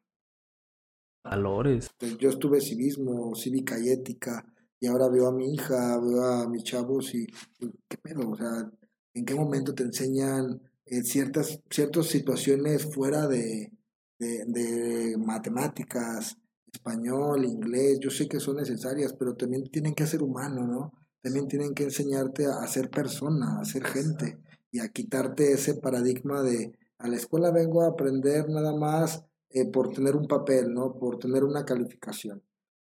Valores. 1.29 1.91
Yo 2.19 2.31
estuve 2.31 2.61
civismo, 2.61 3.35
cívica 3.35 3.79
y 3.79 3.91
ética, 3.91 4.45
y 4.81 4.87
ahora 4.87 5.09
veo 5.09 5.29
a 5.29 5.33
mi 5.33 5.55
hija, 5.55 5.99
veo 5.99 6.23
a 6.23 6.49
mis 6.49 6.65
chavos 6.65 7.15
y, 7.15 7.25
y 7.61 7.71
¿qué 7.89 7.99
pedo? 7.99 8.31
O 8.31 8.37
sea, 8.37 8.71
¿en 9.15 9.25
qué 9.25 9.35
momento 9.35 9.75
te 9.75 9.83
enseñan 9.83 10.61
eh, 10.85 11.03
ciertas, 11.03 11.61
ciertas 11.71 12.07
situaciones 12.07 12.85
fuera 12.95 13.27
de, 13.27 13.73
de, 14.19 14.45
de 14.47 15.17
matemáticas, 15.19 16.37
español, 16.77 17.45
inglés, 17.45 17.99
yo 18.01 18.11
sé 18.11 18.29
que 18.29 18.41
son 18.41 18.57
necesarias, 18.57 19.15
pero 19.19 19.35
también 19.35 19.65
tienen 19.71 19.95
que 19.95 20.07
ser 20.07 20.23
humano, 20.23 20.67
¿no? 20.67 20.93
También 21.23 21.49
tienen 21.49 21.75
que 21.75 21.85
enseñarte 21.85 22.47
a, 22.47 22.67
ser 22.69 22.91
persona, 22.91 23.59
a 23.61 23.65
ser 23.65 23.85
gente 23.85 24.39
y 24.71 24.79
a 24.79 24.89
quitarte 24.89 25.53
ese 25.53 25.75
paradigma 25.75 26.43
de 26.43 26.73
a 26.99 27.09
la 27.09 27.17
escuela 27.17 27.51
vengo 27.51 27.83
a 27.83 27.89
aprender 27.89 28.49
nada 28.49 28.75
más 28.75 29.25
eh, 29.51 29.71
por 29.71 29.91
tener 29.91 30.17
un 30.17 30.27
papel, 30.27 30.73
¿no? 30.73 30.99
Por 30.99 31.19
tener 31.19 31.45
una 31.45 31.65
calificación. 31.65 32.43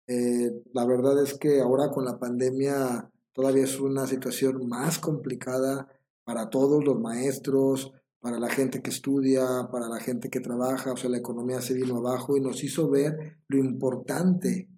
Eh, 0.07 0.62
la 0.73 0.85
verdad 0.87 1.23
es 1.23 1.39
que 1.39 1.61
ahora 1.61 1.91
con 1.91 2.05
la 2.05 2.19
pandemia 2.19 3.11
todavía 3.32 3.65
es 3.65 3.78
una 3.78 4.07
situación 4.07 4.69
más 4.69 4.99
complicada 4.99 5.89
para 6.24 6.51
todos 6.51 6.85
los 6.85 7.01
maestros, 7.01 7.93
para 8.20 8.39
la 8.39 8.51
gente 8.51 8.82
que 8.82 8.91
estudia, 8.91 9.69
para 9.73 9.89
la 9.89 9.99
gente 10.01 10.28
que 10.28 10.41
trabaja, 10.41 10.93
o 10.93 10.97
sea, 10.97 11.11
la 11.11 11.19
economía 11.19 11.61
se 11.61 11.74
vino 11.74 11.97
abajo 11.97 12.37
y 12.37 12.41
nos 12.41 12.62
hizo 12.62 12.91
ver 12.91 13.39
lo 13.49 13.59
importante 13.59 14.69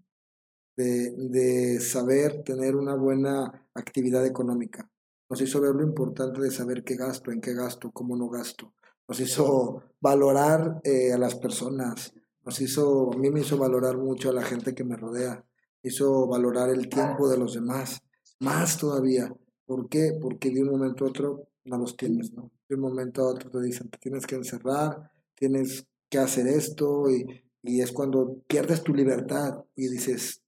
de, 0.77 1.11
de 1.17 1.81
saber 1.81 2.43
tener 2.45 2.77
una 2.77 2.95
buena 2.95 3.69
actividad 3.75 4.25
económica. 4.25 4.89
Nos 5.29 5.41
hizo 5.41 5.61
ver 5.61 5.75
lo 5.75 5.83
importante 5.83 6.41
de 6.41 6.51
saber 6.51 6.85
qué 6.85 6.95
gasto, 6.95 7.33
en 7.33 7.41
qué 7.41 7.55
gasto, 7.55 7.91
cómo 7.91 8.17
no 8.17 8.29
gasto. 8.29 8.75
Nos 9.09 9.21
hizo 9.21 9.83
valorar 10.01 10.81
eh, 10.85 11.13
a 11.13 11.19
las 11.19 11.35
personas. 11.35 12.15
Nos 12.45 12.61
hizo, 12.61 13.13
a 13.13 13.17
mí 13.17 13.31
me 13.31 13.41
hizo 13.41 13.57
valorar 13.59 13.97
mucho 13.97 14.31
a 14.31 14.33
la 14.33 14.43
gente 14.43 14.75
que 14.75 14.85
me 14.85 14.97
rodea. 14.97 15.45
Hizo 15.83 16.27
valorar 16.27 16.71
el 16.71 16.89
tiempo 16.89 17.29
de 17.29 17.39
los 17.39 17.55
demás. 17.55 18.03
Más 18.41 18.79
todavía. 18.79 19.35
¿Por 19.67 19.89
qué? 19.89 20.19
Porque 20.21 20.51
de 20.51 20.63
un 20.63 20.71
momento 20.71 21.05
a 21.05 21.09
otro 21.09 21.49
no 21.65 21.79
los 21.79 21.97
tienes, 21.97 22.33
¿no? 22.33 22.51
De 22.69 22.75
un 22.75 22.81
momento 22.81 23.23
a 23.23 23.31
otro 23.31 23.51
te 23.51 23.61
dicen, 23.61 23.89
te 23.89 23.99
tienes 23.99 24.27
que 24.27 24.35
encerrar, 24.35 25.11
tienes 25.35 25.87
que 26.09 26.19
hacer 26.19 26.47
esto 26.47 27.11
y, 27.11 27.25
y 27.63 27.81
es 27.81 27.93
cuando 27.93 28.43
pierdes 28.47 28.83
tu 28.83 28.95
libertad 28.95 29.65
y 29.77 29.89
dices, 29.89 30.43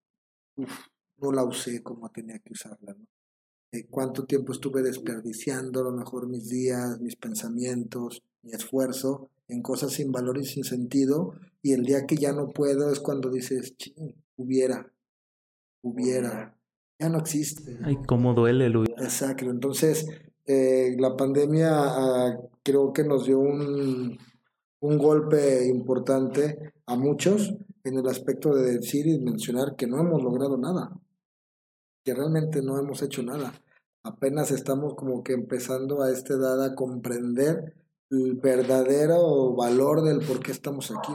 uff, 0.57 0.89
no 1.19 1.33
la 1.33 1.45
usé 1.45 1.83
como 1.83 2.11
tenía 2.11 2.39
que 2.39 2.53
usarla, 2.53 2.95
¿no? 2.95 3.07
Eh, 3.75 3.87
cuánto 3.91 4.25
tiempo 4.25 4.53
estuve 4.53 4.83
desperdiciando 4.83 5.81
a 5.81 5.85
lo 5.85 5.93
mejor 5.93 6.29
mis 6.29 6.49
días, 6.49 7.01
mis 7.01 7.17
pensamientos, 7.17 8.23
mi 8.45 8.53
esfuerzo 8.53 9.31
en 9.49 9.63
cosas 9.63 9.93
sin 9.93 10.13
valor 10.13 10.39
y 10.39 10.45
sin 10.45 10.65
sentido, 10.65 11.35
y 11.63 11.73
el 11.73 11.85
día 11.85 12.07
que 12.07 12.17
ya 12.17 12.33
no 12.33 12.51
puedo 12.51 12.91
es 12.91 13.01
cuando 13.01 13.31
dices, 13.31 13.75
hubiera, 14.37 14.91
hubiera, 15.83 16.57
ya 16.99 17.09
no 17.09 17.19
existe. 17.19 17.79
Ay, 17.83 17.99
cómo 18.07 18.35
duele, 18.35 18.69
Luis. 18.69 18.91
Exacto, 18.99 19.51
entonces 19.51 20.07
eh, 20.47 20.95
la 20.99 21.17
pandemia 21.17 21.71
ah, 21.73 22.39
creo 22.63 22.93
que 22.93 23.05
nos 23.05 23.27
dio 23.27 23.39
un, 23.39 24.19
un 24.81 24.99
golpe 24.99 25.67
importante 25.67 26.73
a 26.87 26.97
muchos 26.97 27.55
en 27.83 27.99
el 27.99 28.07
aspecto 28.07 28.55
de 28.55 28.79
decir 28.79 29.07
y 29.07 29.19
mencionar 29.19 29.77
que 29.77 29.87
no 29.87 30.01
hemos 30.01 30.23
logrado 30.23 30.57
nada, 30.57 30.91
que 32.03 32.15
realmente 32.15 32.63
no 32.63 32.79
hemos 32.79 33.03
hecho 33.03 33.23
nada 33.23 33.53
apenas 34.05 34.51
estamos 34.51 34.95
como 34.95 35.25
que 35.25 35.33
empezando 35.33 36.03
a 36.03 36.13
esta 36.13 36.35
edad 36.35 36.63
a 36.63 36.75
comprender 36.75 37.75
el 38.15 38.35
verdadero 38.35 39.55
valor 39.55 40.03
del 40.03 40.21
por 40.21 40.41
qué 40.41 40.53
estamos 40.53 40.91
aquí. 40.91 41.13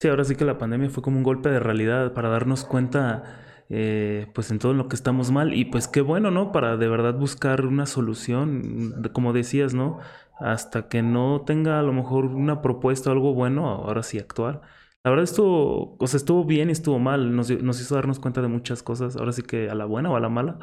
Sí, 0.00 0.08
ahora 0.08 0.24
sí 0.24 0.34
que 0.34 0.44
la 0.44 0.58
pandemia 0.58 0.90
fue 0.90 1.02
como 1.02 1.18
un 1.18 1.22
golpe 1.22 1.50
de 1.50 1.60
realidad 1.60 2.12
para 2.14 2.28
darnos 2.28 2.64
cuenta, 2.64 3.64
eh, 3.68 4.30
pues 4.34 4.50
en 4.50 4.58
todo 4.58 4.72
lo 4.74 4.88
que 4.88 4.96
estamos 4.96 5.30
mal 5.30 5.54
y 5.54 5.66
pues 5.66 5.88
qué 5.88 6.00
bueno, 6.00 6.30
¿no? 6.30 6.52
Para 6.52 6.76
de 6.76 6.88
verdad 6.88 7.14
buscar 7.14 7.66
una 7.66 7.86
solución, 7.86 9.02
como 9.12 9.32
decías, 9.32 9.74
¿no? 9.74 9.98
Hasta 10.38 10.88
que 10.88 11.02
no 11.02 11.42
tenga 11.46 11.78
a 11.78 11.82
lo 11.82 11.92
mejor 11.92 12.24
una 12.26 12.62
propuesta 12.62 13.10
o 13.10 13.12
algo 13.12 13.34
bueno, 13.34 13.68
ahora 13.68 14.02
sí 14.02 14.18
actuar. 14.18 14.62
La 15.04 15.10
verdad 15.10 15.24
estuvo, 15.24 15.96
o 15.98 16.06
sea, 16.06 16.18
estuvo 16.18 16.44
bien 16.44 16.68
y 16.68 16.72
estuvo 16.72 16.98
mal, 16.98 17.34
nos, 17.34 17.50
nos 17.50 17.80
hizo 17.80 17.94
darnos 17.94 18.20
cuenta 18.20 18.42
de 18.42 18.48
muchas 18.48 18.82
cosas, 18.82 19.16
ahora 19.16 19.32
sí 19.32 19.42
que 19.42 19.70
a 19.70 19.74
la 19.74 19.86
buena 19.86 20.10
o 20.10 20.16
a 20.16 20.20
la 20.20 20.28
mala. 20.28 20.58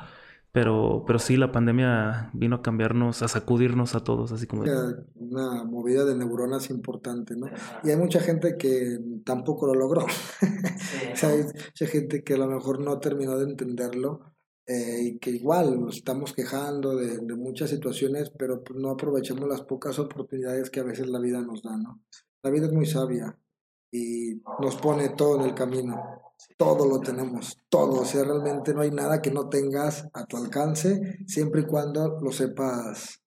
Pero, 0.57 1.03
pero 1.05 1.19
sí, 1.19 1.37
la 1.37 1.51
pandemia 1.51 2.31
vino 2.33 2.55
a 2.55 2.61
cambiarnos, 2.63 3.21
a 3.21 3.27
sacudirnos 3.27 3.93
a 3.93 4.03
todos, 4.03 4.31
así 4.31 4.47
como... 4.47 4.63
Una 4.63 5.63
movida 5.63 6.03
de 6.03 6.15
neuronas 6.15 6.71
importante, 6.71 7.35
¿no? 7.35 7.45
Y 7.83 7.91
hay 7.91 7.95
mucha 7.95 8.19
gente 8.21 8.57
que 8.57 8.97
tampoco 9.23 9.67
lo 9.67 9.75
logró. 9.75 10.07
hay 11.21 11.43
mucha 11.43 11.85
gente 11.85 12.23
que 12.23 12.33
a 12.33 12.37
lo 12.37 12.47
mejor 12.47 12.79
no 12.79 12.99
terminó 12.99 13.37
de 13.37 13.51
entenderlo 13.51 14.33
eh, 14.65 14.99
y 15.03 15.19
que 15.19 15.29
igual 15.29 15.79
nos 15.79 15.97
estamos 15.97 16.33
quejando 16.33 16.95
de, 16.95 17.19
de 17.19 17.35
muchas 17.35 17.69
situaciones, 17.69 18.31
pero 18.31 18.63
pues 18.63 18.79
no 18.79 18.89
aprovechamos 18.89 19.47
las 19.47 19.61
pocas 19.61 19.99
oportunidades 19.99 20.71
que 20.71 20.79
a 20.79 20.85
veces 20.85 21.05
la 21.07 21.19
vida 21.19 21.39
nos 21.39 21.61
da, 21.61 21.77
¿no? 21.77 22.01
La 22.41 22.49
vida 22.49 22.65
es 22.65 22.73
muy 22.73 22.87
sabia 22.87 23.37
y 23.91 24.41
nos 24.59 24.75
pone 24.77 25.09
todo 25.09 25.39
en 25.39 25.49
el 25.49 25.53
camino 25.53 26.26
todo 26.57 26.87
lo 26.87 26.99
tenemos, 26.99 27.57
todo, 27.69 28.01
o 28.01 28.05
sea, 28.05 28.23
realmente 28.23 28.73
no 28.73 28.81
hay 28.81 28.91
nada 28.91 29.21
que 29.21 29.31
no 29.31 29.49
tengas 29.49 30.07
a 30.13 30.25
tu 30.25 30.37
alcance, 30.37 31.19
siempre 31.25 31.61
y 31.61 31.65
cuando 31.65 32.19
lo 32.21 32.31
sepas 32.31 33.21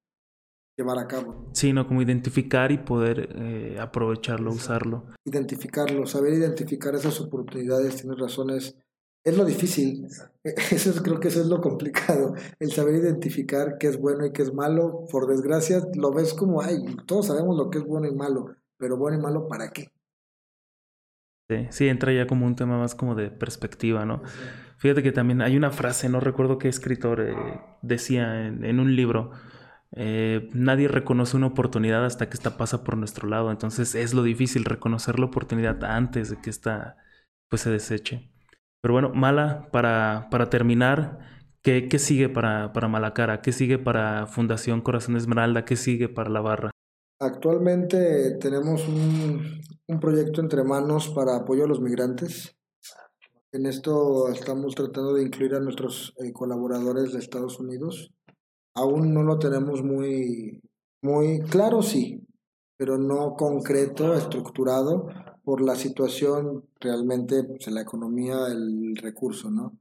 llevar 0.77 0.99
a 0.99 1.07
cabo. 1.07 1.51
Sí, 1.53 1.73
no, 1.73 1.87
como 1.87 2.03
identificar 2.03 2.73
y 2.73 2.79
poder 2.79 3.29
eh, 3.37 3.77
aprovecharlo, 3.79 4.51
usarlo. 4.51 5.07
Identificarlo, 5.25 6.07
saber 6.07 6.35
identificar 6.35 6.95
esas 6.95 7.21
oportunidades, 7.21 7.97
tienes 7.97 8.19
razones, 8.19 8.77
es 9.23 9.37
lo 9.37 9.45
difícil, 9.45 10.07
eso 10.45 11.03
creo 11.03 11.21
que 11.21 11.29
eso 11.29 11.41
es 11.41 11.47
lo 11.47 11.61
complicado, 11.61 12.35
el 12.59 12.73
saber 12.73 12.95
identificar 12.97 13.77
qué 13.79 13.89
es 13.89 13.99
bueno 13.99 14.25
y 14.25 14.33
qué 14.33 14.43
es 14.43 14.55
malo, 14.55 15.05
por 15.11 15.27
desgracia 15.27 15.83
lo 15.95 16.13
ves 16.13 16.35
como, 16.35 16.63
ay, 16.63 16.79
todos 17.07 17.27
sabemos 17.27 17.57
lo 17.57 17.71
que 17.71 17.79
es 17.79 17.85
bueno 17.85 18.09
y 18.09 18.15
malo, 18.15 18.57
pero 18.79 18.97
bueno 18.97 19.19
y 19.19 19.21
malo 19.21 19.47
para 19.47 19.71
qué. 19.71 19.89
Sí, 21.71 21.89
entra 21.89 22.13
ya 22.13 22.27
como 22.27 22.47
un 22.47 22.57
tema 22.57 22.79
más 22.79 22.95
como 22.95 23.15
de 23.15 23.31
perspectiva, 23.31 24.05
¿no? 24.05 24.23
Fíjate 24.79 25.03
que 25.03 25.13
también 25.13 25.43
hay 25.43 25.57
una 25.57 25.71
frase, 25.71 26.09
no 26.09 26.21
recuerdo 26.21 26.59
qué 26.59 26.69
escritor 26.69 27.21
eh, 27.21 27.35
decía 27.83 28.47
en, 28.47 28.81
un 28.81 28.97
libro, 28.97 29.33
eh, 29.93 30.49
nadie 30.55 30.89
reconoce 30.89 31.37
una 31.37 31.49
oportunidad 31.49 32.05
hasta 32.07 32.29
que 32.29 32.35
esta 32.35 32.57
pasa 32.57 32.83
por 32.85 32.97
nuestro 32.97 33.29
lado, 33.29 33.51
entonces 33.51 33.95
es 33.95 34.15
lo 34.15 34.23
difícil 34.23 34.65
reconocer 34.65 35.19
la 35.19 35.27
oportunidad 35.27 35.85
antes 35.85 36.31
de 36.31 36.41
que 36.41 36.51
esta 36.51 36.97
pues 37.49 37.63
se 37.63 37.71
deseche. 37.71 38.31
Pero 38.81 38.95
bueno, 38.95 39.13
Mala, 39.15 39.69
para, 39.73 40.29
para 40.31 40.49
terminar, 40.51 41.19
¿qué, 41.63 41.89
¿qué, 41.89 41.99
sigue 41.99 42.29
para, 42.31 42.73
para 42.73 42.89
Malacara? 42.89 43.43
¿Qué 43.43 43.53
sigue 43.53 43.79
para 43.79 44.27
Fundación 44.27 44.81
Corazón 44.81 45.17
Esmeralda? 45.17 45.65
¿Qué 45.65 45.77
sigue 45.77 46.09
para 46.09 46.31
la 46.31 46.41
barra? 46.41 46.70
Actualmente 47.23 48.39
tenemos 48.41 48.89
un, 48.89 49.61
proyecto 50.01 50.41
entre 50.41 50.65
manos 50.65 51.11
para 51.11 51.37
apoyo 51.37 51.65
a 51.65 51.69
los 51.69 51.79
migrantes. 51.79 52.57
En 53.53 53.67
esto 53.67 54.31
estamos 54.31 54.75
tratando 54.75 55.13
de 55.13 55.25
incluir 55.25 55.55
a 55.55 55.61
nuestros 55.61 56.15
eh, 56.17 56.33
colaboradores 56.33 57.13
de 57.13 57.19
Estados 57.19 57.61
Unidos. 57.61 58.11
Aún 58.75 59.13
no 59.13 59.23
lo 59.23 59.39
tenemos 59.39 59.83
muy, 59.83 60.63
muy 61.03 61.41
claro, 61.41 61.83
sí, 61.83 62.27
pero 62.79 62.97
no 62.97 63.35
concreto, 63.35 64.15
estructurado 64.15 65.09
por 65.45 65.61
la 65.61 65.75
situación 65.75 66.71
realmente 66.81 67.45
pues, 67.45 67.67
la 67.71 67.83
economía, 67.83 68.47
el 68.47 68.97
recurso, 68.97 69.51
¿no? 69.51 69.77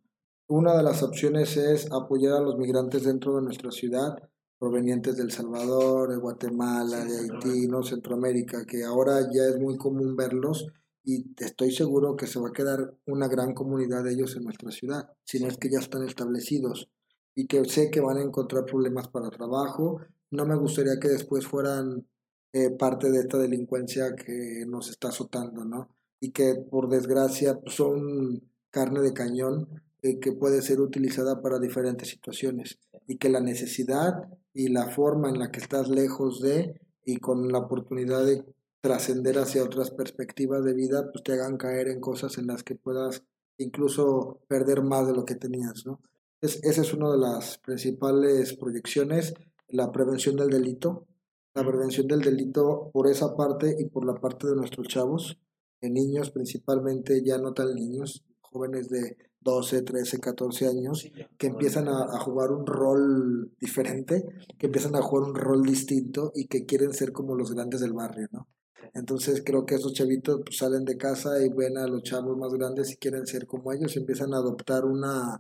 Una 0.49 0.75
de 0.75 0.83
las 0.83 1.03
opciones 1.03 1.55
es 1.55 1.89
apoyar 1.93 2.33
a 2.33 2.41
los 2.41 2.57
migrantes 2.57 3.05
dentro 3.05 3.37
de 3.37 3.43
nuestra 3.43 3.71
ciudad 3.71 4.28
provenientes 4.59 5.15
de 5.15 5.23
El 5.23 5.31
Salvador, 5.31 6.09
de 6.09 6.17
Guatemala, 6.17 7.05
de 7.05 7.17
Haití, 7.17 7.67
¿no? 7.67 7.81
Centroamérica, 7.81 8.65
que 8.65 8.83
ahora 8.83 9.21
ya 9.33 9.45
es 9.45 9.57
muy 9.57 9.77
común 9.77 10.15
verlos 10.15 10.67
y 11.03 11.25
estoy 11.39 11.71
seguro 11.71 12.15
que 12.15 12.27
se 12.27 12.39
va 12.39 12.49
a 12.49 12.53
quedar 12.53 12.93
una 13.07 13.27
gran 13.27 13.53
comunidad 13.53 14.03
de 14.03 14.13
ellos 14.13 14.35
en 14.35 14.43
nuestra 14.43 14.69
ciudad, 14.69 15.09
si 15.23 15.39
no 15.39 15.47
es 15.47 15.57
que 15.57 15.69
ya 15.69 15.79
están 15.79 16.05
establecidos 16.05 16.89
y 17.33 17.47
que 17.47 17.63
sé 17.65 17.89
que 17.89 18.01
van 18.01 18.17
a 18.17 18.21
encontrar 18.21 18.65
problemas 18.65 19.07
para 19.07 19.29
trabajo. 19.29 20.01
No 20.29 20.45
me 20.45 20.57
gustaría 20.57 20.99
que 20.99 21.07
después 21.07 21.47
fueran 21.47 22.05
eh, 22.51 22.69
parte 22.71 23.09
de 23.09 23.19
esta 23.19 23.37
delincuencia 23.37 24.13
que 24.13 24.65
nos 24.67 24.89
está 24.89 25.07
azotando, 25.07 25.63
¿no? 25.63 25.89
Y 26.19 26.31
que 26.31 26.55
por 26.69 26.89
desgracia 26.89 27.59
son 27.67 28.43
carne 28.71 29.01
de 29.01 29.13
cañón 29.13 29.69
eh, 30.01 30.19
que 30.19 30.33
puede 30.33 30.61
ser 30.61 30.81
utilizada 30.81 31.41
para 31.41 31.59
diferentes 31.59 32.09
situaciones 32.09 32.77
y 33.07 33.17
que 33.17 33.29
la 33.29 33.39
necesidad 33.39 34.29
y 34.59 34.67
la 34.67 34.87
forma 34.87 35.29
en 35.29 35.39
la 35.39 35.51
que 35.51 35.61
estás 35.61 35.87
lejos 35.87 36.41
de 36.41 36.81
y 37.05 37.15
con 37.21 37.49
la 37.49 37.59
oportunidad 37.59 38.25
de 38.25 38.43
trascender 38.81 39.39
hacia 39.39 39.63
otras 39.63 39.89
perspectivas 39.89 40.65
de 40.65 40.73
vida, 40.73 41.09
pues 41.13 41.23
te 41.23 41.31
hagan 41.31 41.55
caer 41.55 41.87
en 41.87 42.01
cosas 42.01 42.37
en 42.37 42.47
las 42.47 42.61
que 42.63 42.75
puedas 42.75 43.23
incluso 43.57 44.41
perder 44.49 44.81
más 44.83 45.07
de 45.07 45.13
lo 45.13 45.23
que 45.23 45.35
tenías, 45.35 45.85
¿no? 45.85 46.01
Es, 46.41 46.61
esa 46.63 46.81
es 46.81 46.93
una 46.93 47.09
de 47.09 47.17
las 47.17 47.57
principales 47.59 48.53
proyecciones, 48.53 49.33
la 49.69 49.93
prevención 49.93 50.35
del 50.35 50.49
delito, 50.49 51.07
la 51.55 51.65
prevención 51.65 52.07
del 52.07 52.19
delito 52.19 52.89
por 52.91 53.07
esa 53.07 53.37
parte 53.37 53.77
y 53.79 53.85
por 53.85 54.05
la 54.05 54.15
parte 54.15 54.45
de 54.45 54.57
nuestros 54.57 54.89
chavos, 54.89 55.39
de 55.79 55.89
niños 55.89 56.31
principalmente, 56.31 57.23
ya 57.23 57.37
no 57.37 57.53
tan 57.53 57.73
niños, 57.73 58.25
jóvenes 58.41 58.89
de 58.89 59.15
12, 59.41 59.81
13, 59.83 60.19
14 60.19 60.67
años, 60.67 61.07
que 61.37 61.47
empiezan 61.47 61.87
a, 61.87 62.19
jugar 62.19 62.51
un 62.51 62.65
rol 62.65 63.51
diferente, 63.59 64.25
que 64.57 64.67
empiezan 64.67 64.95
a 64.95 65.01
jugar 65.01 65.29
un 65.29 65.35
rol 65.35 65.63
distinto 65.63 66.31
y 66.35 66.47
que 66.47 66.65
quieren 66.65 66.93
ser 66.93 67.11
como 67.11 67.35
los 67.35 67.53
grandes 67.53 67.79
del 67.79 67.93
barrio, 67.93 68.27
¿no? 68.31 68.47
Entonces 68.93 69.43
creo 69.45 69.65
que 69.65 69.75
esos 69.75 69.93
chavitos 69.93 70.41
pues, 70.43 70.57
salen 70.57 70.83
de 70.83 70.97
casa 70.97 71.43
y 71.43 71.49
ven 71.49 71.77
a 71.77 71.87
los 71.87 72.03
chavos 72.03 72.37
más 72.37 72.51
grandes 72.53 72.91
y 72.91 72.97
quieren 72.97 73.27
ser 73.27 73.45
como 73.45 73.71
ellos 73.71 73.95
y 73.95 73.99
empiezan 73.99 74.33
a 74.33 74.37
adoptar 74.37 74.83
una, 74.85 75.39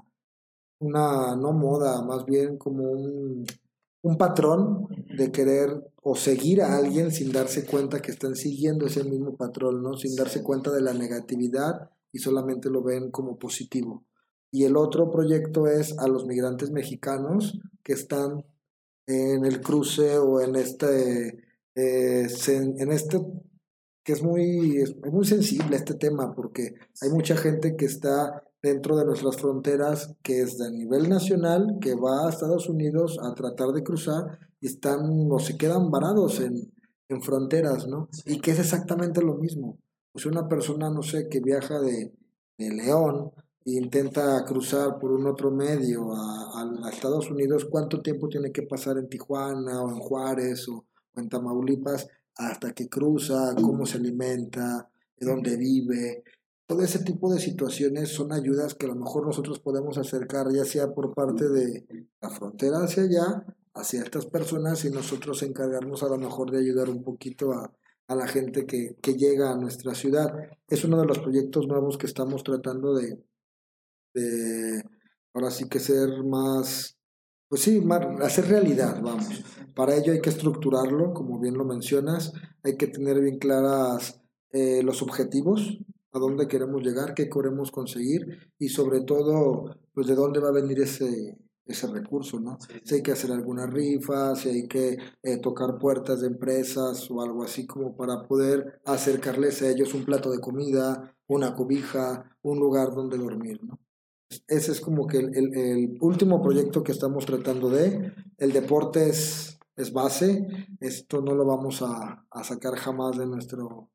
una 0.79 1.35
no 1.35 1.51
moda, 1.51 2.01
más 2.03 2.25
bien 2.25 2.57
como 2.57 2.83
un, 2.83 3.45
un 4.01 4.17
patrón 4.17 4.87
de 5.17 5.31
querer 5.31 5.91
o 6.01 6.15
seguir 6.15 6.61
a 6.61 6.77
alguien 6.77 7.11
sin 7.11 7.31
darse 7.31 7.65
cuenta 7.65 8.01
que 8.01 8.11
están 8.11 8.35
siguiendo 8.35 8.85
ese 8.85 9.03
mismo 9.03 9.35
patrón, 9.35 9.81
¿no? 9.81 9.97
Sin 9.97 10.15
darse 10.15 10.43
cuenta 10.43 10.71
de 10.71 10.81
la 10.81 10.93
negatividad 10.93 11.89
y 12.11 12.19
solamente 12.19 12.69
lo 12.69 12.83
ven 12.83 13.11
como 13.11 13.37
positivo. 13.37 14.05
Y 14.51 14.63
el 14.63 14.77
otro 14.77 15.11
proyecto 15.11 15.67
es 15.67 15.97
a 15.99 16.07
los 16.07 16.25
migrantes 16.25 16.71
mexicanos 16.71 17.59
que 17.83 17.93
están 17.93 18.45
en 19.05 19.45
el 19.45 19.61
cruce 19.61 20.17
o 20.17 20.41
en 20.41 20.55
este, 20.55 21.27
eh, 21.75 22.27
en 22.47 22.91
este 22.91 23.19
que 24.03 24.13
es 24.13 24.23
muy, 24.23 24.77
es 24.77 24.95
muy 25.11 25.25
sensible 25.25 25.75
este 25.75 25.93
tema 25.93 26.33
porque 26.33 26.73
hay 27.01 27.09
mucha 27.09 27.35
gente 27.37 27.75
que 27.75 27.85
está 27.85 28.43
dentro 28.61 28.97
de 28.97 29.05
nuestras 29.05 29.37
fronteras 29.37 30.15
que 30.23 30.41
es 30.41 30.57
de 30.57 30.71
nivel 30.71 31.09
nacional, 31.09 31.77
que 31.79 31.95
va 31.95 32.25
a 32.25 32.29
Estados 32.29 32.67
Unidos 32.69 33.19
a 33.21 33.33
tratar 33.33 33.69
de 33.69 33.83
cruzar 33.83 34.39
y 34.59 34.67
están 34.67 35.01
o 35.29 35.39
se 35.39 35.57
quedan 35.57 35.91
varados 35.91 36.39
en, 36.39 36.73
en 37.07 37.21
fronteras, 37.21 37.87
¿no? 37.87 38.09
Y 38.25 38.39
que 38.39 38.51
es 38.51 38.59
exactamente 38.59 39.21
lo 39.21 39.35
mismo. 39.35 39.77
Pues 40.11 40.25
una 40.25 40.47
persona, 40.47 40.89
no 40.89 41.03
sé, 41.03 41.29
que 41.29 41.39
viaja 41.39 41.79
de, 41.79 42.13
de 42.57 42.69
León 42.71 43.31
e 43.65 43.71
intenta 43.71 44.43
cruzar 44.45 44.97
por 44.99 45.11
un 45.11 45.27
otro 45.27 45.51
medio 45.51 46.13
a, 46.13 46.61
a, 46.61 46.89
Estados 46.89 47.29
Unidos, 47.29 47.65
¿cuánto 47.65 48.01
tiempo 48.01 48.27
tiene 48.27 48.51
que 48.51 48.63
pasar 48.63 48.97
en 48.97 49.07
Tijuana 49.07 49.81
o 49.83 49.89
en 49.89 49.99
Juárez 49.99 50.67
o, 50.69 50.85
o 51.13 51.19
en 51.19 51.29
Tamaulipas 51.29 52.07
hasta 52.35 52.73
que 52.73 52.89
cruza, 52.89 53.53
cómo 53.55 53.85
se 53.85 53.97
alimenta, 53.97 54.89
de 55.17 55.27
dónde 55.27 55.57
vive? 55.57 56.23
Todo 56.65 56.83
ese 56.83 56.99
tipo 56.99 57.33
de 57.33 57.39
situaciones 57.39 58.09
son 58.09 58.31
ayudas 58.31 58.75
que 58.75 58.85
a 58.85 58.89
lo 58.89 58.95
mejor 58.95 59.25
nosotros 59.25 59.59
podemos 59.59 59.97
acercar, 59.97 60.51
ya 60.51 60.65
sea 60.65 60.93
por 60.93 61.13
parte 61.13 61.49
de 61.49 61.85
la 62.21 62.29
frontera 62.29 62.83
hacia 62.83 63.03
allá, 63.03 63.45
hacia 63.73 64.03
estas 64.03 64.25
personas, 64.25 64.85
y 64.85 64.91
nosotros 64.91 65.41
encargarnos 65.43 66.03
a 66.03 66.09
lo 66.09 66.17
mejor 66.17 66.51
de 66.51 66.59
ayudar 66.59 66.89
un 66.89 67.03
poquito 67.03 67.53
a, 67.53 67.73
a 68.09 68.15
la 68.15 68.27
gente 68.27 68.65
que, 68.65 68.97
que, 69.01 69.13
llega 69.13 69.51
a 69.51 69.55
nuestra 69.55 69.93
ciudad. 69.93 70.33
Es 70.67 70.83
uno 70.83 70.99
de 70.99 71.05
los 71.05 71.19
proyectos 71.19 71.67
nuevos 71.67 71.97
que 71.97 72.07
estamos 72.07 72.43
tratando 72.43 72.95
de, 72.95 73.23
de 74.15 74.83
ahora 75.33 75.51
sí 75.51 75.69
que 75.69 75.79
ser 75.79 76.23
más, 76.23 76.97
pues 77.47 77.61
sí, 77.61 77.79
más, 77.81 78.01
hacer 78.21 78.47
realidad, 78.47 78.99
vamos. 79.01 79.43
Para 79.75 79.95
ello 79.95 80.11
hay 80.11 80.21
que 80.21 80.31
estructurarlo, 80.31 81.13
como 81.13 81.39
bien 81.39 81.55
lo 81.55 81.65
mencionas, 81.65 82.33
hay 82.63 82.77
que 82.77 82.87
tener 82.87 83.21
bien 83.21 83.37
claras 83.37 84.19
eh, 84.51 84.81
los 84.81 85.03
objetivos, 85.03 85.77
a 86.11 86.17
dónde 86.17 86.47
queremos 86.47 86.81
llegar, 86.81 87.13
qué 87.13 87.29
queremos 87.29 87.69
conseguir 87.69 88.51
y 88.57 88.69
sobre 88.69 89.01
todo, 89.01 89.77
pues 89.93 90.07
de 90.07 90.15
dónde 90.15 90.39
va 90.39 90.49
a 90.49 90.53
venir 90.53 90.81
ese, 90.81 91.37
ese 91.69 91.87
recurso, 91.87 92.39
¿no? 92.39 92.57
Si 92.83 92.95
hay 92.95 93.03
que 93.03 93.11
hacer 93.11 93.31
alguna 93.31 93.67
rifa, 93.67 94.35
si 94.35 94.49
hay 94.49 94.67
que 94.67 94.97
eh, 95.21 95.37
tocar 95.37 95.77
puertas 95.77 96.21
de 96.21 96.27
empresas 96.27 97.09
o 97.11 97.21
algo 97.21 97.43
así 97.43 97.67
como 97.67 97.95
para 97.95 98.27
poder 98.27 98.81
acercarles 98.85 99.61
a 99.61 99.69
ellos 99.69 99.93
un 99.93 100.03
plato 100.03 100.31
de 100.31 100.39
comida, 100.39 101.15
una 101.27 101.55
cobija, 101.55 102.35
un 102.41 102.59
lugar 102.59 102.93
donde 102.95 103.17
dormir, 103.17 103.63
¿no? 103.63 103.79
Ese 104.47 104.71
es 104.71 104.81
como 104.81 105.07
que 105.07 105.17
el, 105.17 105.35
el, 105.35 105.57
el 105.57 105.97
último 106.01 106.41
proyecto 106.41 106.83
que 106.83 106.91
estamos 106.91 107.25
tratando 107.25 107.69
de. 107.69 108.13
El 108.37 108.51
deporte 108.51 109.09
es, 109.09 109.59
es 109.75 109.91
base, 109.91 110.47
esto 110.79 111.21
no 111.21 111.33
lo 111.33 111.45
vamos 111.45 111.81
a, 111.81 112.25
a 112.29 112.43
sacar 112.43 112.75
jamás 112.75 113.17
de 113.17 113.25
nuestro 113.25 113.89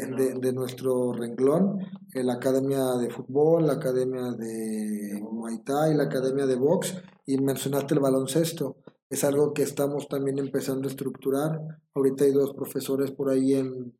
de, 0.00 0.34
de, 0.40 0.52
nuestro 0.52 1.12
renglón, 1.12 1.78
la 2.14 2.34
academia 2.34 2.94
de 2.94 3.10
fútbol, 3.10 3.66
la 3.66 3.74
academia 3.74 4.32
de 4.32 5.20
Muay 5.22 5.62
Thai, 5.64 5.94
la 5.94 6.04
academia 6.04 6.46
de 6.46 6.56
box, 6.56 6.96
y 7.26 7.38
mencionaste 7.38 7.94
el 7.94 8.00
baloncesto. 8.00 8.76
Es 9.08 9.24
algo 9.24 9.52
que 9.52 9.62
estamos 9.62 10.08
también 10.08 10.38
empezando 10.38 10.88
a 10.88 10.90
estructurar. 10.90 11.60
Ahorita 11.94 12.24
hay 12.24 12.32
dos 12.32 12.54
profesores 12.54 13.10
por 13.10 13.28
ahí 13.30 13.54
en, 13.54 13.94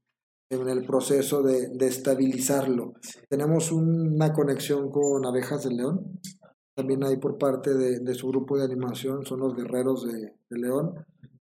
en 0.50 0.68
el 0.68 0.84
proceso 0.86 1.42
de, 1.42 1.68
de 1.68 1.86
estabilizarlo. 1.86 2.94
Tenemos 3.28 3.72
una 3.72 4.32
conexión 4.32 4.90
con 4.90 5.24
Abejas 5.26 5.64
de 5.64 5.74
León. 5.74 6.20
También 6.74 7.04
hay 7.04 7.18
por 7.18 7.36
parte 7.38 7.74
de, 7.74 8.00
de 8.00 8.14
su 8.14 8.28
grupo 8.28 8.56
de 8.56 8.64
animación, 8.64 9.24
son 9.26 9.40
los 9.40 9.54
guerreros 9.54 10.06
de, 10.06 10.32
de 10.48 10.58
León. 10.58 10.94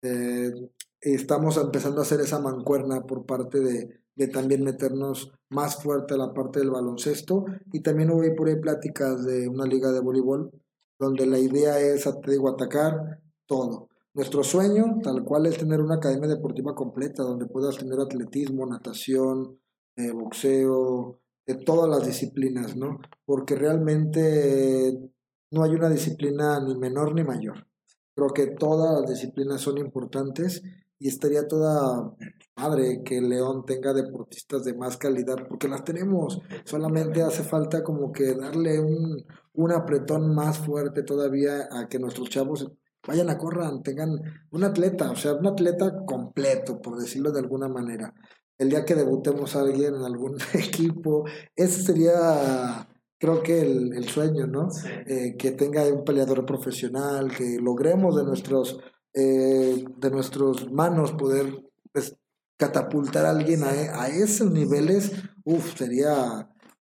Eh, 0.02 0.52
estamos 1.00 1.56
empezando 1.56 2.00
a 2.00 2.02
hacer 2.02 2.20
esa 2.20 2.40
mancuerna 2.40 3.02
por 3.02 3.26
parte 3.26 3.60
de, 3.60 4.00
de 4.16 4.28
también 4.28 4.64
meternos 4.64 5.30
más 5.50 5.82
fuerte 5.82 6.14
a 6.14 6.16
la 6.16 6.32
parte 6.32 6.58
del 6.58 6.70
baloncesto 6.70 7.44
y 7.72 7.80
también 7.80 8.10
hubo 8.10 8.22
por 8.34 8.48
ahí 8.48 8.56
pláticas 8.56 9.24
de 9.24 9.48
una 9.48 9.66
liga 9.66 9.92
de 9.92 10.00
voleibol 10.00 10.50
donde 10.98 11.26
la 11.26 11.38
idea 11.38 11.78
es, 11.78 12.04
te 12.04 12.30
digo, 12.30 12.48
atacar 12.48 13.20
todo. 13.46 13.88
Nuestro 14.14 14.42
sueño, 14.42 14.98
tal 15.02 15.24
cual, 15.24 15.44
es 15.44 15.58
tener 15.58 15.80
una 15.80 15.96
academia 15.96 16.28
deportiva 16.28 16.74
completa 16.74 17.22
donde 17.22 17.46
puedas 17.46 17.76
tener 17.76 18.00
atletismo, 18.00 18.64
natación, 18.64 19.60
eh, 19.96 20.10
boxeo, 20.10 21.20
de 21.46 21.54
todas 21.54 21.88
las 21.88 22.06
disciplinas, 22.06 22.76
¿no? 22.76 22.98
Porque 23.24 23.54
realmente 23.54 25.12
no 25.50 25.62
hay 25.62 25.72
una 25.72 25.90
disciplina 25.90 26.60
ni 26.60 26.74
menor 26.76 27.14
ni 27.14 27.24
mayor. 27.24 27.66
Creo 28.14 28.30
que 28.30 28.46
todas 28.46 29.00
las 29.00 29.10
disciplinas 29.10 29.60
son 29.60 29.78
importantes 29.78 30.62
y 30.98 31.08
estaría 31.08 31.46
toda 31.46 32.14
madre 32.56 33.02
que 33.04 33.20
León 33.20 33.64
tenga 33.66 33.92
deportistas 33.92 34.64
de 34.64 34.74
más 34.74 34.96
calidad, 34.96 35.46
porque 35.48 35.68
las 35.68 35.84
tenemos, 35.84 36.40
solamente 36.64 37.22
hace 37.22 37.42
falta 37.42 37.82
como 37.82 38.12
que 38.12 38.34
darle 38.34 38.80
un, 38.80 39.24
un 39.54 39.72
apretón 39.72 40.34
más 40.34 40.58
fuerte 40.58 41.02
todavía 41.02 41.68
a 41.70 41.88
que 41.88 41.98
nuestros 41.98 42.30
chavos 42.30 42.70
vayan 43.06 43.30
a 43.30 43.38
corran, 43.38 43.82
tengan 43.82 44.20
un 44.50 44.64
atleta, 44.64 45.10
o 45.10 45.16
sea, 45.16 45.34
un 45.34 45.46
atleta 45.46 46.04
completo, 46.06 46.80
por 46.80 46.98
decirlo 46.98 47.30
de 47.30 47.40
alguna 47.40 47.68
manera. 47.68 48.14
El 48.58 48.70
día 48.70 48.84
que 48.84 48.94
debutemos 48.94 49.54
a 49.54 49.60
alguien 49.60 49.94
en 49.94 50.02
algún 50.02 50.36
equipo, 50.54 51.24
ese 51.54 51.82
sería 51.82 52.88
creo 53.18 53.42
que 53.42 53.60
el, 53.60 53.94
el 53.94 54.08
sueño, 54.08 54.46
¿no? 54.46 54.68
Eh, 55.06 55.36
que 55.38 55.52
tenga 55.52 55.82
un 55.84 56.04
peleador 56.04 56.44
profesional, 56.44 57.34
que 57.34 57.58
logremos 57.60 58.16
de 58.16 58.24
nuestros 58.24 58.78
eh, 59.18 59.82
de 59.96 60.10
nuestras 60.10 60.70
manos 60.70 61.12
poder 61.12 61.64
pues, 61.90 62.14
catapultar 62.58 63.24
a 63.24 63.30
alguien 63.30 63.64
a, 63.64 64.08
esos 64.08 64.50
niveles, 64.50 65.10
uff, 65.42 65.74
sería 65.74 66.50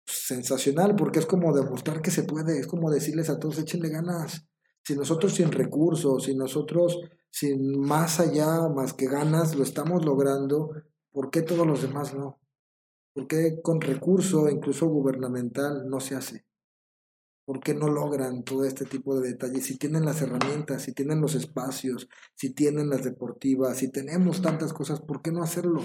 sensacional, 0.06 0.94
porque 0.94 1.18
es 1.18 1.26
como 1.26 1.52
demostrar 1.52 2.00
que 2.00 2.12
se 2.12 2.22
puede, 2.22 2.60
es 2.60 2.68
como 2.68 2.92
decirles 2.92 3.28
a 3.28 3.40
todos, 3.40 3.58
échenle 3.58 3.88
ganas. 3.88 4.46
Si 4.84 4.94
nosotros 4.94 5.34
sin 5.34 5.50
recursos, 5.50 6.24
si 6.24 6.36
nosotros 6.36 7.00
sin 7.28 7.80
más 7.80 8.20
allá, 8.20 8.68
más 8.68 8.92
que 8.92 9.06
ganas, 9.06 9.56
lo 9.56 9.64
estamos 9.64 10.04
logrando, 10.04 10.70
¿por 11.10 11.28
qué 11.30 11.42
todos 11.42 11.66
los 11.66 11.82
demás 11.82 12.14
no? 12.14 12.38
¿Por 13.14 13.26
qué 13.26 13.60
con 13.62 13.80
recurso, 13.80 14.48
incluso 14.48 14.86
gubernamental, 14.86 15.88
no 15.88 15.98
se 15.98 16.14
hace? 16.14 16.46
¿Por 17.44 17.60
qué 17.60 17.74
no 17.74 17.88
logran 17.88 18.44
todo 18.44 18.64
este 18.64 18.84
tipo 18.84 19.18
de 19.18 19.30
detalles? 19.30 19.66
Si 19.66 19.76
tienen 19.76 20.04
las 20.04 20.22
herramientas, 20.22 20.82
si 20.82 20.92
tienen 20.92 21.20
los 21.20 21.34
espacios, 21.34 22.08
si 22.34 22.54
tienen 22.54 22.88
las 22.88 23.02
deportivas, 23.02 23.78
si 23.78 23.90
tenemos 23.90 24.42
tantas 24.42 24.72
cosas, 24.72 25.00
¿por 25.00 25.22
qué 25.22 25.32
no 25.32 25.42
hacerlo? 25.42 25.80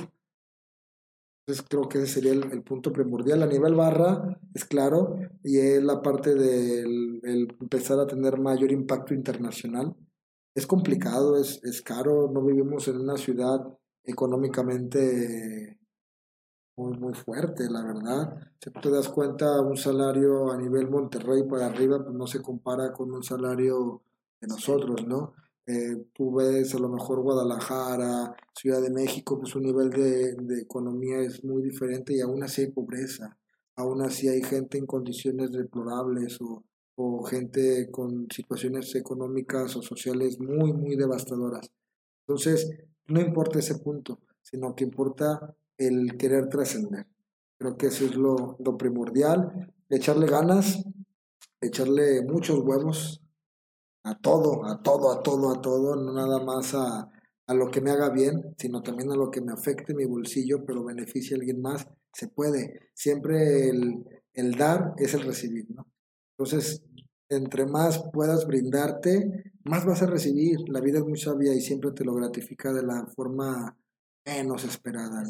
Entonces 1.41 1.65
creo 1.67 1.87
que 1.87 1.99
ese 1.99 2.07
sería 2.07 2.33
el, 2.33 2.63
punto 2.63 2.91
primordial. 2.91 3.41
A 3.41 3.47
nivel 3.47 3.73
barra, 3.73 4.39
es 4.53 4.65
claro, 4.65 5.17
y 5.43 5.57
es 5.57 5.81
la 5.81 6.01
parte 6.01 6.31
el 6.31 7.47
empezar 7.59 7.99
a 7.99 8.07
tener 8.07 8.37
mayor 8.37 8.71
impacto 8.71 9.13
internacional. 9.13 9.95
Es 10.53 10.67
complicado, 10.67 11.39
es, 11.39 11.63
es 11.63 11.81
caro, 11.81 12.29
no 12.31 12.43
vivimos 12.43 12.87
en 12.87 12.99
una 12.99 13.15
ciudad 13.15 13.59
económicamente 14.03 15.77
muy, 16.77 16.97
muy 16.97 17.13
fuerte, 17.13 17.69
la 17.69 17.83
verdad. 17.83 18.37
Si 18.61 18.71
te 18.71 18.89
das 18.89 19.09
cuenta, 19.09 19.59
un 19.61 19.75
salario 19.75 20.51
a 20.51 20.57
nivel 20.57 20.89
Monterrey 20.89 21.43
para 21.43 21.65
arriba 21.65 22.03
pues 22.03 22.15
no 22.15 22.27
se 22.27 22.41
compara 22.41 22.93
con 22.93 23.11
un 23.11 23.23
salario 23.23 24.03
de 24.39 24.47
nosotros, 24.47 25.05
¿no? 25.05 25.33
Eh, 25.65 26.05
tú 26.13 26.35
ves 26.35 26.73
a 26.75 26.79
lo 26.79 26.87
mejor 26.87 27.21
Guadalajara, 27.21 28.35
Ciudad 28.55 28.81
de 28.81 28.91
México, 28.91 29.37
pues 29.39 29.51
su 29.51 29.59
nivel 29.59 29.89
de, 29.89 30.35
de 30.35 30.61
economía 30.61 31.19
es 31.19 31.43
muy 31.43 31.61
diferente 31.61 32.15
y 32.15 32.21
aún 32.21 32.43
así 32.43 32.61
hay 32.61 32.71
pobreza, 32.71 33.37
aún 33.75 34.01
así 34.01 34.29
hay 34.29 34.41
gente 34.43 34.77
en 34.77 34.85
condiciones 34.85 35.51
deplorables 35.51 36.39
o, 36.41 36.63
o 36.95 37.23
gente 37.23 37.89
con 37.91 38.27
situaciones 38.31 38.95
económicas 38.95 39.75
o 39.75 39.81
sociales 39.81 40.39
muy, 40.39 40.71
muy 40.73 40.95
devastadoras. 40.95 41.69
Entonces, 42.25 42.69
no 43.07 43.19
importa 43.19 43.59
ese 43.59 43.79
punto, 43.79 44.19
sino 44.41 44.73
que 44.75 44.83
importa 44.83 45.55
el 45.77 46.17
querer 46.17 46.49
trascender. 46.49 47.07
Creo 47.57 47.77
que 47.77 47.87
eso 47.87 48.05
es 48.05 48.15
lo, 48.15 48.57
lo 48.59 48.77
primordial, 48.77 49.73
echarle 49.89 50.27
ganas, 50.27 50.83
echarle 51.61 52.23
muchos 52.23 52.59
huevos 52.59 53.21
a 54.03 54.17
todo, 54.17 54.65
a 54.65 54.81
todo, 54.81 55.11
a 55.11 55.23
todo, 55.23 55.51
a 55.51 55.61
todo, 55.61 55.95
no 55.95 56.13
nada 56.13 56.43
más 56.43 56.73
a, 56.73 57.09
a 57.47 57.53
lo 57.53 57.69
que 57.71 57.81
me 57.81 57.91
haga 57.91 58.09
bien, 58.09 58.55
sino 58.57 58.81
también 58.81 59.11
a 59.11 59.15
lo 59.15 59.31
que 59.31 59.41
me 59.41 59.53
afecte 59.53 59.93
mi 59.93 60.05
bolsillo, 60.05 60.63
pero 60.65 60.83
beneficie 60.83 61.35
a 61.35 61.39
alguien 61.39 61.61
más, 61.61 61.87
se 62.13 62.27
puede. 62.27 62.89
Siempre 62.93 63.69
el, 63.69 64.05
el 64.33 64.51
dar 64.55 64.93
es 64.97 65.13
el 65.13 65.21
recibir, 65.21 65.69
¿no? 65.71 65.87
Entonces, 66.37 66.83
entre 67.29 67.65
más 67.65 68.03
puedas 68.13 68.45
brindarte, 68.45 69.51
más 69.63 69.85
vas 69.85 70.01
a 70.01 70.07
recibir. 70.07 70.59
La 70.69 70.81
vida 70.81 70.99
es 70.99 71.05
muy 71.05 71.17
sabia 71.17 71.53
y 71.53 71.61
siempre 71.61 71.91
te 71.91 72.05
lo 72.05 72.13
gratifica 72.13 72.71
de 72.71 72.83
la 72.83 73.05
forma 73.07 73.77
menos 74.25 74.63
esperada. 74.63 75.23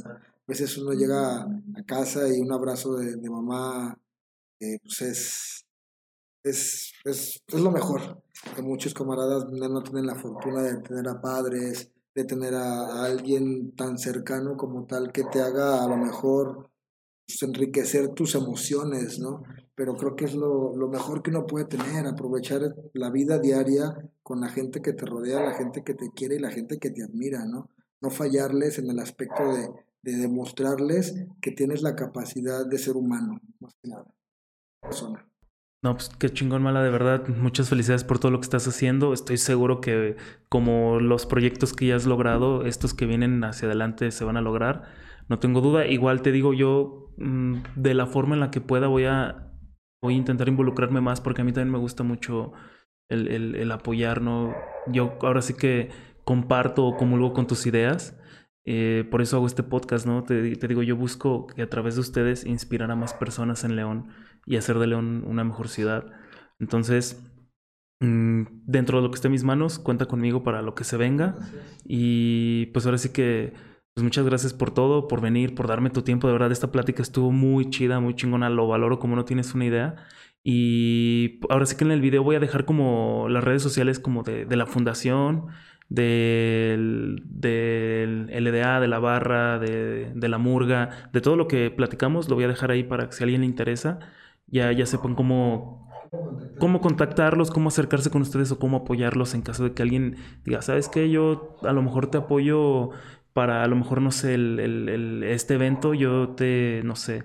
A 0.48 0.53
veces 0.53 0.78
uno 0.78 0.94
llega 0.94 1.41
a 1.41 1.84
casa 1.86 2.34
y 2.34 2.40
un 2.40 2.53
abrazo 2.53 2.95
de, 2.95 3.18
mamá 3.30 3.99
eh, 4.61 4.80
pues 4.82 5.02
es, 5.02 5.65
es, 6.41 6.94
es, 7.03 7.44
es, 7.45 7.60
lo 7.60 7.69
mejor. 7.69 8.24
Que 8.56 8.61
muchos 8.61 8.94
camaradas 8.94 9.49
no 9.49 9.84
tienen 9.84 10.06
la 10.06 10.15
fortuna 10.15 10.61
de 10.61 10.78
tener 10.78 11.06
a 11.10 11.19
padres, 11.19 11.91
de 12.15 12.24
tener 12.24 12.56
a, 12.56 13.03
alguien 13.03 13.76
tan 13.76 13.98
cercano 13.98 14.56
como 14.56 14.86
tal 14.86 15.11
que 15.11 15.26
te 15.26 15.41
haga 15.41 15.84
a 15.84 15.88
lo 15.90 15.98
mejor 15.98 16.69
pues, 17.26 17.44
enriquecer 17.44 18.14
tus 18.14 18.34
emociones, 18.36 19.19
¿no? 19.19 19.44
Pero 19.76 19.98
creo 19.98 20.15
que 20.15 20.26
es 20.26 20.34
lo, 20.34 20.78
lo 20.78 20.88
mejor 20.88 21.24
que 21.24 21.30
uno 21.30 21.45
puede 21.45 21.65
tener, 21.65 22.07
aprovechar 22.07 22.74
la 22.94 23.10
vida 23.10 23.38
diaria 23.38 23.98
con 24.24 24.40
la 24.40 24.48
gente 24.48 24.82
que 24.82 24.94
te 24.94 25.06
rodea, 25.06 25.41
la 25.41 25.56
gente 25.56 25.84
que 25.84 25.94
te 25.94 26.10
quiere 26.11 26.36
y 26.36 26.40
la 26.40 26.52
gente 26.52 26.80
que 26.80 26.90
te 26.90 27.03
admira, 27.03 27.44
¿no? 27.44 27.69
No 27.99 28.10
fallarles 28.11 28.80
en 28.80 28.90
el 28.90 28.99
aspecto 28.99 29.44
de, 29.53 29.86
de 30.08 30.16
demostrarles 30.16 31.28
que 31.42 31.52
tienes 31.52 31.82
la 31.82 31.96
capacidad 31.96 32.66
de 32.66 32.78
ser 32.78 32.96
humano, 32.96 33.42
más 33.60 33.76
que 33.84 33.90
nada. 33.90 34.06
Persona. 34.82 35.30
No, 35.84 35.94
pues 35.96 36.10
qué 36.18 36.30
chingón, 36.30 36.64
Mala, 36.64 36.82
de 36.82 36.90
verdad. 36.90 37.28
Muchas 37.28 37.68
felicidades 37.68 38.06
por 38.06 38.18
todo 38.18 38.32
lo 38.32 38.40
que 38.40 38.46
estás 38.46 38.66
haciendo. 38.70 39.14
Estoy 39.14 39.38
seguro 39.38 39.82
que 39.82 40.16
como 40.48 41.02
los 41.02 41.26
proyectos 41.26 41.74
que 41.74 41.88
ya 41.88 41.98
has 41.98 42.06
logrado, 42.06 42.66
estos 42.66 42.94
que 42.94 43.06
vienen 43.06 43.44
hacia 43.44 43.68
adelante 43.68 44.12
se 44.12 44.24
van 44.24 44.38
a 44.38 44.42
lograr. 44.42 44.84
No 45.28 45.40
tengo 45.40 45.60
duda. 45.60 45.86
Igual 45.86 46.22
te 46.22 46.32
digo 46.32 46.54
yo, 46.54 47.14
mm, 47.18 47.56
de 47.76 47.94
la 47.94 48.08
forma 48.08 48.34
en 48.36 48.40
la 48.40 48.50
que 48.50 48.62
pueda 48.62 48.88
voy 48.88 49.06
a, 49.06 49.52
voy 50.02 50.14
a 50.14 50.18
intentar 50.18 50.48
involucrarme 50.48 51.02
más 51.02 51.20
porque 51.20 51.42
a 51.42 51.46
mí 51.46 51.52
también 51.52 51.74
me 51.74 51.80
gusta 51.80 52.04
mucho 52.04 52.54
el, 53.10 53.28
el, 53.28 53.56
el 53.56 53.72
apoyar, 53.74 54.22
¿no? 54.22 54.56
Yo 54.88 55.18
ahora 55.22 55.42
sí 55.42 55.54
que 55.54 55.90
comparto 56.24 56.86
o 56.86 56.96
comulgo 56.96 57.34
con 57.34 57.46
tus 57.46 57.66
ideas. 57.66 58.18
Eh, 58.69 59.07
por 59.10 59.22
eso 59.22 59.38
hago 59.38 59.48
este 59.48 59.64
podcast, 59.64 60.06
¿no? 60.06 60.23
Te, 60.26 60.41
digo, 60.41 60.84
yo 60.84 60.98
busco 60.98 61.48
que 61.48 61.61
a 61.61 61.69
través 61.69 61.95
de 61.95 62.02
ustedes 62.02 62.45
inspirar 62.45 62.91
a 62.91 62.98
más 62.98 63.14
personas 63.14 63.64
en 63.64 63.77
León 63.77 64.10
y 64.45 64.57
hacer 64.57 64.77
de 64.77 64.88
León 64.88 65.23
una 65.26 65.45
mejor 65.45 65.69
ciudad. 65.69 66.06
Entonces, 66.60 67.18
mmm, 68.02 68.44
dentro 68.65 68.98
de 68.98 69.03
lo 69.03 69.10
que 69.10 69.15
esté 69.15 69.30
en 69.30 69.31
mis 69.31 69.45
manos, 69.45 69.80
cuenta 69.80 70.06
conmigo 70.07 70.44
para 70.44 70.61
lo 70.61 70.76
que 70.76 70.84
se 70.84 70.98
venga. 70.98 71.38
Y 71.85 72.65
pues 72.68 72.85
ahora 72.85 72.98
sí 72.98 73.14
que, 73.14 73.53
pues 73.94 74.03
muchas 74.03 74.26
gracias 74.26 74.53
por 74.53 74.72
todo, 74.72 75.07
por 75.07 75.22
venir, 75.22 75.56
por 75.56 75.69
darme 75.69 75.89
tu 75.89 76.02
tiempo. 76.02 76.27
De 76.27 76.34
verdad, 76.34 76.52
esta 76.52 76.69
plática 76.69 77.02
estuvo 77.02 77.31
muy 77.31 77.69
chida, 77.69 78.02
muy 78.02 78.15
chingona, 78.15 78.49
lo 78.49 78.68
valoro 78.68 78.99
como 78.99 79.15
no 79.15 79.23
tienes 79.23 79.53
una 79.56 79.64
idea. 79.64 79.95
Y 80.44 81.39
ahora 81.49 81.65
sí 81.65 81.77
que 81.77 81.85
en 81.85 81.91
el 81.91 82.02
video 82.02 82.22
voy 82.22 82.35
a 82.35 82.41
dejar 82.41 82.65
como 82.65 83.27
las 83.30 83.45
redes 83.45 83.64
sociales 83.64 83.98
como 83.98 84.23
de 84.23 84.56
la 84.57 84.65
fundación 84.65 85.48
del, 85.89 87.23
del 87.26 88.27
LDA, 88.31 88.80
de 88.80 88.88
la 88.88 88.99
barra, 88.99 89.59
de, 89.59 90.11
de, 90.14 90.30
la 90.30 90.38
murga, 90.38 90.89
de 91.14 91.22
todo 91.22 91.35
lo 91.35 91.47
que 91.47 91.72
platicamos, 91.72 92.30
lo 92.30 92.35
voy 92.35 92.43
a 92.43 92.49
dejar 92.49 92.72
ahí 92.72 92.84
para 92.84 93.07
que 93.07 93.14
si 93.14 93.23
a 93.23 93.26
alguien 93.26 93.41
le 93.41 93.47
interesa, 93.47 93.99
ya, 94.47 94.72
ya 94.72 94.85
sepan 94.85 95.15
cómo, 95.15 95.89
cómo 96.59 96.81
contactarlos, 96.81 97.51
cómo 97.51 97.69
acercarse 97.69 98.09
con 98.09 98.22
ustedes 98.22 98.51
o 98.51 98.59
cómo 98.59 98.77
apoyarlos 98.77 99.34
en 99.34 99.41
caso 99.41 99.64
de 99.64 99.73
que 99.73 99.81
alguien 99.81 100.18
diga, 100.43 100.61
¿sabes 100.61 100.89
qué? 100.89 101.09
Yo 101.09 101.57
a 101.64 101.72
lo 101.72 101.81
mejor 101.81 102.11
te 102.11 102.18
apoyo 102.18 102.89
para, 103.34 103.64
a 103.64 103.68
lo 103.68 103.76
mejor, 103.76 104.01
no 104.01 104.11
sé, 104.11 104.34
el, 104.34 104.59
el, 104.59 104.89
el, 104.89 105.23
este 105.23 105.53
evento, 105.53 105.93
yo 105.93 106.30
te, 106.30 106.81
no 106.84 106.95
sé, 106.95 107.23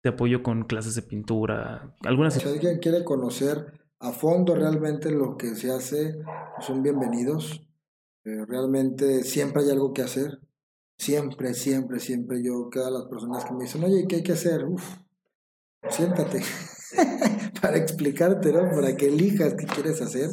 te 0.00 0.08
apoyo 0.08 0.42
con 0.42 0.64
clases 0.64 0.94
de 0.94 1.02
pintura, 1.02 1.94
algunas... 2.02 2.34
Si 2.34 2.48
alguien 2.48 2.78
quiere 2.78 3.04
conocer 3.04 3.72
a 4.00 4.10
fondo 4.10 4.54
realmente 4.54 5.10
lo 5.10 5.36
que 5.36 5.54
se 5.54 5.70
hace, 5.70 6.22
son 6.60 6.82
bienvenidos. 6.82 7.64
Eh, 8.24 8.44
realmente 8.46 9.22
siempre 9.22 9.62
hay 9.62 9.70
algo 9.70 9.92
que 9.92 10.02
hacer. 10.02 10.40
Siempre, 10.96 11.54
siempre, 11.54 12.00
siempre 12.00 12.42
yo, 12.42 12.68
cada 12.70 12.90
las 12.90 13.04
personas 13.04 13.44
que 13.44 13.52
me 13.52 13.64
dicen, 13.64 13.84
oye, 13.84 14.06
¿qué 14.08 14.16
hay 14.16 14.22
que 14.22 14.32
hacer? 14.32 14.64
Uf, 14.64 14.98
siéntate 15.90 16.40
para 17.60 17.76
explicarte, 17.76 18.52
¿no? 18.52 18.70
Para 18.70 18.96
que 18.96 19.08
elijas 19.08 19.54
qué 19.54 19.66
quieres 19.66 20.00
hacer. 20.00 20.30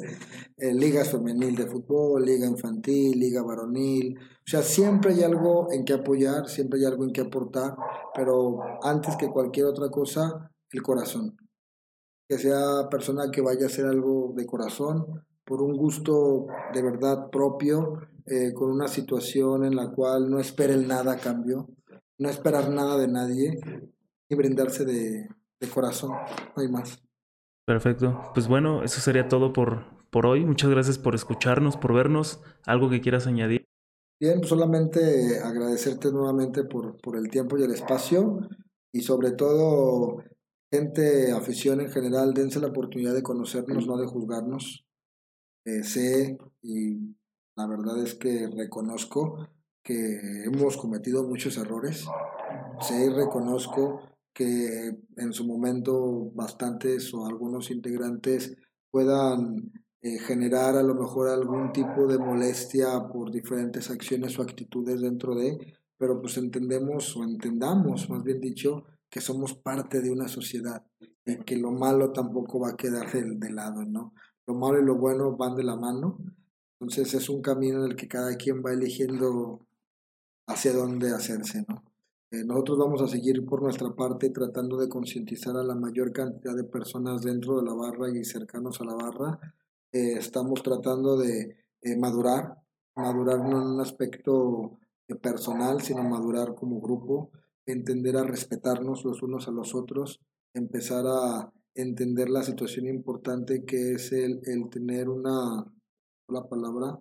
Eh, 0.58 0.74
ligas 0.74 1.10
femenil 1.10 1.56
de 1.56 1.66
fútbol, 1.66 2.24
liga 2.24 2.46
infantil, 2.46 3.20
liga 3.20 3.42
varonil. 3.42 4.18
O 4.20 4.46
sea, 4.46 4.62
siempre 4.62 5.14
hay 5.14 5.24
algo 5.24 5.72
en 5.72 5.84
que 5.84 5.94
apoyar, 5.94 6.48
siempre 6.48 6.80
hay 6.80 6.86
algo 6.86 7.04
en 7.04 7.12
que 7.12 7.22
aportar, 7.22 7.76
pero 8.14 8.60
antes 8.84 9.16
que 9.18 9.30
cualquier 9.30 9.66
otra 9.66 9.90
cosa, 9.90 10.52
el 10.72 10.82
corazón. 10.84 11.36
Que 12.28 12.38
sea 12.38 12.88
persona 12.90 13.32
que 13.32 13.42
vaya 13.42 13.64
a 13.64 13.68
hacer 13.68 13.86
algo 13.86 14.34
de 14.36 14.46
corazón, 14.46 15.26
por 15.52 15.62
un 15.62 15.76
gusto 15.76 16.48
de 16.74 16.82
verdad 16.82 17.30
propio, 17.30 18.00
eh, 18.26 18.54
con 18.54 18.72
una 18.72 18.88
situación 18.88 19.66
en 19.66 19.76
la 19.76 19.92
cual 19.92 20.30
no 20.30 20.40
esperen 20.40 20.88
nada 20.88 21.12
a 21.12 21.18
cambio, 21.18 21.68
no 22.20 22.30
esperar 22.30 22.70
nada 22.70 22.98
de 22.98 23.10
nadie 23.10 23.60
y 24.30 24.36
brindarse 24.36 24.86
de, 24.86 25.28
de 25.60 25.68
corazón, 25.68 26.12
no 26.12 26.62
hay 26.62 26.70
más. 26.70 27.04
Perfecto. 27.68 28.32
Pues 28.34 28.48
bueno, 28.48 28.82
eso 28.82 29.02
sería 29.02 29.28
todo 29.28 29.52
por, 29.52 29.84
por 30.10 30.26
hoy. 30.26 30.46
Muchas 30.46 30.70
gracias 30.70 30.98
por 30.98 31.16
escucharnos, 31.16 31.76
por 31.76 31.94
vernos. 31.94 32.42
¿Algo 32.66 32.90
que 32.90 33.02
quieras 33.02 33.28
añadir? 33.28 33.66
Bien, 34.22 34.38
pues 34.38 34.48
solamente 34.48 35.38
agradecerte 35.44 36.14
nuevamente 36.14 36.64
por, 36.64 36.96
por 37.02 37.18
el 37.18 37.30
tiempo 37.30 37.58
y 37.58 37.64
el 37.64 37.72
espacio 37.72 38.40
y 38.94 39.02
sobre 39.02 39.32
todo 39.32 40.24
gente, 40.72 41.34
afición 41.34 41.82
en 41.82 41.90
general, 41.90 42.34
dense 42.34 42.62
la 42.62 42.68
oportunidad 42.68 43.14
de 43.14 43.22
conocernos, 43.22 43.86
no 43.86 43.98
de 43.98 44.08
juzgarnos 44.08 44.86
eh, 45.66 45.84
sé 45.84 46.38
y 46.62 47.16
la 47.56 47.68
verdad 47.68 48.02
es 48.04 48.16
que 48.16 48.48
reconozco 48.48 49.48
que 49.84 50.44
hemos 50.46 50.78
cometido 50.78 51.24
muchos 51.24 51.58
errores. 51.58 52.06
Sé 52.82 53.06
y 53.06 53.10
reconozco 53.10 54.02
que 54.34 54.96
en 55.18 55.34
su 55.34 55.46
momento 55.46 56.32
bastantes 56.34 57.14
o 57.14 57.26
algunos 57.26 57.70
integrantes 57.72 58.56
puedan 58.90 59.72
eh, 60.02 60.18
generar 60.20 60.76
a 60.76 60.84
lo 60.84 60.96
mejor 60.96 61.30
algún 61.30 61.72
tipo 61.72 62.08
de 62.08 62.18
molestia 62.18 63.08
por 63.12 63.32
diferentes 63.32 63.90
acciones 63.90 64.38
o 64.40 64.42
actitudes 64.42 65.02
dentro 65.02 65.36
de, 65.36 65.76
pero 65.98 66.20
pues 66.20 66.38
entendemos 66.38 67.16
o 67.16 67.24
entendamos, 67.24 68.10
más 68.10 68.24
bien 68.24 68.40
dicho, 68.40 68.86
que 69.10 69.22
somos 69.22 69.54
parte 69.54 70.02
de 70.02 70.10
una 70.10 70.28
sociedad 70.28 70.84
y 71.26 71.38
que 71.44 71.58
lo 71.58 71.72
malo 71.72 72.12
tampoco 72.12 72.62
va 72.62 72.70
a 72.70 72.78
quedar 72.78 73.12
de 73.12 73.52
lado, 73.52 73.86
¿no? 73.86 74.14
Lo 74.48 74.54
malo 74.56 74.80
y 74.80 74.86
lo 74.86 74.96
bueno 74.96 75.36
van 75.36 75.56
de 75.56 75.64
la 75.64 75.76
mano. 75.76 76.18
Entonces 76.80 77.14
es 77.14 77.30
un 77.30 77.42
camino 77.42 77.84
en 77.84 77.92
el 77.92 77.96
que 77.96 78.08
cada 78.08 78.36
quien 78.36 78.64
va 78.64 78.74
eligiendo 78.74 79.60
hacia 80.48 80.74
dónde 80.74 81.12
hacerse, 81.14 81.64
¿no? 81.68 81.84
Eh, 82.32 82.46
nosotros 82.46 82.78
vamos 82.78 83.02
a 83.02 83.10
seguir 83.10 83.46
por 83.46 83.62
nuestra 83.62 83.94
parte 83.94 84.30
tratando 84.30 84.78
de 84.78 84.88
concientizar 84.88 85.58
a 85.58 85.64
la 85.64 85.76
mayor 85.76 86.14
cantidad 86.14 86.56
de 86.56 86.64
personas 86.64 87.22
dentro 87.24 87.58
de 87.58 87.66
la 87.66 87.74
barra 87.74 88.10
y 88.10 88.24
cercanos 88.24 88.80
a 88.80 88.86
la 88.86 88.96
barra. 88.96 89.40
Eh, 89.92 90.14
estamos 90.14 90.64
tratando 90.64 91.18
de 91.18 91.58
eh, 91.82 91.98
madurar, 91.98 92.58
madurar 92.96 93.40
no 93.40 93.62
en 93.62 93.68
un 93.68 93.82
aspecto 93.82 94.80
personal, 95.22 95.82
sino 95.82 96.04
madurar 96.04 96.56
como 96.56 96.80
grupo, 96.80 97.32
entender 97.66 98.16
a 98.16 98.24
respetarnos 98.24 99.04
los 99.04 99.22
unos 99.22 99.50
a 99.50 99.52
los 99.52 99.76
otros, 99.76 100.22
empezar 100.54 101.04
a 101.06 101.52
entender 101.76 102.30
la 102.30 102.44
situación 102.44 102.88
importante 102.88 103.66
que 103.66 103.94
es 103.94 104.12
el, 104.12 104.42
el 104.46 104.70
tener 104.70 105.10
una, 105.10 105.66
la 106.28 106.48
palabra, 106.48 107.00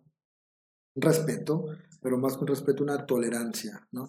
respeto, 0.94 1.66
pero 2.02 2.18
más 2.18 2.36
que 2.36 2.42
un 2.42 2.48
respeto, 2.48 2.82
una 2.82 3.06
tolerancia, 3.06 3.86
¿no? 3.92 4.08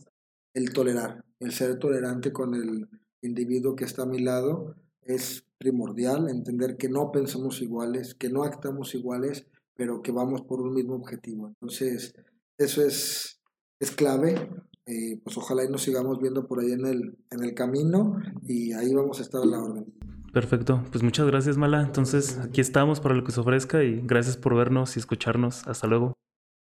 El 0.54 0.74
tolerar, 0.74 1.24
el 1.40 1.52
ser 1.52 1.80
tolerante 1.80 2.32
con 2.32 2.56
el 2.56 2.90
individuo 3.22 3.76
que 3.76 3.86
está 3.86 4.04
a 4.04 4.08
mi 4.08 4.20
lado 4.20 4.76
es 5.02 5.46
primordial, 5.58 6.30
entender 6.30 6.78
que 6.78 6.90
no 6.90 7.12
pensamos 7.12 7.62
iguales, 7.62 8.16
que 8.16 8.30
no 8.30 8.44
actamos 8.44 8.96
iguales, 8.96 9.48
pero 9.76 10.02
que 10.02 10.12
vamos 10.12 10.42
por 10.42 10.62
un 10.62 10.74
mismo 10.74 10.96
objetivo. 10.96 11.48
Entonces, 11.48 12.14
eso 12.58 12.84
es, 12.84 13.42
es 13.80 13.92
clave. 13.92 14.50
Eh, 14.88 15.22
pues 15.24 15.38
ojalá 15.38 15.64
y 15.64 15.70
nos 15.70 15.84
sigamos 15.84 16.20
viendo 16.20 16.48
por 16.48 16.60
ahí 16.60 16.72
en 16.72 16.86
el, 16.86 17.18
en 17.30 17.44
el 17.44 17.54
camino 17.54 18.18
y 18.44 18.74
ahí 18.74 18.94
vamos 18.94 19.20
a 19.20 19.22
estar 19.22 19.42
a 19.42 19.46
la 19.46 19.64
orden. 19.64 19.86
Perfecto, 20.32 20.84
pues 20.92 21.04
muchas 21.04 21.28
gracias 21.28 21.58
Mala. 21.58 21.82
Entonces 21.82 22.38
aquí 22.40 22.62
estamos 22.62 23.00
para 23.02 23.16
lo 23.16 23.24
que 23.24 23.32
se 23.32 23.40
ofrezca 23.42 23.84
y 23.84 24.02
gracias 24.02 24.38
por 24.38 24.56
vernos 24.56 24.96
y 24.96 25.00
escucharnos. 25.00 25.68
Hasta 25.68 25.88
luego. 25.88 26.14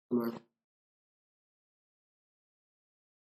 Hasta 0.09 0.15
luego. 0.15 0.54